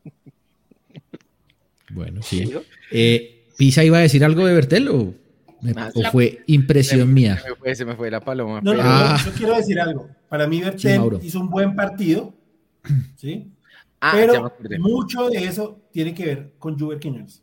Bueno, 1.97 2.21
sí. 2.21 2.53
Eh, 2.91 3.43
¿Pisa 3.57 3.83
iba 3.83 3.97
a 3.97 4.01
decir 4.01 4.23
algo 4.23 4.45
de 4.45 4.53
Bertel 4.53 4.87
o, 4.89 5.15
ah, 5.75 5.89
fue 6.11 6.43
impresión 6.45 7.11
mía? 7.11 7.41
Se 7.73 7.85
me, 7.85 7.95
fue, 7.95 8.11
la 8.11 8.21
paloma. 8.21 8.61
No, 8.61 8.75
no, 8.75 9.17
yo 9.17 9.31
quiero 9.35 9.57
decir 9.57 9.79
algo. 9.79 10.07
Para 10.29 10.47
mí 10.47 10.61
Bertel 10.61 11.01
hizo 11.23 11.39
un 11.39 11.49
buen 11.49 11.75
partido, 11.75 12.35
¿sí? 13.15 13.51
Ah, 13.99 14.11
pero 14.13 14.53
mucho 14.77 15.27
de 15.29 15.43
eso 15.45 15.81
tiene 15.91 16.13
que 16.13 16.25
ver 16.25 16.53
con 16.59 16.77
Juber 16.77 16.99
Quiñones. 16.99 17.41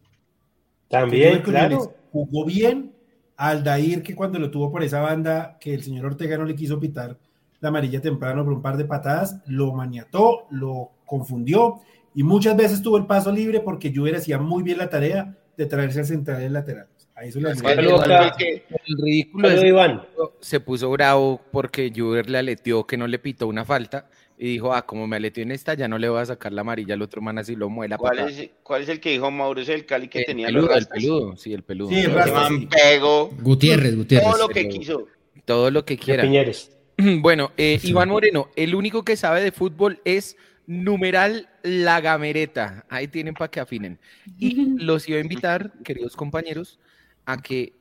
También, 0.89 1.43
claro. 1.43 1.93
Jugó 2.13 2.45
bien. 2.45 2.93
Aldair, 3.37 4.05
que 4.05 4.15
cuando 4.15 4.39
lo 4.39 4.53
tuvo 4.53 4.71
por 4.71 4.85
esa 4.85 5.01
banda, 5.01 5.59
que 5.61 5.75
el 5.75 5.83
señor 5.83 6.07
Ortega 6.07 6.39
no 6.39 6.45
le 6.45 6.55
quiso 6.55 6.79
pitar 6.79 7.19
la 7.59 7.71
amarilla 7.71 8.01
temprano 8.01 8.45
por 8.45 8.53
un 8.53 8.63
par 8.63 8.77
de 8.77 8.85
patadas, 8.85 9.41
lo 9.47 9.73
maniató, 9.73 10.47
lo 10.51 10.93
confundió 11.05 11.81
y 12.15 12.23
muchas 12.23 12.57
veces 12.57 12.81
tuvo 12.81 12.97
el 12.97 13.07
paso 13.07 13.33
libre 13.33 13.61
porque 13.61 13.93
Juber 13.95 14.17
hacía 14.17 14.39
muy 14.39 14.63
bien 14.63 14.79
la 14.79 14.89
tarea 14.89 15.37
de 15.57 15.67
traerse 15.67 16.01
al 16.01 16.07
central 16.07 16.53
lateral. 16.53 16.87
Ahí 17.17 17.29
eso 17.29 17.39
le 17.39 17.51
el 17.51 19.03
ridículo 19.03 19.49
de 19.49 19.69
Iván. 19.69 20.03
se 20.41 20.59
puso 20.59 20.91
bravo 20.91 21.41
porque 21.53 21.93
Juber 21.95 22.29
le 22.29 22.39
aleteó 22.39 22.87
que 22.87 22.97
no 22.97 23.07
le 23.07 23.21
pitó 23.21 23.47
una 23.47 23.65
falta 23.65 24.09
y 24.37 24.49
dijo, 24.49 24.75
ah, 24.75 24.85
como 24.85 25.07
me 25.07 25.17
aleteó 25.17 25.45
en 25.45 25.53
esta, 25.53 25.75
ya 25.75 25.87
no 25.87 25.97
le 25.97 26.09
voy 26.09 26.21
a 26.21 26.27
sacar 26.27 26.53
la 26.53 26.63
amarilla 26.63 26.95
al 26.95 27.03
otro 27.03 27.23
man 27.23 27.39
así 27.39 27.55
lo 27.55 27.71
muela. 27.71 27.99
¿Cuál 27.99 28.19
es, 28.19 28.51
¿Cuál 28.65 28.83
es 28.83 28.89
el 28.89 28.99
que 28.99 29.11
dijo 29.11 29.31
Mauricio 29.31 29.75
del 29.75 29.87
Cali 29.87 30.09
que 30.09 30.25
tenía 30.25 30.49
peludo, 30.49 30.75
El 30.75 30.87
peludo, 30.87 31.37
sí, 31.37 31.53
el 31.53 31.63
peludo. 31.63 31.91
Sí, 31.91 32.01
el 32.01 32.69
Pego. 32.69 33.31
Gutiérrez, 33.41 33.97
Gutiérrez. 33.97 34.29
Todo 34.29 34.49
lo 34.49 34.49
que 34.49 34.69
quiso. 34.69 35.07
Todo 35.45 35.71
lo 35.71 35.85
que 35.85 35.97
quiera. 35.97 36.25
Bueno, 36.97 37.51
eh, 37.57 37.81
Iván 37.83 38.09
Moreno, 38.09 38.51
el 38.55 38.77
único 38.77 39.05
que 39.05 39.17
sabe 39.17 39.43
de 39.43 39.51
fútbol 39.51 40.01
es 40.05 40.37
numeral 40.69 41.49
La 41.65 42.03
Gamereta. 42.03 42.85
Ahí 42.91 43.09
tienen 43.09 43.33
para 43.33 43.51
que 43.51 43.59
afinen. 43.59 43.99
Y 44.39 44.55
los 44.85 45.09
iba 45.09 45.19
a 45.19 45.23
invitar, 45.23 45.73
queridos 45.83 46.15
compañeros, 46.15 46.79
a 47.25 47.39
que 47.39 47.73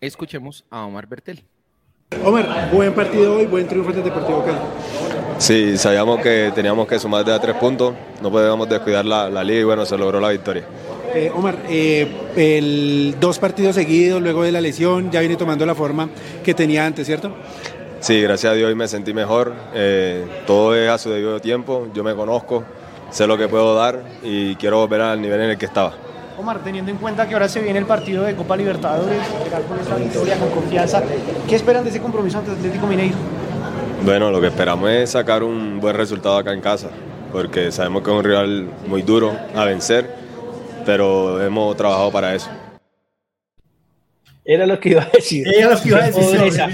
escuchemos 0.00 0.64
a 0.70 0.86
Omar 0.86 1.06
Bertel. 1.06 1.44
Omar, 2.24 2.70
buen 2.72 2.94
partido 2.94 3.36
hoy, 3.36 3.44
buen 3.44 3.68
triunfo 3.68 3.90
ante 3.90 4.02
Deportivo 4.02 4.42
Cali. 4.42 4.58
Sí, 5.36 5.76
sabíamos 5.76 6.20
que 6.20 6.50
teníamos 6.54 6.88
que 6.88 6.98
sumar 6.98 7.22
de 7.22 7.34
a 7.34 7.38
tres 7.38 7.54
puntos, 7.56 7.94
no 8.22 8.30
podíamos 8.30 8.66
descuidar 8.66 9.04
la, 9.04 9.28
la 9.28 9.44
liga 9.44 9.60
y 9.60 9.64
bueno, 9.64 9.84
se 9.84 9.98
logró 9.98 10.18
la 10.18 10.30
victoria. 10.30 10.64
Eh, 11.14 11.30
Omar, 11.34 11.58
eh, 11.68 12.08
el, 12.34 13.16
dos 13.20 13.38
partidos 13.38 13.74
seguidos 13.74 14.22
luego 14.22 14.42
de 14.42 14.52
la 14.52 14.62
lesión, 14.62 15.10
ya 15.10 15.20
viene 15.20 15.36
tomando 15.36 15.66
la 15.66 15.74
forma 15.74 16.08
que 16.42 16.54
tenía 16.54 16.86
antes, 16.86 17.06
¿cierto? 17.06 17.34
Sí, 18.00 18.22
gracias 18.22 18.52
a 18.52 18.54
Dios 18.54 18.74
me 18.74 18.88
sentí 18.88 19.12
mejor. 19.12 19.54
Eh, 19.74 20.24
todo 20.46 20.74
es 20.74 20.88
a 20.88 20.98
su 20.98 21.10
debido 21.10 21.40
tiempo. 21.40 21.88
Yo 21.92 22.04
me 22.04 22.14
conozco, 22.14 22.64
sé 23.10 23.26
lo 23.26 23.36
que 23.38 23.48
puedo 23.48 23.74
dar 23.74 24.02
y 24.22 24.56
quiero 24.56 24.78
volver 24.78 25.00
al 25.00 25.20
nivel 25.20 25.40
en 25.40 25.50
el 25.50 25.58
que 25.58 25.66
estaba. 25.66 25.92
Omar, 26.38 26.62
teniendo 26.62 26.90
en 26.90 26.98
cuenta 26.98 27.26
que 27.26 27.34
ahora 27.34 27.48
se 27.48 27.60
viene 27.60 27.80
el 27.80 27.86
partido 27.86 28.22
de 28.22 28.36
Copa 28.36 28.56
Libertadores, 28.56 29.18
llegar 29.44 29.62
con 29.62 29.78
esta 29.78 29.96
victoria, 29.96 30.38
con 30.38 30.50
confianza, 30.50 31.02
¿qué 31.48 31.56
esperan 31.56 31.82
de 31.82 31.90
ese 31.90 32.00
compromiso 32.00 32.38
ante 32.38 32.52
Atlético 32.52 32.86
Mineiro? 32.86 33.16
Bueno, 34.04 34.30
lo 34.30 34.40
que 34.40 34.46
esperamos 34.46 34.88
es 34.90 35.10
sacar 35.10 35.42
un 35.42 35.80
buen 35.80 35.96
resultado 35.96 36.36
acá 36.36 36.52
en 36.52 36.60
casa, 36.60 36.90
porque 37.32 37.72
sabemos 37.72 38.02
que 38.02 38.10
es 38.10 38.16
un 38.16 38.22
rival 38.22 38.68
muy 38.86 39.02
duro 39.02 39.36
a 39.56 39.64
vencer, 39.64 40.14
pero 40.86 41.42
hemos 41.42 41.76
trabajado 41.76 42.12
para 42.12 42.34
eso. 42.34 42.48
Era 44.50 44.64
lo 44.64 44.80
que 44.80 44.88
iba 44.88 45.02
a 45.02 45.10
decir. 45.10 45.46
Era 45.46 45.74
lo 45.74 45.78
que 45.78 45.88
iba 45.90 45.98
a 45.98 46.06
decir. 46.06 46.24
Pobreza. 46.24 46.68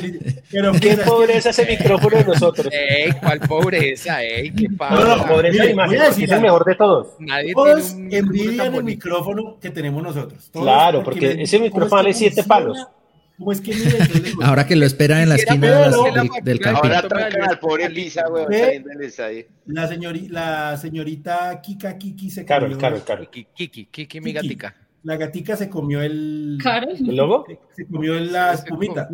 Pero 0.48 0.72
qué 0.74 0.96
pobreza 0.98 1.50
ese 1.50 1.66
micrófono 1.66 2.18
de 2.18 2.24
nosotros. 2.24 2.68
Ey, 2.72 3.10
¿cuál 3.20 3.40
pobreza? 3.40 4.22
Ey, 4.22 4.52
qué 4.52 4.68
pasa. 4.78 4.94
No, 4.94 5.16
no, 5.16 5.26
pobreza 5.26 5.66
imagen, 5.66 6.00
es 6.02 6.18
el 6.18 6.40
mejor 6.40 6.64
de 6.64 6.76
todos. 6.76 7.08
Nadie 7.18 7.52
todos 7.52 7.96
tiene 7.96 8.06
un 8.06 8.14
envidian 8.14 8.74
el 8.76 8.84
micrófono 8.84 9.58
que 9.60 9.70
tenemos 9.70 10.04
nosotros. 10.04 10.48
claro, 10.52 11.02
porque, 11.02 11.42
ese 11.42 11.58
micrófono 11.58 11.90
vale 11.90 12.14
siete 12.14 12.44
palos. 12.44 12.86
¿Cómo 13.38 13.50
es 13.50 13.60
que 13.60 13.74
Ahora 14.44 14.64
que 14.68 14.76
lo 14.76 14.86
esperan 14.86 15.22
en 15.22 15.30
la 15.30 15.34
esquina 15.34 15.66
de 15.66 16.12
del, 16.44 16.60
del 16.60 16.68
Ahora 16.68 17.02
trancan 17.02 17.42
al 17.42 17.58
pobre 17.58 17.88
Lisa, 17.88 18.28
weón. 18.28 18.46
La, 19.66 19.88
señorita, 19.88 20.32
la 20.32 20.76
señorita 20.76 21.60
Kika 21.60 21.98
Kiki 21.98 22.30
se 22.30 22.44
Claro, 22.44 22.70
claro, 22.78 23.00
claro. 23.04 23.28
Kiki, 23.28 23.86
Kiki, 23.86 24.20
mi 24.20 24.32
gatica 24.32 24.76
la 25.04 25.16
gatica 25.16 25.54
se 25.56 25.68
comió 25.68 26.02
el. 26.02 26.58
¿El 26.98 27.16
lobo? 27.16 27.44
Se 27.76 27.86
comió 27.86 28.18
la 28.18 28.54
espumita. 28.54 29.08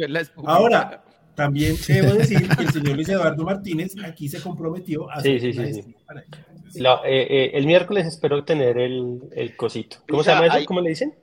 Ahora, 0.45 1.05
también 1.35 1.77
debo 1.87 2.15
decir 2.15 2.49
que 2.49 2.63
el 2.63 2.71
señor 2.71 2.97
Luis 2.97 3.09
Eduardo 3.09 3.45
Martínez 3.45 3.95
aquí 4.05 4.29
se 4.29 4.41
comprometió 4.41 5.11
a 5.11 5.21
sí, 5.21 5.39
sí, 5.41 5.53
sí, 5.53 5.75
sí. 5.75 5.95
Eh, 6.77 6.87
eh, 7.05 7.51
el 7.55 7.67
miércoles 7.67 8.07
espero 8.07 8.45
tener 8.45 8.79
el, 8.79 9.21
el 9.33 9.57
cosito. 9.57 9.99
¿Cómo 10.09 10.23
se 10.23 10.31
llama 10.31 10.47
eso? 10.47 10.65
¿Cómo 10.67 10.81
le 10.81 10.91
dicen? 10.91 11.15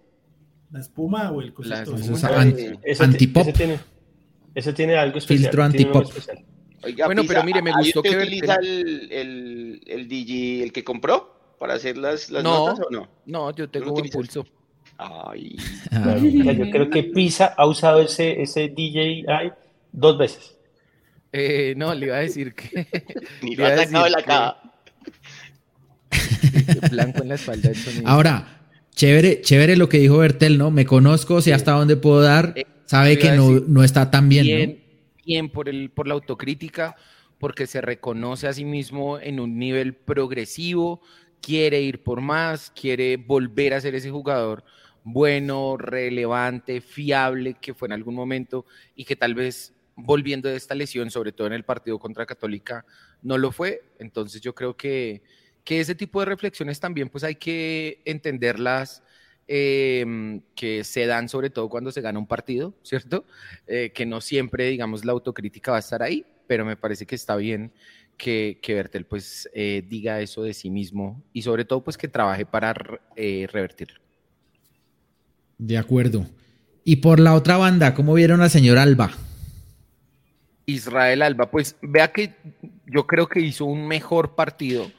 La 0.72 0.82
espuma 0.82 1.32
o 1.32 1.42
el 1.42 1.54
cosito. 1.54 1.76
La, 1.96 2.46
eso 2.84 3.04
antipop. 3.06 3.48
tiene, 3.54 3.80
eso 4.54 4.74
tiene 4.74 4.98
algo 4.98 5.18
especial. 5.20 5.44
Filtro 5.44 5.64
antipop. 5.64 6.06
bueno, 7.06 7.22
pero 7.26 7.44
mire, 7.46 7.62
me 7.62 7.72
gustó 7.72 8.04
que 8.04 8.18
utiliza 8.18 8.56
el, 8.56 9.10
el, 9.12 9.82
el 9.88 10.08
DJ, 10.10 10.64
el 10.64 10.74
que 10.74 10.84
compró? 10.84 11.38
para 11.58 11.74
hacer 11.74 11.98
las, 11.98 12.30
las 12.30 12.44
notas 12.44 12.80
o 12.80 12.90
no? 12.92 13.08
No, 13.26 13.52
yo 13.56 13.70
tengo 13.70 13.94
un 13.94 14.10
pulso. 14.10 14.46
Ay. 14.98 15.58
yo 15.92 16.72
creo 16.72 16.90
que 16.90 17.04
Pisa 17.04 17.54
ha 17.58 17.68
usado 17.68 18.02
ese, 18.02 18.42
ese 18.42 18.70
DJI 18.70 19.26
dos 19.92 20.18
veces. 20.18 20.58
Eh, 21.32 21.74
no, 21.78 21.94
le 21.94 22.08
iba 22.08 22.16
a 22.18 22.22
decir 22.22 22.54
que. 22.54 22.88
Ni 23.42 23.56
lo 23.56 23.66
ha 23.66 23.78
sacado 23.78 24.06
de 24.06 24.12
la. 24.12 24.58
Blanco 26.92 27.22
en 27.22 27.30
la 27.30 27.36
espalda 27.36 27.70
del 27.70 27.78
sonido. 27.78 28.08
Ahora, 28.08 28.62
chévere, 28.96 29.42
chévere 29.42 29.76
lo 29.76 29.90
que 29.90 30.00
dijo 30.00 30.18
Bertel, 30.18 30.58
¿no? 30.58 30.72
Me 30.72 30.86
conozco, 30.86 31.42
sé 31.42 31.54
hasta 31.54 31.74
dónde 31.74 31.98
puedo 31.98 32.22
dar, 32.22 32.54
eh, 32.56 32.66
sabe 32.86 33.20
que 33.20 33.32
no, 33.32 33.60
no, 33.60 33.84
está 33.84 34.10
tan 34.10 34.30
bien. 34.30 34.46
Bien, 34.46 34.84
bien 35.26 35.50
por, 35.50 35.70
el, 35.70 35.92
por 35.92 36.08
la 36.08 36.14
autocrítica, 36.16 36.96
porque 37.38 37.68
se 37.68 37.82
reconoce 37.82 38.48
a 38.48 38.54
sí 38.54 38.66
mismo 38.66 39.20
en 39.20 39.40
un 39.40 39.60
nivel 39.60 39.94
progresivo, 39.94 41.02
quiere 41.42 41.82
ir 41.82 42.02
por 42.02 42.22
más, 42.22 42.72
quiere 42.72 43.18
volver 43.18 43.74
a 43.74 43.82
ser 43.82 43.94
ese 43.94 44.10
jugador 44.10 44.64
bueno, 45.10 45.78
relevante, 45.78 46.82
fiable 46.82 47.54
que 47.62 47.74
fue 47.74 47.88
en 47.88 47.94
algún 47.94 48.14
momento 48.14 48.66
y 48.94 49.06
que 49.06 49.16
tal 49.16 49.36
vez 49.36 49.74
volviendo 49.96 50.50
de 50.50 50.58
esta 50.58 50.76
lesión, 50.76 51.10
sobre 51.12 51.32
todo 51.32 51.48
en 51.48 51.54
el 51.54 51.64
partido 51.64 51.98
contra 51.98 52.26
Católica, 52.26 52.86
no 53.22 53.38
lo 53.38 53.54
fue. 53.54 53.84
Entonces 54.00 54.42
yo 54.42 54.54
creo 54.54 54.76
que, 54.76 55.22
que 55.64 55.80
ese 55.80 55.96
tipo 55.96 56.20
de 56.20 56.26
reflexiones 56.26 56.82
también 56.82 57.08
pues 57.08 57.24
hay 57.24 57.36
que 57.36 58.02
entenderlas. 58.04 59.02
Em, 59.50 60.42
que 60.56 60.84
se 60.84 61.06
dan 61.06 61.30
sobre 61.30 61.50
todo 61.50 61.70
cuando 61.70 61.90
se 61.94 62.02
gana 62.02 62.20
un 62.20 62.28
partido, 62.28 62.74
¿cierto? 62.84 63.26
Eh, 63.66 63.94
que 63.96 64.06
no 64.06 64.20
siempre, 64.20 64.66
digamos, 64.66 65.06
la 65.06 65.14
autocrítica 65.14 65.72
va 65.72 65.78
a 65.78 65.80
estar 65.80 66.04
ahí, 66.04 66.26
pero 66.48 66.66
me 66.66 66.76
parece 66.76 67.06
que 67.06 67.16
está 67.16 67.38
bien 67.38 67.72
que, 68.18 68.60
que 68.62 68.74
Bertel 68.74 69.06
pues 69.06 69.50
eh, 69.54 69.86
diga 69.88 70.20
eso 70.20 70.44
de 70.44 70.54
sí 70.54 70.70
mismo 70.70 71.24
y 71.32 71.44
sobre 71.44 71.64
todo 71.64 71.82
pues 71.82 71.98
que 71.98 72.10
trabaje 72.10 72.46
para 72.46 72.76
eh, 73.16 73.48
revertirlo. 73.50 74.07
De 75.58 75.78
acuerdo. 75.78 76.26
Y 76.84 76.98
por 76.98 77.20
la 77.20 77.34
otra 77.34 77.58
banda, 77.58 77.94
¿cómo 77.94 78.14
vieron 78.14 78.42
a 78.42 78.50
señor 78.50 78.78
Alba? 78.78 79.12
Israel 80.66 81.22
Alba, 81.22 81.50
pues 81.50 81.78
vea 81.82 82.12
que 82.12 82.36
yo 82.86 83.08
creo 83.08 83.28
que 83.28 83.40
hizo 83.40 83.66
un 83.66 83.88
mejor 83.88 84.36
partido 84.36 84.92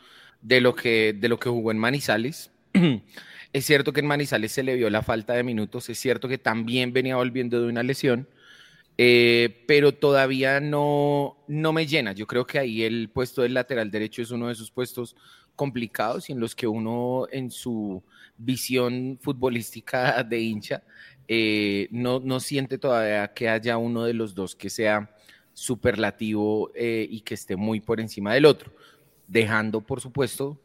de 0.42 0.60
lo 0.60 0.74
que, 0.74 1.14
de 1.18 1.28
lo 1.28 1.38
que 1.38 1.48
jugó 1.48 1.70
en 1.70 1.78
Manizales. 1.78 2.50
es 3.52 3.64
cierto 3.64 3.92
que 3.92 4.00
en 4.00 4.06
Manizales 4.06 4.52
se 4.52 4.62
le 4.62 4.76
vio 4.76 4.90
la 4.90 5.02
falta 5.02 5.34
de 5.34 5.42
minutos, 5.44 5.88
es 5.88 5.98
cierto 5.98 6.28
que 6.28 6.38
también 6.38 6.92
venía 6.92 7.16
volviendo 7.16 7.60
de 7.60 7.68
una 7.68 7.82
lesión, 7.82 8.28
eh, 8.96 9.64
pero 9.66 9.92
todavía 9.92 10.60
no, 10.60 11.36
no 11.46 11.72
me 11.72 11.86
llena. 11.86 12.12
Yo 12.12 12.26
creo 12.26 12.46
que 12.46 12.58
ahí 12.58 12.82
el 12.82 13.10
puesto 13.10 13.42
del 13.42 13.54
lateral 13.54 13.90
derecho 13.90 14.22
es 14.22 14.30
uno 14.30 14.48
de 14.48 14.54
esos 14.54 14.70
puestos 14.70 15.16
complicados 15.54 16.28
y 16.28 16.32
en 16.32 16.40
los 16.40 16.54
que 16.54 16.66
uno 16.66 17.26
en 17.30 17.50
su 17.50 18.02
visión 18.38 19.18
futbolística 19.20 20.22
de 20.22 20.40
hincha 20.40 20.82
eh, 21.30 21.88
no, 21.90 22.20
no 22.20 22.40
siente 22.40 22.78
todavía 22.78 23.28
que 23.34 23.50
haya 23.50 23.76
uno 23.76 24.04
de 24.04 24.14
los 24.14 24.34
dos 24.34 24.56
que 24.56 24.70
sea 24.70 25.14
superlativo 25.52 26.70
eh, 26.74 27.06
y 27.10 27.20
que 27.20 27.34
esté 27.34 27.54
muy 27.54 27.80
por 27.80 28.00
encima 28.00 28.32
del 28.32 28.46
otro, 28.46 28.72
dejando, 29.26 29.82
por 29.82 30.00
supuesto, 30.00 30.58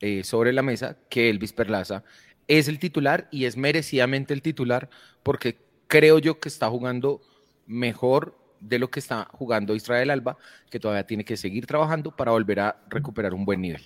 eh, 0.00 0.24
sobre 0.24 0.52
la 0.52 0.62
mesa 0.62 0.98
que 1.08 1.30
Elvis 1.30 1.52
Perlaza 1.52 2.02
es 2.48 2.66
el 2.66 2.80
titular 2.80 3.28
y 3.30 3.44
es 3.44 3.56
merecidamente 3.56 4.34
el 4.34 4.42
titular 4.42 4.90
porque 5.22 5.58
creo 5.86 6.18
yo 6.18 6.40
que 6.40 6.48
está 6.48 6.68
jugando 6.68 7.20
mejor 7.66 8.36
de 8.58 8.80
lo 8.80 8.90
que 8.90 8.98
está 8.98 9.28
jugando 9.32 9.74
Israel 9.76 10.10
Alba, 10.10 10.36
que 10.70 10.80
todavía 10.80 11.06
tiene 11.06 11.24
que 11.24 11.36
seguir 11.36 11.66
trabajando 11.66 12.14
para 12.14 12.32
volver 12.32 12.58
a 12.58 12.82
recuperar 12.88 13.34
un 13.34 13.44
buen 13.44 13.60
nivel. 13.60 13.82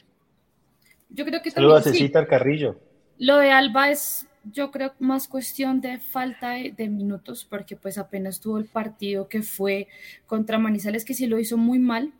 Yo 1.11 1.24
creo 1.27 1.43
que 1.43 1.51
Saludos 1.51 1.86
a 1.86 2.27
Carrillo. 2.27 2.81
Lo 3.19 3.39
de 3.39 3.51
Alba 3.51 3.91
es 3.91 4.27
yo 4.53 4.71
creo 4.71 4.93
más 4.99 5.29
cuestión 5.29 5.81
de 5.81 5.99
falta 5.99 6.51
de, 6.51 6.89
minutos, 6.89 7.45
porque 7.49 7.77
pues 7.77 7.99
apenas 7.99 8.41
tuvo 8.41 8.59
el 8.59 8.67
partido 8.67 9.29
que 9.29 9.43
fue 9.43 9.89
contra 10.27 10.59
Manizales, 10.59 11.05
que 11.05 11.15
sí 11.15 11.27
lo 11.27 11.39
hizo 11.39 11.57
muy 11.57 11.79
mal, 11.79 12.13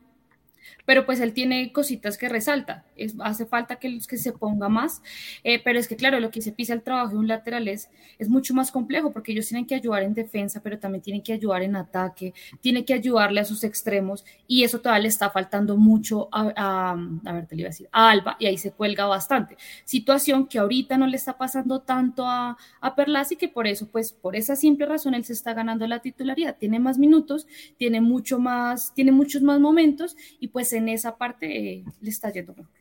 pero 0.85 1.07
pues 1.07 1.21
él 1.21 1.33
tiene 1.33 1.73
cositas 1.73 2.17
que 2.17 2.29
resalta, 2.29 2.85
es, 2.97 3.15
hace 3.21 3.47
falta 3.47 3.77
que, 3.77 3.99
que 4.09 4.17
se 4.17 4.33
ponga 4.33 4.69
más, 4.69 5.03
eh, 5.45 5.61
pero 5.63 5.79
es 5.79 5.89
que 5.89 5.97
claro, 5.97 6.21
lo 6.21 6.31
que 6.31 6.43
se 6.43 6.53
pisa 6.53 6.75
el 6.75 6.83
trabajo 6.83 7.13
de 7.13 7.19
un 7.19 7.29
lateral 7.29 7.69
es, 7.69 7.91
es 8.19 8.29
mucho 8.29 8.55
más 8.55 8.71
complejo 8.71 9.13
porque 9.13 9.33
ellos 9.33 9.49
tienen 9.49 9.67
que 9.67 9.75
ayudar 9.75 10.03
en 10.03 10.15
defensa, 10.15 10.61
pero 10.63 10.79
también 10.79 11.03
tienen 11.03 11.23
que 11.23 11.33
ayudar 11.33 11.63
en 11.63 11.77
ataque, 11.77 12.35
tienen 12.61 12.85
que 12.85 12.95
ayudarle 12.95 13.41
a 13.41 13.45
sus 13.45 13.65
extremos 13.65 14.25
y 14.47 14.65
eso 14.65 14.81
todavía 14.81 15.03
le 15.03 15.09
está 15.09 15.31
faltando 15.31 15.77
mucho 15.77 16.29
a, 16.33 16.95
a, 17.25 17.33
ver, 17.33 17.47
te 17.47 17.57
iba 17.57 17.67
a 17.67 17.71
decir, 17.71 17.89
a 17.93 18.11
Alba 18.11 18.37
y 18.39 18.47
ahí 18.47 18.59
se 18.59 18.73
cuelga 18.73 19.07
bastante. 19.07 19.57
Situación 19.85 20.47
que 20.47 20.59
ahorita 20.59 20.97
no 20.99 21.07
le 21.07 21.17
está 21.17 21.37
pasando 21.37 21.81
tanto 21.81 22.27
a, 22.27 22.57
a 22.81 22.95
Perlas 22.95 23.33
y 23.33 23.37
que 23.37 23.49
por 23.49 23.67
eso, 23.67 23.89
pues 23.91 24.13
por 24.13 24.37
esa 24.37 24.57
simple 24.57 24.87
razón 24.87 25.15
él 25.15 25.25
se 25.25 25.33
está 25.33 25.55
ganando 25.55 25.87
la 25.87 26.01
titularidad, 26.01 26.57
tiene 26.59 26.79
más 26.79 26.99
minutos, 26.99 27.47
tiene 27.77 28.01
mucho 28.01 28.39
más, 28.39 28.95
tiene 28.95 29.13
muchos 29.13 29.43
más 29.43 29.61
momentos 29.61 30.17
y 30.41 30.49
pues 30.57 30.73
en 30.73 30.89
esa 30.89 31.19
parte 31.19 31.55
eh, 31.55 31.85
le 32.01 32.09
está 32.09 32.33
yendo 32.33 32.55
mejor. 32.55 32.73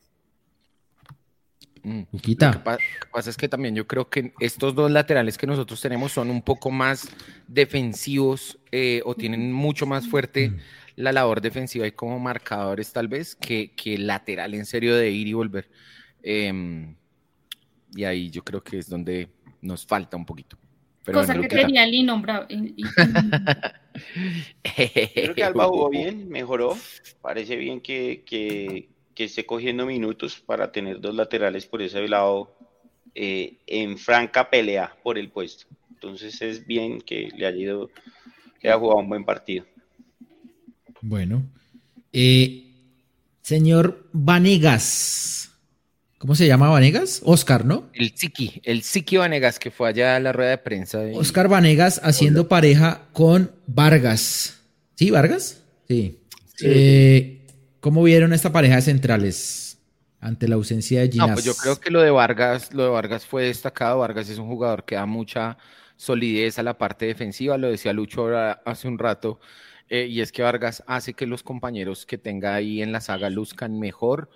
Mm, 1.84 2.04
lo 2.10 2.22
que 2.22 3.08
pasa 3.12 3.30
es 3.30 3.36
que 3.36 3.50
también 3.50 3.76
yo 3.76 3.86
creo 3.86 4.10
que 4.10 4.32
estos 4.40 4.74
dos 4.76 4.90
laterales 4.90 5.38
que 5.38 5.46
nosotros 5.46 5.82
tenemos 5.82 6.14
son 6.14 6.30
un 6.30 6.42
poco 6.42 6.72
más 6.72 7.10
defensivos 7.50 8.58
eh, 8.72 9.02
o 9.04 9.14
tienen 9.14 9.52
mucho 9.52 9.86
más 9.86 10.08
fuerte 10.08 10.52
mm. 10.52 10.58
la 10.96 11.12
labor 11.12 11.42
defensiva 11.42 11.86
y 11.86 11.92
como 11.92 12.18
marcadores 12.18 12.94
tal 12.94 13.10
vez 13.10 13.36
que, 13.36 13.74
que 13.76 13.98
lateral 13.98 14.54
en 14.54 14.66
serio 14.66 14.96
de 14.96 15.12
ir 15.12 15.28
y 15.28 15.34
volver. 15.34 15.70
Em, 16.24 16.96
y 17.94 18.06
ahí 18.06 18.30
yo 18.30 18.42
creo 18.42 18.64
que 18.64 18.78
es 18.78 18.88
donde 18.88 19.28
nos 19.60 19.86
falta 19.86 20.16
un 20.16 20.26
poquito. 20.26 20.58
Cosa 21.14 21.40
que, 21.40 21.48
tenía 21.48 21.86
Lino, 21.86 22.22
Creo 22.22 22.48
que 25.36 25.44
Alba 25.44 25.66
jugó 25.68 25.90
bien, 25.90 26.30
mejoró. 26.30 26.78
Parece 27.22 27.56
bien 27.56 27.82
que, 27.82 28.24
que, 28.26 28.90
esté 29.16 29.46
cogiendo 29.46 29.86
minutos 29.86 30.42
para 30.46 30.72
tener 30.72 31.00
dos 31.00 31.16
laterales 31.16 31.66
por 31.66 31.82
ese 31.82 32.08
lado 32.08 32.56
eh, 33.14 33.58
en 33.68 33.98
franca 33.98 34.50
pelea 34.50 34.96
por 35.04 35.18
el 35.18 35.30
puesto. 35.30 35.66
Entonces 35.92 36.42
es 36.42 36.66
bien 36.66 37.02
que 37.02 37.30
le 37.36 37.46
haya 37.46 37.58
ido, 37.58 37.90
que 38.60 38.68
haya 38.68 38.80
jugado 38.80 39.00
un 39.00 39.10
buen 39.10 39.26
partido. 39.26 39.66
Bueno. 41.02 41.44
Eh, 42.12 42.72
señor 43.42 44.08
Vanegas, 44.12 45.45
¿Cómo 46.26 46.34
se 46.34 46.48
llama 46.48 46.70
Vanegas? 46.70 47.22
Oscar, 47.24 47.66
¿no? 47.66 47.84
El 47.94 48.16
Siki, 48.16 48.60
el 48.64 48.82
Siki 48.82 49.18
Vanegas, 49.18 49.60
que 49.60 49.70
fue 49.70 49.90
allá 49.90 50.16
a 50.16 50.20
la 50.20 50.34
rueda 50.34 50.50
de 50.50 50.58
prensa. 50.58 50.98
De... 50.98 51.16
Oscar 51.16 51.48
Vanegas 51.48 52.02
haciendo 52.04 52.48
pareja 52.48 53.04
con 53.14 53.52
Vargas. 53.68 54.60
¿Sí, 54.96 55.12
Vargas? 55.12 55.62
Sí. 55.88 56.20
Eh, 56.64 57.46
¿Cómo 57.80 58.02
vieron 58.02 58.34
esta 58.34 58.52
pareja 58.52 58.78
de 58.78 58.82
centrales 58.82 59.78
ante 60.20 60.48
la 60.48 60.56
ausencia 60.56 61.02
de 61.02 61.12
Ginás? 61.12 61.28
No, 61.28 61.34
pues 61.36 61.46
yo 61.46 61.54
creo 61.54 61.80
que 61.80 61.92
lo 61.92 62.02
de 62.02 62.10
Vargas, 62.10 62.74
lo 62.74 62.86
de 62.86 62.90
Vargas 62.90 63.24
fue 63.24 63.44
destacado. 63.44 64.00
Vargas 64.00 64.28
es 64.28 64.40
un 64.40 64.48
jugador 64.48 64.84
que 64.84 64.96
da 64.96 65.06
mucha 65.06 65.60
solidez 65.96 66.58
a 66.58 66.64
la 66.64 66.76
parte 66.76 67.06
defensiva, 67.06 67.60
lo 67.60 67.70
decía 67.70 67.94
Lucho 67.94 68.36
hace 68.36 68.88
un 68.88 68.98
rato. 68.98 69.40
Eh, 69.90 70.08
y 70.10 70.22
es 70.22 70.32
que 70.32 70.42
Vargas 70.42 70.84
hace 70.88 71.14
que 71.14 71.28
los 71.28 71.44
compañeros 71.44 72.08
que 72.08 72.18
tenga 72.18 72.56
ahí 72.56 72.82
en 72.82 72.92
la 72.92 73.00
saga 73.00 73.30
luzcan 73.30 73.78
mejor. 73.78 74.32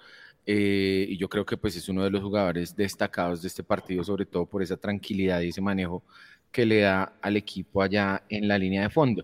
Eh, 0.52 1.06
y 1.10 1.18
yo 1.18 1.30
creo 1.30 1.46
que 1.46 1.58
pues 1.58 1.76
es 1.76 1.90
uno 1.90 2.04
de 2.04 2.10
los 2.10 2.24
jugadores 2.24 2.76
destacados 2.76 3.44
de 3.44 3.50
este 3.50 3.62
partido, 3.62 4.04
sobre 4.04 4.26
todo 4.26 4.48
por 4.48 4.64
esa 4.64 4.78
tranquilidad 4.78 5.42
y 5.42 5.50
ese 5.50 5.62
manejo 5.62 6.04
que 6.52 6.66
le 6.66 6.80
da 6.80 7.14
al 7.22 7.38
equipo 7.38 7.84
allá 7.84 8.24
en 8.30 8.48
la 8.48 8.58
línea 8.58 8.82
de 8.82 8.90
fondo. 8.90 9.24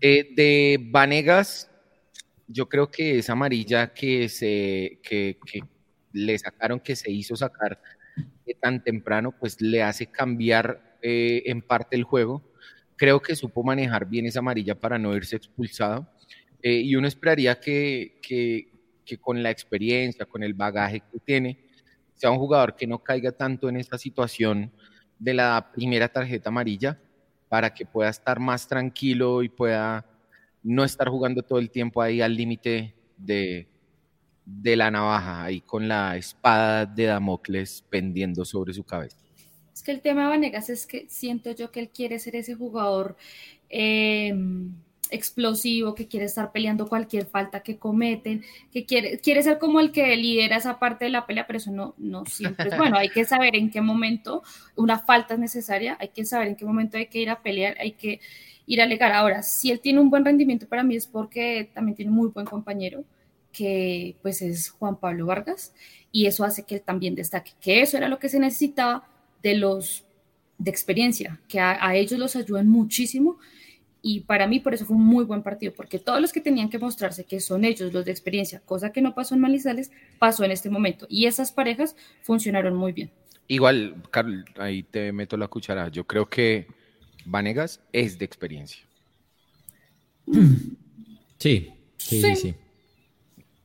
Eh, 0.00 0.34
de 0.34 0.76
Vanegas, 0.90 1.70
yo 2.48 2.68
creo 2.68 2.90
que 2.90 3.20
esa 3.20 3.34
amarilla 3.34 3.94
que, 3.94 4.28
se, 4.28 4.98
que, 5.04 5.38
le 6.12 6.36
sacaron, 6.36 6.80
que 6.80 6.96
se 6.96 7.12
hizo 7.12 7.36
sacar 7.36 7.80
tan 8.60 8.82
temprano, 8.82 9.30
pues 9.30 9.60
le 9.60 9.84
hace 9.84 10.06
cambiar 10.06 10.98
eh, 11.00 11.44
en 11.46 11.62
parte 11.62 11.94
el 11.94 12.02
juego. 12.02 12.42
Creo 12.96 13.22
que 13.22 13.36
supo 13.36 13.62
manejar 13.62 14.04
bien 14.04 14.26
esa 14.26 14.40
amarilla 14.40 14.74
para 14.74 14.98
no 14.98 15.14
irse 15.14 15.36
expulsado. 15.36 16.08
y 16.60 16.96
uno 16.96 17.06
esperaría 17.06 17.60
que, 17.60 18.18
que, 18.20 18.79
que 19.04 19.18
con 19.18 19.42
la 19.42 19.50
experiencia, 19.50 20.26
con 20.26 20.42
el 20.42 20.54
bagaje 20.54 21.00
que 21.00 21.18
tiene, 21.20 21.58
sea 22.14 22.30
un 22.30 22.38
jugador 22.38 22.76
que 22.76 22.86
no 22.86 22.98
caiga 22.98 23.32
tanto 23.32 23.68
en 23.68 23.76
esta 23.76 23.96
situación 23.96 24.72
de 25.18 25.34
la 25.34 25.70
primera 25.72 26.08
tarjeta 26.08 26.50
amarilla 26.50 26.98
para 27.48 27.72
que 27.72 27.86
pueda 27.86 28.10
estar 28.10 28.38
más 28.38 28.68
tranquilo 28.68 29.42
y 29.42 29.48
pueda 29.48 30.06
no 30.62 30.84
estar 30.84 31.08
jugando 31.08 31.42
todo 31.42 31.58
el 31.58 31.70
tiempo 31.70 32.02
ahí 32.02 32.20
al 32.20 32.36
límite 32.36 32.94
de, 33.16 33.68
de 34.44 34.76
la 34.76 34.90
navaja, 34.90 35.44
ahí 35.44 35.60
con 35.60 35.88
la 35.88 36.16
espada 36.16 36.86
de 36.86 37.04
Damocles 37.04 37.84
pendiendo 37.88 38.44
sobre 38.44 38.74
su 38.74 38.84
cabeza. 38.84 39.16
Es 39.72 39.82
que 39.82 39.92
el 39.92 40.00
tema 40.00 40.22
de 40.22 40.28
Vanegas 40.28 40.68
es 40.68 40.86
que 40.86 41.06
siento 41.08 41.52
yo 41.52 41.70
que 41.70 41.80
él 41.80 41.88
quiere 41.88 42.18
ser 42.18 42.36
ese 42.36 42.54
jugador 42.54 43.16
eh, 43.70 44.34
explosivo, 45.10 45.94
que 45.94 46.06
quiere 46.06 46.26
estar 46.26 46.52
peleando 46.52 46.88
cualquier 46.88 47.26
falta 47.26 47.60
que 47.60 47.78
cometen, 47.78 48.44
que 48.72 48.86
quiere, 48.86 49.18
quiere 49.18 49.42
ser 49.42 49.58
como 49.58 49.80
el 49.80 49.92
que 49.92 50.16
lidera 50.16 50.56
esa 50.56 50.78
parte 50.78 51.04
de 51.04 51.10
la 51.10 51.26
pelea, 51.26 51.46
pero 51.46 51.58
eso 51.58 51.70
no, 51.70 51.94
no 51.98 52.24
siempre 52.26 52.68
es 52.68 52.76
bueno. 52.76 52.96
Hay 52.98 53.08
que 53.08 53.24
saber 53.24 53.56
en 53.56 53.70
qué 53.70 53.80
momento 53.80 54.42
una 54.76 54.98
falta 54.98 55.34
es 55.34 55.40
necesaria, 55.40 55.96
hay 56.00 56.08
que 56.08 56.24
saber 56.24 56.48
en 56.48 56.56
qué 56.56 56.64
momento 56.64 56.96
hay 56.96 57.06
que 57.06 57.20
ir 57.20 57.30
a 57.30 57.42
pelear, 57.42 57.76
hay 57.80 57.92
que 57.92 58.20
ir 58.66 58.80
a 58.80 58.84
alegar. 58.84 59.12
Ahora, 59.12 59.42
si 59.42 59.70
él 59.70 59.80
tiene 59.80 60.00
un 60.00 60.10
buen 60.10 60.24
rendimiento 60.24 60.66
para 60.66 60.82
mí 60.82 60.96
es 60.96 61.06
porque 61.06 61.70
también 61.74 61.96
tiene 61.96 62.10
un 62.10 62.16
muy 62.16 62.28
buen 62.28 62.46
compañero, 62.46 63.04
que 63.52 64.16
pues 64.22 64.42
es 64.42 64.70
Juan 64.70 64.96
Pablo 64.96 65.26
Vargas, 65.26 65.74
y 66.12 66.26
eso 66.26 66.44
hace 66.44 66.64
que 66.64 66.76
él 66.76 66.82
también 66.82 67.14
destaque, 67.14 67.52
que 67.60 67.82
eso 67.82 67.96
era 67.96 68.08
lo 68.08 68.18
que 68.18 68.28
se 68.28 68.38
necesitaba 68.38 69.08
de 69.42 69.54
los 69.54 70.04
de 70.58 70.70
experiencia, 70.70 71.40
que 71.48 71.58
a, 71.58 71.84
a 71.84 71.96
ellos 71.96 72.18
los 72.18 72.36
ayudan 72.36 72.68
muchísimo 72.68 73.38
y 74.02 74.20
para 74.20 74.46
mí 74.46 74.60
por 74.60 74.74
eso 74.74 74.86
fue 74.86 74.96
un 74.96 75.04
muy 75.04 75.24
buen 75.24 75.42
partido, 75.42 75.72
porque 75.74 75.98
todos 75.98 76.20
los 76.20 76.32
que 76.32 76.40
tenían 76.40 76.70
que 76.70 76.78
mostrarse 76.78 77.24
que 77.24 77.40
son 77.40 77.64
ellos 77.64 77.92
los 77.92 78.04
de 78.04 78.10
experiencia, 78.10 78.60
cosa 78.60 78.92
que 78.92 79.02
no 79.02 79.14
pasó 79.14 79.34
en 79.34 79.40
Manizales, 79.40 79.90
pasó 80.18 80.44
en 80.44 80.50
este 80.50 80.70
momento. 80.70 81.06
Y 81.08 81.26
esas 81.26 81.52
parejas 81.52 81.96
funcionaron 82.22 82.76
muy 82.76 82.92
bien. 82.92 83.10
Igual, 83.48 84.02
Carl, 84.10 84.44
ahí 84.58 84.82
te 84.82 85.12
meto 85.12 85.36
la 85.36 85.48
cuchara. 85.48 85.88
Yo 85.88 86.04
creo 86.04 86.28
que 86.28 86.66
Vanegas 87.24 87.80
es 87.92 88.18
de 88.18 88.24
experiencia. 88.24 88.82
Sí, 91.40 91.72
sí, 91.96 92.36
sí. 92.36 92.54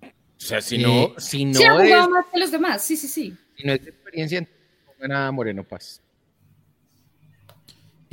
O 0.02 0.10
sea, 0.38 0.62
si 0.62 0.78
no, 0.78 1.14
si 1.18 1.44
no 1.44 1.56
sí, 1.56 1.66
ha 1.66 1.74
jugado 1.74 2.10
más 2.10 2.26
que 2.32 2.40
los 2.40 2.50
demás, 2.50 2.82
sí, 2.82 2.96
sí, 2.96 3.10
sí. 3.10 3.36
Si 3.58 3.68
no 3.68 3.74
es 3.74 3.84
de 3.84 3.90
experiencia, 3.90 4.40
no 4.40 4.48
gana 4.98 5.30
Moreno 5.34 5.62
Paz. 5.66 6.02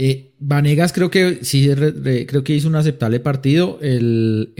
Eh, 0.05 0.33
Vanegas 0.41 0.93
creo 0.93 1.12
que 1.12 1.45
sí, 1.45 1.70
creo 2.27 2.43
que 2.43 2.53
hizo 2.53 2.66
un 2.66 2.74
aceptable 2.74 3.20
partido. 3.20 3.79
El, 3.81 4.53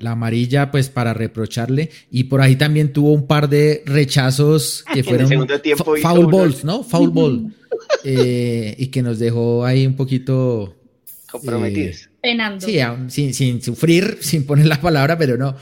la 0.00 0.10
amarilla, 0.12 0.70
pues 0.70 0.88
para 0.88 1.12
reprocharle. 1.12 1.90
Y 2.10 2.24
por 2.24 2.40
ahí 2.40 2.56
también 2.56 2.94
tuvo 2.94 3.12
un 3.12 3.26
par 3.26 3.50
de 3.50 3.82
rechazos 3.84 4.86
que 4.90 5.04
fueron 5.04 5.46
foul 6.00 6.26
balls, 6.32 6.64
¿no? 6.64 6.82
Foul 6.82 7.10
ball. 7.10 7.54
Eh, 8.02 8.76
y 8.78 8.86
que 8.86 9.02
nos 9.02 9.18
dejó 9.18 9.66
ahí 9.66 9.86
un 9.86 9.94
poquito 9.94 10.74
comprometidos. 11.30 12.04
Eh, 12.04 12.08
Penando. 12.22 12.66
Sí, 12.66 12.78
sin, 13.08 13.34
sin, 13.34 13.60
sufrir, 13.60 14.16
sin 14.22 14.46
poner 14.46 14.68
la 14.68 14.80
palabra, 14.80 15.18
pero 15.18 15.36
no. 15.36 15.54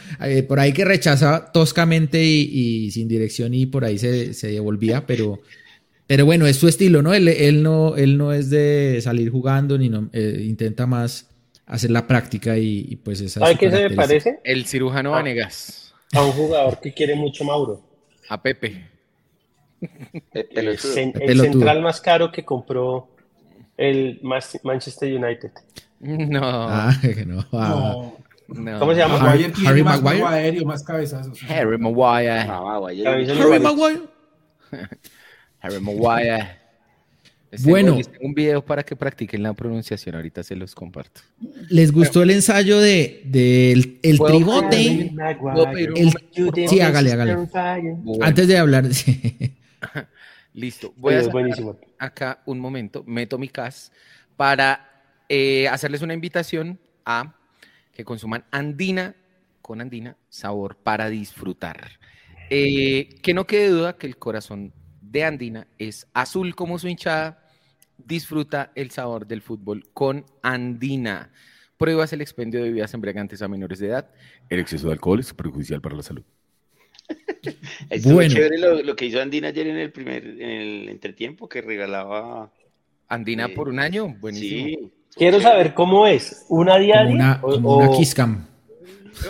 por 0.46 0.60
ahí 0.60 0.72
que 0.72 0.84
rechazaba 0.84 1.50
toscamente 1.50 2.22
y, 2.22 2.92
sin 2.92 3.08
dirección 3.08 3.54
y 3.54 3.66
por 3.66 3.84
ahí 3.84 3.98
se, 3.98 4.34
se 4.34 4.52
devolvía, 4.52 5.04
pero 5.04 5.40
pero 6.06 6.24
bueno, 6.24 6.46
es 6.46 6.56
su 6.56 6.68
estilo, 6.68 7.02
¿no? 7.02 7.14
Él, 7.14 7.62
no, 7.62 7.96
él 7.96 8.16
no 8.16 8.32
es 8.32 8.50
de 8.50 9.00
salir 9.02 9.30
jugando, 9.30 9.76
ni 9.76 9.88
no, 9.88 10.08
eh, 10.12 10.42
intenta 10.44 10.86
más 10.86 11.28
hacer 11.66 11.90
la 11.90 12.06
práctica 12.06 12.56
y, 12.56 12.96
pues 13.04 13.20
esa 13.20 13.40
¿Sabe 13.40 13.56
qué 13.56 13.70
se 13.70 13.88
me 13.88 13.96
parece? 13.96 14.40
El 14.44 14.66
cirujano 14.66 15.12
ah. 15.12 15.18
Vanegas. 15.18 15.94
A 16.12 16.24
un 16.24 16.30
jugador 16.32 16.80
que 16.80 16.92
quiere 16.92 17.16
mucho 17.16 17.44
Mauro. 17.44 17.82
A 18.28 18.40
Pepe. 18.40 18.88
el, 20.32 20.78
central 20.78 21.82
más 21.82 22.00
caro 22.00 22.30
que 22.30 22.44
compró 22.44 23.08
el 23.76 24.20
Manchester 24.62 25.12
United. 25.12 25.50
No. 26.00 26.40
Ah, 26.42 26.96
no. 27.26 27.44
Ah. 27.52 28.12
no. 28.48 28.78
¿Cómo 28.78 28.92
se 28.92 28.98
llama? 29.00 29.32
Harry, 29.66 29.82
Maguire. 29.82 30.64
Más 30.64 30.84
cabezazos. 30.84 31.38
Harry 31.48 31.78
Maguire. 31.78 32.48
Harry 32.48 33.60
Maguire. 33.60 34.02
Harry 35.60 35.80
Maguire. 35.80 36.66
bueno, 37.64 37.98
un 38.20 38.34
video 38.34 38.64
para 38.64 38.82
que 38.82 38.96
practiquen 38.96 39.42
la 39.42 39.54
pronunciación. 39.54 40.14
Ahorita 40.14 40.42
se 40.42 40.56
los 40.56 40.74
comparto. 40.74 41.20
¿Les 41.68 41.92
gustó 41.92 42.22
el 42.22 42.30
ensayo 42.30 42.80
de, 42.80 43.22
el, 44.02 44.18
tribote? 44.18 45.12
sí, 46.68 46.80
hágale, 46.80 47.12
hágale. 47.12 47.36
Antes 48.20 48.48
de 48.48 48.58
hablar. 48.58 48.84
Listo. 50.54 50.92
Voy 50.96 51.14
a 51.14 51.22
buenísimo. 51.28 51.78
acá 51.98 52.42
un 52.46 52.58
momento. 52.58 53.04
Meto 53.06 53.38
mi 53.38 53.48
cas 53.48 53.92
para 54.36 55.04
eh, 55.28 55.68
hacerles 55.68 56.02
una 56.02 56.14
invitación 56.14 56.78
a 57.04 57.34
que 57.92 58.04
consuman 58.04 58.44
andina 58.50 59.14
con 59.62 59.80
andina, 59.80 60.16
sabor 60.28 60.76
para 60.76 61.08
disfrutar. 61.08 61.98
Eh, 62.50 63.08
que 63.22 63.34
no 63.34 63.46
quede 63.46 63.68
duda 63.68 63.96
que 63.96 64.06
el 64.06 64.16
corazón 64.16 64.72
de 65.10 65.24
Andina 65.24 65.66
es 65.78 66.06
azul 66.12 66.54
como 66.54 66.78
su 66.78 66.88
hinchada. 66.88 67.42
Disfruta 67.98 68.72
el 68.74 68.90
sabor 68.90 69.26
del 69.26 69.42
fútbol 69.42 69.88
con 69.92 70.24
Andina. 70.42 71.30
Pruebas 71.76 72.12
el 72.12 72.20
expendio 72.20 72.60
de 72.60 72.68
bebidas 72.68 72.94
embriagantes 72.94 73.42
a 73.42 73.48
menores 73.48 73.78
de 73.78 73.88
edad. 73.88 74.10
El 74.48 74.60
exceso 74.60 74.86
de 74.86 74.94
alcohol 74.94 75.20
es 75.20 75.32
perjudicial 75.32 75.80
para 75.80 75.96
la 75.96 76.02
salud. 76.02 76.24
Estuvo 77.90 78.14
bueno. 78.14 78.34
chévere 78.34 78.58
lo, 78.58 78.96
que 78.96 79.06
hizo 79.06 79.20
Andina 79.20 79.48
ayer 79.48 79.68
en 79.68 79.76
el 79.76 79.92
primer 79.92 80.26
en 80.26 80.50
el 80.50 80.88
entretiempo 80.88 81.48
que 81.48 81.62
regalaba 81.62 82.52
Andina 83.08 83.46
eh, 83.46 83.48
por 83.50 83.68
un 83.68 83.78
año, 83.78 84.16
buenísimo. 84.20 84.90
Quiero 85.14 85.40
saber 85.40 85.72
cómo 85.72 86.06
es, 86.06 86.44
una 86.48 86.78
diaria 86.78 87.40
una, 87.42 87.90
Kiss 87.96 88.14
Cam. 88.14 88.46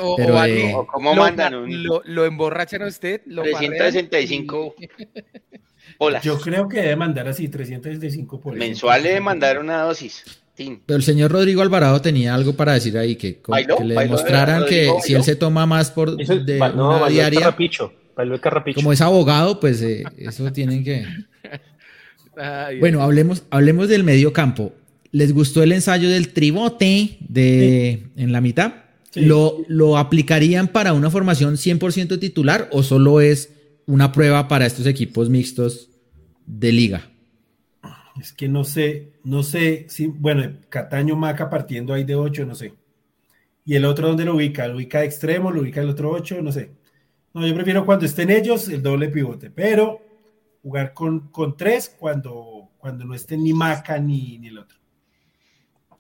O, 0.01 0.17
o, 0.17 0.87
cómo 0.89 1.15
mandan 1.15 1.53
lo, 1.85 2.03
lo, 2.05 2.25
emborrachan 2.25 2.83
a 2.83 2.87
usted, 2.89 3.23
lo 3.27 3.43
365 3.43 4.75
Hola. 5.99 6.21
Yo 6.21 6.39
creo 6.39 6.69
que 6.69 6.79
debe 6.79 6.97
mandar 6.97 7.29
así, 7.29 7.49
365 7.49 8.41
por 8.41 8.55
Mensual 8.55 9.03
debe 9.03 9.21
mandar 9.21 9.59
una 9.59 9.83
dosis. 9.83 10.25
Pero 10.57 10.97
el 10.97 11.03
señor 11.03 11.33
Rodrigo 11.33 11.61
Alvarado 11.61 12.01
tenía 12.01 12.35
algo 12.35 12.55
para 12.55 12.73
decir 12.73 12.97
ahí, 12.97 13.17
que, 13.17 13.41
le 13.85 13.95
demostraran 13.95 14.65
que 14.67 14.91
si 15.03 15.15
él 15.15 15.23
se 15.23 15.37
toma 15.37 15.67
más 15.67 15.91
por 15.91 16.17
de 16.17 16.61
una 16.61 17.09
diaria, 17.09 17.55
como 18.75 18.93
es 18.93 19.01
abogado, 19.03 19.61
pues 19.61 19.83
eh, 19.83 20.05
eso 20.17 20.51
tienen 20.53 20.83
que... 20.83 21.05
bueno, 22.81 23.03
hablemos, 23.03 23.43
hablemos 23.51 23.89
del 23.89 24.03
medio 24.03 24.33
campo. 24.33 24.73
¿Les 25.13 25.33
gustó 25.33 25.63
el 25.63 25.73
ensayo 25.73 26.09
del 26.09 26.33
tribote 26.33 27.19
de, 27.21 28.07
en 28.17 28.33
la 28.33 28.41
mitad? 28.41 28.73
¿Lo, 29.15 29.63
¿Lo 29.69 29.99
aplicarían 29.99 30.69
para 30.69 30.95
una 30.95 31.11
formación 31.11 31.57
100% 31.57 32.19
titular 32.19 32.69
o 32.73 32.83
solo 32.83 33.21
es 33.21 33.51
una 33.87 34.13
prueba 34.13 34.49
para 34.49 34.67
estos 34.67 34.87
equipos 34.87 35.29
mixtos 35.31 35.91
de 36.47 36.73
liga? 36.73 37.11
Es 38.21 38.33
que 38.33 38.49
no 38.49 38.65
sé, 38.65 39.13
no 39.25 39.43
sé 39.43 39.87
si, 39.89 40.07
bueno, 40.07 40.51
Cataño 40.69 41.17
Maca 41.17 41.51
partiendo 41.51 41.93
ahí 41.93 42.05
de 42.05 42.15
8, 42.15 42.47
no 42.47 42.55
sé. 42.55 42.75
¿Y 43.65 43.75
el 43.75 43.85
otro 43.85 44.09
dónde 44.09 44.25
lo 44.25 44.37
ubica? 44.37 44.67
¿Lo 44.69 44.77
ubica 44.77 45.01
de 45.01 45.07
extremo? 45.07 45.51
¿Lo 45.51 45.61
ubica 45.61 45.81
el 45.81 45.91
otro 45.91 46.11
8? 46.11 46.41
No 46.41 46.53
sé. 46.53 46.71
No, 47.35 47.47
yo 47.47 47.55
prefiero 47.55 47.85
cuando 47.85 48.07
estén 48.07 48.31
ellos 48.31 48.69
el 48.69 48.83
doble 48.83 49.09
pivote, 49.09 49.51
pero 49.51 50.01
jugar 50.63 50.95
con, 50.95 51.29
con 51.29 51.57
tres 51.57 51.95
cuando, 51.99 52.71
cuando 52.79 53.05
no 53.05 53.15
estén 53.15 53.45
ni 53.45 53.53
Maca 53.53 53.99
ni, 53.99 54.39
ni 54.39 54.49
el 54.49 54.59
otro. 54.59 54.79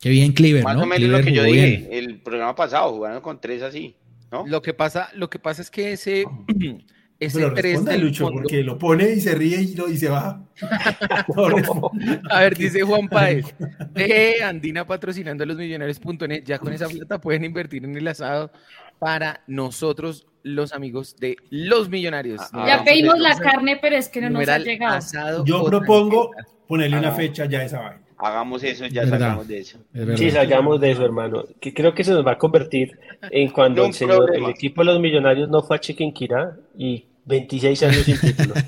Qué 0.00 0.08
bien 0.10 0.32
Cleaver, 0.32 0.64
Más 0.64 0.76
o 0.76 0.86
menos 0.86 1.08
lo 1.08 1.20
que 1.20 1.32
yo 1.32 1.42
dije 1.44 1.88
el 1.98 2.20
programa 2.20 2.54
pasado, 2.54 2.92
jugaron 2.92 3.20
con 3.20 3.40
tres 3.40 3.62
así, 3.62 3.96
¿no? 4.30 4.46
Lo 4.46 4.62
que 4.62 4.74
pasa, 4.74 5.10
lo 5.14 5.28
que 5.30 5.38
pasa 5.38 5.62
es 5.62 5.70
que 5.70 5.92
ese 5.92 6.24
ese 7.18 7.38
Pero 7.38 7.54
3 7.54 7.84
del 7.84 8.00
Lucho, 8.02 8.30
porque 8.30 8.62
lo 8.62 8.78
pone 8.78 9.10
y 9.10 9.20
se 9.20 9.34
ríe 9.34 9.60
y, 9.60 9.74
lo, 9.74 9.88
y 9.88 9.96
se 9.96 10.08
baja. 10.08 10.42
a 12.30 12.40
ver, 12.40 12.56
dice 12.56 12.82
Juan 12.82 13.08
Paez, 13.08 13.54
de 13.92 14.42
Andina 14.42 14.86
patrocinando 14.86 15.44
a 15.44 15.46
los 15.46 15.56
millonarios.net, 15.56 16.44
ya 16.44 16.58
con 16.58 16.72
esa 16.72 16.88
plata 16.88 17.20
pueden 17.20 17.44
invertir 17.44 17.84
en 17.84 17.96
el 17.96 18.06
asado 18.08 18.50
para 18.98 19.42
nosotros, 19.46 20.26
los 20.42 20.72
amigos 20.72 21.16
de 21.16 21.36
los 21.50 21.88
millonarios. 21.88 22.40
ya 22.52 22.84
pedimos 22.84 23.18
la 23.18 23.36
carne, 23.36 23.78
pero 23.80 23.96
es 23.96 24.08
que 24.08 24.20
no 24.20 24.30
nos 24.30 24.48
ha 24.48 24.58
llegado. 24.58 25.44
Yo 25.44 25.64
propongo 25.64 26.30
ponerle 26.68 26.98
una 26.98 27.12
fecha 27.12 27.46
ya 27.46 27.60
a 27.60 27.64
esa 27.64 27.80
vaina. 27.80 28.05
Hagamos 28.18 28.62
eso, 28.64 28.86
ya 28.86 29.06
salgamos 29.06 29.46
de 29.46 29.58
eso. 29.58 29.78
Sí, 30.16 30.30
salgamos 30.30 30.80
de 30.80 30.92
eso, 30.92 31.04
hermano. 31.04 31.44
Que 31.60 31.74
creo 31.74 31.94
que 31.94 32.02
se 32.02 32.12
nos 32.12 32.26
va 32.26 32.32
a 32.32 32.38
convertir 32.38 32.98
en 33.30 33.50
cuando 33.50 33.84
el, 33.84 33.92
señor, 33.92 34.34
el 34.34 34.46
equipo 34.46 34.80
de 34.82 34.86
los 34.86 35.00
millonarios 35.00 35.50
no 35.50 35.62
fue 35.62 35.76
a 35.76 35.80
Chiquinquirá 35.80 36.56
y 36.78 37.04
26 37.26 37.82
años 37.82 38.02
sin 38.02 38.18
título. 38.18 38.54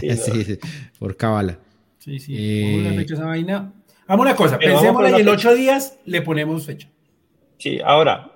Sí, 0.00 0.16
sí, 0.16 0.58
por 0.98 1.14
cabala. 1.14 1.58
Sí, 1.98 2.18
sí. 2.18 2.34
Eh... 2.36 2.80
Una 2.80 2.94
fecha 2.94 3.14
esa 3.14 3.26
vaina. 3.26 3.72
Vamos 4.08 4.26
una 4.26 4.34
cosa, 4.34 4.58
pensemos 4.58 5.10
y 5.10 5.20
en 5.20 5.28
ocho 5.28 5.54
días 5.54 5.98
le 6.06 6.22
ponemos 6.22 6.64
fecha. 6.64 6.88
Sí, 7.58 7.80
ahora, 7.84 8.32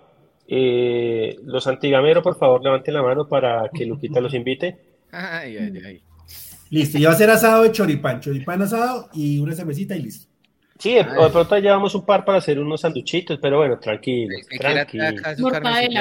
eh, 0.47 1.36
los 1.44 1.66
antigameros, 1.66 2.22
por 2.22 2.39
favor, 2.39 2.62
levanten 2.62 2.94
la 2.94 3.02
mano 3.02 3.28
para 3.28 3.68
que 3.74 3.86
Luquita 3.86 4.20
los 4.20 4.35
invite. 4.35 4.78
Ay, 5.10 5.56
ay, 5.56 5.82
ay. 5.85 6.02
Listo, 6.70 6.98
ya 6.98 7.09
va 7.09 7.14
a 7.14 7.18
ser 7.18 7.30
asado 7.30 7.62
de 7.62 7.72
choripán, 7.72 8.20
choripán 8.20 8.62
asado 8.62 9.09
y 9.14 9.39
una 9.39 9.55
cervecita 9.55 9.97
y 9.97 10.02
listo. 10.02 10.28
Sí, 10.78 10.94
de, 10.94 11.05
pronto 11.05 11.59
llevamos 11.59 11.92
un 11.96 12.05
par 12.05 12.24
para 12.24 12.38
hacer 12.38 12.59
unos 12.60 12.82
sanduchitos, 12.82 13.38
pero 13.42 13.59
bueno, 13.59 13.78
tranquilo. 13.80 14.36
tranquilo. 14.59 15.05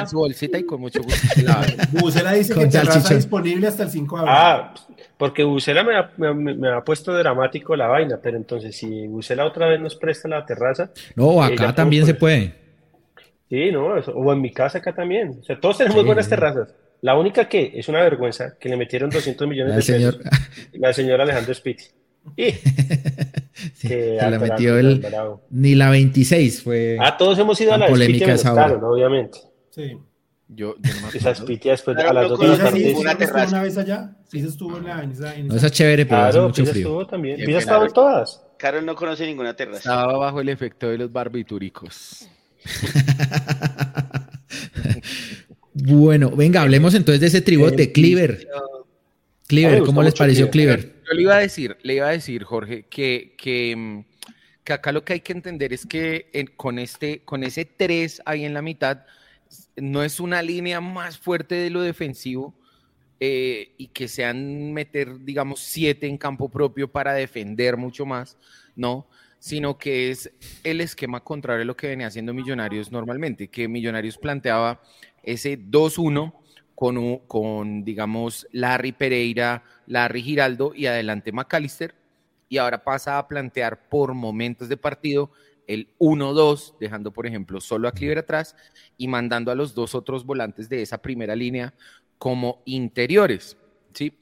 su 0.06 0.18
bolsita 0.18 0.60
y 0.60 0.66
con 0.66 0.82
mucho 0.82 1.02
gusto. 1.02 1.28
Bucela 1.94 2.34
dice 2.34 2.54
que 2.54 2.64
está 2.64 3.16
disponible 3.16 3.68
hasta 3.68 3.84
el 3.84 3.90
5 3.90 4.16
de 4.16 4.22
abril. 4.22 4.36
Ah, 4.38 4.74
porque 5.18 5.44
Bucela 5.44 5.84
me 5.84 5.98
ha, 5.98 6.12
me, 6.34 6.70
ha, 6.70 6.82
puesto 6.84 7.12
dramático 7.12 7.76
la 7.76 7.88
vaina, 7.88 8.20
pero 8.22 8.38
entonces 8.38 8.76
si 8.76 9.08
Bucela 9.08 9.46
otra 9.46 9.68
vez 9.68 9.82
nos 9.82 9.96
presta 9.96 10.28
la 10.28 10.46
terraza. 10.46 10.92
No, 11.16 11.42
acá 11.42 11.74
también 11.74 12.06
se 12.06 12.14
puede. 12.14 12.54
Sí, 13.50 13.72
no, 13.72 13.88
o 13.88 14.34
en 14.34 14.42
mi 14.42 14.52
casa 14.52 14.78
acá 14.78 14.94
también. 14.94 15.40
O 15.42 15.44
sea, 15.44 15.60
todos 15.60 15.80
tenemos 15.80 16.06
buenas 16.06 16.30
terrazas. 16.30 16.70
La 17.02 17.16
única 17.18 17.48
que 17.48 17.72
es 17.76 17.88
una 17.88 18.02
vergüenza 18.02 18.56
que 18.60 18.70
le 18.70 18.78
metieron 18.78 19.10
200 19.10 19.48
millones 19.48 19.76
de 19.76 19.82
señor... 19.82 20.18
pesos. 20.18 20.40
La 20.74 20.94
señora 20.94 21.24
Alejandro 21.24 21.54
Spitz. 21.54 21.94
Y 22.36 22.54
que 23.88 24.18
la 24.22 24.40
metió 24.40 24.78
el, 24.78 25.06
ni 25.50 25.76
la 25.76 25.90
26 25.90 26.64
fue. 26.64 26.98
Ah, 27.00 27.18
todos 27.18 27.38
hemos 27.40 27.60
ido 27.62 27.74
a 27.74 27.78
la 27.78 27.88
polémica 27.88 28.34
esa 28.34 28.54
hora. 28.54 28.74
obviamente. 28.76 29.40
Sí. 29.70 29.98
Yo, 30.50 30.76
yo 30.80 30.94
no 31.02 31.12
me 31.12 31.18
Esa 31.18 31.36
Spiti 31.36 31.70
después 31.70 31.98
a 31.98 32.14
las 32.14 32.30
2 32.30 32.40
de 32.40 32.48
la 32.48 32.58
tarde. 32.58 32.94
¿Una 32.96 33.18
terraza 33.18 33.50
una 33.50 33.64
vez 33.64 33.78
allá? 33.78 34.16
Sí, 34.30 34.42
se 34.42 34.48
estuvo 34.48 34.78
en 34.78 34.86
la. 34.86 35.04
En 35.04 35.12
esa, 35.12 35.36
en 35.36 35.48
no, 35.48 35.56
esa 35.56 35.68
es 35.68 35.72
chévere, 35.74 36.06
pero 36.06 36.22
claro, 36.22 36.30
hace 36.30 36.40
mucho 36.40 36.62
Pisa 36.62 36.72
frío. 36.72 36.88
estuvo 36.88 37.08
también. 37.08 37.46
Pisa 37.46 37.58
estaba 37.58 37.86
en 37.86 37.94
todas. 37.94 38.44
Carol 38.58 38.86
no 38.86 38.96
conoce 38.96 39.26
ninguna 39.26 39.56
terraza. 39.56 39.80
Estaba 39.80 40.18
bajo 40.18 40.40
el 40.40 40.50
efecto 40.50 40.88
de 40.88 40.98
los 40.98 41.12
barbitúricos. 41.12 42.28
bueno, 45.74 46.32
venga, 46.32 46.62
hablemos 46.62 46.94
entonces 46.96 47.22
de 47.22 47.28
ese 47.28 47.42
tribote, 47.42 47.92
Cleaver. 47.92 48.48
Cleaver, 49.48 49.84
¿cómo 49.84 50.02
les 50.02 50.14
pareció 50.14 50.50
Cleaver? 50.50 50.97
Yo 51.08 51.14
le 51.14 51.22
iba 51.22 51.36
a 51.36 51.40
decir, 51.40 51.78
le 51.84 51.96
iba 51.96 52.08
a 52.08 52.12
decir, 52.12 52.44
Jorge, 52.44 52.84
que, 52.84 53.36
que, 53.38 53.76
mm, 53.76 54.06
que 54.64 54.74
acá 54.74 54.92
lo 54.92 55.06
que 55.06 55.14
hay 55.14 55.22
que 55.22 55.32
entender 55.32 55.72
es 55.72 55.86
que 55.86 56.30
con, 56.58 56.80
este, 56.80 57.22
con 57.24 57.44
ese 57.44 57.64
3 57.64 58.22
ahí 58.26 58.44
en 58.44 58.54
la 58.54 58.62
mitad, 58.62 59.06
no 59.78 60.04
es 60.04 60.20
una 60.20 60.42
línea 60.42 60.82
más 60.82 61.18
fuerte 61.18 61.56
de 61.56 61.70
lo 61.70 61.82
defensivo 61.82 62.54
eh, 63.22 63.74
y 63.78 63.88
que 63.88 64.10
sean 64.10 64.74
meter, 64.74 65.24
digamos, 65.24 65.62
7 65.62 66.08
en 66.08 66.18
campo 66.18 66.50
propio 66.50 66.92
para 66.92 67.14
defender 67.14 67.78
mucho 67.78 68.06
más, 68.06 68.38
no, 68.76 69.08
sino 69.40 69.78
que 69.78 70.12
es 70.12 70.32
el 70.64 70.82
esquema 70.82 71.24
contrario 71.24 71.62
a 71.62 71.66
lo 71.66 71.78
que 71.78 71.88
venía 71.88 72.08
haciendo 72.08 72.34
Millonarios 72.34 72.92
normalmente, 72.92 73.48
que 73.48 73.70
Millonarios 73.70 74.18
planteaba 74.18 74.82
ese 75.24 75.58
2-1 75.58 76.34
con, 76.78 77.18
con, 77.26 77.84
digamos, 77.84 78.48
Larry 78.52 78.92
Pereira, 78.92 79.64
Larry 79.88 80.22
Giraldo 80.22 80.74
y 80.76 80.86
adelante 80.86 81.32
McAllister, 81.32 81.96
y 82.50 82.60
ahora 82.60 82.84
pasa 82.84 83.18
a 83.18 83.28
plantear 83.28 83.90
por 83.90 84.14
momentos 84.14 84.70
de 84.70 84.78
partido 84.78 85.32
el 85.66 85.90
1-2, 85.98 86.76
dejando, 86.80 87.12
por 87.12 87.26
ejemplo, 87.26 87.62
solo 87.62 87.88
a 87.88 87.94
Cleaver 87.94 88.20
atrás 88.20 88.56
y 88.96 89.08
mandando 89.08 89.52
a 89.52 89.56
los 89.56 89.74
dos 89.74 89.96
otros 89.96 90.24
volantes 90.24 90.70
de 90.70 90.84
esa 90.84 91.00
primera 91.00 91.36
línea 91.36 91.74
como 92.20 92.62
interiores, 92.66 93.58
¿sí? 93.96 94.16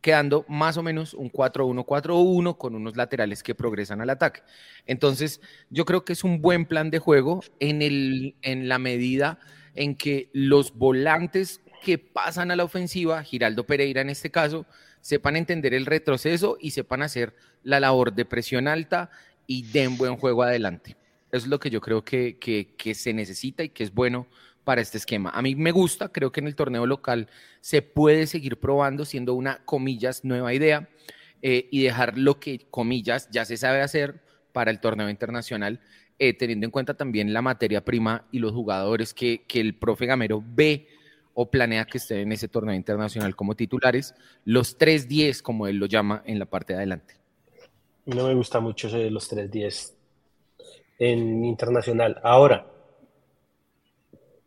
Quedando 0.00 0.44
más 0.46 0.76
o 0.76 0.84
menos 0.84 1.12
un 1.12 1.32
4-1-4-1 1.32 2.56
con 2.56 2.76
unos 2.76 2.96
laterales 2.96 3.42
que 3.42 3.56
progresan 3.56 4.00
al 4.00 4.10
ataque. 4.10 4.42
Entonces, 4.86 5.40
yo 5.70 5.84
creo 5.84 6.04
que 6.04 6.12
es 6.12 6.22
un 6.22 6.40
buen 6.40 6.66
plan 6.66 6.92
de 6.92 7.00
juego 7.00 7.42
en, 7.58 7.82
el, 7.82 8.36
en 8.42 8.68
la 8.68 8.78
medida 8.78 9.40
en 9.76 9.94
que 9.94 10.30
los 10.32 10.74
volantes 10.74 11.60
que 11.86 11.98
pasan 11.98 12.50
a 12.50 12.56
la 12.56 12.64
ofensiva, 12.64 13.22
Giraldo 13.22 13.64
Pereira 13.64 14.00
en 14.00 14.10
este 14.10 14.28
caso, 14.28 14.66
sepan 15.02 15.36
entender 15.36 15.72
el 15.72 15.86
retroceso 15.86 16.58
y 16.60 16.72
sepan 16.72 17.00
hacer 17.02 17.32
la 17.62 17.78
labor 17.78 18.12
de 18.12 18.24
presión 18.24 18.66
alta 18.66 19.08
y 19.46 19.62
den 19.62 19.96
buen 19.96 20.16
juego 20.16 20.42
adelante. 20.42 20.96
Es 21.30 21.46
lo 21.46 21.60
que 21.60 21.70
yo 21.70 21.80
creo 21.80 22.02
que, 22.02 22.38
que, 22.40 22.94
se 22.96 23.12
necesita 23.14 23.62
y 23.62 23.68
que 23.68 23.84
es 23.84 23.94
bueno 23.94 24.26
para 24.64 24.80
este 24.80 24.98
esquema. 24.98 25.30
A 25.30 25.42
mí 25.42 25.54
me 25.54 25.70
gusta, 25.70 26.08
creo 26.08 26.32
que 26.32 26.40
en 26.40 26.48
el 26.48 26.56
torneo 26.56 26.86
local 26.86 27.28
se 27.60 27.82
puede 27.82 28.26
seguir 28.26 28.58
probando 28.58 29.04
siendo 29.04 29.34
una, 29.34 29.64
comillas, 29.64 30.24
nueva 30.24 30.52
idea 30.52 30.88
eh, 31.40 31.68
y 31.70 31.84
dejar 31.84 32.18
lo 32.18 32.40
que, 32.40 32.66
comillas, 32.68 33.30
ya 33.30 33.44
se 33.44 33.56
sabe 33.56 33.80
hacer 33.80 34.24
para 34.52 34.72
el 34.72 34.80
torneo 34.80 35.08
internacional, 35.08 35.78
eh, 36.18 36.32
teniendo 36.32 36.64
en 36.64 36.72
cuenta 36.72 36.94
también 36.94 37.32
la 37.32 37.42
materia 37.42 37.84
prima 37.84 38.26
y 38.32 38.40
los 38.40 38.50
jugadores 38.50 39.14
que, 39.14 39.44
que 39.46 39.60
el 39.60 39.76
profe 39.76 40.06
Gamero 40.06 40.42
ve 40.44 40.95
o 41.38 41.50
planea 41.50 41.84
que 41.84 41.98
estén 41.98 42.20
en 42.20 42.32
ese 42.32 42.48
torneo 42.48 42.74
internacional 42.74 43.36
como 43.36 43.54
titulares, 43.54 44.14
los 44.46 44.78
3-10, 44.78 45.42
como 45.42 45.66
él 45.66 45.76
lo 45.76 45.84
llama, 45.84 46.22
en 46.24 46.38
la 46.38 46.46
parte 46.46 46.72
de 46.72 46.78
adelante. 46.78 47.14
No 48.06 48.26
me 48.26 48.34
gusta 48.34 48.58
mucho 48.58 48.88
ese 48.88 48.96
de 48.98 49.10
los 49.10 49.30
3-10 49.30 49.92
en 50.98 51.44
internacional. 51.44 52.18
Ahora, 52.22 52.66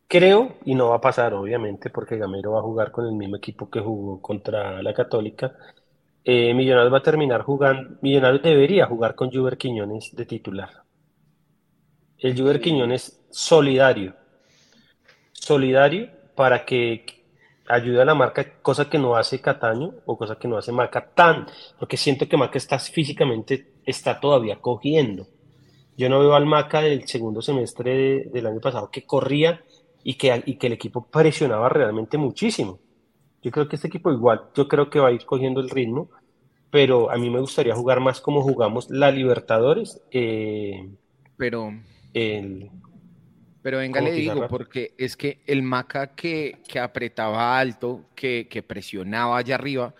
creo, 0.07 0.57
y 0.65 0.73
no 0.73 0.89
va 0.89 0.95
a 0.95 1.01
pasar 1.01 1.35
obviamente, 1.35 1.91
porque 1.91 2.17
Gamero 2.17 2.53
va 2.53 2.59
a 2.59 2.63
jugar 2.63 2.91
con 2.91 3.05
el 3.05 3.13
mismo 3.13 3.35
equipo 3.35 3.69
que 3.69 3.81
jugó 3.81 4.19
contra 4.19 4.81
la 4.81 4.91
Católica. 4.91 5.55
Eh, 6.23 6.55
Millonarios 6.55 6.91
va 6.91 6.97
a 6.97 7.03
terminar 7.03 7.43
jugando, 7.43 7.99
Millonarios 8.01 8.41
debería 8.41 8.87
jugar 8.87 9.13
con 9.13 9.31
Juber 9.31 9.59
Quiñones 9.59 10.15
de 10.15 10.25
titular. 10.25 10.71
El 12.17 12.35
Juber 12.35 12.59
Quiñones 12.59 13.27
solidario. 13.29 14.15
Solidario 15.33 16.18
para 16.39 16.63
que 16.63 17.03
ayude 17.67 18.01
a 18.01 18.05
la 18.05 18.15
marca, 18.15 18.61
cosa 18.61 18.89
que 18.89 18.97
no 18.97 19.17
hace 19.17 19.41
Cataño 19.41 19.95
o 20.05 20.17
cosa 20.17 20.37
que 20.39 20.47
no 20.47 20.57
hace 20.57 20.71
Maca 20.71 21.05
tan, 21.13 21.45
porque 21.77 21.97
siento 21.97 22.29
que 22.29 22.37
Maca 22.37 22.57
está 22.57 22.79
físicamente, 22.79 23.73
está 23.85 24.21
todavía 24.21 24.55
cogiendo. 24.61 25.27
Yo 25.97 26.07
no 26.07 26.21
veo 26.21 26.35
al 26.35 26.45
Maca 26.45 26.79
del 26.79 27.05
segundo 27.09 27.41
semestre 27.41 28.29
del 28.31 28.47
año 28.47 28.61
pasado 28.61 28.89
que 28.89 29.05
corría 29.05 29.61
y 30.01 30.13
que, 30.13 30.41
y 30.45 30.55
que 30.55 30.67
el 30.67 30.73
equipo 30.73 31.05
presionaba 31.07 31.67
realmente 31.67 32.17
muchísimo. 32.17 32.79
Yo 33.41 33.51
creo 33.51 33.67
que 33.67 33.75
este 33.75 33.89
equipo 33.89 34.09
igual, 34.09 34.43
yo 34.55 34.65
creo 34.69 34.89
que 34.89 35.01
va 35.01 35.09
a 35.09 35.11
ir 35.11 35.25
cogiendo 35.25 35.59
el 35.59 35.69
ritmo, 35.69 36.09
pero 36.71 37.11
a 37.11 37.17
mí 37.17 37.29
me 37.29 37.41
gustaría 37.41 37.75
jugar 37.75 37.99
más 37.99 38.21
como 38.21 38.43
jugamos 38.43 38.89
la 38.89 39.11
Libertadores. 39.11 40.01
Eh, 40.09 40.89
pero 41.35 41.73
el, 42.13 42.71
pero 43.61 43.79
venga, 43.79 43.99
le 44.01 44.11
digo, 44.11 44.47
porque 44.47 44.93
es 44.97 45.17
que 45.17 45.39
el 45.45 45.61
Maca 45.61 46.07
que, 46.15 46.59
que 46.67 46.79
apretaba 46.79 47.59
alto, 47.59 48.05
que, 48.15 48.47
que, 48.49 48.63
presionaba 48.63 49.37
allá 49.37 49.55
arriba, 49.55 49.93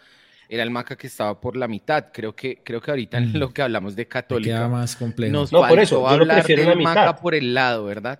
era 0.47 0.63
el 0.63 0.71
Maca 0.71 0.95
que 0.95 1.07
estaba 1.07 1.39
por 1.39 1.57
la 1.57 1.67
mitad. 1.67 2.05
Creo 2.13 2.35
que, 2.35 2.61
creo 2.63 2.81
que 2.81 2.91
ahorita 2.91 3.17
en 3.17 3.37
lo 3.39 3.53
que 3.53 3.61
hablamos 3.61 3.95
de 3.95 4.07
Católica. 4.07 4.55
Queda 4.55 4.67
más 4.67 4.95
complejo. 4.95 5.33
Nos 5.33 5.51
no, 5.51 5.67
por 5.67 5.79
eso, 5.79 6.07
hablar 6.07 6.45
del 6.45 6.81
Maca 6.81 7.17
por 7.17 7.35
el 7.35 7.53
lado, 7.53 7.85
¿verdad? 7.85 8.19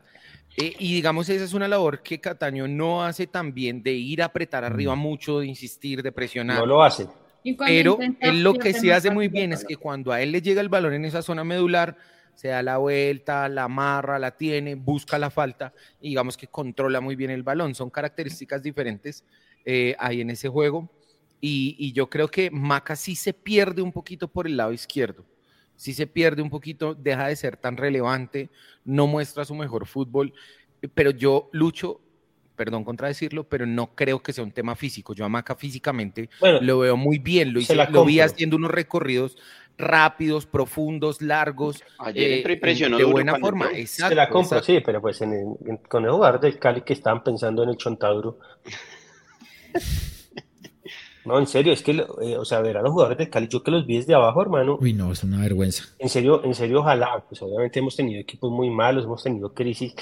Eh, 0.58 0.76
y 0.78 0.94
digamos, 0.94 1.30
esa 1.30 1.46
es 1.46 1.54
una 1.54 1.68
labor 1.68 2.02
que 2.04 2.20
Cataño 2.20 2.68
no 2.68 3.04
hace 3.04 3.28
tan 3.28 3.54
bien 3.54 3.82
de 3.82 3.94
ir 3.94 4.22
a 4.22 4.26
apretar 4.26 4.66
arriba 4.66 4.96
mm. 4.96 5.00
mucho, 5.00 5.40
de 5.40 5.48
insistir, 5.48 6.04
de 6.04 6.12
presionar. 6.12 6.60
No 6.60 6.66
lo 6.66 6.84
hace. 6.84 7.08
Pero 7.58 7.98
él 8.20 8.44
lo 8.44 8.54
que 8.56 8.74
sí 8.74 8.92
hace 8.92 9.10
muy 9.10 9.30
bien 9.30 9.54
es 9.54 9.64
que 9.64 9.78
cuando 9.78 10.12
a 10.12 10.22
él 10.22 10.32
le 10.34 10.42
llega 10.42 10.60
el 10.60 10.68
balón 10.68 10.94
en 10.94 11.06
esa 11.06 11.22
zona 11.22 11.46
medular, 11.46 11.96
se 12.40 12.48
da 12.48 12.64
la 12.64 12.78
vuelta, 12.78 13.50
la 13.50 13.66
amarra, 13.66 14.18
la 14.18 14.32
tiene, 14.32 14.76
busca 14.76 15.20
la 15.20 15.30
falta 15.30 15.74
y 16.00 16.08
digamos 16.08 16.38
que 16.38 16.48
controla 16.48 17.02
muy 17.02 17.18
bien 17.18 17.32
el 17.32 17.44
balón. 17.44 17.76
Son 17.76 17.90
características 17.90 18.64
diferentes 18.64 19.26
eh, 19.66 19.94
ahí 20.00 20.22
en 20.22 20.30
ese 20.30 20.48
juego. 20.48 20.90
Y, 21.42 21.92
yo 21.92 22.10
creo 22.10 22.30
que 22.30 22.50
Maca 22.50 22.96
sí 22.96 23.18
se 23.18 23.34
pierde 23.34 23.82
un 23.82 23.92
poquito 23.92 24.30
por 24.30 24.48
el 24.48 24.56
lado 24.56 24.72
izquierdo. 24.72 25.26
Sí 25.76 25.94
se 25.94 26.08
pierde 26.08 26.42
un 26.42 26.50
poquito, 26.50 26.96
deja 26.96 27.28
de 27.28 27.36
ser 27.36 27.58
tan 27.58 27.76
relevante, 27.76 28.50
no 28.86 29.06
muestra 29.06 29.44
su 29.44 29.54
mejor 29.54 29.86
fútbol. 29.86 30.32
Pero 30.94 31.12
yo 31.12 31.50
lucho, 31.52 32.00
perdón 32.56 32.86
contradecirlo, 32.86 33.50
pero 33.50 33.66
no 33.66 33.94
creo 33.96 34.24
que 34.24 34.32
sea 34.32 34.46
un 34.46 34.54
tema 34.54 34.78
físico. 34.78 35.14
Yo 35.14 35.26
a 35.26 35.30
Maca 35.30 35.58
físicamente 35.58 36.30
lo 36.62 36.80
veo 36.80 36.96
muy 36.96 37.20
bien. 37.20 37.52
Lo, 37.52 37.60
hice, 37.60 37.76
lo 37.76 38.06
vi 38.06 38.22
haciendo 38.22 38.56
unos 38.56 38.72
recorridos 38.72 39.36
rápidos, 39.80 40.46
profundos, 40.46 41.22
largos. 41.22 41.84
Ayer 41.98 42.48
eh, 42.48 42.54
impresionó 42.54 42.98
de 42.98 43.06
buena 43.06 43.36
forma. 43.40 43.72
Exacto, 43.74 44.10
Se 44.10 44.16
la 44.16 44.30
compro, 44.30 44.62
sí, 44.62 44.80
pero 44.86 45.02
pues 45.02 45.22
en 45.22 45.56
con 45.88 46.06
el 46.06 46.12
jugador 46.12 46.40
del 46.40 46.60
Cali 46.60 46.82
que 46.82 46.94
estaban 46.94 47.24
pensando 47.24 47.64
en 47.64 47.70
el 47.70 47.78
Chontaduro. 47.78 48.38
no, 51.26 51.40
en 51.40 51.48
serio, 51.48 51.74
es 51.74 51.82
que, 51.82 51.92
eh, 51.92 52.38
o 52.38 52.46
sea, 52.46 52.62
ver 52.62 52.78
a 52.78 52.82
los 52.82 52.92
jugadores 52.92 53.18
del 53.18 53.30
Cali, 53.30 53.48
yo 53.48 53.64
que 53.64 53.72
los 53.72 53.88
vi 53.88 53.98
desde 53.98 54.14
abajo, 54.14 54.42
hermano. 54.42 54.78
Uy, 54.80 54.94
no, 54.94 55.12
es 55.12 55.24
una 55.24 55.42
vergüenza. 55.42 55.86
En 55.98 56.10
serio, 56.10 56.44
en 56.44 56.54
serio, 56.54 56.82
ojalá, 56.82 57.24
pues 57.28 57.42
obviamente 57.42 57.80
hemos 57.80 57.96
tenido 57.96 58.20
equipos 58.20 58.52
muy 58.52 58.70
malos, 58.70 59.06
hemos 59.06 59.24
tenido 59.24 59.54
crisis, 59.54 59.96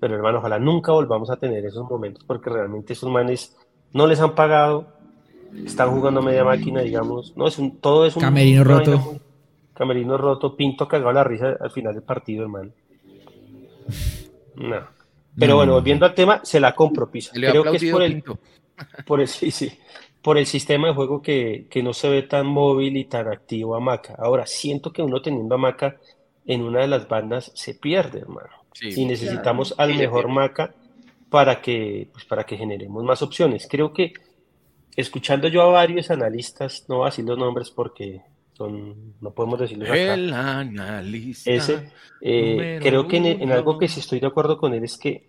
pero 0.00 0.16
hermano, 0.16 0.38
ojalá 0.38 0.58
nunca 0.58 0.92
volvamos 0.92 1.30
a 1.30 1.36
tener 1.36 1.64
esos 1.64 1.88
momentos 1.88 2.24
porque 2.24 2.50
realmente 2.50 2.92
esos 2.92 3.10
manes 3.10 3.56
no 3.92 4.08
les 4.08 4.20
han 4.20 4.34
pagado, 4.34 4.93
están 5.64 5.90
jugando 5.90 6.22
media 6.22 6.44
máquina, 6.44 6.80
digamos. 6.82 7.36
No, 7.36 7.46
es 7.46 7.58
un, 7.58 7.78
todo 7.78 8.06
es 8.06 8.16
un. 8.16 8.22
Camerino 8.22 8.64
roto. 8.64 9.20
camerino 9.74 10.16
roto, 10.16 10.56
Pinto 10.56 10.88
cagado 10.88 11.12
la 11.12 11.24
risa 11.24 11.56
al 11.60 11.70
final 11.70 11.94
del 11.94 12.02
partido, 12.02 12.42
hermano. 12.42 12.70
No. 14.56 14.94
Pero 15.36 15.56
bueno, 15.56 15.72
volviendo 15.72 16.06
al 16.06 16.14
tema, 16.14 16.40
se 16.44 16.60
la 16.60 16.74
compro, 16.74 17.10
Pisa. 17.10 17.32
Creo 17.34 17.64
que 17.64 17.76
es 17.76 17.90
por 17.90 18.02
el, 18.02 18.22
por 19.06 19.20
el, 19.20 19.28
sí, 19.28 19.50
sí, 19.50 19.72
por 20.22 20.38
el 20.38 20.46
sistema 20.46 20.88
de 20.88 20.94
juego 20.94 21.20
que, 21.20 21.66
que, 21.68 21.82
no 21.82 21.92
se 21.92 22.08
ve 22.08 22.22
tan 22.22 22.46
móvil 22.46 22.96
y 22.96 23.04
tan 23.04 23.28
activo 23.28 23.74
a 23.74 23.80
Maca. 23.80 24.14
Ahora, 24.18 24.46
siento 24.46 24.92
que 24.92 25.02
uno 25.02 25.20
teniendo 25.20 25.56
a 25.56 25.58
Maca 25.58 25.96
en 26.46 26.62
una 26.62 26.80
de 26.80 26.88
las 26.88 27.08
bandas 27.08 27.50
se 27.54 27.74
pierde, 27.74 28.20
hermano. 28.20 28.50
y 28.80 29.04
necesitamos 29.06 29.74
al 29.76 29.94
mejor 29.94 30.28
Maca 30.28 30.72
para 31.30 31.60
que, 31.60 32.08
pues, 32.12 32.24
para 32.24 32.44
que 32.44 32.56
generemos 32.56 33.02
más 33.02 33.20
opciones. 33.22 33.66
Creo 33.68 33.92
que 33.92 34.12
escuchando 34.96 35.48
yo 35.48 35.62
a 35.62 35.66
varios 35.66 36.10
analistas, 36.10 36.84
no 36.88 36.98
voy 36.98 37.06
a 37.06 37.10
decir 37.10 37.24
los 37.24 37.38
nombres 37.38 37.70
porque 37.70 38.22
son, 38.52 39.14
no 39.20 39.32
podemos 39.32 39.58
decirlos 39.58 39.88
acá. 39.88 40.14
El 40.14 40.32
analista. 40.32 41.50
Ese, 41.50 41.90
eh, 42.20 42.78
creo 42.82 43.08
que 43.08 43.16
en, 43.16 43.50
algo 43.50 43.78
que 43.78 43.88
sí 43.88 44.00
estoy 44.00 44.20
de 44.20 44.26
acuerdo 44.26 44.58
con 44.58 44.74
él 44.74 44.84
es 44.84 44.96
que 44.96 45.28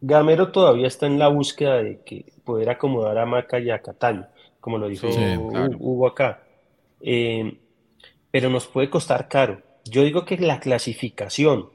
Gamero 0.00 0.52
todavía 0.52 0.86
está 0.86 1.06
en 1.06 1.18
la 1.18 1.28
búsqueda 1.28 1.82
de 1.82 2.02
que 2.04 2.32
poder 2.44 2.70
acomodar 2.70 3.18
a 3.18 3.26
Maca 3.26 3.58
y 3.58 3.70
a 3.70 3.82
Cataño, 3.82 4.26
como 4.60 4.78
lo 4.78 4.88
dijo 4.88 5.08
Hugo 5.78 6.06
acá. 6.06 6.42
Eh, 7.00 7.58
pero 8.30 8.50
nos 8.50 8.66
puede 8.66 8.90
costar 8.90 9.28
caro. 9.28 9.62
Yo 9.84 10.02
digo 10.02 10.24
que 10.24 10.36
la 10.38 10.60
clasificación 10.60 11.70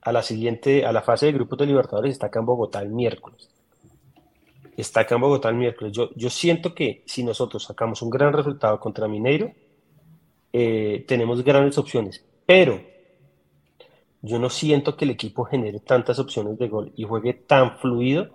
a 0.00 0.12
la 0.12 0.22
siguiente, 0.22 0.86
a 0.86 0.92
la 0.92 1.02
fase 1.02 1.26
de 1.26 1.32
grupos 1.32 1.58
de 1.58 1.66
Libertadores 1.66 2.12
está 2.12 2.26
acá 2.26 2.38
en 2.38 2.46
Bogotá 2.46 2.80
el 2.80 2.90
miércoles. 2.90 3.50
Está 4.78 5.00
acá 5.00 5.16
en 5.16 5.22
Bogotá 5.22 5.48
el 5.48 5.56
miércoles. 5.56 5.92
Yo, 5.92 6.10
yo 6.14 6.30
siento 6.30 6.72
que 6.72 7.02
si 7.04 7.24
nosotros 7.24 7.64
sacamos 7.64 8.00
un 8.00 8.10
gran 8.10 8.32
resultado 8.32 8.78
contra 8.78 9.08
Mineiro, 9.08 9.50
eh, 10.52 11.04
tenemos 11.08 11.42
grandes 11.42 11.76
opciones. 11.78 12.24
Pero 12.46 12.80
yo 14.22 14.38
no 14.38 14.48
siento 14.48 14.96
que 14.96 15.04
el 15.04 15.10
equipo 15.10 15.44
genere 15.44 15.80
tantas 15.80 16.20
opciones 16.20 16.56
de 16.58 16.68
gol 16.68 16.92
y 16.94 17.02
juegue 17.02 17.34
tan 17.34 17.76
fluido 17.78 18.28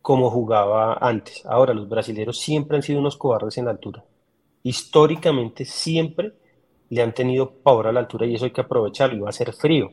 como 0.00 0.30
jugaba 0.30 0.94
antes. 1.00 1.46
Ahora, 1.46 1.74
los 1.74 1.88
brasileños 1.88 2.40
siempre 2.40 2.76
han 2.76 2.82
sido 2.82 2.98
unos 2.98 3.16
cobardes 3.16 3.56
en 3.56 3.66
la 3.66 3.70
altura. 3.70 4.04
Históricamente 4.64 5.64
siempre 5.64 6.32
le 6.90 7.02
han 7.02 7.14
tenido 7.14 7.52
pavor 7.52 7.86
a 7.86 7.92
la 7.92 8.00
altura 8.00 8.26
y 8.26 8.34
eso 8.34 8.46
hay 8.46 8.50
que 8.50 8.62
aprovecharlo 8.62 9.26
va 9.26 9.30
a 9.30 9.32
ser 9.32 9.52
frío. 9.52 9.92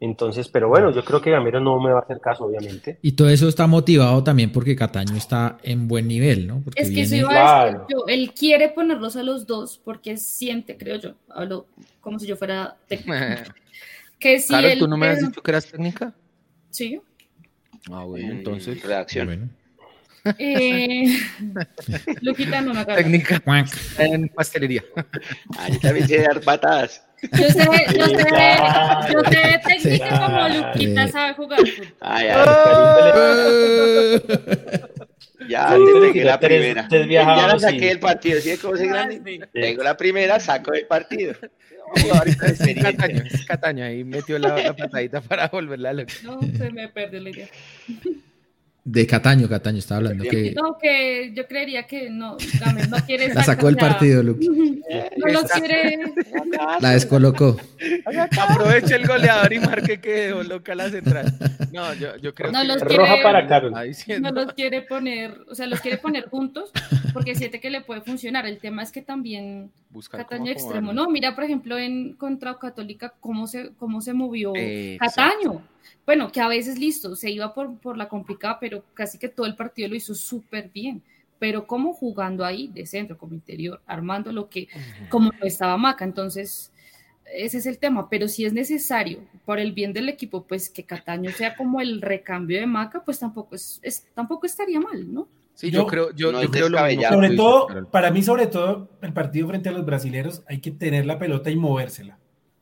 Entonces, 0.00 0.48
pero 0.48 0.68
bueno, 0.68 0.92
yo 0.92 1.04
creo 1.04 1.20
que 1.20 1.30
Gamero 1.30 1.60
no 1.60 1.80
me 1.80 1.90
va 1.90 2.00
a 2.00 2.02
hacer 2.02 2.20
caso, 2.20 2.44
obviamente. 2.44 2.98
Y 3.02 3.12
todo 3.12 3.28
eso 3.28 3.48
está 3.48 3.66
motivado 3.66 4.22
también 4.22 4.52
porque 4.52 4.76
Cataño 4.76 5.16
está 5.16 5.58
en 5.62 5.88
buen 5.88 6.06
nivel, 6.06 6.46
¿no? 6.46 6.62
es 6.76 6.90
que 6.90 7.04
si 7.04 7.20
va 7.22 7.62
a 7.62 7.86
yo, 7.88 8.04
él 8.06 8.32
quiere 8.32 8.68
ponerlos 8.68 9.16
a 9.16 9.22
los 9.22 9.46
dos 9.46 9.80
porque 9.82 10.16
siente, 10.16 10.76
creo 10.76 10.96
yo, 10.96 11.14
hablo 11.28 11.66
como 12.00 12.18
si 12.18 12.26
yo 12.26 12.36
fuera 12.36 12.76
técnico. 12.86 13.12
que 14.18 14.40
si 14.40 14.48
claro, 14.48 14.68
¿tú 14.78 14.88
no 14.88 14.96
me 14.96 15.08
has 15.08 15.20
dicho 15.20 15.42
que 15.42 15.50
eras 15.50 15.66
técnica? 15.66 16.14
Sí. 16.70 17.00
Ah, 17.90 18.04
bueno, 18.04 18.32
entonces. 18.32 18.82
Reacción. 18.82 19.50
Eh, 20.38 21.18
Luquita 22.20 22.60
no 22.60 22.74
me 22.74 22.80
acuerdo. 22.80 23.02
Técnica 23.02 23.42
en 23.98 24.28
pastelería. 24.28 24.84
Ahí 25.58 25.78
también 25.78 26.06
tiene 26.06 26.24
dar 26.24 26.40
patadas. 26.40 27.04
Yo 27.32 27.48
sé, 27.50 27.64
yo 27.96 28.06
sé, 28.06 28.16
yo 29.12 29.20
sé 29.30 29.60
técnica 29.66 30.20
como 30.20 30.48
Luquita 30.48 31.08
sabe 31.08 31.34
jugar. 31.34 31.60
Ay, 32.00 32.28
ay, 32.28 34.22
Ya, 35.48 35.76
te 36.12 36.24
la 36.24 36.38
primera. 36.38 36.88
Ya 36.88 37.46
la 37.46 37.58
saqué 37.58 37.86
del 37.86 38.00
partido. 38.00 38.40
¿Sí 38.40 38.56
cómo 38.58 38.76
se 38.76 38.86
grande? 38.86 39.48
Tengo 39.52 39.82
la 39.82 39.96
primera, 39.96 40.38
saco 40.38 40.72
del 40.72 40.86
partido. 40.86 41.34
Cataño, 42.82 43.22
Cataño 43.46 43.84
ahí 43.84 44.04
metió 44.04 44.38
la, 44.38 44.56
la 44.62 44.76
patadita 44.76 45.20
para 45.20 45.48
volverla 45.48 45.90
a 45.90 45.92
No, 45.94 46.06
se 46.56 46.70
me 46.70 46.88
perdió 46.88 47.20
la 47.20 47.30
idea. 47.30 47.48
De 48.90 49.06
Cataño, 49.06 49.50
Cataño 49.50 49.80
estaba 49.80 49.98
hablando. 49.98 50.24
Que... 50.24 50.54
No, 50.54 50.78
que 50.78 51.30
yo 51.34 51.46
creería 51.46 51.86
que 51.86 52.08
no, 52.08 52.38
no 52.88 52.96
quiere 53.06 53.34
La 53.34 53.44
sacó 53.44 53.68
el 53.68 53.76
partido, 53.76 54.22
Luke. 54.22 54.46
No 55.18 55.32
lo 55.32 55.42
quiere. 55.42 55.98
La 56.80 56.92
descolocó. 56.92 57.58
Aprovecha 58.40 58.96
el 58.96 59.06
goleador 59.06 59.52
y 59.52 59.58
marque 59.58 60.00
que 60.00 60.28
dejó 60.28 60.42
loca 60.42 60.74
la 60.74 60.88
central. 60.88 61.34
No, 61.70 61.92
yo, 61.92 62.16
yo 62.16 62.34
creo 62.34 62.50
no 62.50 62.62
que. 62.62 62.66
Los 62.68 62.80
Roja 62.80 63.16
para 63.22 63.46
Carlos. 63.46 63.74
No 64.20 64.30
los 64.30 64.54
quiere 64.54 64.80
poner, 64.80 65.36
o 65.50 65.54
sea, 65.54 65.66
los 65.66 65.80
quiere 65.80 65.98
poner 65.98 66.30
juntos 66.30 66.70
porque 67.12 67.34
siente 67.34 67.60
que 67.60 67.68
le 67.68 67.82
puede 67.82 68.00
funcionar. 68.00 68.46
El 68.46 68.58
tema 68.58 68.82
es 68.82 68.90
que 68.90 69.02
también 69.02 69.70
Cataño 70.10 70.50
extremo. 70.50 70.94
No, 70.94 71.10
mira, 71.10 71.34
por 71.34 71.44
ejemplo, 71.44 71.76
en 71.76 72.14
contra 72.14 72.56
Católica, 72.58 73.12
cómo 73.20 73.46
se, 73.46 73.72
cómo 73.78 74.00
se 74.00 74.14
movió 74.14 74.54
Cataño 74.98 75.60
bueno, 76.06 76.30
que 76.32 76.40
a 76.40 76.48
veces 76.48 76.78
listo, 76.78 77.14
se 77.16 77.30
iba 77.30 77.52
por, 77.54 77.78
por 77.78 77.96
la 77.96 78.08
complicada, 78.08 78.58
pero 78.60 78.84
casi 78.94 79.18
que 79.18 79.28
todo 79.28 79.46
el 79.46 79.56
partido 79.56 79.88
lo 79.88 79.94
hizo 79.94 80.14
súper 80.14 80.70
bien. 80.70 81.02
Pero 81.38 81.66
como 81.66 81.92
jugando 81.92 82.44
ahí 82.44 82.68
de 82.68 82.86
centro 82.86 83.16
como 83.16 83.34
interior, 83.34 83.80
armando 83.86 84.32
lo 84.32 84.48
que, 84.48 84.68
como 85.08 85.30
estaba 85.42 85.76
Maca. 85.76 86.04
Entonces, 86.04 86.72
ese 87.32 87.58
es 87.58 87.66
el 87.66 87.78
tema. 87.78 88.08
Pero 88.08 88.26
si 88.26 88.44
es 88.44 88.52
necesario, 88.52 89.20
por 89.44 89.58
el 89.58 89.72
bien 89.72 89.92
del 89.92 90.08
equipo, 90.08 90.44
pues 90.44 90.68
que 90.68 90.84
Cataño 90.84 91.30
sea 91.30 91.56
como 91.56 91.80
el 91.80 92.02
recambio 92.02 92.58
de 92.58 92.66
Maca, 92.66 93.04
pues 93.04 93.18
tampoco, 93.18 93.54
es, 93.54 94.06
tampoco 94.14 94.46
estaría 94.46 94.80
mal, 94.80 95.12
¿no? 95.12 95.28
Sí, 95.54 95.70
yo, 95.72 95.86
creo, 95.86 96.14
yo, 96.14 96.30
creo 96.50 96.68
lo 96.68 96.78
Sobre 96.78 97.34
todo, 97.34 97.66
para 97.90 98.12
mí, 98.12 98.22
sobre 98.22 98.46
todo, 98.46 98.88
el 99.02 99.12
partido 99.12 99.48
frente 99.48 99.68
a 99.68 99.72
los 99.72 99.84
brasileños, 99.84 100.44
hay 100.46 100.60
que 100.60 100.70
tener 100.70 101.04
la 101.04 101.18
pelota 101.18 101.50
y 101.50 101.56
movérsela. 101.56 102.16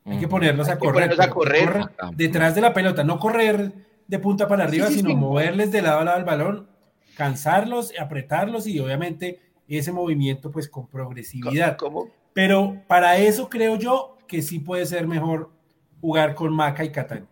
Hay 0.07 0.19
que 0.19 0.27
ponerlos 0.27 0.69
a 0.69 0.77
correr. 0.79 1.19
a 1.19 1.29
correr. 1.29 1.85
detrás 2.15 2.55
de 2.55 2.61
la 2.61 2.73
pelota, 2.73 3.03
no 3.03 3.19
correr 3.19 3.73
de 4.07 4.19
punta 4.19 4.47
para 4.47 4.63
arriba, 4.63 4.87
sino 4.87 5.15
moverles 5.15 5.71
de 5.71 5.81
lado 5.81 5.99
a 5.99 6.03
lado 6.05 6.17
al 6.17 6.23
balón, 6.23 6.67
cansarlos, 7.15 7.91
apretarlos 7.99 8.67
y 8.67 8.79
obviamente 8.79 9.41
ese 9.67 9.91
movimiento 9.91 10.51
pues 10.51 10.69
con 10.69 10.87
progresividad. 10.87 11.77
Pero 12.33 12.81
para 12.87 13.17
eso 13.17 13.49
creo 13.49 13.77
yo 13.77 14.17
que 14.27 14.41
sí 14.41 14.59
puede 14.59 14.85
ser 14.85 15.07
mejor 15.07 15.51
jugar 15.99 16.35
con 16.35 16.53
Maca 16.53 16.83
y 16.83 16.91
Catán. 16.91 17.27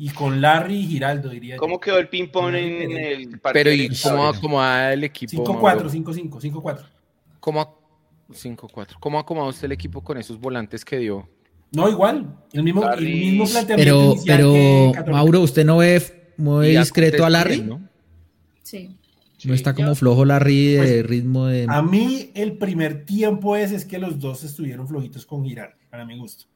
Y 0.00 0.10
con 0.10 0.40
Larry 0.40 0.76
y 0.76 0.86
Giraldo, 0.86 1.28
diría 1.28 1.56
¿Cómo 1.56 1.80
quedó 1.80 1.98
el 1.98 2.08
ping-pong 2.08 2.54
en 2.54 2.92
el 2.92 3.40
partido? 3.40 3.52
Pero 3.52 3.72
¿y 3.72 3.88
cómo, 4.00 4.32
cómo 4.40 4.56
va 4.58 4.92
el 4.92 5.02
equipo? 5.02 5.44
5-4, 5.44 5.90
5-5, 5.90 6.62
5-4. 6.62 6.86
¿Cómo, 7.40 7.80
5-4. 8.30 8.96
¿Cómo 9.00 9.18
acomodó 9.18 9.48
usted 9.48 9.64
el 9.64 9.72
equipo 9.72 10.04
con 10.04 10.18
esos 10.18 10.38
volantes 10.38 10.84
que 10.84 10.98
dio? 10.98 11.28
No, 11.72 11.88
igual. 11.88 12.36
El 12.52 12.62
mismo, 12.62 12.90
el 12.90 13.04
mismo 13.04 13.46
planteamiento. 13.46 14.16
Pero, 14.26 14.92
pero 14.96 15.12
Mauro, 15.12 15.40
¿usted 15.42 15.64
no 15.64 15.78
ve 15.78 16.02
muy 16.36 16.76
discreto 16.76 17.24
a 17.24 17.30
Larry? 17.30 17.60
¿no? 17.60 17.86
Sí. 18.62 18.96
No 19.44 19.54
está 19.54 19.74
como 19.74 19.94
flojo 19.94 20.24
Larry 20.24 20.72
de 20.72 20.78
pues, 20.78 21.06
ritmo 21.06 21.46
de. 21.46 21.66
A 21.68 21.82
mí, 21.82 22.30
el 22.34 22.58
primer 22.58 23.04
tiempo 23.04 23.54
es, 23.54 23.70
es 23.70 23.84
que 23.84 23.98
los 23.98 24.18
dos 24.18 24.42
estuvieron 24.42 24.88
flojitos 24.88 25.24
con 25.26 25.44
girar, 25.44 25.76
para 25.90 26.04
mi 26.04 26.18
gusto. 26.18 26.46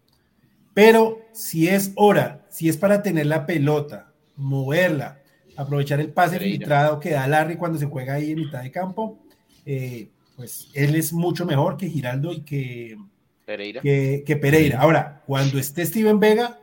Pero 0.74 1.20
si 1.32 1.68
es 1.68 1.92
hora, 1.94 2.44
si 2.48 2.68
es 2.68 2.76
para 2.76 3.02
tener 3.02 3.26
la 3.26 3.46
pelota, 3.46 4.12
moverla, 4.36 5.20
aprovechar 5.56 6.00
el 6.00 6.08
pase 6.08 6.40
filtrado 6.40 6.98
que 6.98 7.10
da 7.10 7.28
Larry 7.28 7.56
cuando 7.56 7.78
se 7.78 7.86
juega 7.86 8.14
ahí 8.14 8.32
en 8.32 8.38
mitad 8.40 8.62
de 8.62 8.70
campo, 8.70 9.18
eh, 9.64 10.10
pues 10.34 10.70
él 10.74 10.96
es 10.96 11.12
mucho 11.12 11.44
mejor 11.44 11.76
que 11.76 11.88
Giraldo 11.88 12.32
y 12.32 12.40
que, 12.40 12.96
Pereira. 13.44 13.80
Que, 13.80 14.38
Pereira. 14.40 14.80
Ahora, 14.80 15.22
cuando 15.26 15.58
esté 15.58 15.84
Steven 15.84 16.20
Vega, 16.20 16.58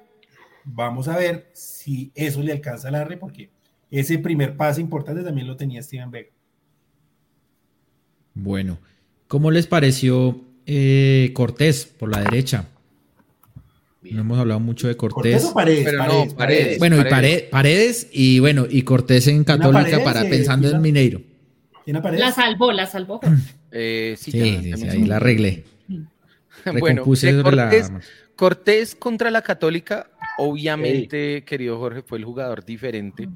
vamos 0.63 1.07
a 1.07 1.17
ver 1.17 1.49
si 1.53 2.11
eso 2.15 2.41
le 2.41 2.51
alcanza 2.51 2.87
a 2.87 2.91
Larry, 2.91 3.17
porque 3.17 3.49
ese 3.91 4.19
primer 4.19 4.55
pase 4.55 4.81
importante 4.81 5.23
también 5.23 5.47
lo 5.47 5.55
tenía 5.55 5.81
Steven 5.81 6.11
Vega. 6.11 6.29
Bueno, 8.33 8.79
¿cómo 9.27 9.51
les 9.51 9.67
pareció 9.67 10.41
eh, 10.65 11.31
Cortés 11.33 11.85
por 11.85 12.11
la 12.11 12.21
derecha? 12.21 12.65
No 14.01 14.21
hemos 14.21 14.39
hablado 14.39 14.59
mucho 14.59 14.87
de 14.87 14.95
Cortés. 14.95 15.43
o 15.43 15.53
Paredes? 15.53 15.83
Pero 15.83 16.05
no, 16.05 16.27
Paredes. 16.35 16.79
Bueno, 16.79 16.99
y 16.99 17.03
Paredes. 17.51 18.07
y 18.13 18.39
bueno, 18.39 18.65
y 18.69 18.83
Cortés 18.83 19.27
en 19.27 19.43
Católica 19.43 20.03
para 20.03 20.21
pensando 20.21 20.69
en 20.69 20.81
Mineiro. 20.81 21.21
La 21.85 22.31
salvó, 22.31 22.71
la 22.71 22.85
salvó. 22.85 23.19
Eh, 23.71 24.15
sí, 24.17 24.31
sí, 24.31 24.73
sí 24.75 24.87
ahí 24.87 25.05
la 25.05 25.17
arreglé. 25.17 25.63
bueno, 26.79 27.03
Cortés, 28.35 28.95
contra 28.95 29.29
la 29.31 29.41
Católica, 29.41 30.09
obviamente, 30.37 31.43
querido 31.43 31.77
Jorge, 31.77 32.01
fue 32.01 32.17
el 32.17 32.25
jugador 32.25 32.63
diferente. 32.63 33.27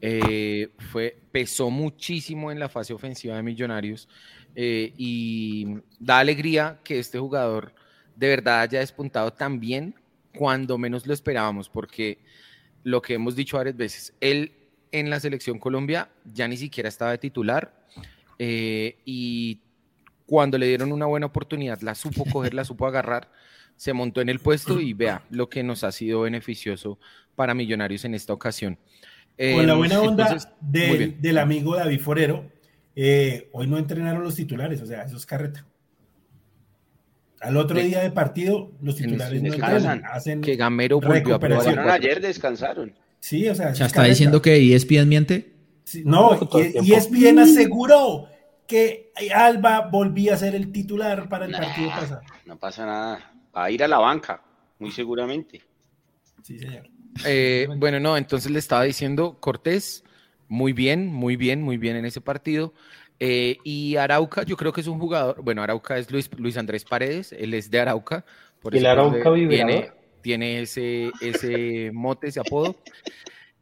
Eh, 0.00 0.68
fue, 0.90 1.16
pesó 1.30 1.70
muchísimo 1.70 2.50
en 2.50 2.58
la 2.58 2.68
fase 2.68 2.92
ofensiva 2.92 3.36
de 3.36 3.42
Millonarios 3.42 4.08
eh, 4.56 4.92
y 4.98 5.78
da 6.00 6.18
alegría 6.18 6.80
que 6.82 6.98
este 6.98 7.18
jugador 7.18 7.72
de 8.16 8.28
verdad 8.28 8.62
haya 8.62 8.80
despuntado 8.80 9.32
tan 9.32 9.60
bien 9.60 9.94
cuando 10.36 10.76
menos 10.76 11.06
lo 11.06 11.14
esperábamos, 11.14 11.68
porque 11.68 12.18
lo 12.82 13.00
que 13.00 13.14
hemos 13.14 13.36
dicho 13.36 13.56
varias 13.56 13.76
veces, 13.76 14.12
él 14.20 14.52
en 14.90 15.08
la 15.08 15.20
selección 15.20 15.58
Colombia 15.58 16.10
ya 16.24 16.48
ni 16.48 16.56
siquiera 16.56 16.88
estaba 16.88 17.12
de 17.12 17.18
titular 17.18 17.72
eh, 18.38 18.98
y 19.04 19.60
cuando 20.26 20.58
le 20.58 20.66
dieron 20.66 20.92
una 20.92 21.06
buena 21.06 21.26
oportunidad, 21.26 21.80
la 21.80 21.94
supo 21.94 22.24
coger, 22.24 22.54
la 22.54 22.64
supo 22.64 22.86
agarrar, 22.86 23.30
se 23.76 23.92
montó 23.92 24.20
en 24.20 24.28
el 24.28 24.38
puesto 24.38 24.80
y 24.80 24.92
vea 24.92 25.24
lo 25.30 25.48
que 25.48 25.62
nos 25.62 25.84
ha 25.84 25.92
sido 25.92 26.22
beneficioso 26.22 26.98
para 27.34 27.54
Millonarios 27.54 28.04
en 28.04 28.14
esta 28.14 28.32
ocasión. 28.32 28.78
Con 29.36 29.66
la 29.66 29.72
em, 29.72 29.78
buena 29.78 30.00
onda 30.00 30.36
del 30.60 31.38
amigo 31.38 31.76
David 31.76 32.00
Forero, 32.00 32.50
eh, 32.94 33.48
hoy 33.52 33.66
no 33.66 33.78
entrenaron 33.78 34.22
los 34.22 34.34
titulares, 34.34 34.80
o 34.82 34.86
sea, 34.86 35.02
eso 35.02 35.16
es 35.16 35.26
carreta. 35.26 35.66
Al 37.40 37.56
otro 37.56 37.80
día 37.80 38.00
de 38.00 38.10
partido, 38.10 38.70
los 38.80 38.94
titulares 38.94 39.42
no 39.42 39.52
entrenan, 39.52 40.04
hacen 40.04 40.42
que 40.42 40.54
Gamero 40.54 41.00
volvió 41.00 41.34
a 41.34 41.92
Ayer 41.94 42.20
descansaron. 42.20 42.94
Sí, 43.18 43.48
o 43.48 43.54
sea, 43.54 43.72
¿Ya 43.72 43.86
está 43.86 44.04
diciendo 44.04 44.40
que 44.40 44.74
ESPN 44.74 45.08
miente? 45.08 45.52
no, 46.04 46.38
y 46.82 46.92
ESPN 46.92 47.40
aseguró 47.40 48.28
que 48.72 49.12
Alba 49.34 49.90
volvía 49.92 50.32
a 50.32 50.36
ser 50.38 50.54
el 50.54 50.72
titular 50.72 51.28
para 51.28 51.44
el 51.44 51.52
partido 51.52 51.90
pasado. 51.90 52.22
No 52.46 52.58
pasa 52.58 52.86
nada. 52.86 53.34
Va 53.54 53.64
a 53.64 53.70
ir 53.70 53.84
a 53.84 53.88
la 53.88 53.98
banca, 53.98 54.42
muy 54.78 54.90
seguramente. 54.90 55.60
Sí, 56.42 56.58
señor. 56.58 56.88
Eh, 57.26 57.68
bueno, 57.76 58.00
no, 58.00 58.16
entonces 58.16 58.50
le 58.50 58.58
estaba 58.58 58.84
diciendo 58.84 59.36
Cortés, 59.40 60.04
muy 60.48 60.72
bien, 60.72 61.12
muy 61.12 61.36
bien, 61.36 61.60
muy 61.60 61.76
bien 61.76 61.96
en 61.96 62.06
ese 62.06 62.22
partido. 62.22 62.72
Eh, 63.20 63.58
y 63.62 63.96
Arauca, 63.96 64.42
yo 64.44 64.56
creo 64.56 64.72
que 64.72 64.80
es 64.80 64.86
un 64.86 64.98
jugador, 64.98 65.42
bueno, 65.42 65.62
Arauca 65.62 65.98
es 65.98 66.10
Luis, 66.10 66.30
Luis 66.38 66.56
Andrés 66.56 66.86
Paredes, 66.86 67.32
él 67.32 67.52
es 67.52 67.70
de 67.70 67.78
Arauca. 67.78 68.24
Por 68.62 68.74
el 68.74 68.86
Arauca 68.86 69.34
tiene, 69.34 69.90
tiene 70.22 70.62
ese, 70.62 71.10
ese 71.20 71.90
mote, 71.92 72.28
ese 72.28 72.40
apodo. 72.40 72.76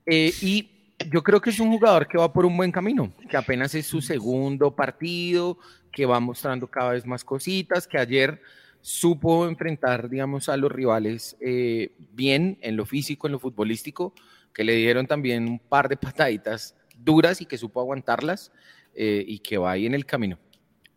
Eh, 0.07 0.33
y 0.41 0.80
yo 1.09 1.23
creo 1.23 1.41
que 1.41 1.51
es 1.51 1.61
un 1.61 1.71
jugador 1.71 2.07
que 2.07 2.19
va 2.19 2.33
por 2.33 2.45
un 2.45 2.57
buen 2.57 2.73
camino, 2.73 3.13
que 3.29 3.37
apenas 3.37 3.75
es 3.75 3.87
su 3.87 4.01
segundo 4.01 4.75
partido, 4.75 5.59
que 5.93 6.07
va 6.07 6.21
mostrando 6.21 6.67
cada 6.67 6.93
vez 6.93 7.07
más 7.07 7.25
cositas, 7.25 7.87
que 7.87 7.99
ayer 7.99 8.41
supo 8.81 9.47
enfrentar, 9.47 10.09
digamos, 10.09 10.49
a 10.49 10.57
los 10.57 10.71
rivales 10.73 11.37
eh, 11.41 11.93
bien 12.13 12.59
en 12.61 12.77
lo 12.77 12.87
físico, 12.87 13.27
en 13.27 13.33
lo 13.33 13.39
futbolístico, 13.39 14.15
que 14.53 14.65
le 14.65 14.75
dieron 14.75 15.07
también 15.07 15.49
un 15.49 15.59
par 15.59 15.89
de 15.89 15.97
pataditas 15.97 16.75
duras 17.03 17.41
y 17.41 17.47
que 17.47 17.59
supo 17.59 17.81
aguantarlas 17.81 18.53
eh, 18.95 19.25
y 19.27 19.39
que 19.39 19.59
va 19.59 19.73
ahí 19.73 19.87
en 19.87 19.95
el 19.95 20.07
camino. 20.07 20.39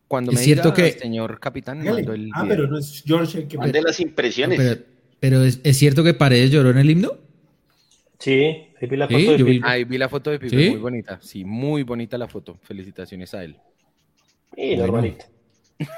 Cuando 0.07 0.31
me 0.31 0.38
cierto 0.38 0.71
diga, 0.71 0.91
que... 0.91 0.99
señor 0.99 1.39
capitán, 1.39 1.85
el 1.85 2.30
Ah, 2.34 2.45
pero 2.47 2.67
no 2.67 2.77
es 2.77 3.03
George 3.05 3.39
el 3.39 3.47
que... 3.47 3.57
Mande 3.57 3.81
las 3.81 3.99
impresiones. 3.99 4.80
pero, 5.19 5.43
es, 5.43 5.59
cierto 5.77 6.03
que 6.03 6.13
Paredes 6.13 6.51
lloró 6.51 6.69
en 6.69 6.77
el 6.77 6.89
himno? 6.89 7.22
Sí, 8.19 8.68
vi 8.81 8.98
la 8.98 9.07
foto 9.07 9.31
de 9.31 9.44
Pipe. 9.44 9.68
Ahí 9.68 9.84
vi 9.84 9.98
la 9.98 10.10
foto 10.10 10.31
de 10.31 10.40
Pipe, 10.40 10.69
muy 10.69 10.80
bonita. 10.80 11.19
Sí, 11.22 11.44
muy 11.44 11.84
bonita 11.84 12.18
la 12.18 12.27
foto. 12.27 12.57
Felicitaciones 12.61 13.34
a 13.34 13.44
él. 13.44 13.57
Y 14.56 14.76
normalito. 14.76 15.26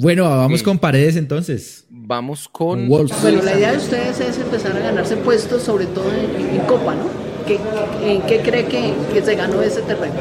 Bueno, 0.00 0.28
vamos 0.28 0.62
con 0.62 0.78
paredes 0.78 1.16
entonces. 1.16 1.84
Vamos 1.90 2.48
con 2.48 2.88
Wolves. 2.88 3.20
Bueno, 3.20 3.42
la 3.42 3.58
idea 3.58 3.72
de 3.72 3.78
ustedes 3.78 4.20
es 4.20 4.38
empezar 4.38 4.76
a 4.76 4.78
ganarse 4.78 5.16
puestos, 5.16 5.64
sobre 5.64 5.86
todo 5.86 6.04
en, 6.12 6.60
Copa, 6.68 6.94
¿no? 6.94 7.27
¿Qué, 7.48 7.58
¿En 8.04 8.22
qué 8.22 8.40
cree 8.40 8.66
que, 8.66 9.22
se 9.24 9.34
ganó 9.34 9.62
ese 9.62 9.80
terreno? 9.80 10.14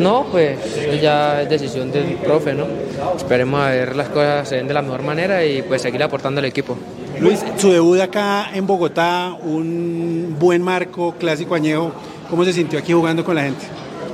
No, 0.00 0.24
pues 0.32 0.58
ya 1.02 1.42
es 1.42 1.48
decisión 1.50 1.92
del 1.92 2.14
profe, 2.14 2.54
¿no? 2.54 2.66
Esperemos 3.14 3.60
a 3.60 3.68
ver 3.68 3.94
las 3.94 4.08
cosas 4.08 4.48
se 4.48 4.56
den 4.56 4.68
de 4.68 4.74
la 4.74 4.80
mejor 4.80 5.02
manera 5.02 5.44
y 5.44 5.60
pues 5.60 5.82
seguir 5.82 6.02
aportando 6.02 6.38
al 6.38 6.46
equipo. 6.46 6.76
Luis, 7.20 7.44
su 7.58 7.70
debut 7.70 8.00
acá 8.00 8.50
en 8.54 8.66
Bogotá, 8.66 9.36
un 9.42 10.36
buen 10.38 10.62
marco, 10.62 11.14
clásico 11.18 11.54
añejo. 11.54 11.92
¿Cómo 12.30 12.42
se 12.44 12.54
sintió 12.54 12.78
aquí 12.78 12.94
jugando 12.94 13.22
con 13.22 13.34
la 13.34 13.42
gente? 13.42 13.66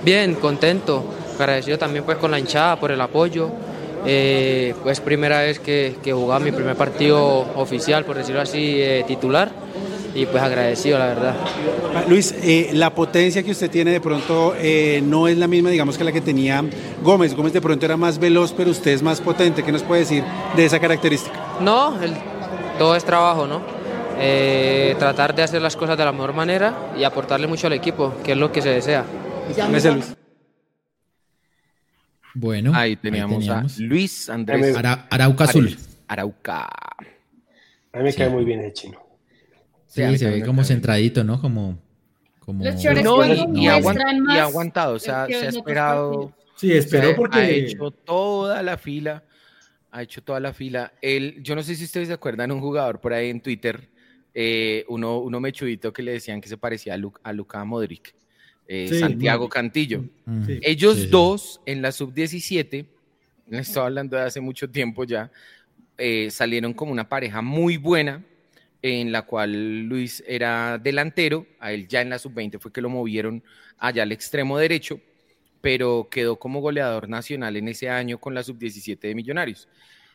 Bien, 0.05 0.35
contento 0.35 1.05
agradecido 1.39 1.79
también 1.79 2.05
pues 2.05 2.19
con 2.19 2.31
la 2.33 2.39
hinchada 2.41 2.79
por 2.81 2.91
el 2.91 3.01
apoyo. 3.01 3.51
Eh, 4.05 4.75
pues 4.83 5.01
primera 5.01 5.41
vez 5.41 5.59
que, 5.59 5.97
que, 6.03 6.13
jugaba 6.13 6.45
mi 6.45 6.53
primer 6.53 6.77
partido 6.77 7.47
oficial, 7.57 8.05
por 8.05 8.17
decirlo 8.17 8.41
así, 8.41 8.81
eh, 8.81 9.05
titular, 9.07 9.51
y 10.15 10.27
pues 10.27 10.43
agradecido, 10.43 10.99
la 10.99 11.07
verdad. 11.07 11.37
Ah, 11.95 12.05
Luis, 12.09 12.35
eh, 12.43 12.71
la 12.73 12.95
potencia 12.95 13.43
que 13.43 13.51
usted 13.51 13.71
tiene 13.71 13.91
de 13.91 14.01
pronto 14.01 14.55
no 15.03 15.29
es 15.29 15.39
la 15.39 15.47
misma, 15.47 15.71
digamos, 15.71 15.97
que 15.99 16.05
la 16.05 16.13
que 16.13 16.21
tenía 16.21 16.65
Gómez. 17.03 17.35
Gómez 17.35 17.53
de 17.53 17.61
pronto 17.61 17.85
era 17.85 17.97
más 17.97 18.19
veloz, 18.19 18.53
pero 18.53 18.71
usted 18.71 18.93
es 18.93 19.03
más 19.03 19.21
potente. 19.21 19.63
¿Qué 19.63 19.73
nos 19.73 19.83
puede 19.83 20.01
decir 20.01 20.25
de 20.57 20.65
esa 20.65 20.79
característica? 20.79 21.37
No, 21.61 21.95
todo 22.79 22.97
es 22.97 23.05
trabajo, 23.05 23.47
¿no? 23.47 23.79
tratar 24.99 25.33
de 25.33 25.45
hacer 25.45 25.63
las 25.63 25.77
cosas 25.77 25.97
de 25.97 26.05
la 26.05 26.11
mejor 26.11 26.33
manera 26.33 26.93
y 26.99 27.05
aportarle 27.05 27.47
mucho 27.47 27.69
al 27.69 27.73
equipo, 27.73 28.15
que 28.25 28.33
es 28.33 28.39
lo 28.39 28.51
que 28.51 28.63
se 28.63 28.71
desea. 28.71 29.05
Luis. 29.71 30.17
Bueno, 32.35 32.73
ahí 32.75 32.95
teníamos, 32.97 33.49
a 33.49 33.65
Luis 33.79 34.31
Andrés 34.31 34.77
Arauca 35.11 35.45
Azul. 35.45 35.77
Arauca. 36.07 36.69
A 37.93 37.99
mí 37.99 38.05
me 38.05 38.15
cae 38.15 38.29
muy 38.29 38.45
bien 38.45 38.61
el 38.61 38.73
chino. 38.73 39.08
Sí, 39.89 40.19
se 40.19 40.31
ve 40.31 40.43
como 40.45 40.63
centradito, 40.63 41.25
¿no? 41.25 41.41
Como. 41.41 41.79
como... 42.39 42.65
Los 42.65 42.85
no, 43.03 43.27
y, 43.27 43.65
y, 43.65 43.67
aguantado, 43.67 44.95
o 44.95 44.99
sea, 44.99 45.27
se 45.27 45.35
ha 45.35 45.49
esperado. 45.49 46.33
Sí, 46.57 46.73
esperó 46.73 47.17
porque. 47.17 47.39
Ha 47.39 47.51
hecho 47.51 47.91
toda 47.91 48.63
la 48.63 48.77
fila. 48.77 49.25
Ha 49.91 50.03
hecho 50.03 50.23
toda 50.23 50.39
la 50.39 50.53
fila. 50.53 50.93
Él, 51.01 51.39
yo 51.43 51.57
no 51.57 51.63
sé 51.63 51.75
si 51.75 51.85
ustedes 51.85 52.09
se 52.09 52.15
acuerdan, 52.15 52.53
un 52.53 52.61
jugador 52.61 53.01
por 53.01 53.15
ahí 53.15 53.31
en 53.31 53.41
Twitter, 53.41 53.89
eh, 54.35 54.85
uno, 54.89 55.19
uno 55.19 55.41
mechudito 55.41 55.93
que 55.93 56.03
le 56.03 56.13
decían 56.13 56.43
que 56.43 56.49
se 56.49 56.59
parecía 56.59 56.95
a, 56.95 56.99
a 57.23 57.33
Luca 57.33 57.65
Modric. 57.65 58.15
Eh, 58.71 58.99
Santiago 59.01 59.49
Cantillo. 59.49 60.05
Mm. 60.27 60.43
Ellos 60.61 61.09
dos 61.09 61.59
en 61.65 61.81
la 61.81 61.91
sub-17, 61.91 62.85
estoy 63.51 63.83
hablando 63.83 64.19
de 64.19 64.25
hace 64.25 64.43
mucho 64.43 64.69
tiempo 64.69 65.05
ya, 65.05 65.33
eh, 65.97 66.31
salieron 66.31 66.75
como 66.75 66.93
una 66.93 67.09
pareja 67.09 67.41
muy 67.41 67.79
buena 67.79 68.23
en 68.83 69.13
la 69.13 69.23
cual 69.23 69.83
Luis 69.83 70.23
era 70.27 70.79
delantero, 70.79 71.47
a 71.59 71.73
él 71.73 71.89
ya 71.89 72.01
en 72.01 72.11
la 72.11 72.19
sub-20 72.19 72.61
fue 72.61 72.73
que 72.73 72.81
lo 72.81 72.89
movieron 72.89 73.43
allá 73.79 74.03
al 74.03 74.13
extremo 74.13 74.59
derecho, 74.59 75.01
pero 75.61 76.09
quedó 76.11 76.37
como 76.37 76.61
goleador 76.61 77.09
nacional 77.09 77.57
en 77.57 77.69
ese 77.69 77.89
año 77.89 78.19
con 78.19 78.35
la 78.35 78.43
sub-17 78.43 78.99
de 79.01 79.15
Millonarios. 79.15 79.69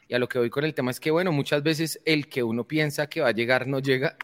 Y 0.08 0.14
a 0.14 0.20
lo 0.20 0.28
que 0.28 0.40
voy 0.40 0.50
con 0.50 0.66
el 0.66 0.74
tema 0.74 0.92
es 0.92 1.00
que, 1.00 1.12
bueno, 1.12 1.32
muchas 1.32 1.64
veces 1.64 2.00
el 2.06 2.28
que 2.28 2.44
uno 2.44 2.66
piensa 2.66 3.08
que 3.08 3.22
va 3.22 3.30
a 3.30 3.34
llegar 3.34 3.68
no 3.68 3.80
llega 3.80 4.18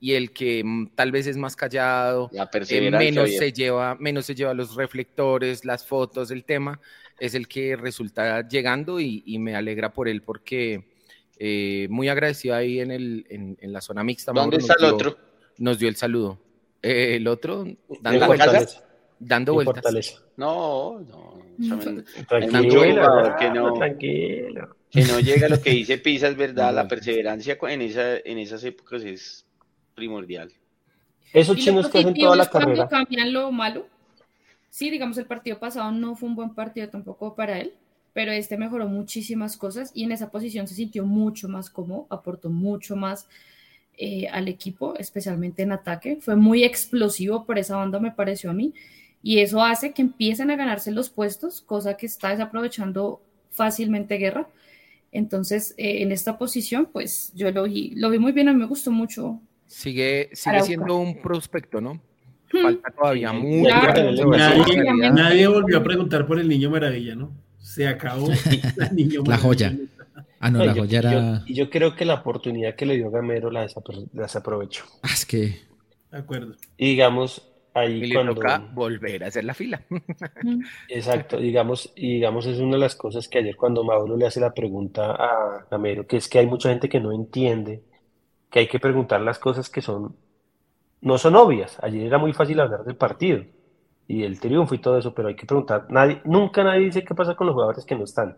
y 0.00 0.14
el 0.14 0.32
que 0.32 0.62
mm, 0.64 0.90
tal 0.94 1.12
vez 1.12 1.26
es 1.26 1.36
más 1.36 1.56
callado, 1.56 2.30
eh, 2.32 2.90
menos, 2.90 3.30
se 3.30 3.52
lleva, 3.52 3.94
menos 3.96 4.26
se 4.26 4.34
lleva 4.34 4.54
los 4.54 4.74
reflectores, 4.74 5.64
las 5.64 5.84
fotos, 5.84 6.30
el 6.30 6.44
tema, 6.44 6.80
es 7.18 7.34
el 7.34 7.48
que 7.48 7.76
resulta 7.76 8.46
llegando 8.46 9.00
y, 9.00 9.38
me 9.38 9.54
alegra 9.54 9.92
por 9.92 10.08
él 10.08 10.22
porque 10.22 10.84
eh, 11.38 11.86
muy 11.90 12.08
agradecido 12.08 12.54
ahí 12.54 12.80
en, 12.80 12.90
el, 12.90 13.26
en, 13.28 13.72
la 13.72 13.80
zona 13.80 14.02
mixta. 14.02 14.32
¿Dónde 14.32 14.56
está 14.56 14.74
el 14.78 14.84
otro? 14.86 15.16
Nos 15.58 15.78
dio 15.78 15.88
el 15.88 15.96
saludo. 15.96 16.38
Eh, 16.82 17.16
el 17.16 17.26
otro, 17.26 17.66
dando 18.00 18.26
vueltas. 18.26 18.82
Dando 19.18 19.54
vueltas. 19.54 20.22
No, 20.36 21.00
no. 21.00 21.38
Tranquilo, 22.28 23.36
que 23.38 23.50
no, 23.50 23.72
tranquilo. 23.74 24.76
Que 24.90 25.04
no 25.04 25.20
llega 25.20 25.48
lo 25.48 25.60
que 25.60 25.70
dice 25.70 25.98
Pisa, 25.98 26.28
es 26.28 26.36
verdad, 26.36 26.74
la 26.74 26.88
perseverancia 26.88 27.58
en, 27.62 27.82
esa, 27.82 28.16
en 28.18 28.38
esas 28.38 28.62
épocas 28.64 29.02
es 29.02 29.44
primordial. 29.94 30.52
Esos 31.32 31.56
chinos 31.56 31.88
que 31.88 31.98
hacen 31.98 32.14
toda 32.14 32.36
la 32.36 32.48
carrera. 32.48 32.88
cambian 32.88 33.32
lo 33.32 33.52
malo. 33.52 33.86
Sí, 34.70 34.90
digamos, 34.90 35.18
el 35.18 35.26
partido 35.26 35.58
pasado 35.58 35.90
no 35.90 36.14
fue 36.14 36.28
un 36.28 36.36
buen 36.36 36.54
partido 36.54 36.88
tampoco 36.88 37.34
para 37.34 37.58
él, 37.58 37.74
pero 38.18 38.32
este 38.32 38.58
mejoró 38.58 38.88
muchísimas 38.88 39.56
cosas 39.56 39.92
y 39.94 40.02
en 40.02 40.10
esa 40.10 40.28
posición 40.28 40.66
se 40.66 40.74
sintió 40.74 41.06
mucho 41.06 41.48
más 41.48 41.70
cómodo, 41.70 42.08
aportó 42.10 42.50
mucho 42.50 42.96
más 42.96 43.28
eh, 43.96 44.26
al 44.26 44.48
equipo, 44.48 44.96
especialmente 44.96 45.62
en 45.62 45.70
ataque. 45.70 46.18
Fue 46.20 46.34
muy 46.34 46.64
explosivo 46.64 47.44
por 47.44 47.60
esa 47.60 47.76
banda, 47.76 48.00
me 48.00 48.10
pareció 48.10 48.50
a 48.50 48.54
mí, 48.54 48.74
y 49.22 49.38
eso 49.38 49.62
hace 49.62 49.92
que 49.92 50.02
empiecen 50.02 50.50
a 50.50 50.56
ganarse 50.56 50.90
los 50.90 51.10
puestos, 51.10 51.60
cosa 51.60 51.96
que 51.96 52.06
está 52.06 52.30
desaprovechando 52.30 53.22
fácilmente 53.52 54.16
Guerra. 54.16 54.48
Entonces, 55.12 55.76
eh, 55.76 56.02
en 56.02 56.10
esta 56.10 56.38
posición, 56.38 56.88
pues 56.92 57.30
yo 57.36 57.52
lo 57.52 57.62
vi, 57.62 57.92
lo 57.94 58.10
vi 58.10 58.18
muy 58.18 58.32
bien, 58.32 58.48
a 58.48 58.52
mí 58.52 58.58
me 58.58 58.66
gustó 58.66 58.90
mucho 58.90 59.40
Sigue, 59.68 60.30
sigue 60.32 60.60
siendo 60.62 60.96
un 60.96 61.22
prospecto, 61.22 61.80
¿no? 61.80 62.02
Hmm. 62.52 62.62
Falta 62.62 62.90
todavía 62.90 63.32
mucho. 63.32 63.70
Nadie, 63.70 65.46
volvió 65.46 65.78
a 65.78 65.84
preguntar 65.84 66.26
por 66.26 66.40
el 66.40 66.48
niño 66.48 66.68
maravilla, 66.68 67.14
¿no? 67.14 67.46
Se 67.78 67.86
acabó 67.86 68.28
la 69.26 69.38
joya. 69.38 69.72
Ah, 70.40 70.50
no, 70.50 70.64
la 70.64 70.74
joya 70.74 70.98
era. 70.98 71.44
Y 71.46 71.54
yo, 71.54 71.70
creo 71.70 71.94
que 71.94 72.04
la 72.04 72.14
oportunidad 72.14 72.74
que 72.74 72.86
le 72.86 72.96
dio 72.96 73.08
Gamero 73.08 73.52
la, 73.52 73.68
desaprovechó. 74.10 74.84
Ah, 75.04 75.10
es 75.14 75.24
que. 75.24 75.60
De 76.10 76.18
acuerdo. 76.18 76.56
Y 76.76 76.88
digamos, 76.88 77.48
ahí 77.74 78.02
y 78.02 78.12
cuando. 78.12 78.34
toca 78.34 78.58
volver 78.58 79.22
a 79.22 79.28
hacer 79.28 79.44
la 79.44 79.54
fila. 79.54 79.80
Exacto, 80.88 81.36
digamos, 81.36 81.92
y 81.94 82.14
digamos, 82.14 82.46
es 82.46 82.58
una 82.58 82.72
de 82.72 82.80
las 82.80 82.96
cosas 82.96 83.28
que 83.28 83.38
ayer 83.38 83.54
cuando 83.54 83.84
Mauro 83.84 84.16
le 84.16 84.26
hace 84.26 84.40
la 84.40 84.52
pregunta 84.52 85.12
a 85.12 85.68
Gamero, 85.70 86.04
que 86.04 86.16
es 86.16 86.28
que 86.28 86.40
hay 86.40 86.48
mucha 86.48 86.70
gente 86.70 86.88
que 86.88 86.98
no 86.98 87.12
entiende 87.12 87.84
que 88.50 88.58
hay 88.58 88.66
que 88.66 88.80
preguntar 88.80 89.20
las 89.20 89.38
cosas 89.38 89.70
que 89.70 89.82
son, 89.82 90.16
no 91.00 91.16
son 91.16 91.36
obvias. 91.36 91.78
Ayer 91.80 92.06
era 92.06 92.18
muy 92.18 92.32
fácil 92.32 92.58
hablar 92.58 92.82
del 92.82 92.96
partido 92.96 93.44
y 94.08 94.22
el 94.22 94.40
triunfo 94.40 94.74
y 94.74 94.78
todo 94.78 94.98
eso, 94.98 95.14
pero 95.14 95.28
hay 95.28 95.36
que 95.36 95.44
preguntar, 95.44 95.86
nadie, 95.90 96.22
nunca 96.24 96.64
nadie 96.64 96.86
dice 96.86 97.04
qué 97.04 97.14
pasa 97.14 97.34
con 97.34 97.46
los 97.46 97.54
jugadores 97.54 97.84
que 97.84 97.94
no 97.94 98.04
están. 98.04 98.36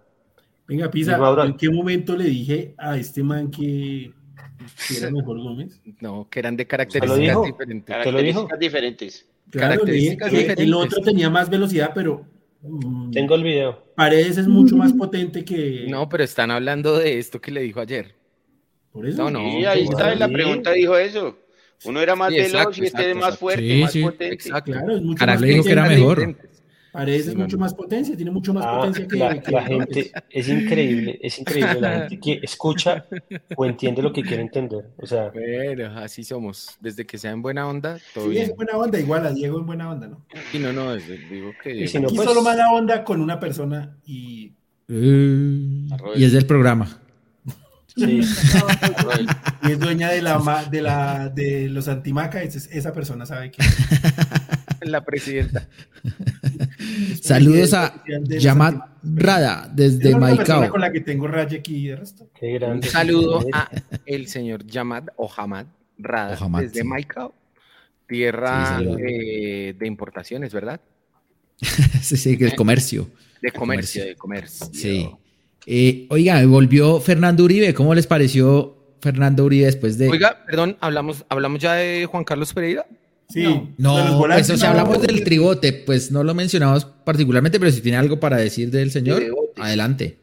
Venga, 0.67 0.91
Pisa, 0.91 1.19
¿en 1.45 1.57
qué 1.57 1.71
momento 1.71 2.17
le 2.17 2.25
dije 2.25 2.75
a 2.77 2.97
este 2.97 3.23
man 3.23 3.51
que, 3.51 4.13
era 4.97 5.11
mejor 5.11 5.41
Gómez? 5.41 5.81
No, 6.01 6.29
que 6.29 6.41
eran 6.41 6.57
de 6.57 6.67
características 6.67 7.43
diferentes. 8.59 9.27
Características 9.51 10.31
diferentes. 10.31 10.67
El 10.67 10.75
otro 10.75 11.01
tenía 11.03 11.31
más 11.31 11.49
velocidad, 11.49 11.93
pero 11.95 12.25
mm, 12.63 13.11
tengo 13.13 13.37
el 13.37 13.43
video. 13.43 13.85
Paredes 13.97 14.39
es 14.39 14.49
mucho 14.49 14.77
más 14.77 14.93
potente 14.99 15.45
que. 15.45 15.87
No, 15.89 16.09
pero 16.09 16.25
están 16.25 16.51
hablando 16.51 16.99
de 16.99 17.19
esto 17.19 17.41
que 17.41 17.53
le 17.53 17.63
dijo 17.63 17.81
ayer. 17.81 18.15
Por 18.93 19.07
eso. 19.07 19.25
No, 19.25 19.31
no. 19.31 19.69
ahí 19.69 19.85
está, 19.85 20.15
la 20.15 20.29
pregunta 20.29 20.73
dijo 20.73 20.97
eso. 20.97 21.37
Uno 21.85 22.01
era 22.01 22.15
más 22.15 22.31
veloz 22.33 22.79
y 22.79 22.85
este 22.85 23.11
es 23.11 23.17
más 23.17 23.39
fuerte, 23.39 23.81
más 23.81 23.97
potente. 23.97 24.35
Exacto. 24.35 24.73
Claro, 24.73 24.97
es 24.97 25.03
mucho 25.03 25.27
más 25.27 25.41
dijo 25.41 25.65
que 25.65 25.73
era 25.73 25.89
mejor. 25.89 26.37
Paredes 26.93 27.29
es 27.29 27.37
mucho 27.37 27.57
más 27.57 27.73
potencia, 27.73 28.17
tiene 28.17 28.33
mucho 28.33 28.53
más 28.53 28.65
ah, 28.67 28.79
potencia 28.79 29.07
que 29.07 29.17
la, 29.53 29.63
gente. 29.63 30.11
Es 30.29 30.49
increíble, 30.49 31.21
es 31.23 31.39
increíble 31.39 31.81
la 31.81 32.01
gente 32.01 32.19
que 32.19 32.33
escucha 32.43 33.07
o 33.55 33.65
entiende 33.65 34.03
lo 34.03 34.13
que 34.13 34.23
quiere 34.23 34.43
entender. 34.43 34.91
O 34.97 35.07
sea, 35.07 35.31
bueno, 35.31 35.97
así 35.99 36.25
somos. 36.25 36.77
Desde 36.81 37.07
que 37.07 37.17
sea 37.17 37.31
en 37.31 37.43
buena 37.43 37.69
onda, 37.69 37.99
todo 38.13 38.31
sí, 38.31 38.39
es 38.39 38.55
buena 38.57 38.77
onda, 38.77 38.99
igual 38.99 39.25
a 39.25 39.33
Diego 39.33 39.61
en 39.61 39.67
buena 39.67 39.91
onda, 39.91 40.09
¿no? 40.09 40.27
Y 40.53 40.59
no, 40.59 40.73
no, 40.73 40.97
digo 40.97 41.53
que. 41.63 41.77
Y 41.77 41.87
si 41.87 42.01
no, 42.01 42.09
pues... 42.09 42.25
solo 42.25 42.43
mala 42.43 42.73
onda 42.73 43.05
con 43.05 43.21
una 43.21 43.39
persona 43.39 43.97
y. 44.05 44.53
y 44.89 46.25
es 46.25 46.33
del 46.33 46.47
programa. 46.47 47.01
Sí. 47.97 48.21
y 49.63 49.73
es 49.73 49.79
dueña 49.79 50.11
de 50.11 50.23
la 50.23 50.67
de 50.71 50.83
la 50.83 51.29
de 51.29 51.69
los 51.69 51.89
antimaca, 51.89 52.43
esa 52.43 52.93
persona 52.93 53.27
sabe 53.27 53.51
que 53.51 53.63
la 54.83 55.05
presidenta. 55.05 55.69
Saludos 57.21 57.75
a 57.75 58.03
Yamad 58.27 58.75
Rada 59.03 59.71
desde 59.73 60.17
Maicao. 60.17 60.69
con 60.71 60.81
la 60.81 60.93
que 60.93 61.01
tengo 61.01 61.27
raya 61.27 61.59
aquí 61.59 61.91
Un 61.91 62.83
saludo 62.83 63.45
a 63.53 63.71
el 64.07 64.29
señor 64.29 64.67
Yamad 64.67 65.09
o 65.17 65.31
Hamad 65.35 65.67
Rada 65.99 66.39
desde 66.61 66.85
Maicao, 66.85 67.35
tierra 68.07 68.81
eh, 68.81 69.75
de 69.79 69.87
importaciones, 69.87 70.53
¿verdad? 70.53 70.81
sí, 71.61 72.17
sí, 72.17 72.37
del 72.37 72.55
comercio. 72.55 73.11
De 73.43 73.53
comercio, 73.53 74.05
de 74.05 74.17
comercio. 74.17 74.67
Sí. 74.73 75.11
Eh, 75.67 76.07
oiga, 76.11 76.45
volvió 76.47 77.01
Fernando 77.01 77.45
Uribe. 77.45 77.75
¿Cómo 77.75 77.95
les 77.95 78.07
pareció 78.07 78.77
Fernando 79.01 79.45
Uribe 79.45 79.67
después 79.67 79.99
de. 79.99 80.09
Oiga, 80.09 80.45
perdón, 80.47 80.77
hablamos, 80.81 81.25
hablamos 81.29 81.61
ya 81.61 81.75
de 81.75 82.07
Juan 82.07 82.25
Carlos 82.25 82.53
Pereira. 82.53 82.87
Sí, 83.29 83.45
no, 83.79 84.19
pues, 84.19 84.51
o 84.51 84.57
sea, 84.57 84.71
hablamos 84.71 85.01
del 85.03 85.23
tribote, 85.23 85.73
pues 85.73 86.11
no 86.11 86.25
lo 86.25 86.35
mencionamos 86.35 86.85
particularmente, 86.85 87.61
pero 87.61 87.71
si 87.71 87.81
tiene 87.81 87.97
algo 87.97 88.19
para 88.19 88.37
decir 88.37 88.73
del 88.73 88.91
señor, 88.91 89.23
adelante. 89.57 90.19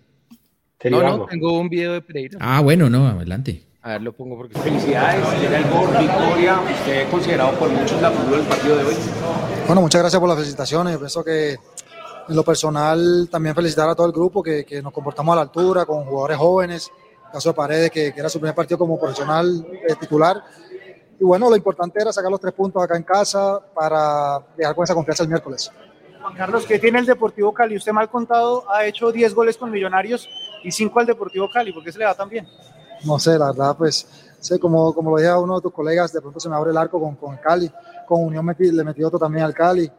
No, 0.83 1.01
no, 1.01 1.25
tengo 1.25 1.57
un 1.57 1.69
video 1.69 1.93
de 1.93 2.01
Pereira. 2.01 2.37
Ah, 2.41 2.59
bueno, 2.59 2.89
no, 2.89 3.07
adelante. 3.07 3.63
A 3.81 3.91
ver, 3.91 4.01
lo 4.01 4.11
pongo 4.11 4.35
porque... 4.35 4.59
Felicidades, 4.59 5.23
llega 5.41 5.57
el 5.59 5.69
gol, 5.69 5.87
victoria, 5.97 6.59
usted 6.59 7.09
considerado 7.09 7.57
por 7.57 7.69
muchos 7.69 8.01
la 8.01 8.11
figura 8.11 8.37
del 8.37 8.45
partido 8.45 8.75
de 8.75 8.83
hoy. 8.83 8.95
Bueno, 9.65 9.81
muchas 9.81 10.01
gracias 10.01 10.19
por 10.19 10.27
las 10.27 10.37
felicitaciones, 10.37 10.97
pienso 10.97 11.23
que 11.23 11.55
en 12.27 12.35
lo 12.35 12.43
personal 12.43 13.27
también 13.31 13.55
felicitar 13.55 13.89
a 13.89 13.95
todo 13.95 14.07
el 14.07 14.13
grupo 14.13 14.43
que, 14.43 14.65
que 14.65 14.81
nos 14.81 14.93
comportamos 14.93 15.33
a 15.33 15.37
la 15.37 15.41
altura, 15.43 15.85
con 15.85 16.05
jugadores 16.05 16.37
jóvenes, 16.37 16.91
caso 17.31 17.49
de 17.49 17.55
Paredes, 17.55 17.91
que, 17.91 18.13
que 18.13 18.19
era 18.19 18.29
su 18.29 18.39
primer 18.39 18.55
partido 18.55 18.77
como 18.77 18.99
profesional 18.99 19.65
titular, 19.99 20.43
y 21.19 21.23
bueno, 21.23 21.49
lo 21.49 21.55
importante 21.55 21.99
era 22.01 22.13
sacar 22.13 22.29
los 22.29 22.39
tres 22.39 22.53
puntos 22.53 22.81
acá 22.83 22.95
en 22.95 23.03
casa 23.03 23.59
para 23.73 24.39
dejar 24.55 24.75
con 24.75 24.83
esa 24.83 24.93
confianza 24.93 25.23
el 25.23 25.29
miércoles. 25.29 25.71
Juan 26.21 26.35
Carlos, 26.35 26.65
¿qué 26.65 26.77
tiene 26.77 26.99
el 26.99 27.05
Deportivo 27.05 27.53
Cali? 27.53 27.75
Usted 27.75 27.91
mal 27.91 28.09
contado 28.09 28.69
ha 28.71 28.85
hecho 28.85 29.11
10 29.11 29.33
goles 29.33 29.57
con 29.57 29.71
Millonarios 29.71 30.29
y 30.63 30.71
5 30.71 30.99
al 30.99 31.05
Deportivo 31.07 31.49
Cali. 31.51 31.73
¿Por 31.73 31.83
qué 31.83 31.91
se 31.91 31.99
le 31.99 32.05
da 32.05 32.13
tan 32.13 32.29
bien? 32.29 32.47
No 33.03 33.17
sé, 33.17 33.37
la 33.37 33.47
verdad, 33.47 33.75
pues, 33.77 34.07
sé, 34.39 34.59
como, 34.59 34.93
como 34.93 35.11
lo 35.11 35.17
dije 35.17 35.29
a 35.29 35.39
uno 35.39 35.55
de 35.55 35.61
tus 35.61 35.73
colegas, 35.73 36.13
de 36.13 36.21
pronto 36.21 36.39
se 36.39 36.49
me 36.49 36.55
abre 36.55 36.71
el 36.71 36.77
arco 36.77 36.99
con, 36.99 37.15
con 37.15 37.37
Cali. 37.37 37.71
Con 38.07 38.23
Unión 38.23 38.45
me, 38.45 38.55
le 38.59 38.83
metí 38.83 39.03
otro 39.03 39.17
también 39.17 39.45
al 39.45 39.53
Cali. 39.53 39.89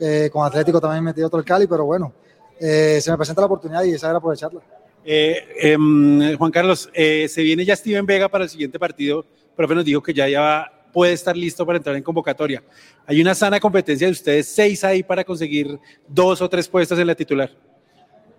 Eh, 0.00 0.30
con 0.32 0.44
Atlético 0.44 0.80
también 0.80 1.04
metí 1.04 1.22
otro 1.22 1.38
al 1.38 1.44
Cali, 1.44 1.66
pero 1.66 1.84
bueno, 1.84 2.12
eh, 2.58 3.00
se 3.00 3.10
me 3.10 3.16
presenta 3.16 3.42
la 3.42 3.46
oportunidad 3.46 3.82
y 3.84 3.92
esa 3.92 4.08
era 4.08 4.18
aprovecharla. 4.18 4.60
Eh, 5.04 5.44
em, 5.60 6.36
Juan 6.36 6.50
Carlos, 6.50 6.88
se 6.92 7.42
viene 7.42 7.64
ya 7.64 7.76
Steven 7.76 8.06
Vega 8.06 8.28
para 8.28 8.44
el 8.44 8.50
siguiente 8.50 8.78
partido 8.78 9.24
profe 9.54 9.74
nos 9.74 9.84
dijo 9.84 10.02
que 10.02 10.14
ya, 10.14 10.28
ya 10.28 10.70
puede 10.92 11.12
estar 11.12 11.36
listo 11.36 11.64
para 11.64 11.78
entrar 11.78 11.96
en 11.96 12.02
convocatoria. 12.02 12.62
Hay 13.06 13.20
una 13.20 13.34
sana 13.34 13.58
competencia 13.60 14.06
de 14.06 14.12
ustedes, 14.12 14.48
seis 14.48 14.84
ahí 14.84 15.02
para 15.02 15.24
conseguir 15.24 15.78
dos 16.06 16.40
o 16.42 16.48
tres 16.48 16.68
puestos 16.68 16.98
en 16.98 17.06
la 17.06 17.14
titular. 17.14 17.50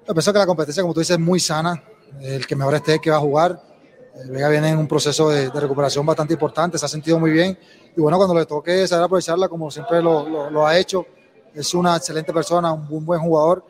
Yo 0.08 0.14
pienso 0.14 0.34
que 0.34 0.40
la 0.40 0.46
competencia, 0.46 0.84
como 0.84 0.94
tú 0.94 1.00
dices, 1.00 1.16
es 1.16 1.20
muy 1.20 1.40
sana. 1.40 1.82
El 2.22 2.46
que 2.46 2.56
mejor 2.56 2.76
esté, 2.76 3.00
que 3.00 3.10
va 3.10 3.18
a 3.18 3.22
jugar. 3.22 3.60
El 4.22 4.30
Vega 4.30 4.50
viene 4.50 4.70
en 4.70 4.78
un 4.78 4.88
proceso 4.88 5.30
de, 5.30 5.50
recuperación 5.50 6.06
bastante 6.06 6.34
importante, 6.34 6.78
se 6.78 6.86
ha 6.86 6.90
sentido 6.90 7.20
muy 7.20 7.32
bien. 7.32 7.58
Y 7.96 8.02
bueno, 8.02 8.18
cuando 8.18 8.36
le 8.36 8.46
toque 8.46 8.88
saber 8.88 9.06
aprovecharla, 9.06 9.48
como 9.48 9.72
siempre 9.72 10.02
lo, 10.02 10.50
lo, 10.52 10.68
ha 10.68 10.78
hecho, 10.78 11.08
es 11.54 11.74
una 11.74 11.96
excelente 11.96 12.34
persona, 12.34 12.74
un, 12.74 13.06
buen 13.06 13.22
jugador. 13.22 13.66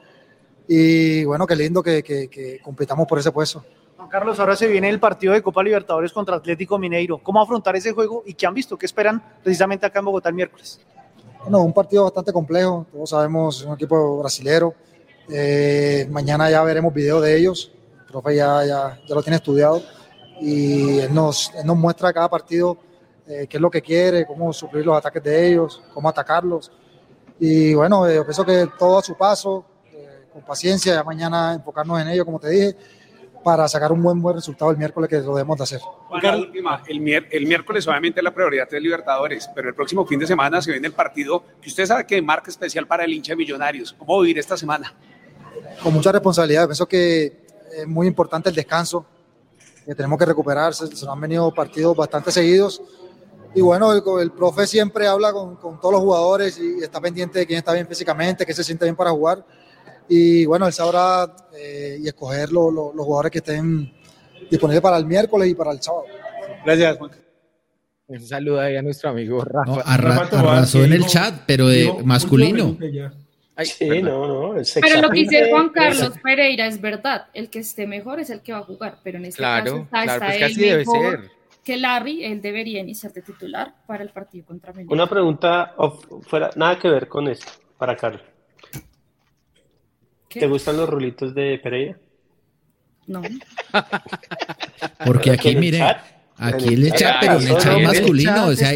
Y 0.68 1.26
bueno, 1.26 1.45
qué 1.45 1.55
lindo 1.55 1.84
que, 1.84 2.01
que, 2.03 2.30
que 2.30 2.60
compitamos 2.61 3.07
por 3.07 3.19
ese 3.19 3.31
puesto. 3.31 3.64
Carlos, 4.10 4.39
ahora 4.39 4.55
se 4.55 4.68
viene 4.68 4.89
el 4.89 4.99
partido 4.99 5.34
de 5.34 5.41
Copa 5.41 5.64
Libertadores 5.64 6.14
contra 6.14 6.35
Atlético 6.35 6.77
Mineiro. 6.77 7.18
¿Cómo 7.18 7.41
afrontar 7.41 7.76
ese 7.76 7.93
juego 7.93 8.22
y 8.26 8.35
qué 8.35 8.45
han 8.45 8.53
visto? 8.53 8.77
¿Qué 8.77 8.85
esperan 8.85 9.22
precisamente 9.41 9.88
acá 9.88 9.97
en 9.99 10.05
Bogotá 10.05 10.30
el 10.30 10.35
miércoles? 10.35 10.80
Bueno, 11.41 11.61
un 11.61 11.73
partido 11.73 12.03
bastante 12.03 12.31
complejo. 12.31 12.85
Todos 12.91 13.10
sabemos, 13.10 13.61
es 13.61 13.65
un 13.65 13.73
equipo 13.73 14.19
brasilero. 14.19 14.76
Eh, 15.30 16.07
mañana 16.11 16.49
ya 16.49 16.61
veremos 16.64 16.93
video 16.93 17.19
de 17.22 17.35
ellos. 17.35 17.72
El 18.01 18.11
profe 18.11 18.35
ya, 18.35 18.64
ya, 18.65 18.99
ya, 19.03 19.15
lo 19.15 19.23
tiene 19.23 19.38
estudiado 19.38 19.81
y 20.39 20.99
él 20.99 21.14
nos, 21.14 21.51
nos 21.65 21.76
muestra 21.76 22.14
cada 22.14 22.30
partido 22.30 22.77
eh, 23.26 23.47
qué 23.49 23.57
es 23.57 23.61
lo 23.61 23.72
que 23.72 23.81
quiere, 23.81 24.27
cómo 24.27 24.53
sufrir 24.53 24.85
los 24.85 24.97
ataques 24.97 25.23
de 25.23 25.47
ellos, 25.47 25.81
cómo 25.93 26.07
atacarlos. 26.07 26.72
Y 27.39 27.73
bueno, 27.73 28.07
eh, 28.07 28.15
yo 28.15 28.23
pienso 28.23 28.45
que 28.45 28.68
todo 28.77 28.99
a 28.99 29.01
su 29.01 29.15
paso, 29.15 29.65
con 30.31 30.41
paciencia, 30.43 30.93
ya 30.93 31.03
mañana 31.03 31.53
enfocarnos 31.53 32.01
en 32.01 32.07
ello, 32.10 32.26
como 32.26 32.39
te 32.39 32.49
dije 32.49 32.76
para 33.43 33.68
sacar 33.68 33.91
un 33.91 34.01
buen, 34.01 34.22
buen 34.22 34.35
resultado 34.35 34.72
el 34.72 34.77
miércoles 34.77 35.10
que 35.10 35.18
lo 35.18 35.35
debemos 35.35 35.57
de 35.57 35.64
hacer. 35.64 35.81
el, 36.88 37.27
el 37.30 37.45
miércoles 37.45 37.88
obviamente 37.88 38.22
la 38.22 38.34
prioridad 38.34 38.73
es 38.73 38.81
Libertadores, 38.81 39.49
pero 39.53 39.69
el 39.69 39.76
próximo 39.76 40.05
fin 40.05 40.19
de 40.19 40.26
semana 40.26 40.61
se 40.61 40.72
viene 40.72 40.88
el 40.88 40.93
partido 40.93 41.43
que 41.61 41.69
usted 41.69 41.85
sabe 41.85 42.05
que 42.05 42.22
marca 42.22 42.49
especial 42.49 42.88
para 42.88 43.03
el 43.03 43.14
hincha 43.14 43.34
de 43.34 43.35
Millonarios. 43.35 43.93
¿Cómo 43.93 44.22
vivir 44.22 44.39
esta 44.39 44.55
semana? 44.55 44.93
Con 45.81 45.93
mucha 45.93 46.11
responsabilidad, 46.11 46.65
pienso 46.65 46.88
que 46.88 47.43
es 47.76 47.88
muy 47.88 48.07
importante 48.07 48.49
el 48.49 48.55
descanso, 48.55 49.05
que 49.85 49.93
tenemos 49.93 50.18
que 50.18 50.26
recuperarse, 50.26 50.88
se 50.88 50.93
nos 50.93 51.07
han 51.07 51.19
venido 51.19 51.53
partidos 51.53 51.95
bastante 51.95 52.31
seguidos. 52.31 52.81
Y 53.55 53.61
bueno, 53.61 53.93
el, 54.19 54.31
profe 54.31 54.65
siempre 54.65 55.07
habla 55.07 55.31
con, 55.31 55.55
con, 55.57 55.80
todos 55.80 55.93
los 55.93 56.01
jugadores 56.01 56.57
y 56.57 56.84
está 56.84 56.99
pendiente 56.99 57.39
de 57.39 57.45
quién 57.45 57.59
está 57.59 57.73
bien 57.73 57.88
físicamente, 57.88 58.45
que 58.45 58.53
se 58.53 58.63
siente 58.63 58.85
bien 58.85 58.95
para 58.95 59.11
jugar 59.11 59.45
y 60.07 60.45
bueno, 60.45 60.67
él 60.67 60.73
sabrá 60.73 61.34
eh, 61.57 61.97
y 62.01 62.07
escoger 62.07 62.51
los 62.51 62.93
jugadores 62.93 63.31
que 63.31 63.38
estén 63.39 63.91
disponibles 64.49 64.81
para 64.81 64.97
el 64.97 65.05
miércoles 65.05 65.49
y 65.49 65.55
para 65.55 65.71
el 65.71 65.81
sábado. 65.81 66.05
Gracias, 66.65 66.97
Juan. 66.97 67.11
Un 68.05 68.21
saludo 68.21 68.59
ahí 68.59 68.75
a 68.75 68.81
nuestro 68.81 69.09
amigo 69.09 69.43
Rafa. 69.43 69.71
No, 69.71 69.81
arrasó 69.84 70.84
en 70.84 70.93
el 70.93 71.05
chat, 71.05 71.43
pero 71.47 71.67
de 71.67 71.91
masculino. 72.03 72.77
sí, 73.63 74.01
no, 74.01 74.53
no, 74.53 74.61
pero 74.81 75.01
lo 75.01 75.09
que 75.09 75.19
dice 75.21 75.49
Juan 75.49 75.69
Carlos 75.69 76.13
Pereira 76.21 76.67
es 76.67 76.81
verdad. 76.81 77.27
El 77.34 77.49
que 77.49 77.59
esté 77.59 77.88
mejor 77.88 78.19
es 78.19 78.30
el 78.30 78.41
que 78.41 78.51
va 78.51 78.59
a 78.59 78.63
jugar, 78.63 78.99
pero 79.03 79.17
en 79.17 79.25
este 79.25 79.41
caso 79.41 79.77
está, 79.77 80.03
claro, 80.03 80.25
pues 80.25 80.41
él 80.41 80.55
debe 80.55 80.85
ser. 80.85 81.31
Que 81.64 81.77
Larry, 81.77 82.26
él 82.26 82.41
debería 82.41 82.81
iniciar 82.81 83.14
de 83.14 83.22
titular 83.22 83.73
para 83.88 84.03
el 84.03 84.10
partido 84.10 84.45
contra 84.45 84.73
México. 84.73 84.94
Una 84.94 85.07
pregunta 85.07 85.73
fuera, 86.27 86.49
nada 86.56 86.77
que 86.77 86.90
ver 86.90 87.07
con 87.07 87.27
esto, 87.27 87.52
para 87.77 87.95
Carlos. 87.95 88.22
¿Te 90.27 90.48
gustan 90.48 90.77
los 90.77 90.90
rulitos 90.90 91.34
de 91.34 91.60
Pereira? 91.60 91.98
No. 93.06 93.22
Porque 95.06 95.31
aquí, 95.31 95.56
mire, 95.56 95.80
Aquí 96.44 96.74
el 96.74 96.91
chat, 96.91 97.15
pero 97.22 97.38
el 97.40 97.57
chat 97.57 97.82
masculino, 97.82 98.48
o 98.48 98.53
sea, 98.56 98.76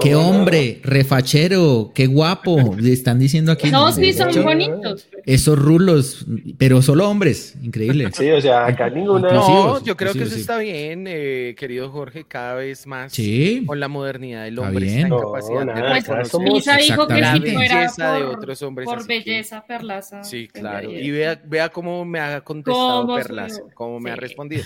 qué 0.00 0.14
hombre, 0.14 0.80
refachero, 0.84 1.90
qué 1.92 2.06
guapo, 2.06 2.76
le 2.78 2.92
están 2.92 3.18
diciendo 3.18 3.50
aquí. 3.50 3.70
No, 3.70 3.90
sí, 3.90 4.12
son 4.12 4.30
bonitos. 4.44 5.08
Esos 5.26 5.58
rulos, 5.58 6.24
pero 6.56 6.82
solo 6.82 7.08
hombres, 7.08 7.56
increíble. 7.62 8.10
Sí, 8.12 8.30
o 8.30 8.40
sea, 8.40 8.66
acá 8.66 8.88
ninguna. 8.88 9.32
No, 9.32 9.82
yo 9.82 9.96
creo 9.96 10.12
que 10.12 10.22
eso 10.22 10.36
está 10.36 10.58
bien, 10.58 11.06
eh, 11.08 11.54
querido 11.58 11.90
Jorge, 11.90 12.24
cada 12.24 12.54
vez 12.54 12.86
más 12.86 13.12
sí. 13.12 13.64
con 13.66 13.80
la 13.80 13.88
modernidad 13.88 14.44
del 14.44 14.58
hombre, 14.58 15.00
está 15.00 15.08
capacidad 15.08 15.66
de 15.66 16.02
pues, 16.02 16.34
Lisa 16.44 16.76
dijo 16.76 17.08
que 17.08 17.20
la 17.20 17.38
belleza 17.38 18.14
de 18.14 18.22
otros 18.22 18.62
hombres. 18.62 18.86
Por 18.86 19.06
belleza, 19.06 19.64
Perlaza. 19.66 20.22
Sí, 20.22 20.48
claro. 20.48 20.90
Y 20.90 21.10
vea, 21.10 21.40
vea 21.44 21.68
cómo 21.70 22.04
me 22.04 22.20
ha 22.20 22.40
contestado 22.42 23.14
Perlaza, 23.16 23.62
cómo 23.74 23.98
me 23.98 24.12
ha 24.12 24.16
respondido. 24.16 24.62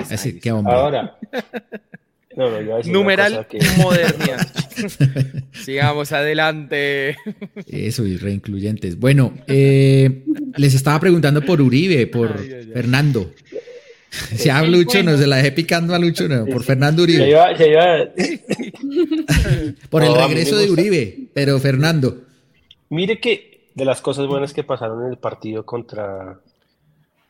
Así, 0.00 0.40
qué 0.40 0.52
hombre. 0.52 0.74
Ahora. 0.74 1.18
Numeral 2.84 3.46
modernidad. 3.78 4.46
Sigamos 5.52 6.12
adelante. 6.12 7.16
Eso, 7.66 8.06
y 8.06 8.18
reincluyentes. 8.18 8.98
Bueno, 8.98 9.32
eh, 9.46 10.24
les 10.56 10.74
estaba 10.74 11.00
preguntando 11.00 11.40
por 11.42 11.62
Uribe, 11.62 12.06
por 12.06 12.38
Fernando. 12.38 13.30
Si 14.10 14.50
a 14.50 14.62
Lucho, 14.62 15.02
no 15.02 15.16
se 15.16 15.26
la 15.26 15.36
dejé 15.36 15.52
picando 15.52 15.94
a 15.94 15.98
Lucho, 15.98 16.28
no, 16.28 16.44
por 16.46 16.62
Fernando 16.62 17.02
Uribe. 17.02 17.34
por 19.88 20.04
el 20.04 20.14
regreso 20.14 20.58
de 20.58 20.70
Uribe, 20.70 21.28
pero 21.32 21.58
Fernando. 21.58 22.22
Mire 22.90 23.18
que 23.18 23.70
de 23.74 23.84
las 23.84 24.00
cosas 24.00 24.26
buenas 24.26 24.52
que 24.52 24.62
pasaron 24.62 25.04
en 25.06 25.12
el 25.12 25.18
partido 25.18 25.64
contra, 25.64 26.38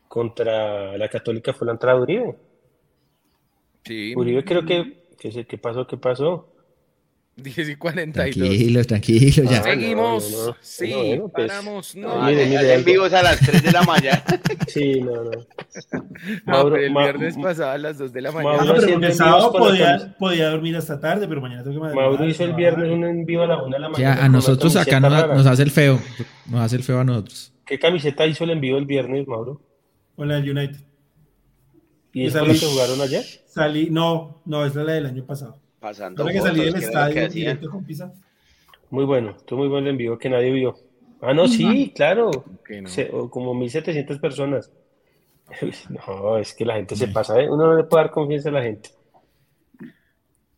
contra 0.08 0.98
la 0.98 1.08
Católica 1.08 1.52
fue 1.52 1.66
la 1.66 1.72
entrada 1.72 1.96
de 1.96 2.02
Uribe. 2.02 2.36
Uribe 3.88 4.44
creo 4.44 4.64
que, 4.64 5.06
¿qué 5.18 5.58
pasó? 5.58 5.86
¿Qué 5.86 5.96
pasó? 5.96 6.52
10 7.36 7.68
y 7.68 7.76
42. 7.76 8.34
Tranquilos, 8.34 8.86
tranquilos, 8.86 9.50
ya. 9.50 9.62
Seguimos. 9.62 10.32
No, 10.32 10.46
no, 10.46 10.56
sí, 10.62 11.18
no, 11.18 11.28
pues, 11.28 11.48
paramos. 11.48 11.94
No, 11.94 12.22
mire, 12.22 12.46
mire, 12.46 12.74
en 12.74 12.84
vivos 12.84 13.12
a 13.12 13.22
las 13.22 13.38
3 13.40 13.62
de 13.62 13.72
la 13.72 13.82
mañana. 13.82 14.24
sí, 14.66 15.02
no, 15.02 15.24
no. 15.24 15.30
Mauro, 16.46 16.76
el 16.76 16.94
viernes 16.94 17.36
pasado 17.36 17.72
a 17.72 17.78
las 17.78 17.98
2 17.98 18.10
de 18.14 18.22
la 18.22 18.32
mañana. 18.32 18.64
Mauro, 18.64 18.80
pero 18.80 19.06
el 19.06 19.12
sábado 19.12 19.52
podía, 19.52 20.16
podía, 20.18 20.48
dormir 20.48 20.76
hasta 20.76 20.98
tarde, 20.98 21.28
pero 21.28 21.42
mañana 21.42 21.62
tengo 21.62 21.76
que 21.76 21.80
madrugar. 21.80 22.08
Mauro 22.08 22.26
hizo 22.26 22.42
el 22.42 22.54
viernes 22.54 22.90
un 22.90 23.04
en 23.04 23.26
vivo 23.26 23.42
a 23.42 23.46
la 23.48 23.62
1 23.62 23.64
de 23.66 23.80
la 23.80 23.88
mañana. 23.90 24.16
Ya, 24.16 24.24
a 24.24 24.28
nosotros 24.30 24.74
acá 24.76 24.98
nos, 24.98 25.28
nos, 25.28 25.46
hace 25.46 25.62
el 25.62 25.70
feo. 25.70 26.00
Nos 26.46 26.60
hace 26.62 26.76
el 26.76 26.84
feo 26.84 27.00
a 27.00 27.04
nosotros. 27.04 27.52
¿Qué 27.66 27.78
camiseta 27.78 28.26
hizo 28.26 28.44
el 28.44 28.50
envío 28.50 28.78
el 28.78 28.86
viernes, 28.86 29.28
Mauro? 29.28 29.60
Con 30.14 30.28
la 30.28 30.38
United. 30.38 30.80
¿Y 32.16 32.24
esa 32.24 32.40
es 32.40 32.48
la 32.48 32.54
que 32.54 32.72
jugaron 32.72 33.00
ayer? 33.02 33.24
Salí, 33.44 33.90
no, 33.90 34.40
no, 34.46 34.64
es 34.64 34.74
la 34.74 34.90
del 34.90 35.04
año 35.04 35.26
pasado. 35.26 35.58
Pasando 35.78 36.22
Ahora 36.22 36.32
que 36.32 36.40
salí 36.40 36.64
del 36.64 36.76
estadio 36.76 37.28
directo 37.28 37.68
con 37.68 37.84
pizza. 37.84 38.10
Muy 38.88 39.04
bueno, 39.04 39.34
estuvo 39.36 39.58
muy 39.58 39.68
buen 39.68 39.86
envío 39.86 40.16
que 40.16 40.30
nadie 40.30 40.50
vio. 40.50 40.78
Ah, 41.20 41.34
no, 41.34 41.46
sí, 41.46 41.92
claro. 41.94 42.30
No? 42.70 42.88
Se, 42.88 43.10
como 43.28 43.52
1700 43.54 44.18
personas. 44.18 44.72
No, 45.90 46.38
es 46.38 46.54
que 46.54 46.64
la 46.64 46.76
gente 46.76 46.96
se 46.96 47.06
pasa, 47.06 47.38
¿eh? 47.38 47.50
uno 47.50 47.66
no 47.66 47.76
le 47.76 47.84
puede 47.84 48.04
dar 48.04 48.10
confianza 48.10 48.48
a 48.48 48.52
la 48.52 48.62
gente. 48.62 48.90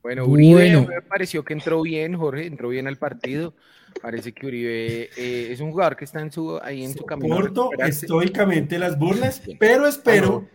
Bueno, 0.01 0.27
Uribe 0.27 0.73
bueno. 0.73 0.87
me 0.89 1.03
pareció 1.03 1.45
que 1.45 1.55
entró 1.55 1.83
bien, 1.83 2.15
Jorge, 2.17 2.47
entró 2.47 2.69
bien 2.69 2.87
al 2.87 2.99
partido. 2.99 3.53
Parece 4.01 4.33
que 4.33 4.47
Uribe 4.47 5.11
eh, 5.17 5.49
es 5.51 5.61
un 5.61 5.73
jugador 5.73 5.97
que 5.97 6.05
está 6.05 6.21
en 6.21 6.31
su, 6.31 6.57
ahí 6.63 6.85
en 6.85 6.95
su 6.95 7.05
camino. 7.05 7.35
Soporto 7.35 7.71
estoicamente 7.79 8.79
las 8.79 8.97
burlas, 8.97 9.43
pero 9.59 9.87
espero 9.89 10.47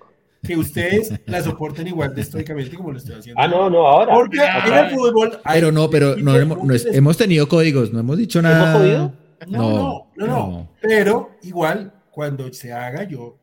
que 0.45 0.57
ustedes 0.57 1.13
la 1.25 1.41
soporten 1.41 1.87
igual 1.87 2.13
de 2.13 2.21
estoicamente 2.21 2.75
como 2.75 2.91
lo 2.91 2.97
estoy 2.97 3.15
haciendo. 3.15 3.41
Ah, 3.41 3.47
no, 3.47 3.69
no, 3.69 3.87
ahora. 3.87 4.13
Porque 4.13 4.37
en 4.37 4.73
el 4.73 4.89
fútbol. 4.91 5.39
Pero 5.51 5.71
no, 5.71 5.89
pero 5.89 6.17
no 6.17 6.35
hemos, 6.35 6.63
no 6.63 6.73
es, 6.73 6.85
hemos, 6.85 7.17
tenido 7.17 7.47
códigos, 7.47 7.93
no 7.93 7.99
hemos 7.99 8.17
dicho 8.17 8.41
nada. 8.41 8.71
¿Hemos 8.71 8.81
podido? 8.81 9.13
No 9.47 9.59
no, 9.59 10.07
no, 10.15 10.27
no, 10.27 10.69
Pero 10.81 11.31
igual, 11.43 11.93
cuando 12.11 12.51
se 12.53 12.71
haga, 12.71 13.03
yo. 13.03 13.39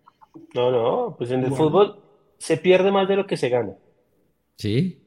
No, 0.55 0.71
no, 0.71 1.17
pues 1.17 1.31
en 1.31 1.45
el 1.45 1.53
fútbol 1.53 2.01
se 2.39 2.57
pierde 2.57 2.91
más 2.91 3.09
de 3.09 3.17
lo 3.17 3.27
que 3.27 3.37
se 3.37 3.49
gana. 3.49 3.73
Sí. 4.57 5.03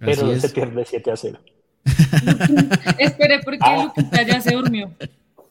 Pero 0.00 0.26
no 0.26 0.36
se 0.36 0.48
pierde 0.48 0.84
7 0.84 1.10
a 1.10 1.16
0. 1.16 1.38
Espere, 2.98 3.40
porque 3.44 3.58
ah. 3.60 3.84
Lupita 3.84 4.22
ya 4.22 4.40
se 4.40 4.54
durmió. 4.54 4.90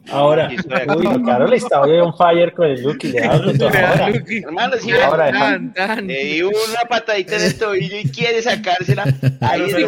Ahora, 0.10 0.50
uy, 0.98 1.24
Carol 1.24 1.54
está 1.54 1.82
hoy 1.82 2.00
on 2.00 2.16
fire 2.16 2.54
con 2.54 2.68
el 2.68 2.82
Lucky. 2.82 3.10
Le 3.10 3.24
hablo 3.24 3.52
ahora. 3.66 4.12
Hermano, 4.28 4.78
si 4.78 4.92
ahora, 4.92 5.32
tan, 5.32 5.74
tan. 5.74 6.08
le 6.08 6.24
di 6.26 6.42
una 6.42 6.82
patadita 6.90 7.38
en 7.38 7.44
el 7.44 7.58
tobillo 7.58 7.98
y 7.98 8.10
quiere 8.10 8.42
sacársela. 8.42 9.04
Ahí 9.42 9.72
sí, 9.72 9.86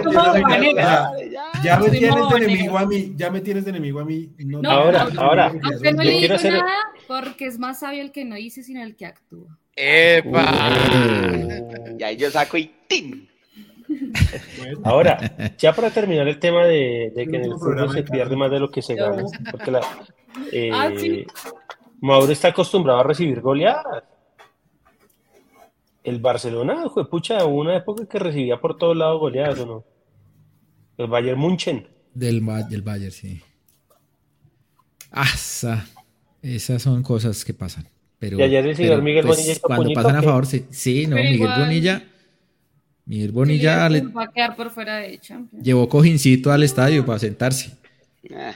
ya, 0.76 1.12
ya 1.64 1.80
me 1.80 1.90
tienes 1.90 2.30
de 2.30 2.38
enemigo 2.38 2.78
a 2.78 2.86
mí. 2.86 3.14
Ya 3.16 3.32
me 3.32 3.42
tienes 3.42 3.66
de 3.66 3.72
enemigo 3.72 4.00
a 4.00 4.06
mí. 4.06 4.30
No, 4.38 4.62
no 4.62 4.70
ahora, 4.70 5.08
no, 5.12 5.22
ahora. 5.22 5.54
Aunque 5.64 5.92
no 5.92 6.04
le 6.04 6.12
digo 6.12 6.36
hacer... 6.36 6.54
nada, 6.54 6.76
porque 7.08 7.48
es 7.48 7.58
más 7.58 7.80
sabio 7.80 8.02
el 8.02 8.12
que 8.12 8.24
no 8.24 8.36
dice, 8.36 8.64
sino 8.64 8.84
el 8.84 8.96
que 8.96 9.08
actúa. 9.08 9.58
¡Epa! 9.76 10.72
Uh. 10.90 11.74
Y 12.00 12.04
ahí 12.04 12.18
yo 12.18 12.30
saco 12.32 12.58
y 12.58 12.72
¡tim! 12.88 13.28
Ahora, 14.84 15.54
ya 15.58 15.74
para 15.74 15.90
terminar 15.90 16.28
el 16.28 16.40
tema 16.40 16.66
de, 16.66 17.12
de 17.16 17.28
que 17.28 17.38
en 17.38 17.46
el 17.46 17.54
fútbol 17.54 17.92
se 17.92 18.04
pierde 18.04 18.36
más 18.36 18.52
de 18.52 18.60
lo 18.60 18.70
que 18.70 18.82
se 18.82 18.96
gana, 18.96 19.24
porque 19.52 19.72
la, 19.72 19.82
eh, 20.52 20.72
ah, 20.74 20.92
Mauro 22.02 22.32
está 22.32 22.50
acostumbrado 22.50 23.00
a 23.00 23.04
recibir 23.04 23.42
goleadas. 23.42 24.04
El 26.04 26.20
Barcelona, 26.20 26.90
fue 26.94 27.10
pucha, 27.10 27.46
una 27.46 27.78
época 27.78 28.06
que 28.06 28.20
recibía 28.20 28.60
por 28.60 28.78
todos 28.78 28.96
lados 28.96 29.22
goleadas, 29.22 29.60
¿o 29.60 29.66
no? 29.66 29.86
El 30.98 31.08
Bayern 31.08 31.40
Munchen. 31.40 31.88
Del, 32.14 32.46
del 32.70 32.82
Bayern, 32.82 33.12
sí. 33.12 33.42
Asa. 35.12 35.88
Esas 36.42 36.82
son 36.82 37.02
cosas 37.04 37.46
que 37.46 37.54
pasan. 37.54 37.88
Pero, 38.20 38.38
y 38.38 38.42
ayer 38.42 38.66
el 38.68 38.76
señor 38.76 38.92
pero, 38.94 39.04
Miguel 39.04 39.26
pues, 39.26 39.40
Bonilla 39.40 39.60
Cuando 39.62 39.94
pasan 39.94 40.16
a 40.18 40.22
favor, 40.22 40.46
sí, 40.46 40.66
sí 40.70 41.08
no, 41.08 41.16
Miguel 41.16 41.52
Bonilla 41.58 42.04
Miguel 43.06 43.32
Bonilla 43.32 43.90
le... 43.90 44.02
va 44.02 44.24
a 44.24 44.32
quedar 44.32 44.56
por 44.56 44.72
fuera 44.72 44.98
de 44.98 45.20
Champions. 45.20 45.64
llevó 45.64 45.90
cojincito 45.90 46.52
al 46.52 46.64
estadio 46.64 47.06
para 47.06 47.20
sentarse. 47.20 47.78
Ah. 48.34 48.56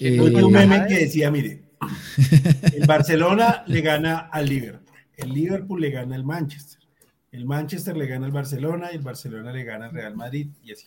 Eh, 0.00 0.18
un 0.20 0.52
meme 0.52 0.86
que 0.88 0.94
decía, 1.00 1.30
mire, 1.30 1.62
el 2.72 2.86
Barcelona 2.86 3.64
le 3.66 3.80
gana 3.82 4.18
al 4.32 4.48
Liverpool, 4.48 4.96
el 5.16 5.32
Liverpool 5.32 5.80
le 5.80 5.90
gana 5.90 6.16
al 6.16 6.24
Manchester, 6.24 6.80
el 7.32 7.44
Manchester 7.44 7.96
le 7.96 8.06
gana 8.06 8.26
al 8.26 8.32
Barcelona 8.32 8.88
y 8.92 8.96
el 8.96 9.02
Barcelona 9.02 9.52
le 9.52 9.64
gana 9.64 9.86
al 9.86 9.92
Real 9.92 10.16
Madrid 10.16 10.48
y 10.62 10.72
así. 10.72 10.86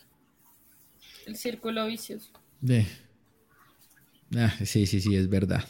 El 1.26 1.36
círculo 1.36 1.86
vicioso. 1.86 2.32
Ah, 4.36 4.52
sí, 4.64 4.86
sí, 4.86 5.00
sí, 5.00 5.14
es 5.14 5.28
verdad. 5.28 5.64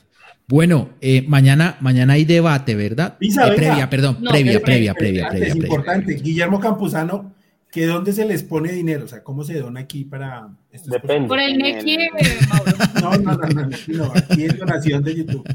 Bueno, 0.48 0.88
eh, 1.02 1.24
mañana, 1.28 1.76
mañana 1.80 2.14
hay 2.14 2.24
debate, 2.24 2.74
¿verdad? 2.74 3.18
Pisa, 3.18 3.48
eh, 3.48 3.56
previa, 3.56 3.90
perdón, 3.90 4.16
no, 4.22 4.30
previa, 4.30 4.60
previa, 4.60 4.94
previa, 4.94 5.28
previa, 5.28 5.48
Es 5.48 5.56
importante. 5.56 6.14
Guillermo 6.14 6.58
Campuzano, 6.58 7.34
¿que 7.70 7.84
dónde 7.84 8.14
se 8.14 8.24
les 8.24 8.44
pone 8.44 8.72
dinero? 8.72 9.04
O 9.04 9.08
sea, 9.08 9.22
¿cómo 9.22 9.44
se 9.44 9.60
dona 9.60 9.80
aquí 9.80 10.06
para... 10.06 10.48
Depende. 10.86 11.28
Por 11.28 11.38
el 11.38 11.58
Neki, 11.58 11.98
No, 13.02 13.10
no, 13.18 13.32
no, 13.34 13.46
no, 13.46 13.68
no, 13.88 14.12
aquí 14.14 14.44
es 14.44 14.58
donación 14.58 15.04
de 15.04 15.16
YouTube. 15.16 15.46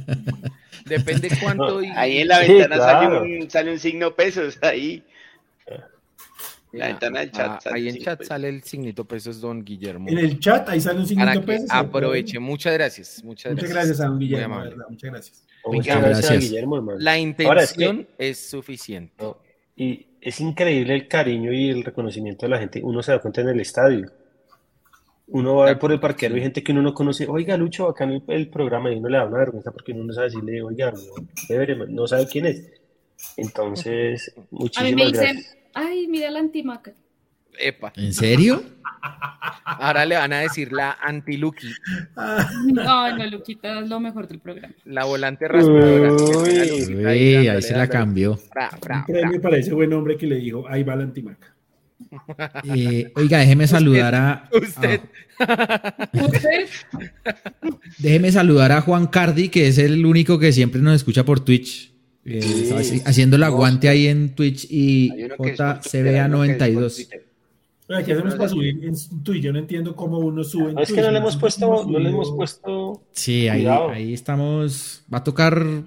Depende 0.85 1.29
cuánto. 1.41 1.81
Y... 1.81 1.87
Ahí 1.87 2.19
en 2.19 2.27
la 2.27 2.39
ventana 2.39 2.75
sí, 2.75 2.81
claro. 2.81 3.19
sale, 3.19 3.41
un, 3.41 3.49
sale 3.49 3.71
un 3.71 3.79
signo 3.79 4.15
pesos, 4.15 4.59
ahí. 4.61 5.03
La 6.73 6.87
ventana 6.87 7.19
del 7.19 7.31
chat. 7.31 7.67
Ah, 7.67 7.71
ahí 7.73 7.87
en 7.87 7.97
chat 7.99 8.17
pesos. 8.17 8.29
sale 8.29 8.49
el 8.49 8.63
signito 8.63 9.05
pesos, 9.05 9.39
don 9.39 9.63
Guillermo. 9.63 10.09
En 10.09 10.17
el 10.17 10.39
chat, 10.39 10.67
ahí 10.69 10.81
sale 10.81 10.99
un 10.99 11.07
signito 11.07 11.45
pesos. 11.45 11.67
Aproveche, 11.69 12.39
muchas 12.39 12.73
gracias. 12.73 13.23
Muchas, 13.23 13.53
muchas 13.53 13.69
gracias. 13.69 14.01
a 14.01 14.07
don 14.07 14.19
Guillermo, 14.19 14.59
verdad, 14.59 14.85
muchas 14.89 15.11
gracias. 15.11 15.45
Muchas 15.65 16.01
gracias, 16.01 16.31
a 16.31 16.35
Guillermo, 16.35 16.77
hermano. 16.77 16.99
La 16.99 17.17
intención 17.17 17.59
es, 17.59 17.73
que, 17.73 18.07
es, 18.29 18.49
suficiente. 18.49 19.13
No, 19.23 19.37
y 19.75 20.07
es 20.19 20.41
increíble 20.41 20.95
el 20.95 21.07
cariño 21.07 21.53
y 21.53 21.69
el 21.69 21.83
reconocimiento 21.83 22.47
de 22.47 22.49
la 22.49 22.57
gente. 22.57 22.81
Uno 22.83 23.03
se 23.03 23.11
da 23.11 23.19
cuenta 23.19 23.41
en 23.41 23.49
el 23.49 23.59
estadio. 23.59 24.11
Uno 25.27 25.55
va 25.55 25.65
a 25.65 25.67
ver 25.67 25.79
por 25.79 25.91
el 25.91 25.99
parquero 25.99 26.35
y 26.35 26.39
hay 26.39 26.43
gente 26.43 26.63
que 26.63 26.71
uno 26.71 26.81
no 26.81 26.93
conoce. 26.93 27.27
Oiga, 27.27 27.55
Lucho, 27.55 27.87
acá 27.87 28.03
en 28.03 28.11
el, 28.11 28.23
el 28.27 28.49
programa 28.49 28.91
y 28.91 28.97
uno 28.97 29.09
le 29.09 29.17
da 29.17 29.25
una 29.25 29.37
vergüenza 29.37 29.71
porque 29.71 29.91
uno 29.93 30.05
no 30.05 30.13
sabe 30.13 30.27
decirle, 30.27 30.61
oiga, 30.61 30.91
no, 30.91 31.85
no 31.87 32.07
sabe 32.07 32.27
quién 32.27 32.47
es. 32.47 32.71
Entonces, 33.37 34.33
muchísimas 34.51 34.91
a 34.91 34.95
mí 34.95 35.03
me 35.03 35.11
gracias. 35.11 35.57
Ay, 35.73 36.07
mira 36.07 36.29
la 36.31 36.39
antimaca. 36.39 36.93
Epa. 37.59 37.93
¿En 37.95 38.13
serio? 38.13 38.63
Ahora 39.65 40.05
le 40.05 40.15
van 40.15 40.33
a 40.33 40.39
decir 40.39 40.71
la 40.71 40.97
anti-Lucky. 41.01 41.69
No, 42.73 43.17
no, 43.17 43.25
Luquita 43.27 43.81
es 43.81 43.89
lo 43.89 43.99
mejor 43.99 44.27
del 44.27 44.39
programa. 44.39 44.73
La 44.85 45.05
volante 45.05 45.47
raspadora. 45.47 46.13
Uy, 46.13 46.95
Uy, 46.95 47.05
ahí, 47.05 47.47
ahí 47.47 47.61
se 47.61 47.75
la 47.75 47.87
cambió. 47.87 48.39
Bra, 48.51 48.71
bra, 48.81 49.05
bra. 49.07 49.29
Me 49.29 49.39
parece 49.39 49.73
buen 49.73 49.91
hombre 49.93 50.17
que 50.17 50.27
le 50.27 50.37
dijo, 50.37 50.67
ahí 50.67 50.83
va 50.83 50.95
la 50.95 51.03
antimaca. 51.03 51.53
Eh, 52.75 53.11
oiga, 53.15 53.39
déjeme 53.39 53.65
saludar 53.65 54.13
a. 54.15 54.49
Usted. 54.51 55.01
A, 55.39 56.09
¿Usted? 56.13 56.67
Déjeme 57.97 58.31
saludar 58.31 58.71
a 58.71 58.81
Juan 58.81 59.07
Cardi, 59.07 59.49
que 59.49 59.67
es 59.67 59.77
el 59.77 60.05
único 60.05 60.37
que 60.37 60.51
siempre 60.51 60.81
nos 60.81 60.95
escucha 60.95 61.23
por 61.23 61.39
Twitch. 61.39 61.92
Eh, 62.25 62.41
sí. 62.83 63.01
Haciendo 63.05 63.35
el 63.35 63.43
aguante 63.43 63.89
ahí 63.89 64.07
en 64.07 64.33
Twitch 64.35 64.67
y 64.69 65.09
JCBA92. 65.09 67.07
¿Qué 67.87 68.13
hacemos 68.13 68.35
para 68.35 68.49
subir 68.49 68.83
en 68.83 68.95
Twitch? 69.23 69.43
Yo 69.43 69.53
no 69.53 69.59
entiendo 69.59 69.95
cómo 69.95 70.19
uno 70.19 70.43
sube. 70.43 70.69
En 70.69 70.75
no, 70.75 70.81
es 70.81 70.91
que 70.91 71.01
no 71.01 71.11
le 71.11 71.17
hemos 71.17 71.35
puesto, 71.35 71.85
no 71.85 71.99
le 71.99 72.09
hemos 72.09 72.31
puesto. 72.31 73.03
Sí, 73.11 73.47
ahí, 73.47 73.65
ahí 73.67 74.13
estamos. 74.13 75.03
Va 75.13 75.17
a 75.19 75.23
tocar 75.23 75.83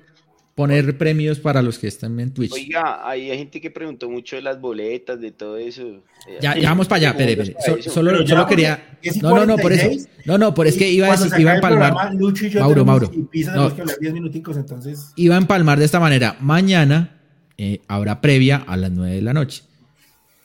poner 0.56 0.96
premios 0.96 1.38
para 1.38 1.60
los 1.60 1.78
que 1.78 1.86
están 1.86 2.18
en 2.18 2.32
Twitch. 2.32 2.50
Oiga, 2.50 3.06
hay 3.06 3.28
gente 3.36 3.60
que 3.60 3.70
preguntó 3.70 4.08
mucho 4.08 4.36
de 4.36 4.42
las 4.42 4.58
boletas, 4.58 5.20
de 5.20 5.30
todo 5.30 5.58
eso. 5.58 6.02
Ya, 6.40 6.56
ya 6.56 6.70
vamos 6.70 6.88
para 6.88 6.96
allá, 6.96 7.10
espere, 7.10 7.32
espere. 7.32 7.82
So, 7.82 7.90
solo, 7.90 8.22
ya, 8.22 8.26
solo 8.26 8.46
quería. 8.46 8.98
No, 9.20 9.36
no, 9.36 9.44
no, 9.44 9.58
por 9.58 9.74
eso. 9.74 9.90
No, 10.24 10.38
no, 10.38 10.54
por 10.54 10.66
es 10.66 10.78
que 10.78 10.88
iba 10.88 11.08
a, 11.08 11.16
decir, 11.16 11.30
iba 11.38 11.52
a 11.52 11.56
empalmar. 11.56 11.92
Mauro, 12.54 12.86
Mauro. 12.86 13.12
No, 13.54 13.72
minuticos, 14.12 14.56
entonces... 14.56 15.12
Iba 15.16 15.34
a 15.34 15.38
empalmar 15.38 15.78
de 15.78 15.84
esta 15.84 16.00
manera. 16.00 16.38
Mañana 16.40 17.20
eh, 17.58 17.82
habrá 17.86 18.22
previa 18.22 18.64
a 18.66 18.78
las 18.78 18.90
9 18.90 19.14
de 19.14 19.22
la 19.22 19.34
noche. 19.34 19.62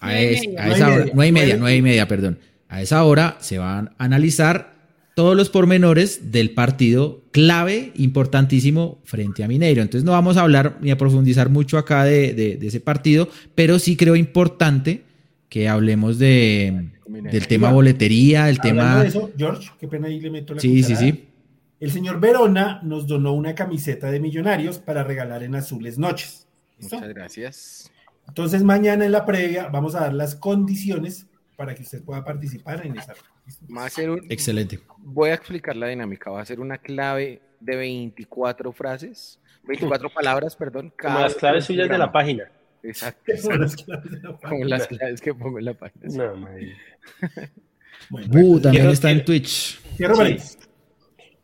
A, 0.02 0.20
es, 0.20 0.42
a 0.58 0.68
esa 0.76 0.92
hora, 0.92 1.06
9 1.14 1.28
y 1.28 1.32
media, 1.32 1.56
9 1.58 1.78
y 1.78 1.82
media, 1.82 2.10
perdón. 2.10 2.38
A 2.68 2.82
esa 2.82 3.02
hora 3.06 3.38
se 3.40 3.60
van 3.60 3.96
a 3.98 4.04
analizar 4.04 4.71
todos 5.16 5.36
los 5.36 5.50
pormenores 5.50 6.32
del 6.32 6.52
partido 6.52 7.22
clave, 7.32 7.92
importantísimo, 7.96 9.00
frente 9.04 9.44
a 9.44 9.48
Mineiro. 9.48 9.82
Entonces 9.82 10.06
no 10.06 10.12
vamos 10.14 10.38
a 10.38 10.42
hablar 10.42 10.78
ni 10.82 10.92
a 10.92 10.98
profundizar 10.98 11.50
mucho 11.50 11.78
acá 11.78 12.04
de, 12.06 12.34
de, 12.34 12.56
de 12.58 12.68
ese 12.68 12.80
partido, 12.80 13.28
pero 13.56 13.78
sí 13.80 13.96
creo 13.98 14.16
importante 14.16 15.04
que 15.50 15.68
hablemos 15.68 16.18
de, 16.18 16.92
del 17.08 17.48
tema 17.48 17.72
boletería, 17.74 18.50
el 18.50 18.58
Hablando 18.62 18.82
tema... 18.82 19.02
de 19.04 19.08
eso, 19.10 19.32
George, 19.38 19.70
qué 19.80 19.88
pena 19.88 20.08
ahí 20.08 20.20
le 20.22 20.30
meto 20.32 20.54
la 20.54 20.62
Sí, 20.62 20.70
cucharada. 20.82 21.00
sí, 21.02 21.12
sí. 21.12 21.28
El 21.82 21.92
señor 21.92 22.20
Verona 22.20 22.80
nos 22.84 23.06
donó 23.08 23.34
una 23.34 23.54
camiseta 23.56 24.12
de 24.12 24.20
millonarios 24.20 24.78
para 24.80 25.04
regalar 25.04 25.44
en 25.44 25.56
Azules 25.56 25.98
Noches. 25.98 26.48
¿Listo? 26.80 26.96
Muchas 26.96 27.14
gracias. 27.14 27.92
Entonces 28.28 28.64
mañana 28.64 29.04
en 29.06 29.12
la 29.12 29.26
previa 29.26 29.68
vamos 29.68 29.96
a 29.96 30.02
dar 30.02 30.14
las 30.14 30.36
condiciones 30.36 31.26
para 31.58 31.76
que 31.76 31.82
usted 31.84 32.02
pueda 32.04 32.24
participar 32.24 32.86
en 32.86 32.98
esa. 32.98 33.14
Va 33.76 33.86
a 33.86 33.90
ser 33.90 34.10
un, 34.10 34.26
Excelente. 34.30 34.80
Voy 34.98 35.30
a 35.30 35.34
explicar 35.34 35.76
la 35.76 35.88
dinámica. 35.88 36.30
Va 36.32 36.42
a 36.42 36.46
ser 36.46 36.60
una 36.60 36.78
clave 36.78 37.42
de 37.60 37.76
24 37.76 38.72
frases, 38.72 39.40
24 39.64 40.10
palabras, 40.14 40.56
perdón. 40.56 40.94
Como 41.00 41.20
las 41.20 41.36
claves 41.36 41.66
suyas 41.66 41.90
de 41.90 41.98
la 41.98 42.12
página. 42.12 42.52
Exacto. 42.84 43.32
Como 43.44 43.56
las 43.58 43.76
claves, 43.76 44.12
Como 44.42 44.66
las 44.66 44.88
claves 44.88 45.22
que 45.22 45.34
pongo 45.34 45.60
en 45.60 45.66
la 45.66 45.74
página. 45.74 46.08
No, 46.08 46.48
bueno, 48.10 48.62
también 48.62 48.90
está 48.90 49.12
en 49.12 49.24
Twitch. 49.24 49.80
Quiero 49.98 50.16
sí. 50.16 50.38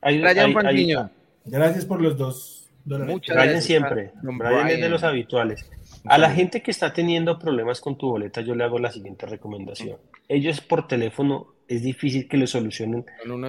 Brian 0.01 0.53
Pantiño. 0.53 1.09
Gracias 1.45 1.85
por 1.85 2.01
los 2.01 2.17
dos 2.17 2.69
dólares. 2.83 3.13
Muchas 3.13 3.35
Brian 3.35 3.49
gracias. 3.49 3.65
siempre. 3.65 4.11
Brian, 4.21 4.37
Brian 4.37 4.69
es 4.69 4.81
de 4.81 4.89
los 4.89 5.03
habituales. 5.03 5.69
A 6.09 6.17
la 6.17 6.31
gente 6.31 6.61
que 6.61 6.71
está 6.71 6.93
teniendo 6.93 7.37
problemas 7.37 7.81
con 7.81 7.97
tu 7.97 8.09
boleta, 8.09 8.41
yo 8.41 8.55
le 8.55 8.63
hago 8.63 8.79
la 8.79 8.91
siguiente 8.91 9.25
recomendación. 9.25 9.97
Ellos 10.27 10.61
por 10.61 10.87
teléfono 10.87 11.47
es 11.67 11.83
difícil 11.83 12.27
que 12.27 12.37
le 12.37 12.47
solucionen 12.47 13.05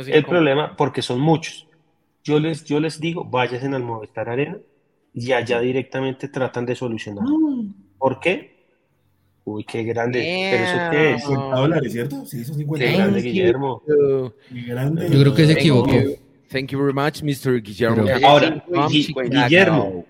el 0.06 0.24
problema 0.24 0.76
porque 0.76 1.02
son 1.02 1.20
muchos. 1.20 1.66
Yo 2.24 2.38
les, 2.38 2.64
yo 2.64 2.80
les 2.80 3.00
digo, 3.00 3.24
váyanse 3.24 3.66
al 3.66 3.82
Movistar 3.82 4.28
Arena 4.28 4.58
y 5.14 5.32
allá 5.32 5.60
directamente 5.60 6.28
tratan 6.28 6.66
de 6.66 6.74
solucionar. 6.74 7.24
Mm. 7.24 7.74
¿Por 7.98 8.20
qué? 8.20 8.58
Uy, 9.44 9.64
qué 9.64 9.82
grande. 9.82 10.20
Pero 10.50 10.64
eso 10.64 10.90
qué 10.90 11.14
es. 11.14 11.24
50 11.24 11.56
dólares, 11.56 11.92
¿cierto? 11.92 12.26
Sí, 12.26 12.44
son 12.44 12.56
50 12.56 12.92
dólares. 12.92 13.24
Guillermo. 13.24 13.82
Grande. 14.50 15.08
Yo 15.10 15.20
creo 15.20 15.34
que 15.34 15.46
se 15.46 15.52
equivocó. 15.52 15.92
Thank 16.50 16.70
you 16.70 16.78
very 16.78 16.94
much, 16.94 17.22
Mr. 17.22 17.62
Guillermo. 17.62 18.04
Ahora, 18.24 18.64
Guillermo, 18.88 20.06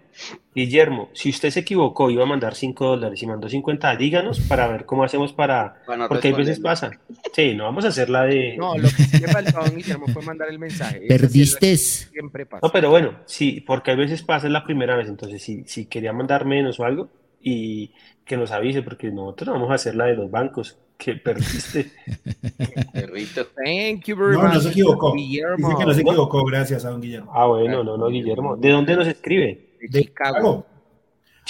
Guillermo, 0.55 1.11
si 1.13 1.31
usted 1.31 1.51
se 1.51 1.61
equivocó, 1.61 2.11
iba 2.11 2.25
a 2.25 2.27
mandar 2.27 2.55
5 2.55 2.85
dólares 2.85 3.23
y 3.23 3.27
mandó 3.27 3.49
50, 3.49 3.97
díganos 3.97 4.41
para 4.41 4.67
ver 4.67 4.85
cómo 4.85 5.05
hacemos 5.05 5.33
para... 5.33 5.83
porque 6.09 6.29
hay 6.29 6.35
veces 6.35 6.61
pasa. 6.61 6.91
Sí, 7.33 7.55
no 7.55 7.65
vamos 7.65 7.85
a 7.85 7.89
hacer 7.89 8.11
la 8.11 8.25
de... 8.25 8.57
No, 8.57 8.77
lo 8.77 8.89
que 8.89 9.03
sí 9.05 9.21
me 9.21 9.29
faltó 9.29 9.61
a 9.61 9.69
Guillermo 9.69 10.07
fue 10.09 10.23
mandar 10.23 10.49
el 10.49 10.59
mensaje. 10.59 11.03
Perdiste. 11.07 11.77
Siempre 11.77 12.47
pasa. 12.47 12.67
No, 12.67 12.73
pero 12.73 12.91
bueno, 12.91 13.21
sí, 13.27 13.63
porque 13.67 13.93
hay 13.93 13.97
veces 13.97 14.23
pasa 14.23 14.49
la 14.49 14.65
primera 14.65 14.97
vez, 14.97 15.09
entonces 15.09 15.43
si, 15.43 15.65
si 15.65 15.87
quería 15.87 16.13
mandar 16.13 16.45
menos 16.45 16.81
o 16.81 16.85
algo, 16.85 17.09
y 17.41 17.93
que 18.25 18.37
nos 18.37 18.51
avise, 18.51 18.83
porque 18.83 19.11
nosotros 19.11 19.55
vamos 19.55 19.71
a 19.71 19.75
hacer 19.75 19.95
la 19.95 20.07
de 20.07 20.17
los 20.17 20.31
bancos 20.31 20.79
que 20.97 21.15
perdiste. 21.15 21.93
Perrito, 22.93 23.47
thank 23.47 24.05
you 24.05 24.17
very 24.17 24.37
no, 24.37 24.43
much. 24.43 24.55
No, 24.55 24.61
se 24.61 24.69
equivocó. 24.71 25.15
Guillermo. 25.15 25.69
Dice 25.69 25.79
que 25.79 25.87
no 25.87 25.95
se 25.95 26.01
equivocó, 26.01 26.45
gracias 26.45 26.85
a 26.85 26.91
don 26.91 27.01
Guillermo. 27.01 27.33
Ah, 27.35 27.47
bueno, 27.47 27.85
no, 27.85 27.97
no, 27.97 28.09
Guillermo. 28.09 28.57
¿De 28.57 28.71
dónde 28.71 28.97
nos 28.97 29.07
escribe? 29.07 29.68
De 29.81 30.03
Chicago. 30.03 30.67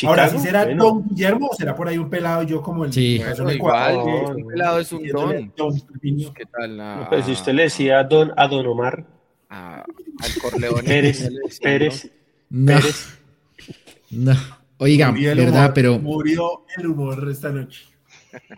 Ahora, 0.06 0.28
si 0.28 0.38
será 0.38 0.64
don 0.64 1.08
Guillermo 1.08 1.48
o 1.50 1.54
será 1.56 1.74
por 1.74 1.88
ahí 1.88 1.98
un 1.98 2.08
pelado 2.08 2.42
yo 2.44 2.62
como 2.62 2.84
el 2.84 2.92
sí, 2.92 3.20
no, 3.38 3.50
igual, 3.50 3.96
no, 3.96 4.28
un 4.28 4.46
pelado 4.46 4.78
es 4.78 4.92
un 4.92 5.06
don. 5.08 5.52
¿Qué 6.34 6.46
tal? 6.46 6.80
Ah, 6.80 7.06
pues 7.08 7.26
si 7.26 7.32
usted 7.32 7.52
le 7.52 7.64
decía 7.64 8.04
don, 8.04 8.32
a 8.36 8.46
don 8.46 8.66
Omar. 8.66 9.04
al 9.48 9.84
Corleone. 10.40 10.82
Pérez. 10.82 11.28
Pérez. 11.60 12.10
No. 12.50 12.76
Pérez. 12.76 13.18
No. 14.10 14.34
Oiga, 14.78 15.10
verdad, 15.10 15.72
pero. 15.74 15.98
Murió 15.98 16.64
el 16.76 16.86
humor 16.86 17.28
esta 17.28 17.50
noche. 17.50 17.86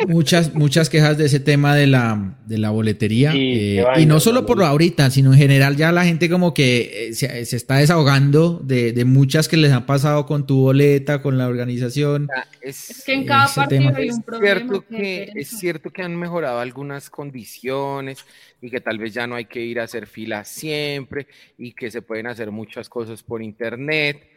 Muchas, 0.09 0.55
muchas 0.55 0.89
quejas 0.89 1.19
de 1.19 1.27
ese 1.27 1.41
tema 1.41 1.77
de 1.77 1.87
la, 1.87 2.37
de 2.47 2.59
la 2.59 2.71
boletería. 2.71 3.33
Eh, 3.35 3.85
y 3.99 4.07
no 4.07 4.19
solo 4.19 4.47
por 4.47 4.63
ahorita, 4.63 5.11
sino 5.11 5.33
en 5.33 5.39
general 5.39 5.77
ya 5.77 5.93
la 5.93 6.05
gente 6.05 6.29
como 6.29 6.55
que 6.55 7.09
eh, 7.09 7.15
se, 7.15 7.57
está 7.57 7.77
desahogando 7.77 8.61
de, 8.65 8.93
de, 8.93 9.05
muchas 9.05 9.49
que 9.49 9.57
les 9.57 9.73
han 9.73 9.87
pasado 9.87 10.27
con 10.27 10.47
tu 10.47 10.61
boleta, 10.61 11.23
con 11.23 11.39
la 11.39 11.49
organización. 11.49 12.29
Es, 12.61 13.03
que 13.05 13.15
en 13.15 13.27
cada 13.27 13.47
partido 13.53 13.93
hay 13.95 14.11
un 14.11 14.23
problema. 14.23 14.61
Cierto 14.61 14.85
que, 14.87 15.33
es 15.35 15.49
cierto 15.49 15.91
que 15.91 16.03
han 16.03 16.17
mejorado 16.17 16.59
algunas 16.61 17.11
condiciones 17.11 18.25
y 18.61 18.71
que 18.71 18.81
tal 18.81 18.99
vez 18.99 19.15
ya 19.15 19.27
no 19.27 19.35
hay 19.35 19.45
que 19.45 19.61
ir 19.61 19.81
a 19.81 19.85
hacer 19.85 20.07
fila 20.07 20.45
siempre 20.45 21.27
y 21.59 21.73
que 21.73 21.91
se 21.91 22.03
pueden 22.03 22.27
hacer 22.27 22.51
muchas 22.51 22.89
cosas 22.89 23.23
por 23.23 23.43
internet, 23.43 24.29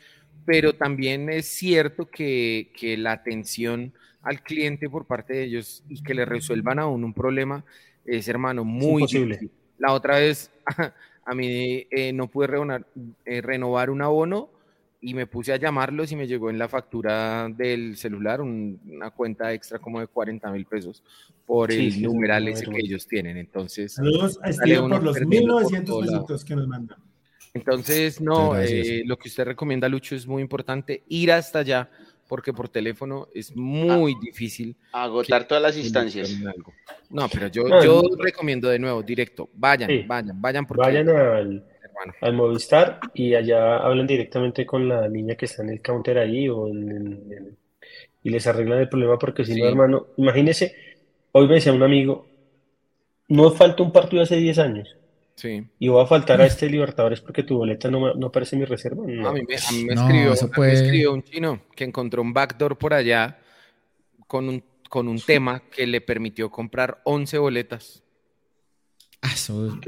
pero 0.46 0.74
también 0.74 1.30
es 1.30 1.48
cierto 1.48 2.10
que, 2.10 2.72
que 2.78 2.98
la 2.98 3.14
atención 3.14 3.94
al 4.24 4.42
cliente 4.42 4.90
por 4.90 5.06
parte 5.06 5.34
de 5.34 5.44
ellos 5.44 5.84
y 5.90 6.02
que 6.02 6.14
le 6.14 6.26
resuelvan 6.26 6.80
aún 6.80 7.04
un 7.04 7.14
problema 7.14 7.64
es, 8.06 8.28
hermano, 8.28 8.64
muy 8.64 9.04
difícil. 9.04 9.52
La 9.78 9.94
otra 9.94 10.20
vez 10.20 10.52
a 11.26 11.36
mí 11.36 11.86
eh, 11.90 12.12
no 12.14 12.28
pude 12.28 12.48
renovar, 12.48 12.86
eh, 13.26 13.42
renovar, 13.42 13.90
un 13.90 14.02
abono 14.02 14.50
y 15.02 15.14
me 15.14 15.28
puse 15.28 15.52
a 15.52 15.58
llamarlos 15.58 16.12
y 16.12 16.16
me 16.16 16.28
llegó 16.28 16.50
en 16.50 16.58
la 16.58 16.70
factura 16.70 17.50
del 17.50 17.98
celular 17.98 18.42
una 18.42 19.12
cuenta 19.12 19.52
extra 19.52 19.80
como 19.80 20.00
de 20.00 20.08
40 20.08 20.50
mil 20.52 20.66
pesos 20.66 21.04
por 21.46 21.72
el 21.72 22.02
numeral 22.02 22.48
ese 22.48 22.66
que 22.66 22.80
ellos 22.80 23.06
tienen. 23.06 23.38
Entonces, 23.38 23.94
saludos 23.94 24.40
a 24.42 24.90
por 24.90 25.04
los 25.04 25.20
1900 25.20 26.08
pesitos 26.08 26.46
que 26.46 26.56
nos 26.56 26.68
mandan. 26.68 27.00
Entonces, 27.54 28.20
no, 28.20 28.58
eh, 28.58 29.04
lo 29.06 29.18
que 29.18 29.28
usted 29.28 29.44
recomienda, 29.44 29.88
Lucho, 29.88 30.16
es 30.16 30.26
muy 30.26 30.42
importante 30.42 31.04
ir 31.08 31.32
hasta 31.32 31.60
allá 31.60 31.90
porque 32.34 32.52
por 32.52 32.68
teléfono 32.68 33.28
es 33.32 33.56
muy 33.56 34.16
difícil. 34.20 34.76
Agotar 34.92 35.48
todas 35.48 35.62
las 35.62 35.78
instancias. 35.78 36.36
No, 37.12 37.30
pero 37.30 37.46
yo, 37.46 37.62
yo 37.84 38.02
recomiendo 38.18 38.70
de 38.70 38.80
nuevo, 38.80 39.04
directo, 39.04 39.52
vayan, 39.54 40.08
vayan, 40.08 40.42
vayan. 40.42 40.66
Porque, 40.66 40.82
vayan 40.82 41.10
al, 41.10 41.64
al, 42.22 42.34
Movistar 42.34 43.00
y 43.14 43.36
allá 43.36 43.78
hablan 43.78 44.08
directamente 44.08 44.66
con 44.66 44.90
la 44.90 45.08
niña 45.08 45.36
que 45.36 45.46
está 45.46 45.62
en 45.62 45.70
el 45.70 45.82
counter 45.84 46.18
ahí 46.18 46.50
o 46.50 46.68
y 46.70 48.30
les 48.32 48.48
arreglan 48.48 48.80
el 48.80 48.90
problema 48.90 49.20
porque 49.20 49.46
si 49.46 49.54
no, 49.54 49.68
hermano, 49.68 50.08
imagínese, 50.18 50.76
hoy 51.34 51.48
me 51.48 51.54
decía 51.54 51.72
un 51.72 51.84
amigo, 51.84 52.26
no 53.28 53.52
falta 53.52 53.84
un 53.84 53.92
partido 53.92 54.24
hace 54.24 54.38
10 54.38 54.58
años. 54.58 54.98
Sí. 55.36 55.66
Y 55.80 55.88
voy 55.88 56.04
a 56.04 56.08
faltar 56.08 56.42
a 56.42 56.46
este 56.46 56.70
Libertadores 56.70 57.20
porque 57.22 57.44
tu 57.44 57.58
boleta 57.58 57.90
no, 57.90 58.14
no 58.14 58.28
aparece 58.28 58.56
en 58.56 58.62
mi 58.62 58.66
reserva. 58.66 59.04
A, 59.04 59.34
mí 59.34 59.42
me, 59.48 59.56
escribió, 59.56 61.14
un 61.14 61.24
chino 61.24 61.62
que 61.76 61.84
encontró 61.84 62.22
un 62.22 62.34
backdoor 62.34 62.78
por 62.78 62.94
allá 62.94 63.40
con 64.28 64.48
un, 64.48 64.64
con 64.90 65.08
un 65.08 65.20
tema 65.20 65.64
que 65.70 65.88
le 65.88 66.02
permitió 66.02 66.52
comprar 66.52 67.02
11 67.06 67.38
boletas. 67.40 68.04
Ah, 69.22 69.32
eso, 69.34 69.80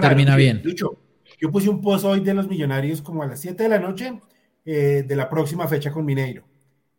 termina 0.00 0.36
bien. 0.36 0.62
yo 0.74 1.50
puse 1.50 1.68
un 1.68 1.80
post 1.80 2.04
hoy 2.04 2.20
de 2.20 2.34
los 2.34 2.48
millonarios 2.48 3.02
como 3.02 3.22
a 3.22 3.26
las 3.26 3.40
7 3.40 3.62
de 3.62 3.68
la 3.68 3.78
noche 3.78 4.20
eh, 4.64 5.04
de 5.06 5.16
la 5.16 5.28
próxima 5.28 5.66
fecha 5.66 5.90
con 5.90 6.04
Mineiro. 6.04 6.44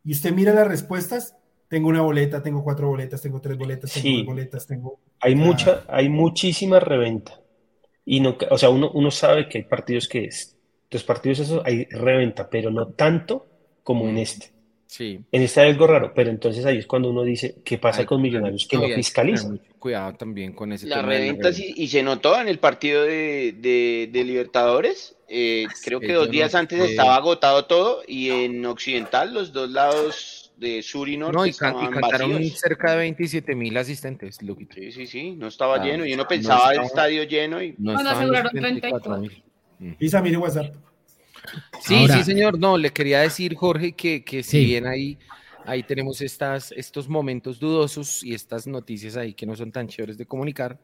Y 0.04 0.12
usted 0.12 0.34
mira 0.34 0.54
las 0.54 0.68
respuestas. 0.68 1.36
Tengo 1.68 1.90
una 1.90 2.02
boleta, 2.02 2.44
tengo 2.44 2.64
cuatro 2.64 2.88
boletas, 2.90 3.22
tengo 3.22 3.42
tres 3.42 3.58
boletas, 3.58 3.92
tengo 3.92 4.18
dos 4.18 4.26
boletas, 4.28 4.68
tengo. 4.68 5.00
Hay, 5.20 5.36
mucha, 5.36 5.84
hay 5.88 6.10
muchísima 6.10 6.80
reventa. 6.80 7.42
Y 8.06 8.20
no, 8.20 8.38
o 8.50 8.58
sea, 8.58 8.70
uno, 8.70 8.92
uno 8.94 9.10
sabe 9.12 9.50
que 9.50 9.58
hay 9.60 9.64
partidos 9.64 10.08
que 10.08 10.26
es, 10.26 10.56
los 10.92 11.04
partidos 11.04 11.40
esos 11.40 11.62
hay 11.66 11.86
reventa, 11.86 12.50
pero 12.50 12.70
no 12.72 12.88
tanto 12.88 13.46
como 13.84 14.08
en 14.08 14.20
este. 14.20 14.52
Sí. 14.88 15.20
En 15.32 15.42
este 15.42 15.62
hay 15.62 15.72
algo 15.72 15.88
raro, 15.88 16.14
pero 16.16 16.30
entonces 16.30 16.66
ahí 16.66 16.78
es 16.78 16.86
cuando 16.86 17.10
uno 17.10 17.24
dice, 17.24 17.56
¿qué 17.66 17.78
pasa 17.78 18.06
con 18.06 18.22
Millonarios 18.22 18.68
que 18.68 18.78
no, 18.78 18.88
fiscalizan? 18.88 19.60
Cuidado 19.80 20.14
también 20.14 20.54
con 20.54 20.72
ese 20.72 20.88
la 20.88 21.02
Reventa, 21.02 21.52
sí, 21.52 21.74
y 21.76 21.88
se 21.88 22.02
notó 22.02 22.40
en 22.40 22.48
el 22.48 22.60
partido 22.60 23.04
de, 23.04 24.08
de, 24.12 24.24
Libertadores. 24.24 25.16
Eh, 25.28 25.66
creo 25.84 26.00
que 26.00 26.14
dos 26.14 26.30
días 26.30 26.56
antes 26.56 26.80
estaba 26.80 27.16
agotado 27.16 27.66
todo 27.66 28.04
y 28.08 28.30
en 28.30 28.66
Occidental 28.66 29.34
los 29.34 29.52
dos 29.52 29.70
lados 29.72 30.35
de 30.58 30.82
sur 30.82 31.10
y 31.10 31.18
norte. 31.18 31.38
No, 31.38 31.46
y, 31.46 31.54
cantaron 31.54 32.44
cerca 32.50 32.92
de 32.92 32.98
27 32.98 33.56
mil 33.56 33.78
asistentes, 33.78 34.38
Sí, 34.74 34.92
sí, 34.92 35.08
sí, 35.08 35.32
no 35.32 35.48
estaba 35.48 35.76
ah, 35.76 35.84
lleno. 35.84 36.06
y 36.06 36.14
uno 36.14 36.28
pensaba 36.28 36.74
el 36.74 36.84
estadio 36.84 37.24
lleno 37.24 37.62
y. 37.62 37.76
No 37.78 37.98
aseguraron 37.98 38.52
34 38.52 39.18
mil. 39.18 39.44
Isa, 40.00 40.22
mire 40.22 40.38
WhatsApp. 40.38 40.74
Sí, 41.82 42.08
sí, 42.08 42.24
señor. 42.24 42.58
No, 42.58 42.78
le 42.78 42.92
quería 42.92 43.22
decir, 43.22 43.56
Jorge, 43.56 43.94
que, 43.94 44.24
que 44.24 44.44
si 44.44 44.66
bien 44.66 44.88
ahí, 44.88 45.18
ahí 45.66 45.84
tenemos 45.84 46.22
estas, 46.22 46.72
estos 46.72 47.08
momentos 47.08 47.60
dudosos 47.60 48.24
y 48.24 48.34
estas 48.34 48.68
noticias 48.68 49.16
ahí 49.18 49.34
que 49.34 49.46
no 49.46 49.56
son 49.56 49.72
tan 49.72 49.88
chéveres 49.88 50.18
de 50.18 50.26
comunicar, 50.26 50.80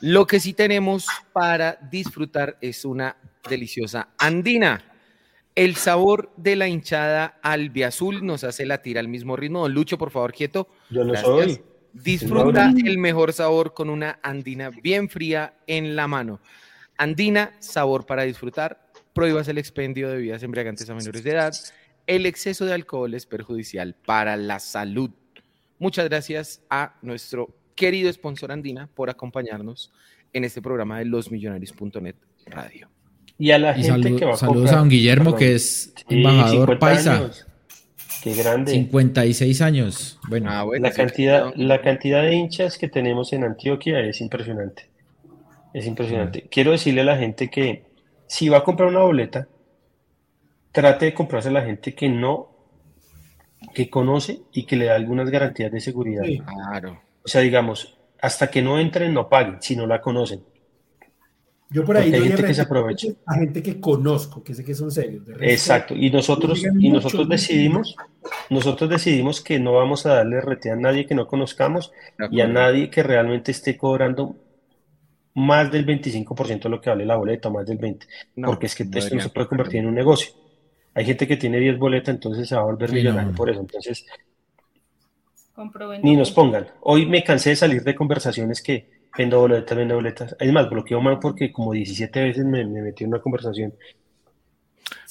lo 0.00 0.26
que 0.26 0.40
sí 0.40 0.54
tenemos 0.54 1.06
para 1.32 1.78
disfrutar 1.90 2.56
es 2.60 2.84
una 2.84 3.16
deliciosa 3.48 4.08
andina. 4.18 4.89
El 5.54 5.76
sabor 5.76 6.32
de 6.36 6.56
la 6.56 6.68
hinchada 6.68 7.38
albiazul 7.42 8.24
nos 8.24 8.44
hace 8.44 8.64
latir 8.66 8.98
al 8.98 9.08
mismo 9.08 9.36
ritmo. 9.36 9.62
Don 9.62 9.74
Lucho, 9.74 9.98
por 9.98 10.10
favor, 10.10 10.32
quieto. 10.32 10.68
Yo 10.90 11.04
no 11.04 11.14
soy. 11.16 11.60
Disfruta 11.92 12.72
el 12.84 12.98
mejor 12.98 13.32
sabor 13.32 13.74
con 13.74 13.90
una 13.90 14.20
andina 14.22 14.70
bien 14.70 15.08
fría 15.08 15.54
en 15.66 15.96
la 15.96 16.06
mano. 16.06 16.40
Andina, 16.96 17.56
sabor 17.58 18.06
para 18.06 18.22
disfrutar. 18.22 18.90
Prohíbas 19.12 19.48
el 19.48 19.58
expendio 19.58 20.08
de 20.08 20.16
bebidas 20.16 20.42
embriagantes 20.42 20.88
a 20.88 20.94
menores 20.94 21.24
de 21.24 21.30
edad. 21.30 21.52
El 22.06 22.26
exceso 22.26 22.64
de 22.64 22.74
alcohol 22.74 23.12
es 23.14 23.26
perjudicial 23.26 23.96
para 24.06 24.36
la 24.36 24.60
salud. 24.60 25.10
Muchas 25.78 26.08
gracias 26.08 26.62
a 26.70 26.94
nuestro 27.02 27.56
querido 27.74 28.12
sponsor 28.12 28.52
Andina 28.52 28.86
por 28.86 29.10
acompañarnos 29.10 29.92
en 30.32 30.44
este 30.44 30.62
programa 30.62 30.98
de 30.98 31.06
losmillonarios.net 31.06 32.14
Radio. 32.46 32.88
Y 33.40 33.52
a 33.52 33.58
la 33.58 33.72
gente 33.74 34.14
que 34.14 34.24
va 34.26 34.34
a 34.34 34.36
Saludos 34.36 34.70
a 34.70 34.76
don 34.76 34.90
Guillermo, 34.90 35.34
que 35.34 35.54
es 35.54 35.94
embajador 36.08 36.78
paisa. 36.78 37.30
Qué 38.22 38.34
grande. 38.34 38.72
56 38.72 39.62
años. 39.62 40.18
Bueno, 40.28 40.50
ah, 40.50 40.66
la, 40.78 40.90
cantidad, 40.90 41.50
la 41.56 41.80
cantidad 41.80 42.22
de 42.22 42.34
hinchas 42.34 42.76
que 42.76 42.88
tenemos 42.88 43.32
en 43.32 43.44
Antioquia 43.44 43.98
es 44.00 44.20
impresionante. 44.20 44.90
Es 45.72 45.86
impresionante. 45.86 46.46
Quiero 46.50 46.72
decirle 46.72 47.00
a 47.00 47.04
la 47.04 47.16
gente 47.16 47.48
que 47.48 47.84
si 48.26 48.50
va 48.50 48.58
a 48.58 48.64
comprar 48.64 48.90
una 48.90 49.00
boleta, 49.00 49.48
trate 50.70 51.06
de 51.06 51.14
comprarse 51.14 51.48
a 51.48 51.52
la 51.52 51.62
gente 51.62 51.94
que 51.94 52.10
no, 52.10 52.50
que 53.72 53.88
conoce 53.88 54.42
y 54.52 54.64
que 54.64 54.76
le 54.76 54.84
da 54.84 54.96
algunas 54.96 55.30
garantías 55.30 55.72
de 55.72 55.80
seguridad. 55.80 56.24
claro. 56.44 57.00
O 57.24 57.28
sea, 57.28 57.40
digamos, 57.40 57.96
hasta 58.20 58.50
que 58.50 58.60
no 58.60 58.78
entren, 58.78 59.14
no 59.14 59.30
paguen, 59.30 59.62
si 59.62 59.76
no 59.76 59.86
la 59.86 60.02
conocen. 60.02 60.42
Yo 61.72 61.84
por 61.84 61.96
ahí 61.96 62.12
hay 62.12 62.22
gente 62.22 62.42
que 62.42 62.54
se 62.54 62.62
aprovecha. 62.62 63.08
A 63.26 63.34
gente 63.34 63.62
que 63.62 63.80
conozco, 63.80 64.42
que 64.42 64.54
sé 64.54 64.64
que 64.64 64.74
son 64.74 64.90
serios. 64.90 65.22
Exacto. 65.40 65.94
Y 65.94 66.10
nosotros, 66.10 66.64
y 66.78 66.90
nosotros 66.90 67.28
decidimos, 67.28 67.94
nosotros 68.48 68.90
decidimos 68.90 69.40
que 69.40 69.60
no 69.60 69.74
vamos 69.74 70.04
a 70.04 70.14
darle 70.14 70.40
rete 70.40 70.70
a 70.70 70.76
nadie 70.76 71.06
que 71.06 71.14
no 71.14 71.28
conozcamos 71.28 71.92
y 72.30 72.40
a 72.40 72.48
nadie 72.48 72.90
que 72.90 73.04
realmente 73.04 73.52
esté 73.52 73.76
cobrando 73.76 74.36
más 75.34 75.70
del 75.70 75.86
25% 75.86 76.62
de 76.62 76.68
lo 76.68 76.80
que 76.80 76.90
vale 76.90 77.06
la 77.06 77.16
boleta, 77.16 77.50
más 77.50 77.64
del 77.66 77.78
20%. 77.78 78.04
porque 78.44 78.66
es 78.66 78.74
que 78.74 78.82
esto 78.82 79.14
no 79.14 79.20
se 79.20 79.28
puede 79.28 79.46
convertir 79.46 79.80
en 79.80 79.86
un 79.86 79.94
negocio. 79.94 80.32
Hay 80.92 81.04
gente 81.04 81.28
que 81.28 81.36
tiene 81.36 81.60
10 81.60 81.78
boletas, 81.78 82.12
entonces 82.12 82.48
se 82.48 82.56
va 82.56 82.62
a 82.62 82.64
volver 82.64 82.92
millonario 82.92 83.32
por 83.32 83.48
eso. 83.48 83.60
Entonces, 83.60 84.04
ni 86.02 86.16
nos 86.16 86.32
pongan. 86.32 86.66
Hoy 86.80 87.06
me 87.06 87.22
cansé 87.22 87.50
de 87.50 87.56
salir 87.56 87.84
de 87.84 87.94
conversaciones 87.94 88.60
que 88.60 88.99
vendo 89.16 89.40
boletas, 89.40 89.76
vendo 89.76 89.94
boletas. 89.94 90.36
Es 90.38 90.52
más, 90.52 90.68
bloqueo 90.68 91.00
mal 91.00 91.18
porque 91.18 91.52
como 91.52 91.72
17 91.72 92.22
veces 92.22 92.44
me, 92.44 92.64
metí 92.64 93.04
en 93.04 93.10
una 93.10 93.20
conversación. 93.20 93.74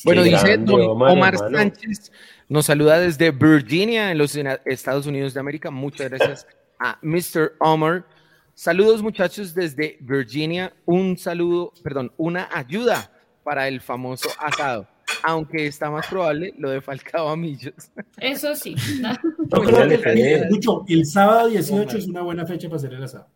Bueno, 0.04 0.24
dice 0.24 0.60
Omar, 0.68 1.38
Sánchez, 1.38 2.12
nos 2.48 2.66
saluda 2.66 3.00
desde 3.00 3.32
Virginia, 3.32 4.12
en 4.12 4.18
los 4.18 4.36
Estados 4.66 5.06
Unidos 5.06 5.34
de 5.34 5.40
América. 5.40 5.72
Muchas 5.72 6.10
gracias 6.10 6.48
a 6.80 6.98
Mr. 7.02 7.54
Omar. 7.60 8.06
Saludos 8.54 9.02
muchachos 9.02 9.54
desde 9.54 9.98
Virginia. 10.02 10.74
Un 10.86 11.18
saludo, 11.18 11.74
perdón, 11.84 12.12
una 12.18 12.50
ayuda 12.52 13.12
para 13.44 13.68
el 13.68 13.82
famoso 13.82 14.30
asado. 14.38 14.88
Aunque 15.24 15.66
está 15.66 15.90
más 15.90 16.08
probable 16.08 16.54
lo 16.58 16.70
de 16.70 16.82
Falcao 16.82 17.30
a 17.30 17.36
Millos. 17.36 17.92
Eso 18.18 18.56
sí. 18.56 18.76
el 20.88 21.06
sábado 21.06 21.48
18 21.48 21.98
es 21.98 22.08
una 22.08 22.22
buena 22.22 22.46
fecha 22.46 22.68
para 22.68 22.78
hacer 22.78 22.94
el 22.94 23.04
asado. 23.04 23.28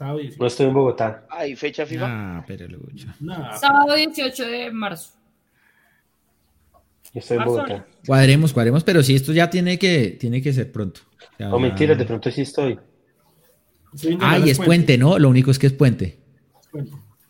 No 0.00 0.46
estoy 0.46 0.66
en 0.66 0.74
Bogotá. 0.74 1.26
¿Hay 1.30 1.54
fecha 1.54 1.86
fija? 1.86 2.06
Ah, 2.08 2.44
pero 2.46 2.66
Sábado 3.60 3.94
18 3.94 4.46
de 4.46 4.70
marzo. 4.72 5.12
estoy 7.14 7.36
en 7.36 7.44
Bogotá. 7.44 7.86
Cuadremos, 8.06 8.52
cuadremos, 8.52 8.84
pero 8.84 9.02
si 9.02 9.14
esto 9.14 9.32
ya 9.32 9.50
tiene 9.50 9.78
que, 9.78 10.16
tiene 10.18 10.40
que 10.40 10.52
ser 10.52 10.72
pronto. 10.72 11.02
no, 11.38 11.58
mentiras, 11.58 11.98
de 11.98 12.04
pronto 12.04 12.30
sí 12.30 12.42
estoy. 12.42 12.78
Ah, 14.20 14.38
y 14.38 14.50
es 14.50 14.58
puente. 14.58 14.96
¿no? 14.96 15.18
Lo 15.18 15.28
único 15.28 15.50
es 15.50 15.58
que 15.58 15.66
es 15.66 15.72
puente. 15.72 16.18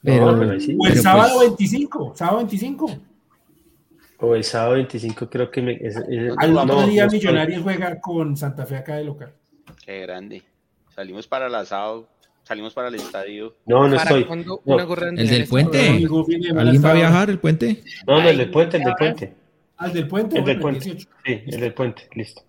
Pero, 0.02 0.30
o 0.30 0.86
el 0.86 1.00
sábado 1.00 1.40
25, 1.40 2.06
pues 2.08 2.18
sábado 2.18 2.38
25. 2.38 2.98
O 4.18 4.34
el 4.34 4.44
sábado 4.44 4.74
25 4.74 5.28
creo 5.28 5.50
que 5.50 5.62
me... 5.62 5.80
Al 6.38 6.56
otro 6.56 6.86
día 6.86 7.06
Millonarios 7.06 7.62
juega 7.62 8.00
con 8.00 8.36
Santa 8.36 8.66
Fe 8.66 8.76
acá 8.76 8.96
de 8.96 9.04
local. 9.04 9.32
Qué 9.84 10.00
grande. 10.00 10.42
Salimos 10.94 11.26
para 11.26 11.46
el 11.46 11.54
asado, 11.54 12.08
salimos 12.44 12.74
para 12.74 12.88
el 12.88 12.96
estadio. 12.96 13.56
No, 13.66 13.88
no 13.88 13.96
estoy. 13.96 14.26
¿El 15.16 15.28
del 15.28 15.46
puente? 15.46 15.88
¿Alguien 16.56 16.84
va 16.84 16.90
a 16.90 16.94
viajar 16.94 17.30
el 17.30 17.38
puente? 17.38 17.82
No, 18.06 18.20
no, 18.20 18.28
el 18.28 18.38
del 18.38 18.50
puente, 18.50 18.76
el 18.76 18.84
del 18.84 18.94
puente. 18.94 19.34
¿Al 19.76 19.90
ah, 19.90 19.92
del 19.92 20.08
puente? 20.08 20.38
El 20.38 20.44
del 20.44 20.60
puente. 20.60 20.98
Sí, 21.24 21.42
el 21.46 21.60
del 21.60 21.74
puente, 21.74 22.08
listo. 22.14 22.42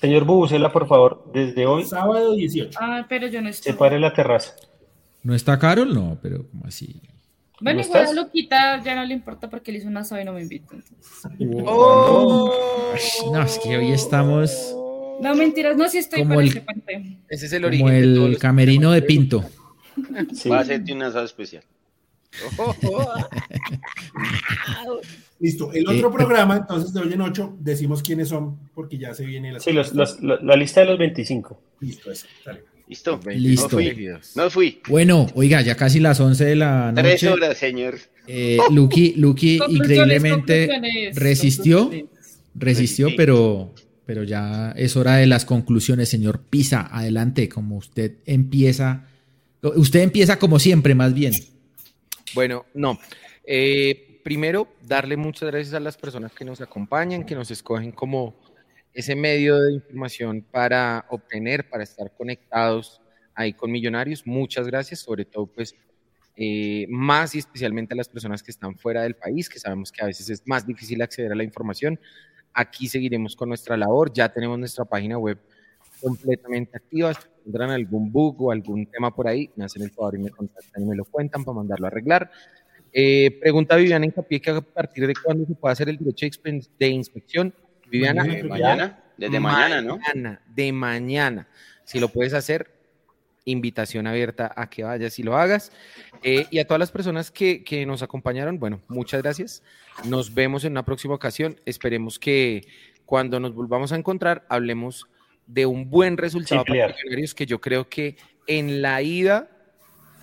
Señor 0.00 0.24
Bubucela, 0.24 0.70
por 0.70 0.86
favor, 0.86 1.30
desde 1.32 1.66
hoy. 1.66 1.84
Sábado 1.84 2.34
18. 2.34 2.78
Ah, 2.80 3.06
pero 3.08 3.26
yo 3.28 3.40
no 3.40 3.48
estoy. 3.48 3.72
Separe 3.72 3.98
la 3.98 4.12
terraza. 4.12 4.54
¿No 5.22 5.34
está 5.34 5.58
Carol? 5.58 5.92
No, 5.92 6.18
pero 6.22 6.46
como 6.48 6.66
así. 6.66 7.00
Bueno, 7.60 7.80
igual 7.80 8.06
a 8.06 8.12
Luquita 8.12 8.82
ya 8.82 8.94
no 8.94 9.04
le 9.04 9.14
importa 9.14 9.48
porque 9.48 9.72
le 9.72 9.78
hizo 9.78 9.88
un 9.88 9.96
asado 9.96 10.20
y 10.20 10.24
no 10.24 10.32
me 10.32 10.42
invita. 10.42 10.76
Oh. 11.64 12.52
No, 13.32 13.42
es 13.42 13.58
que 13.58 13.76
hoy 13.78 13.92
estamos. 13.92 14.76
No, 15.20 15.34
mentiras, 15.34 15.76
no, 15.76 15.88
si 15.88 15.98
estoy 15.98 16.22
como 16.22 16.40
el, 16.40 16.62
Ese 17.28 17.46
es 17.46 17.52
el 17.52 17.64
origen. 17.64 17.86
Como 17.86 18.26
el 18.26 18.38
camerino 18.38 18.92
de 18.92 19.02
Pinto. 19.02 19.44
Va 20.50 20.58
a 20.58 20.60
hacerte 20.60 20.92
un 20.92 21.02
asado 21.02 21.24
especial. 21.24 21.64
Listo, 25.38 25.70
el 25.72 25.86
otro 25.86 26.08
eh, 26.08 26.12
programa, 26.12 26.56
entonces 26.56 26.94
de 26.94 27.00
hoy 27.00 27.12
en 27.12 27.20
ocho, 27.20 27.54
decimos 27.60 28.02
quiénes 28.02 28.28
son, 28.28 28.58
porque 28.74 28.98
ya 28.98 29.14
se 29.14 29.24
viene 29.24 29.52
la... 29.52 29.60
Sí, 29.60 29.70
la, 29.72 29.84
lista 30.56 30.80
de 30.80 30.86
los 30.86 30.98
25. 30.98 31.60
Listo, 31.80 32.10
eso, 32.10 32.26
Listo. 32.88 33.20
Listo. 33.26 33.66
No 33.66 33.68
fui. 33.68 34.08
no 34.34 34.50
fui. 34.50 34.80
Bueno, 34.88 35.26
oiga, 35.34 35.60
ya 35.60 35.76
casi 35.76 36.00
las 36.00 36.18
11 36.20 36.44
de 36.44 36.56
la 36.56 36.90
noche. 36.92 37.02
Tres 37.02 37.22
horas, 37.24 37.58
señor. 37.58 37.98
Eh, 38.26 38.56
Lucky, 38.70 39.12
Lucky 39.16 39.60
increíblemente 39.68 41.12
resistió, 41.14 41.90
resistió, 42.54 43.08
pero 43.16 43.74
pero 44.06 44.22
ya 44.22 44.72
es 44.76 44.96
hora 44.96 45.16
de 45.16 45.26
las 45.26 45.44
conclusiones, 45.44 46.08
señor 46.08 46.40
Pisa. 46.40 46.88
Adelante, 46.90 47.48
como 47.48 47.76
usted 47.76 48.12
empieza. 48.24 49.08
Usted 49.60 50.00
empieza 50.00 50.38
como 50.38 50.60
siempre, 50.60 50.94
más 50.94 51.12
bien. 51.12 51.32
Bueno, 52.34 52.66
no. 52.72 52.98
Eh, 53.44 54.20
primero, 54.22 54.68
darle 54.82 55.16
muchas 55.16 55.50
gracias 55.50 55.74
a 55.74 55.80
las 55.80 55.96
personas 55.96 56.32
que 56.32 56.44
nos 56.44 56.60
acompañan, 56.60 57.26
que 57.26 57.34
nos 57.34 57.50
escogen 57.50 57.90
como 57.90 58.36
ese 58.94 59.16
medio 59.16 59.60
de 59.60 59.74
información 59.74 60.42
para 60.50 61.04
obtener, 61.10 61.68
para 61.68 61.82
estar 61.82 62.12
conectados 62.16 63.00
ahí 63.34 63.52
con 63.52 63.72
Millonarios. 63.72 64.24
Muchas 64.24 64.68
gracias, 64.68 65.00
sobre 65.00 65.24
todo, 65.24 65.46
pues, 65.46 65.74
eh, 66.36 66.86
más 66.88 67.34
y 67.34 67.38
especialmente 67.38 67.94
a 67.94 67.96
las 67.96 68.08
personas 68.08 68.42
que 68.42 68.52
están 68.52 68.76
fuera 68.76 69.02
del 69.02 69.16
país, 69.16 69.48
que 69.48 69.58
sabemos 69.58 69.90
que 69.90 70.02
a 70.02 70.06
veces 70.06 70.30
es 70.30 70.42
más 70.46 70.66
difícil 70.66 71.02
acceder 71.02 71.32
a 71.32 71.34
la 71.34 71.44
información. 71.44 71.98
Aquí 72.58 72.88
seguiremos 72.88 73.36
con 73.36 73.50
nuestra 73.50 73.76
labor. 73.76 74.10
Ya 74.14 74.30
tenemos 74.30 74.58
nuestra 74.58 74.86
página 74.86 75.18
web 75.18 75.38
completamente 76.00 76.74
activa. 76.74 77.12
Si 77.12 77.20
tendrán 77.44 77.68
algún 77.68 78.10
bug 78.10 78.44
o 78.44 78.50
algún 78.50 78.86
tema 78.86 79.14
por 79.14 79.28
ahí, 79.28 79.50
me 79.56 79.66
hacen 79.66 79.82
el 79.82 79.90
favor 79.90 80.14
y 80.14 80.18
me 80.20 80.30
contactan 80.30 80.82
y 80.82 80.86
me 80.86 80.96
lo 80.96 81.04
cuentan 81.04 81.44
para 81.44 81.54
mandarlo 81.54 81.84
a 81.86 81.88
arreglar. 81.88 82.30
Eh, 82.94 83.38
pregunta 83.42 83.76
Viviana 83.76 84.06
Incapié 84.06 84.40
que 84.40 84.50
a 84.52 84.62
partir 84.62 85.06
de 85.06 85.12
cuándo 85.22 85.44
se 85.44 85.54
puede 85.54 85.72
hacer 85.72 85.90
el 85.90 85.98
derecho 85.98 86.26
de 86.78 86.88
inspección. 86.88 87.52
Viviana, 87.90 88.24
mañana, 88.24 89.04
desde 89.18 89.38
mañana, 89.38 89.82
¿no? 89.82 89.98
De 90.54 90.72
mañana. 90.72 91.46
Si 91.84 92.00
lo 92.00 92.08
puedes 92.08 92.32
hacer, 92.32 92.75
invitación 93.46 94.06
abierta 94.06 94.52
a 94.54 94.68
que 94.68 94.84
vayas 94.84 95.18
y 95.18 95.22
lo 95.22 95.36
hagas. 95.36 95.72
Eh, 96.22 96.46
y 96.50 96.58
a 96.58 96.66
todas 96.66 96.80
las 96.80 96.90
personas 96.90 97.30
que, 97.30 97.64
que, 97.64 97.86
nos 97.86 98.02
acompañaron, 98.02 98.58
bueno, 98.58 98.82
muchas 98.88 99.22
gracias. 99.22 99.62
Nos 100.04 100.34
vemos 100.34 100.64
en 100.64 100.72
una 100.72 100.84
próxima 100.84 101.14
ocasión. 101.14 101.58
Esperemos 101.64 102.18
que 102.18 102.66
cuando 103.06 103.40
nos 103.40 103.54
volvamos 103.54 103.92
a 103.92 103.96
encontrar 103.96 104.44
hablemos 104.50 105.06
de 105.46 105.64
un 105.64 105.88
buen 105.88 106.16
resultado 106.16 106.64
para 106.64 106.88
los 106.88 106.96
Millonarios, 106.96 107.34
que 107.34 107.46
yo 107.46 107.60
creo 107.60 107.88
que 107.88 108.16
en 108.46 108.82
la 108.82 109.00
ida 109.00 109.48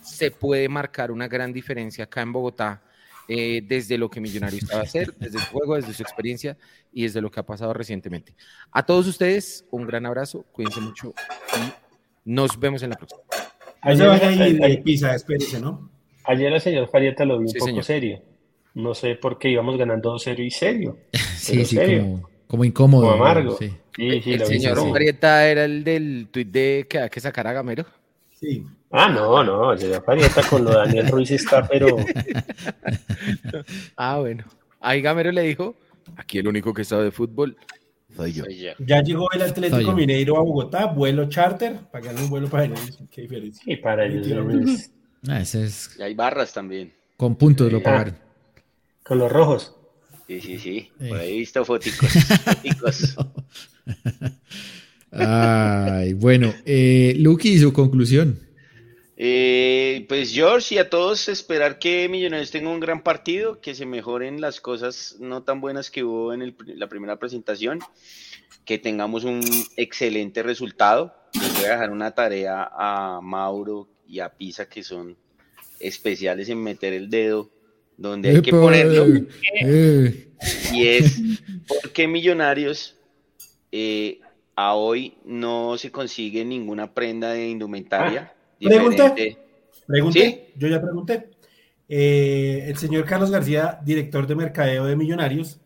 se 0.03 0.31
puede 0.31 0.67
marcar 0.67 1.11
una 1.11 1.27
gran 1.27 1.53
diferencia 1.53 2.03
acá 2.03 2.21
en 2.21 2.33
Bogotá. 2.33 2.83
Eh, 3.29 3.63
desde 3.65 3.97
lo 3.97 4.09
que 4.09 4.19
Millonarios 4.19 4.63
estaba 4.63 4.81
a 4.81 4.83
hacer, 4.83 5.13
desde 5.17 5.39
su 5.39 5.45
juego, 5.45 5.77
desde 5.77 5.93
su 5.93 6.03
experiencia 6.03 6.57
y 6.91 7.03
desde 7.03 7.21
lo 7.21 7.31
que 7.31 7.39
ha 7.39 7.45
pasado 7.45 7.73
recientemente. 7.73 8.35
A 8.69 8.85
todos 8.85 9.07
ustedes, 9.07 9.65
un 9.71 9.87
gran 9.87 10.05
abrazo, 10.05 10.43
cuídense 10.51 10.81
mucho 10.81 11.13
y 11.55 11.82
nos 12.25 12.59
vemos 12.59 12.83
en 12.83 12.91
la 12.91 12.95
próxima. 12.95 13.21
Ayer, 13.81 14.09
ahí, 14.63 14.81
pisa, 14.81 15.13
espérese, 15.13 15.59
¿no? 15.59 15.89
Ayer 16.25 16.53
el 16.53 16.61
señor 16.61 16.87
Farieta 16.87 17.25
lo 17.25 17.39
vi 17.39 17.47
un 17.47 17.53
poco 17.53 17.83
serio. 17.83 18.21
No 18.75 18.93
sé 18.93 19.15
por 19.15 19.37
qué 19.37 19.49
íbamos 19.49 19.77
ganando 19.77 20.17
serio 20.17 20.45
y 20.45 20.51
serio. 20.51 20.97
sí, 21.37 21.65
sí, 21.65 21.77
Como, 22.47 22.63
incómodo. 22.63 23.11
Como 23.11 23.23
amargo. 23.23 23.57
Sí. 23.57 23.71
el 23.97 24.45
señor 24.45 24.89
Farieta 24.89 25.47
era 25.47 25.65
el 25.65 25.83
del 25.83 26.29
tuit 26.31 26.47
de 26.49 26.87
que 26.89 26.99
hay 26.99 27.09
que 27.09 27.19
sacar 27.19 27.45
a 27.47 27.53
Gamero. 27.53 27.85
Sí. 28.31 28.65
Ah, 28.89 29.09
no, 29.09 29.43
no, 29.43 29.73
el 29.73 29.79
señor 29.79 30.03
Farieta 30.03 30.41
con 30.49 30.63
lo 30.63 30.71
de 30.71 30.77
Daniel 30.77 31.07
Ruiz 31.09 31.31
está, 31.31 31.67
pero. 31.67 31.97
ah, 33.97 34.19
bueno. 34.19 34.45
Ahí 34.79 35.01
Gamero 35.01 35.31
le 35.31 35.41
dijo: 35.41 35.75
aquí 36.15 36.37
el 36.37 36.47
único 36.47 36.73
que 36.73 36.85
sabe 36.85 37.05
de 37.05 37.11
fútbol 37.11 37.57
ya 38.85 39.01
llegó 39.01 39.31
el 39.31 39.41
Atlético 39.41 39.93
Mineiro 39.93 40.37
a 40.37 40.41
Bogotá, 40.41 40.87
vuelo 40.87 41.29
charter, 41.29 41.79
pagando 41.91 42.23
un 42.23 42.29
vuelo 42.29 42.49
para 42.49 42.65
ellos. 42.65 42.99
Qué 43.11 43.23
diferencia. 43.23 43.63
Y 43.65 43.77
para 43.77 44.05
ellos. 44.05 44.89
Ah, 45.27 45.39
ese 45.39 45.63
es... 45.63 45.95
Y 45.97 46.01
hay 46.01 46.13
barras 46.13 46.53
también. 46.53 46.93
Con 47.17 47.35
puntos 47.35 47.71
lo 47.71 47.81
pagaron. 47.81 48.17
con 49.03 49.17
los 49.17 49.31
rojos. 49.31 49.75
Sí, 50.27 50.41
sí, 50.41 50.59
sí. 50.59 50.91
Por 50.97 51.17
ahí 51.17 51.33
he 51.33 51.37
visto 51.37 51.63
foticos. 51.65 52.09
Ay, 55.11 56.13
bueno, 56.13 56.53
eh, 56.65 57.15
Lucky, 57.19 57.59
su 57.59 57.71
conclusión. 57.71 58.39
Eh, 59.15 60.05
pues 60.09 60.33
George 60.33 60.75
y 60.75 60.77
a 60.79 60.89
todos 60.89 61.29
esperar 61.29 61.77
que 61.77 62.09
Millonarios 62.09 62.51
tenga 62.51 62.69
un 62.69 62.79
gran 62.79 63.03
partido, 63.03 63.61
que 63.61 63.75
se 63.75 63.85
mejoren 63.85 64.41
las 64.41 64.59
cosas 64.59 65.17
no 65.19 65.43
tan 65.43 65.61
buenas 65.61 65.91
que 65.91 66.03
hubo 66.03 66.33
en 66.33 66.55
la 66.65 66.87
primera 66.87 67.19
presentación 67.19 67.79
que 68.65 68.77
tengamos 68.77 69.23
un 69.23 69.41
excelente 69.77 70.43
resultado. 70.43 71.13
Les 71.33 71.53
voy 71.55 71.65
a 71.65 71.71
dejar 71.71 71.91
una 71.91 72.11
tarea 72.11 72.69
a 72.71 73.19
Mauro 73.21 73.89
y 74.07 74.19
a 74.19 74.29
Pisa 74.29 74.69
que 74.69 74.83
son 74.83 75.17
especiales 75.79 76.49
en 76.49 76.63
meter 76.63 76.93
el 76.93 77.09
dedo 77.09 77.49
donde 77.97 78.29
hay 78.29 78.41
que 78.41 78.51
ponerlo. 78.51 79.27
Eh. 79.61 80.27
Y 80.73 80.87
es 80.87 81.19
porque 81.67 82.07
Millonarios 82.07 82.95
eh, 83.71 84.19
a 84.55 84.75
hoy 84.75 85.17
no 85.25 85.77
se 85.77 85.91
consigue 85.91 86.45
ninguna 86.45 86.93
prenda 86.93 87.33
de 87.33 87.49
indumentaria. 87.49 88.33
Pregunté. 88.63 89.37
Pregunté, 89.85 90.53
yo 90.57 90.67
ya 90.67 90.81
pregunté. 90.81 91.29
Eh, 91.89 92.65
el 92.67 92.77
señor 92.77 93.05
Carlos 93.05 93.31
García, 93.31 93.79
director 93.83 94.25
de 94.25 94.35
mercadeo 94.35 94.85
de 94.85 94.95
Millonarios, 94.95 95.59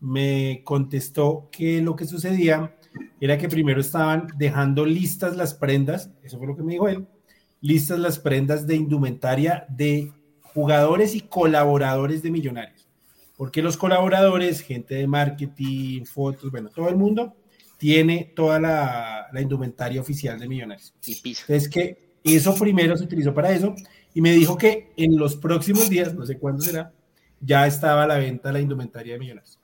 me 0.00 0.62
contestó 0.64 1.48
que 1.50 1.80
lo 1.80 1.96
que 1.96 2.04
sucedía 2.04 2.76
era 3.20 3.38
que 3.38 3.48
primero 3.48 3.80
estaban 3.80 4.28
dejando 4.36 4.84
listas 4.84 5.36
las 5.36 5.54
prendas, 5.54 6.10
eso 6.22 6.38
fue 6.38 6.46
lo 6.46 6.56
que 6.56 6.62
me 6.62 6.72
dijo 6.72 6.88
él, 6.88 7.06
listas 7.60 7.98
las 7.98 8.18
prendas 8.18 8.66
de 8.66 8.76
indumentaria 8.76 9.64
de 9.68 10.12
jugadores 10.42 11.14
y 11.14 11.22
colaboradores 11.22 12.22
de 12.22 12.30
Millonarios. 12.30 12.86
Porque 13.36 13.62
los 13.62 13.76
colaboradores, 13.76 14.60
gente 14.60 14.94
de 14.94 15.06
marketing, 15.06 16.04
fotos, 16.04 16.50
bueno, 16.50 16.68
todo 16.68 16.88
el 16.88 16.96
mundo 16.96 17.34
tiene 17.78 18.32
toda 18.36 18.60
la, 18.60 19.30
indumentaria 19.40 20.00
oficial 20.00 20.38
de 20.38 20.48
Millonarios. 20.48 20.94
Y 21.04 21.34
Es 21.48 21.68
que 21.68 22.03
eso 22.24 22.54
primero 22.54 22.96
se 22.96 23.04
utilizó 23.04 23.34
para 23.34 23.52
eso 23.52 23.74
y 24.14 24.20
me 24.20 24.32
dijo 24.32 24.56
que 24.56 24.92
en 24.96 25.16
los 25.16 25.36
próximos 25.36 25.90
días, 25.90 26.14
no 26.14 26.24
sé 26.24 26.38
cuándo 26.38 26.62
será, 26.62 26.92
ya 27.40 27.66
estaba 27.66 28.04
a 28.04 28.06
la 28.06 28.16
venta 28.16 28.50
la 28.50 28.60
indumentaria 28.60 29.14
de 29.14 29.18
Millonarios. 29.18 29.58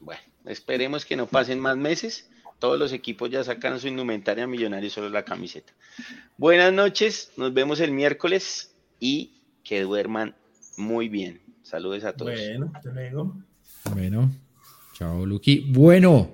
Bueno, 0.00 0.22
esperemos 0.46 1.04
que 1.04 1.16
no 1.16 1.26
pasen 1.26 1.60
más 1.60 1.76
meses. 1.76 2.30
Todos 2.58 2.78
los 2.78 2.94
equipos 2.94 3.30
ya 3.30 3.44
sacan 3.44 3.78
su 3.78 3.88
indumentaria 3.88 4.46
Millonarios, 4.46 4.94
solo 4.94 5.10
la 5.10 5.24
camiseta. 5.24 5.74
Buenas 6.38 6.72
noches, 6.72 7.32
nos 7.36 7.52
vemos 7.52 7.80
el 7.80 7.92
miércoles 7.92 8.74
y 8.98 9.42
que 9.62 9.82
duerman 9.82 10.34
muy 10.78 11.08
bien. 11.08 11.42
Saludos 11.62 12.04
a 12.04 12.12
todos. 12.14 12.32
Bueno, 12.32 12.70
hasta 12.72 12.92
luego. 12.92 13.36
Bueno, 13.92 14.30
chao, 14.94 15.26
Luqui. 15.26 15.66
Bueno, 15.68 16.30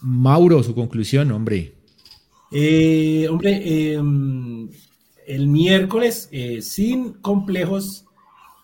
Mauro, 0.00 0.62
su 0.62 0.74
conclusión, 0.74 1.30
hombre. 1.32 1.74
Eh, 2.52 3.28
hombre, 3.28 3.92
em, 3.92 4.68
el 5.30 5.46
miércoles, 5.46 6.28
eh, 6.32 6.60
sin 6.60 7.12
complejos, 7.14 8.04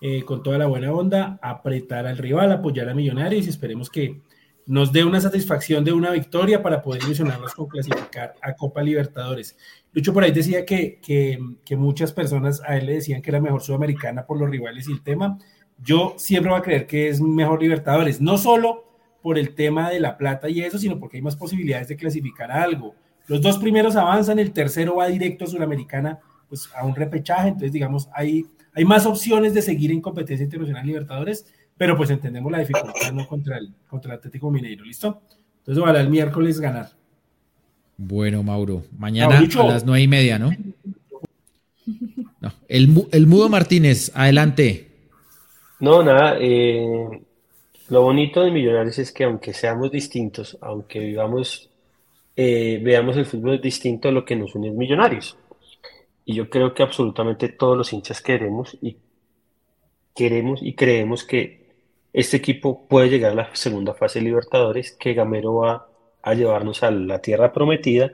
eh, 0.01 0.25
con 0.25 0.43
toda 0.43 0.59
la 0.59 0.67
buena 0.67 0.93
onda, 0.93 1.39
apretar 1.41 2.07
al 2.07 2.19
rival, 2.19 2.51
apoyar 2.51 2.89
a 2.89 2.95
Millonarios 2.95 3.47
y 3.47 3.51
esperemos 3.51 3.89
que 3.89 4.21
nos 4.67 4.93
dé 4.93 5.05
una 5.05 5.21
satisfacción 5.21 5.85
de 5.85 5.93
una 5.93 6.11
victoria 6.11 6.65
para 6.65 6.83
poder 6.83 7.05
ilusionarnos 7.05 7.55
con 7.55 7.69
clasificar 7.69 8.35
a 8.43 8.55
Copa 8.55 8.83
Libertadores. 8.83 9.57
Lucho 9.93 10.13
por 10.13 10.25
ahí 10.25 10.33
decía 10.33 10.67
que, 10.67 10.99
que, 11.01 11.77
muchas 11.77 12.13
personas 12.13 12.61
a 12.67 12.77
él 12.77 12.87
le 12.87 12.95
decían 12.95 13.23
que 13.23 13.31
era 13.31 13.41
mejor 13.41 13.63
Sudamericana 13.63 14.27
por 14.27 14.39
los 14.39 14.51
rivales 14.51 14.89
y 14.89 14.93
el 14.93 15.03
tema. 15.03 15.39
Yo 15.79 16.15
siempre 16.19 16.51
voy 16.51 16.59
a 16.59 16.65
creer 16.65 16.89
que 16.89 17.09
es 17.09 17.21
mejor 17.21 17.63
Libertadores, 17.63 18.21
no 18.21 18.39
solo 18.39 18.85
por 19.23 19.39
el 19.39 19.55
tema 19.55 19.89
de 19.89 20.01
la 20.01 20.19
plata 20.19 20.49
y 20.49 20.63
eso, 20.63 20.79
sino 20.79 20.99
porque 20.99 21.19
hay 21.19 21.23
más 21.23 21.37
posibilidades 21.37 21.87
de 21.87 21.97
clasificar 21.97 22.51
a 22.51 22.65
algo. 22.65 22.97
Los 23.29 23.41
dos 23.41 23.59
primeros 23.59 23.95
avanzan, 23.95 24.41
el 24.41 24.53
tercero 24.53 24.97
va 24.97 25.07
directo 25.07 25.45
a 25.45 25.49
Sudamericana, 25.49 26.21
pues 26.49 26.69
a 26.77 26.85
un 26.85 26.95
repechaje, 26.95 27.49
entonces 27.49 27.73
digamos, 27.73 28.09
hay, 28.15 28.47
hay 28.73 28.85
más 28.85 29.07
opciones 29.07 29.55
de 29.55 29.63
seguir 29.63 29.91
en 29.91 30.01
competencia 30.01 30.45
internacional 30.45 30.87
Libertadores 30.87 31.47
pero 31.77 31.97
pues 31.97 32.11
entendemos 32.11 32.51
la 32.51 32.61
dificultad 32.61 33.13
¿no? 33.13 33.27
contra, 33.27 33.59
el, 33.59 33.73
contra 33.89 34.13
el 34.13 34.19
Atlético 34.19 34.51
Mineiro, 34.51 34.85
¿listo? 34.85 35.23
Entonces, 35.59 35.83
ojalá 35.83 36.01
el 36.01 36.09
miércoles 36.09 36.61
ganar. 36.61 36.91
Bueno, 37.99 38.43
Mauro, 38.43 38.85
mañana 38.99 39.39
a 39.39 39.63
las 39.65 39.85
nueve 39.85 40.03
y 40.03 40.09
media, 40.09 40.39
¿no? 40.39 40.51
no 42.41 42.53
el, 42.69 43.07
el, 43.11 43.27
Mudo 43.27 43.49
Martínez, 43.49 44.13
adelante. 44.15 44.89
No, 45.81 46.03
nada, 46.03 46.37
eh, 46.39 47.23
lo 47.89 48.03
bonito 48.03 48.43
de 48.43 48.51
Millonarios 48.51 48.99
es 48.99 49.13
que 49.13 49.25
aunque 49.25 49.55
seamos 49.55 49.91
distintos, 49.91 50.59
aunque 50.61 51.01
vivamos, 51.01 51.71
eh, 52.37 52.81
veamos 52.83 53.17
el 53.17 53.27
fútbol 53.27 53.61
distinto, 53.61 54.11
lo 54.11 54.25
que 54.25 54.37
nos 54.37 54.55
une 54.55 54.69
es 54.69 54.75
Millonarios. 54.75 55.37
Y 56.29 56.35
yo 56.35 56.51
creo 56.51 56.75
que 56.75 56.83
absolutamente 56.83 57.49
todos 57.49 57.79
los 57.79 57.93
hinchas 57.93 58.21
queremos 58.21 58.77
y 58.83 58.99
queremos 60.13 60.61
y 60.61 60.75
creemos 60.75 61.23
que 61.23 61.67
este 62.13 62.37
equipo 62.39 62.89
puede 62.89 63.09
llegar 63.09 63.31
a 63.33 63.35
la 63.37 63.55
segunda 63.55 63.95
fase 63.95 64.19
de 64.19 64.25
Libertadores, 64.25 64.91
que 64.91 65.15
Gamero 65.15 65.55
va 65.55 65.87
a 66.23 66.35
llevarnos 66.35 66.83
a 66.83 66.91
la 66.91 67.21
tierra 67.21 67.53
prometida 67.53 68.11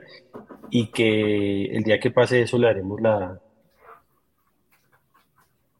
y 0.69 0.87
que 0.91 1.65
el 1.75 1.83
día 1.83 1.99
que 1.99 2.11
pase 2.11 2.43
eso 2.43 2.59
le 2.59 2.67
haremos 2.67 3.01
la... 3.01 3.39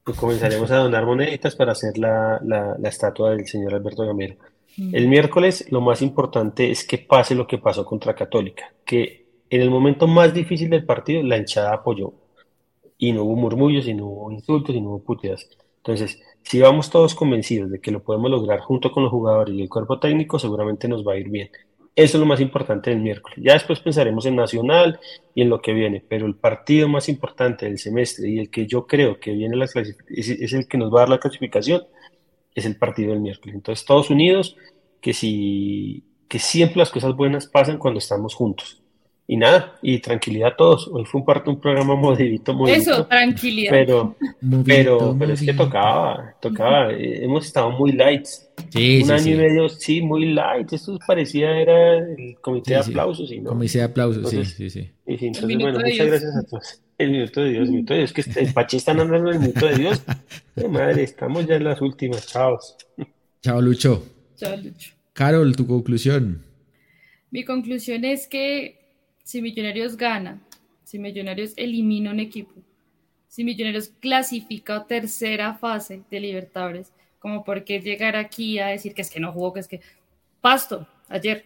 Pues 0.04 0.18
comenzaremos 0.18 0.72
a 0.72 0.78
donar 0.78 1.06
moneditas 1.06 1.56
para 1.56 1.74
hacer 1.74 2.00
la, 2.00 2.42
la, 2.44 2.90
estatua 2.90 3.30
del 3.30 3.46
señor 3.46 3.76
Alberto 3.76 4.08
Gamero. 4.08 4.38
Mm. 4.76 4.96
El 4.96 5.08
miércoles 5.08 5.72
lo 5.72 5.82
más 5.82 6.02
importante 6.02 6.72
es 6.72 6.84
que 6.84 6.98
pase 6.98 7.36
lo 7.36 7.46
que 7.46 7.60
pasó 7.60 7.86
contra 7.86 8.16
Católica, 8.16 8.74
que 8.86 9.28
en 9.52 9.62
el 9.62 9.70
momento 9.70 10.08
más 10.08 10.34
difícil 10.34 10.72
del 10.72 10.84
partido 10.84 11.22
la 11.22 11.38
hinchada 11.38 11.74
apoyó 11.74 12.23
y 13.08 13.12
no 13.12 13.24
hubo 13.24 13.36
murmullos 13.36 13.86
y 13.88 13.94
no 13.94 14.08
hubo 14.08 14.32
insultos 14.32 14.74
y 14.74 14.80
no 14.80 14.90
hubo 14.90 15.04
puteadas. 15.04 15.50
Entonces, 15.78 16.22
si 16.44 16.62
vamos 16.62 16.90
todos 16.90 17.14
convencidos 17.16 17.70
de 17.70 17.82
que 17.82 17.92
lo 17.92 18.02
podemos 18.02 18.32
lograr 18.32 18.62
junto 18.62 18.94
con 18.94 19.04
los 19.04 19.12
jugadores 19.12 19.54
y 19.54 19.62
el 19.62 19.68
cuerpo 19.68 20.00
técnico, 20.00 20.40
seguramente 20.40 20.88
nos 20.88 21.06
va 21.06 21.14
a 21.14 21.18
ir 21.18 21.30
bien. 21.30 21.50
Eso 21.98 22.18
es 22.18 22.20
lo 22.22 22.26
más 22.26 22.40
importante 22.40 22.92
del 22.92 23.02
miércoles. 23.02 23.38
Ya 23.42 23.54
después 23.54 23.82
pensaremos 23.82 24.26
en 24.26 24.38
Nacional 24.38 25.02
y 25.36 25.42
en 25.42 25.50
lo 25.50 25.62
que 25.62 25.74
viene, 25.74 26.02
pero 26.08 26.26
el 26.26 26.36
partido 26.36 26.88
más 26.88 27.10
importante 27.10 27.66
del 27.66 27.78
semestre 27.78 28.30
y 28.30 28.40
el 28.40 28.50
que 28.50 28.66
yo 28.68 28.88
creo 28.88 29.20
que 29.20 29.34
viene 29.34 29.58
la 29.58 29.66
es, 29.66 29.96
es 30.08 30.54
el 30.54 30.68
que 30.68 30.78
nos 30.78 30.90
va 30.90 31.00
a 31.00 31.02
dar 31.02 31.10
la 31.10 31.20
clasificación, 31.20 31.84
es 32.56 32.66
el 32.66 32.78
partido 32.78 33.12
del 33.12 33.20
miércoles. 33.20 33.54
Entonces, 33.54 33.86
todos 33.86 34.10
unidos, 34.10 34.56
que, 35.02 35.14
si, 35.14 36.06
que 36.30 36.40
siempre 36.40 36.80
las 36.80 36.90
cosas 36.90 37.16
buenas 37.18 37.48
pasan 37.48 37.78
cuando 37.78 37.98
estamos 37.98 38.34
juntos 38.34 38.83
y 39.26 39.38
nada, 39.38 39.76
y 39.82 40.00
tranquilidad 40.00 40.50
a 40.50 40.56
todos. 40.56 40.88
Hoy 40.92 41.06
fue 41.06 41.22
un, 41.22 41.26
parte, 41.26 41.50
un 41.50 41.60
programa 41.60 41.96
modidito, 41.96 42.54
muy 42.54 42.72
Eso, 42.72 43.06
tranquilidad. 43.06 43.72
Pero, 43.72 44.16
pero, 44.66 45.16
pero 45.18 45.34
es 45.34 45.42
que 45.42 45.54
tocaba, 45.54 46.36
tocaba. 46.42 46.92
Eh, 46.92 47.24
hemos 47.24 47.46
estado 47.46 47.72
muy 47.72 47.94
light. 47.94 48.26
Sí, 48.70 49.02
un 49.04 49.12
año 49.12 49.34
y 49.34 49.38
medio, 49.38 49.70
sí, 49.70 50.02
muy 50.02 50.34
light. 50.34 50.74
Esto 50.74 51.00
parecía 51.08 51.58
era 51.58 52.00
el 52.00 52.36
comité 52.42 52.74
de 52.74 52.80
aplausos. 52.82 53.32
Y 53.32 53.40
no. 53.40 53.52
Comité 53.52 53.78
de 53.78 53.84
aplausos, 53.86 54.30
sí, 54.30 54.44
sí, 54.44 54.70
sí. 54.70 54.92
Y 55.08 55.26
entonces, 55.26 55.58
bueno, 55.58 55.80
muchas 55.80 56.08
gracias 56.08 56.36
a 56.36 56.44
todos. 56.44 56.82
El 56.98 57.12
minuto 57.12 57.42
de 57.42 57.50
Dios, 57.50 57.68
el 57.68 57.72
minuto 57.72 57.94
de 57.94 58.00
Dios, 58.00 58.14
que 58.14 58.24
el 58.40 58.54
Pachi 58.54 58.78
están 58.78 59.00
andando 59.00 59.32
el 59.32 59.40
minuto 59.40 59.66
de 59.66 59.76
Dios. 59.76 60.04
madre, 60.70 61.04
estamos 61.04 61.48
ya 61.48 61.56
en 61.56 61.64
las 61.64 61.82
últimas. 61.82 62.28
Chao. 62.28 62.60
Chao, 63.42 63.62
Lucho. 63.62 64.04
Chao, 64.36 64.56
Lucho. 64.58 64.92
Carol, 65.14 65.56
tu 65.56 65.66
conclusión. 65.66 66.44
Mi 67.32 67.44
conclusión 67.46 68.06
es 68.06 68.28
que 68.28 68.83
si 69.24 69.42
Millonarios 69.42 69.98
gana, 69.98 70.42
si 70.84 71.00
Millonarios 71.00 71.54
elimina 71.56 72.12
un 72.12 72.20
equipo, 72.20 72.54
si 73.28 73.44
Millonarios 73.44 73.90
clasifica 74.00 74.76
a 74.76 74.86
tercera 74.86 75.56
fase 75.56 76.04
de 76.12 76.20
Libertadores, 76.20 76.94
como 77.20 77.44
por 77.44 77.64
qué 77.64 77.80
llegar 77.80 78.16
aquí 78.16 78.60
a 78.60 78.68
decir 78.68 78.94
que 78.94 79.02
es 79.02 79.10
que 79.10 79.20
no 79.20 79.32
jugó, 79.32 79.54
que 79.54 79.62
es 79.62 79.68
que 79.68 79.82
Pasto 80.42 80.86
ayer 81.08 81.46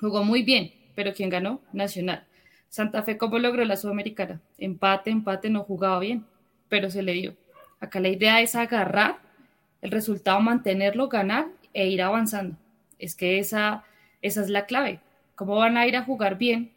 jugó 0.00 0.22
muy 0.22 0.42
bien, 0.44 0.72
pero 0.94 1.12
¿quién 1.12 1.28
ganó? 1.28 1.60
Nacional. 1.72 2.24
Santa 2.68 3.02
Fe, 3.02 3.18
¿cómo 3.18 3.38
logró 3.38 3.64
la 3.64 3.76
Sudamericana? 3.76 4.40
Empate, 4.56 5.10
empate, 5.10 5.50
no 5.50 5.64
jugaba 5.64 5.98
bien, 5.98 6.24
pero 6.68 6.88
se 6.88 7.02
le 7.02 7.12
dio. 7.12 7.36
Acá 7.80 8.00
la 8.00 8.08
idea 8.08 8.40
es 8.40 8.54
agarrar 8.54 9.18
el 9.82 9.90
resultado, 9.90 10.40
mantenerlo, 10.40 11.08
ganar 11.08 11.48
e 11.74 11.88
ir 11.88 12.00
avanzando. 12.00 12.56
Es 12.98 13.16
que 13.16 13.38
esa, 13.38 13.84
esa 14.22 14.40
es 14.40 14.48
la 14.48 14.66
clave. 14.66 15.00
¿Cómo 15.34 15.56
van 15.56 15.76
a 15.76 15.86
ir 15.86 15.96
a 15.96 16.04
jugar 16.04 16.38
bien 16.38 16.72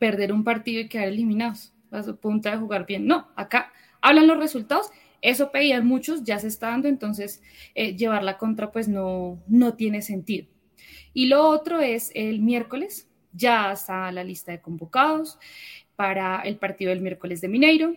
perder 0.00 0.32
un 0.32 0.42
partido 0.42 0.80
y 0.80 0.88
quedar 0.88 1.06
eliminados 1.06 1.72
a 1.92 2.02
su 2.02 2.16
punta 2.16 2.50
de 2.50 2.56
jugar 2.56 2.86
bien. 2.86 3.06
No, 3.06 3.28
acá 3.36 3.72
hablan 4.00 4.26
los 4.26 4.38
resultados. 4.38 4.90
Eso 5.22 5.52
pedían 5.52 5.86
muchos, 5.86 6.24
ya 6.24 6.40
se 6.40 6.48
está 6.48 6.70
dando, 6.70 6.88
entonces 6.88 7.42
eh, 7.76 7.94
llevar 7.94 8.24
la 8.24 8.38
contra 8.38 8.72
pues 8.72 8.88
no, 8.88 9.38
no 9.46 9.74
tiene 9.74 10.02
sentido. 10.02 10.48
Y 11.12 11.26
lo 11.26 11.46
otro 11.46 11.80
es 11.80 12.10
el 12.14 12.40
miércoles, 12.40 13.08
ya 13.32 13.72
está 13.72 14.10
la 14.10 14.24
lista 14.24 14.50
de 14.50 14.60
convocados 14.60 15.38
para 15.94 16.40
el 16.40 16.56
partido 16.56 16.88
del 16.88 17.02
miércoles 17.02 17.40
de 17.40 17.48
Mineiro. 17.48 17.94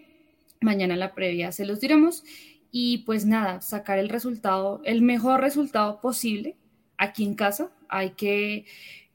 Mañana 0.60 0.94
en 0.94 1.00
la 1.00 1.16
previa 1.16 1.52
se 1.52 1.66
los 1.66 1.80
diremos. 1.80 2.24
Y 2.72 3.00
pues 3.00 3.26
nada, 3.26 3.62
sacar 3.62 4.00
el 4.00 4.10
resultado, 4.10 4.82
el 4.84 5.02
mejor 5.02 5.42
resultado 5.42 6.02
posible 6.02 6.58
aquí 6.98 7.24
en 7.24 7.36
casa. 7.36 7.72
Hay 7.88 8.12
que 8.12 8.66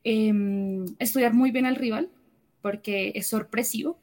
em, 0.05 0.87
estudiar 0.99 1.35
muy 1.35 1.51
bien 1.51 1.67
al 1.67 1.77
rival, 1.77 2.09
porque 2.61 3.13
es 3.15 3.29
sorpresivo 3.29 3.99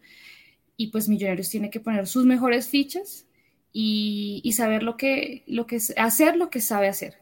y 0.77 0.87
pues 0.87 1.07
Millonarios 1.07 1.49
tiene 1.49 1.69
que 1.69 1.79
poner 1.79 2.07
sus 2.07 2.25
mejores 2.25 2.67
fichas 2.67 3.27
y, 3.71 4.51
saber 4.55 4.83
lo 4.83 4.95
que, 4.95 5.43
lo 5.47 5.67
que 5.67 5.79
hacer 5.97 6.37
lo 6.37 6.49
que 6.49 6.61
sabe 6.61 6.87
hacer. 6.87 7.17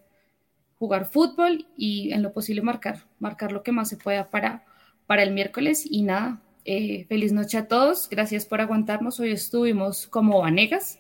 jugar 0.78 1.06
fútbol 1.06 1.66
y 1.78 2.12
en 2.12 2.22
lo 2.22 2.34
posible 2.34 2.62
marcar, 2.62 3.06
marcar 3.20 3.52
lo 3.54 3.64
que 3.64 3.72
más 3.72 3.88
se 3.90 3.98
pueda 3.98 4.30
para, 4.30 4.66
para 5.08 5.24
el 5.24 5.32
miércoles. 5.34 5.86
Y 5.90 6.04
nada, 6.04 6.42
eh, 6.66 7.06
feliz 7.08 7.32
noche 7.32 7.58
a 7.58 7.68
todos, 7.68 8.10
gracias 8.10 8.46
por 8.46 8.60
aguantarnos. 8.62 9.20
Hoy 9.20 9.32
estuvimos 9.32 10.08
como 10.08 10.40
vanegas, 10.40 11.00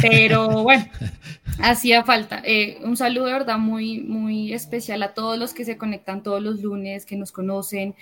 pero 0.00 0.62
bueno, 0.62 0.86
hacía 1.58 2.04
falta. 2.04 2.42
Eh, 2.44 2.78
un 2.82 2.96
saludo 2.96 3.26
de 3.26 3.32
verdad 3.32 3.58
muy, 3.58 4.00
muy 4.00 4.52
especial 4.52 5.02
a 5.02 5.14
todos 5.14 5.38
los 5.38 5.54
que 5.54 5.64
se 5.64 5.76
conectan 5.76 6.22
todos 6.22 6.42
los 6.42 6.60
lunes, 6.60 7.06
que 7.06 7.16
nos 7.16 7.32
conocen, 7.32 7.94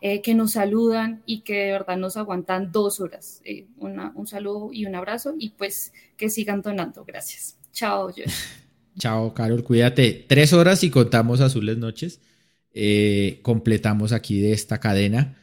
eh, 0.00 0.22
que 0.22 0.34
nos 0.34 0.52
saludan 0.52 1.22
y 1.26 1.40
que 1.40 1.54
de 1.54 1.72
verdad 1.72 1.96
nos 1.96 2.16
aguantan 2.16 2.72
dos 2.72 3.00
horas. 3.00 3.42
un 3.76 4.26
saludo 4.26 4.70
y 4.72 4.86
un 4.86 4.94
abrazo 4.94 5.34
y 5.38 5.50
pues 5.50 5.92
que 6.16 6.30
sigan 6.30 6.62
donando. 6.62 7.04
Gracias. 7.04 7.58
Chao. 7.72 8.12
Chao, 8.98 9.34
Carol, 9.34 9.62
cuídate. 9.62 10.24
Tres 10.26 10.52
horas 10.52 10.82
y 10.82 10.90
contamos 10.90 11.40
azules 11.40 11.76
noches. 11.76 12.20
Eh, 12.72 13.40
completamos 13.42 14.12
aquí 14.12 14.40
de 14.40 14.52
esta 14.52 14.80
cadena. 14.80 15.36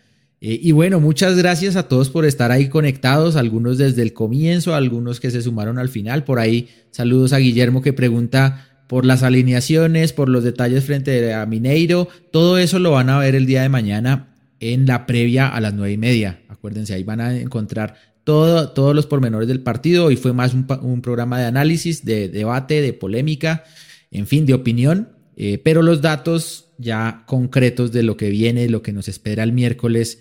Eh, 0.45 0.59
y 0.61 0.73
bueno, 0.73 0.99
muchas 0.99 1.37
gracias 1.37 1.77
a 1.77 1.87
todos 1.87 2.09
por 2.09 2.25
estar 2.25 2.51
ahí 2.51 2.67
conectados, 2.67 3.37
algunos 3.37 3.77
desde 3.77 4.01
el 4.01 4.11
comienzo, 4.11 4.75
algunos 4.75 5.21
que 5.21 5.31
se 5.31 5.41
sumaron 5.41 5.79
al 5.79 5.87
final. 5.87 6.25
Por 6.25 6.39
ahí, 6.39 6.67
saludos 6.91 7.31
a 7.31 7.37
Guillermo 7.37 7.81
que 7.81 7.93
pregunta 7.93 8.67
por 8.89 9.05
las 9.05 9.23
alineaciones, 9.23 10.11
por 10.11 10.27
los 10.27 10.43
detalles 10.43 10.83
frente 10.83 11.33
a 11.33 11.45
Mineiro. 11.45 12.09
Todo 12.29 12.57
eso 12.57 12.77
lo 12.79 12.91
van 12.91 13.09
a 13.09 13.19
ver 13.19 13.35
el 13.35 13.45
día 13.45 13.61
de 13.61 13.69
mañana 13.69 14.35
en 14.59 14.85
la 14.85 15.05
previa 15.05 15.47
a 15.47 15.61
las 15.61 15.73
nueve 15.73 15.93
y 15.93 15.97
media. 15.97 16.41
Acuérdense, 16.49 16.93
ahí 16.93 17.05
van 17.05 17.21
a 17.21 17.39
encontrar 17.39 17.95
todos 18.25 18.93
los 18.93 19.05
pormenores 19.05 19.47
del 19.47 19.61
partido. 19.61 20.07
Hoy 20.07 20.17
fue 20.17 20.33
más 20.33 20.53
un, 20.53 21.01
programa 21.01 21.39
de 21.39 21.45
análisis, 21.45 22.03
de 22.03 22.27
debate, 22.27 22.81
de 22.81 22.91
polémica, 22.91 23.63
en 24.11 24.27
fin, 24.27 24.45
de 24.45 24.55
opinión. 24.55 25.07
Eh, 25.37 25.57
pero 25.63 25.81
los 25.81 26.01
datos 26.01 26.73
ya 26.77 27.23
concretos 27.27 27.93
de 27.93 28.03
lo 28.03 28.17
que 28.17 28.29
viene, 28.29 28.67
lo 28.67 28.81
que 28.81 28.91
nos 28.91 29.07
espera 29.07 29.43
el 29.43 29.53
miércoles, 29.53 30.19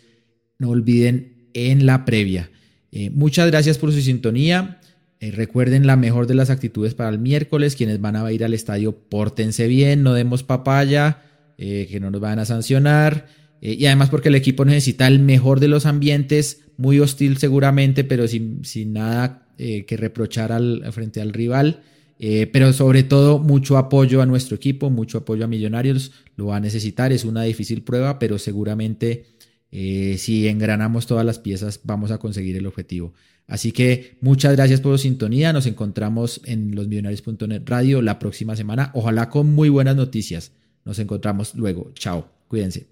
no 0.63 0.71
olviden 0.71 1.49
en 1.53 1.85
la 1.85 2.07
previa. 2.07 2.51
Eh, 2.91 3.11
muchas 3.11 3.49
gracias 3.49 3.77
por 3.77 3.93
su 3.93 4.01
sintonía. 4.01 4.81
Eh, 5.21 5.31
recuerden 5.31 5.87
la 5.87 5.97
mejor 5.97 6.27
de 6.27 6.35
las 6.35 6.49
actitudes 6.49 6.95
para 6.95 7.11
el 7.11 7.19
miércoles. 7.19 7.77
Quienes 7.77 8.01
van 8.01 8.17
a 8.17 8.33
ir 8.33 8.45
al 8.45 8.55
estadio, 8.55 8.97
pórtense 8.97 9.69
bien, 9.69 10.03
no 10.03 10.15
demos 10.15 10.43
papaya, 10.43 11.23
que 11.59 11.99
no 12.01 12.11
nos 12.11 12.21
van 12.21 12.41
a 12.41 12.45
sancionar. 12.45 13.29
y 13.61 13.87
además 13.87 14.11
porque 14.11 14.31
el 14.31 14.35
equipo 14.35 14.65
necesita 14.65 15.07
el 15.07 15.21
mejor 15.21 15.61
de 15.61 15.69
los 15.69 15.87
ambientes 15.87 16.63
muy 16.77 16.99
hostil 16.99 17.37
seguramente, 17.37 18.03
pero 18.03 18.27
sin, 18.27 18.65
sin 18.65 18.95
nada 18.95 19.43
eh, 19.59 19.85
que 19.85 19.97
reprochar 19.97 20.51
al, 20.51 20.83
frente 20.93 21.21
al 21.21 21.33
rival. 21.33 21.83
Eh, 22.19 22.49
pero 22.53 22.73
sobre 22.73 23.03
todo 23.03 23.39
mucho 23.39 23.79
apoyo 23.79 24.23
a 24.23 24.27
nuestro 24.27 24.57
equipo, 24.57 24.91
mucho 24.91 25.19
apoyo 25.19 25.45
a 25.45 25.49
Millonarios, 25.49 26.13
lo 26.37 26.47
va 26.47 26.57
a 26.57 26.61
necesitar, 26.61 27.13
es 27.13 27.25
una 27.25 27.43
difícil 27.43 27.83
prueba, 27.83 28.19
pero 28.19 28.39
seguramente 28.39 29.27
eh, 29.73 30.17
si 30.19 30.47
engranamos 30.47 31.07
todas 31.07 31.25
las 31.27 31.39
piezas 31.39 31.81
vamos 31.83 32.11
a 32.11 32.19
conseguir 32.19 32.57
el 32.57 32.67
objetivo. 32.67 33.15
Así 33.49 33.73
que 33.73 34.17
muchas 34.21 34.53
gracias 34.55 34.81
por 34.81 34.97
su 34.97 35.03
sintonía, 35.03 35.53
nos 35.53 35.67
encontramos 35.67 36.41
en 36.45 36.75
losmillonarios.net 36.77 37.63
radio 37.67 38.01
la 38.03 38.19
próxima 38.19 38.55
semana, 38.55 38.91
ojalá 38.95 39.29
con 39.29 39.53
muy 39.53 39.69
buenas 39.69 39.97
noticias. 39.97 40.53
Nos 40.85 40.99
encontramos 40.99 41.55
luego, 41.55 41.91
chao, 41.95 42.29
cuídense. 42.49 42.92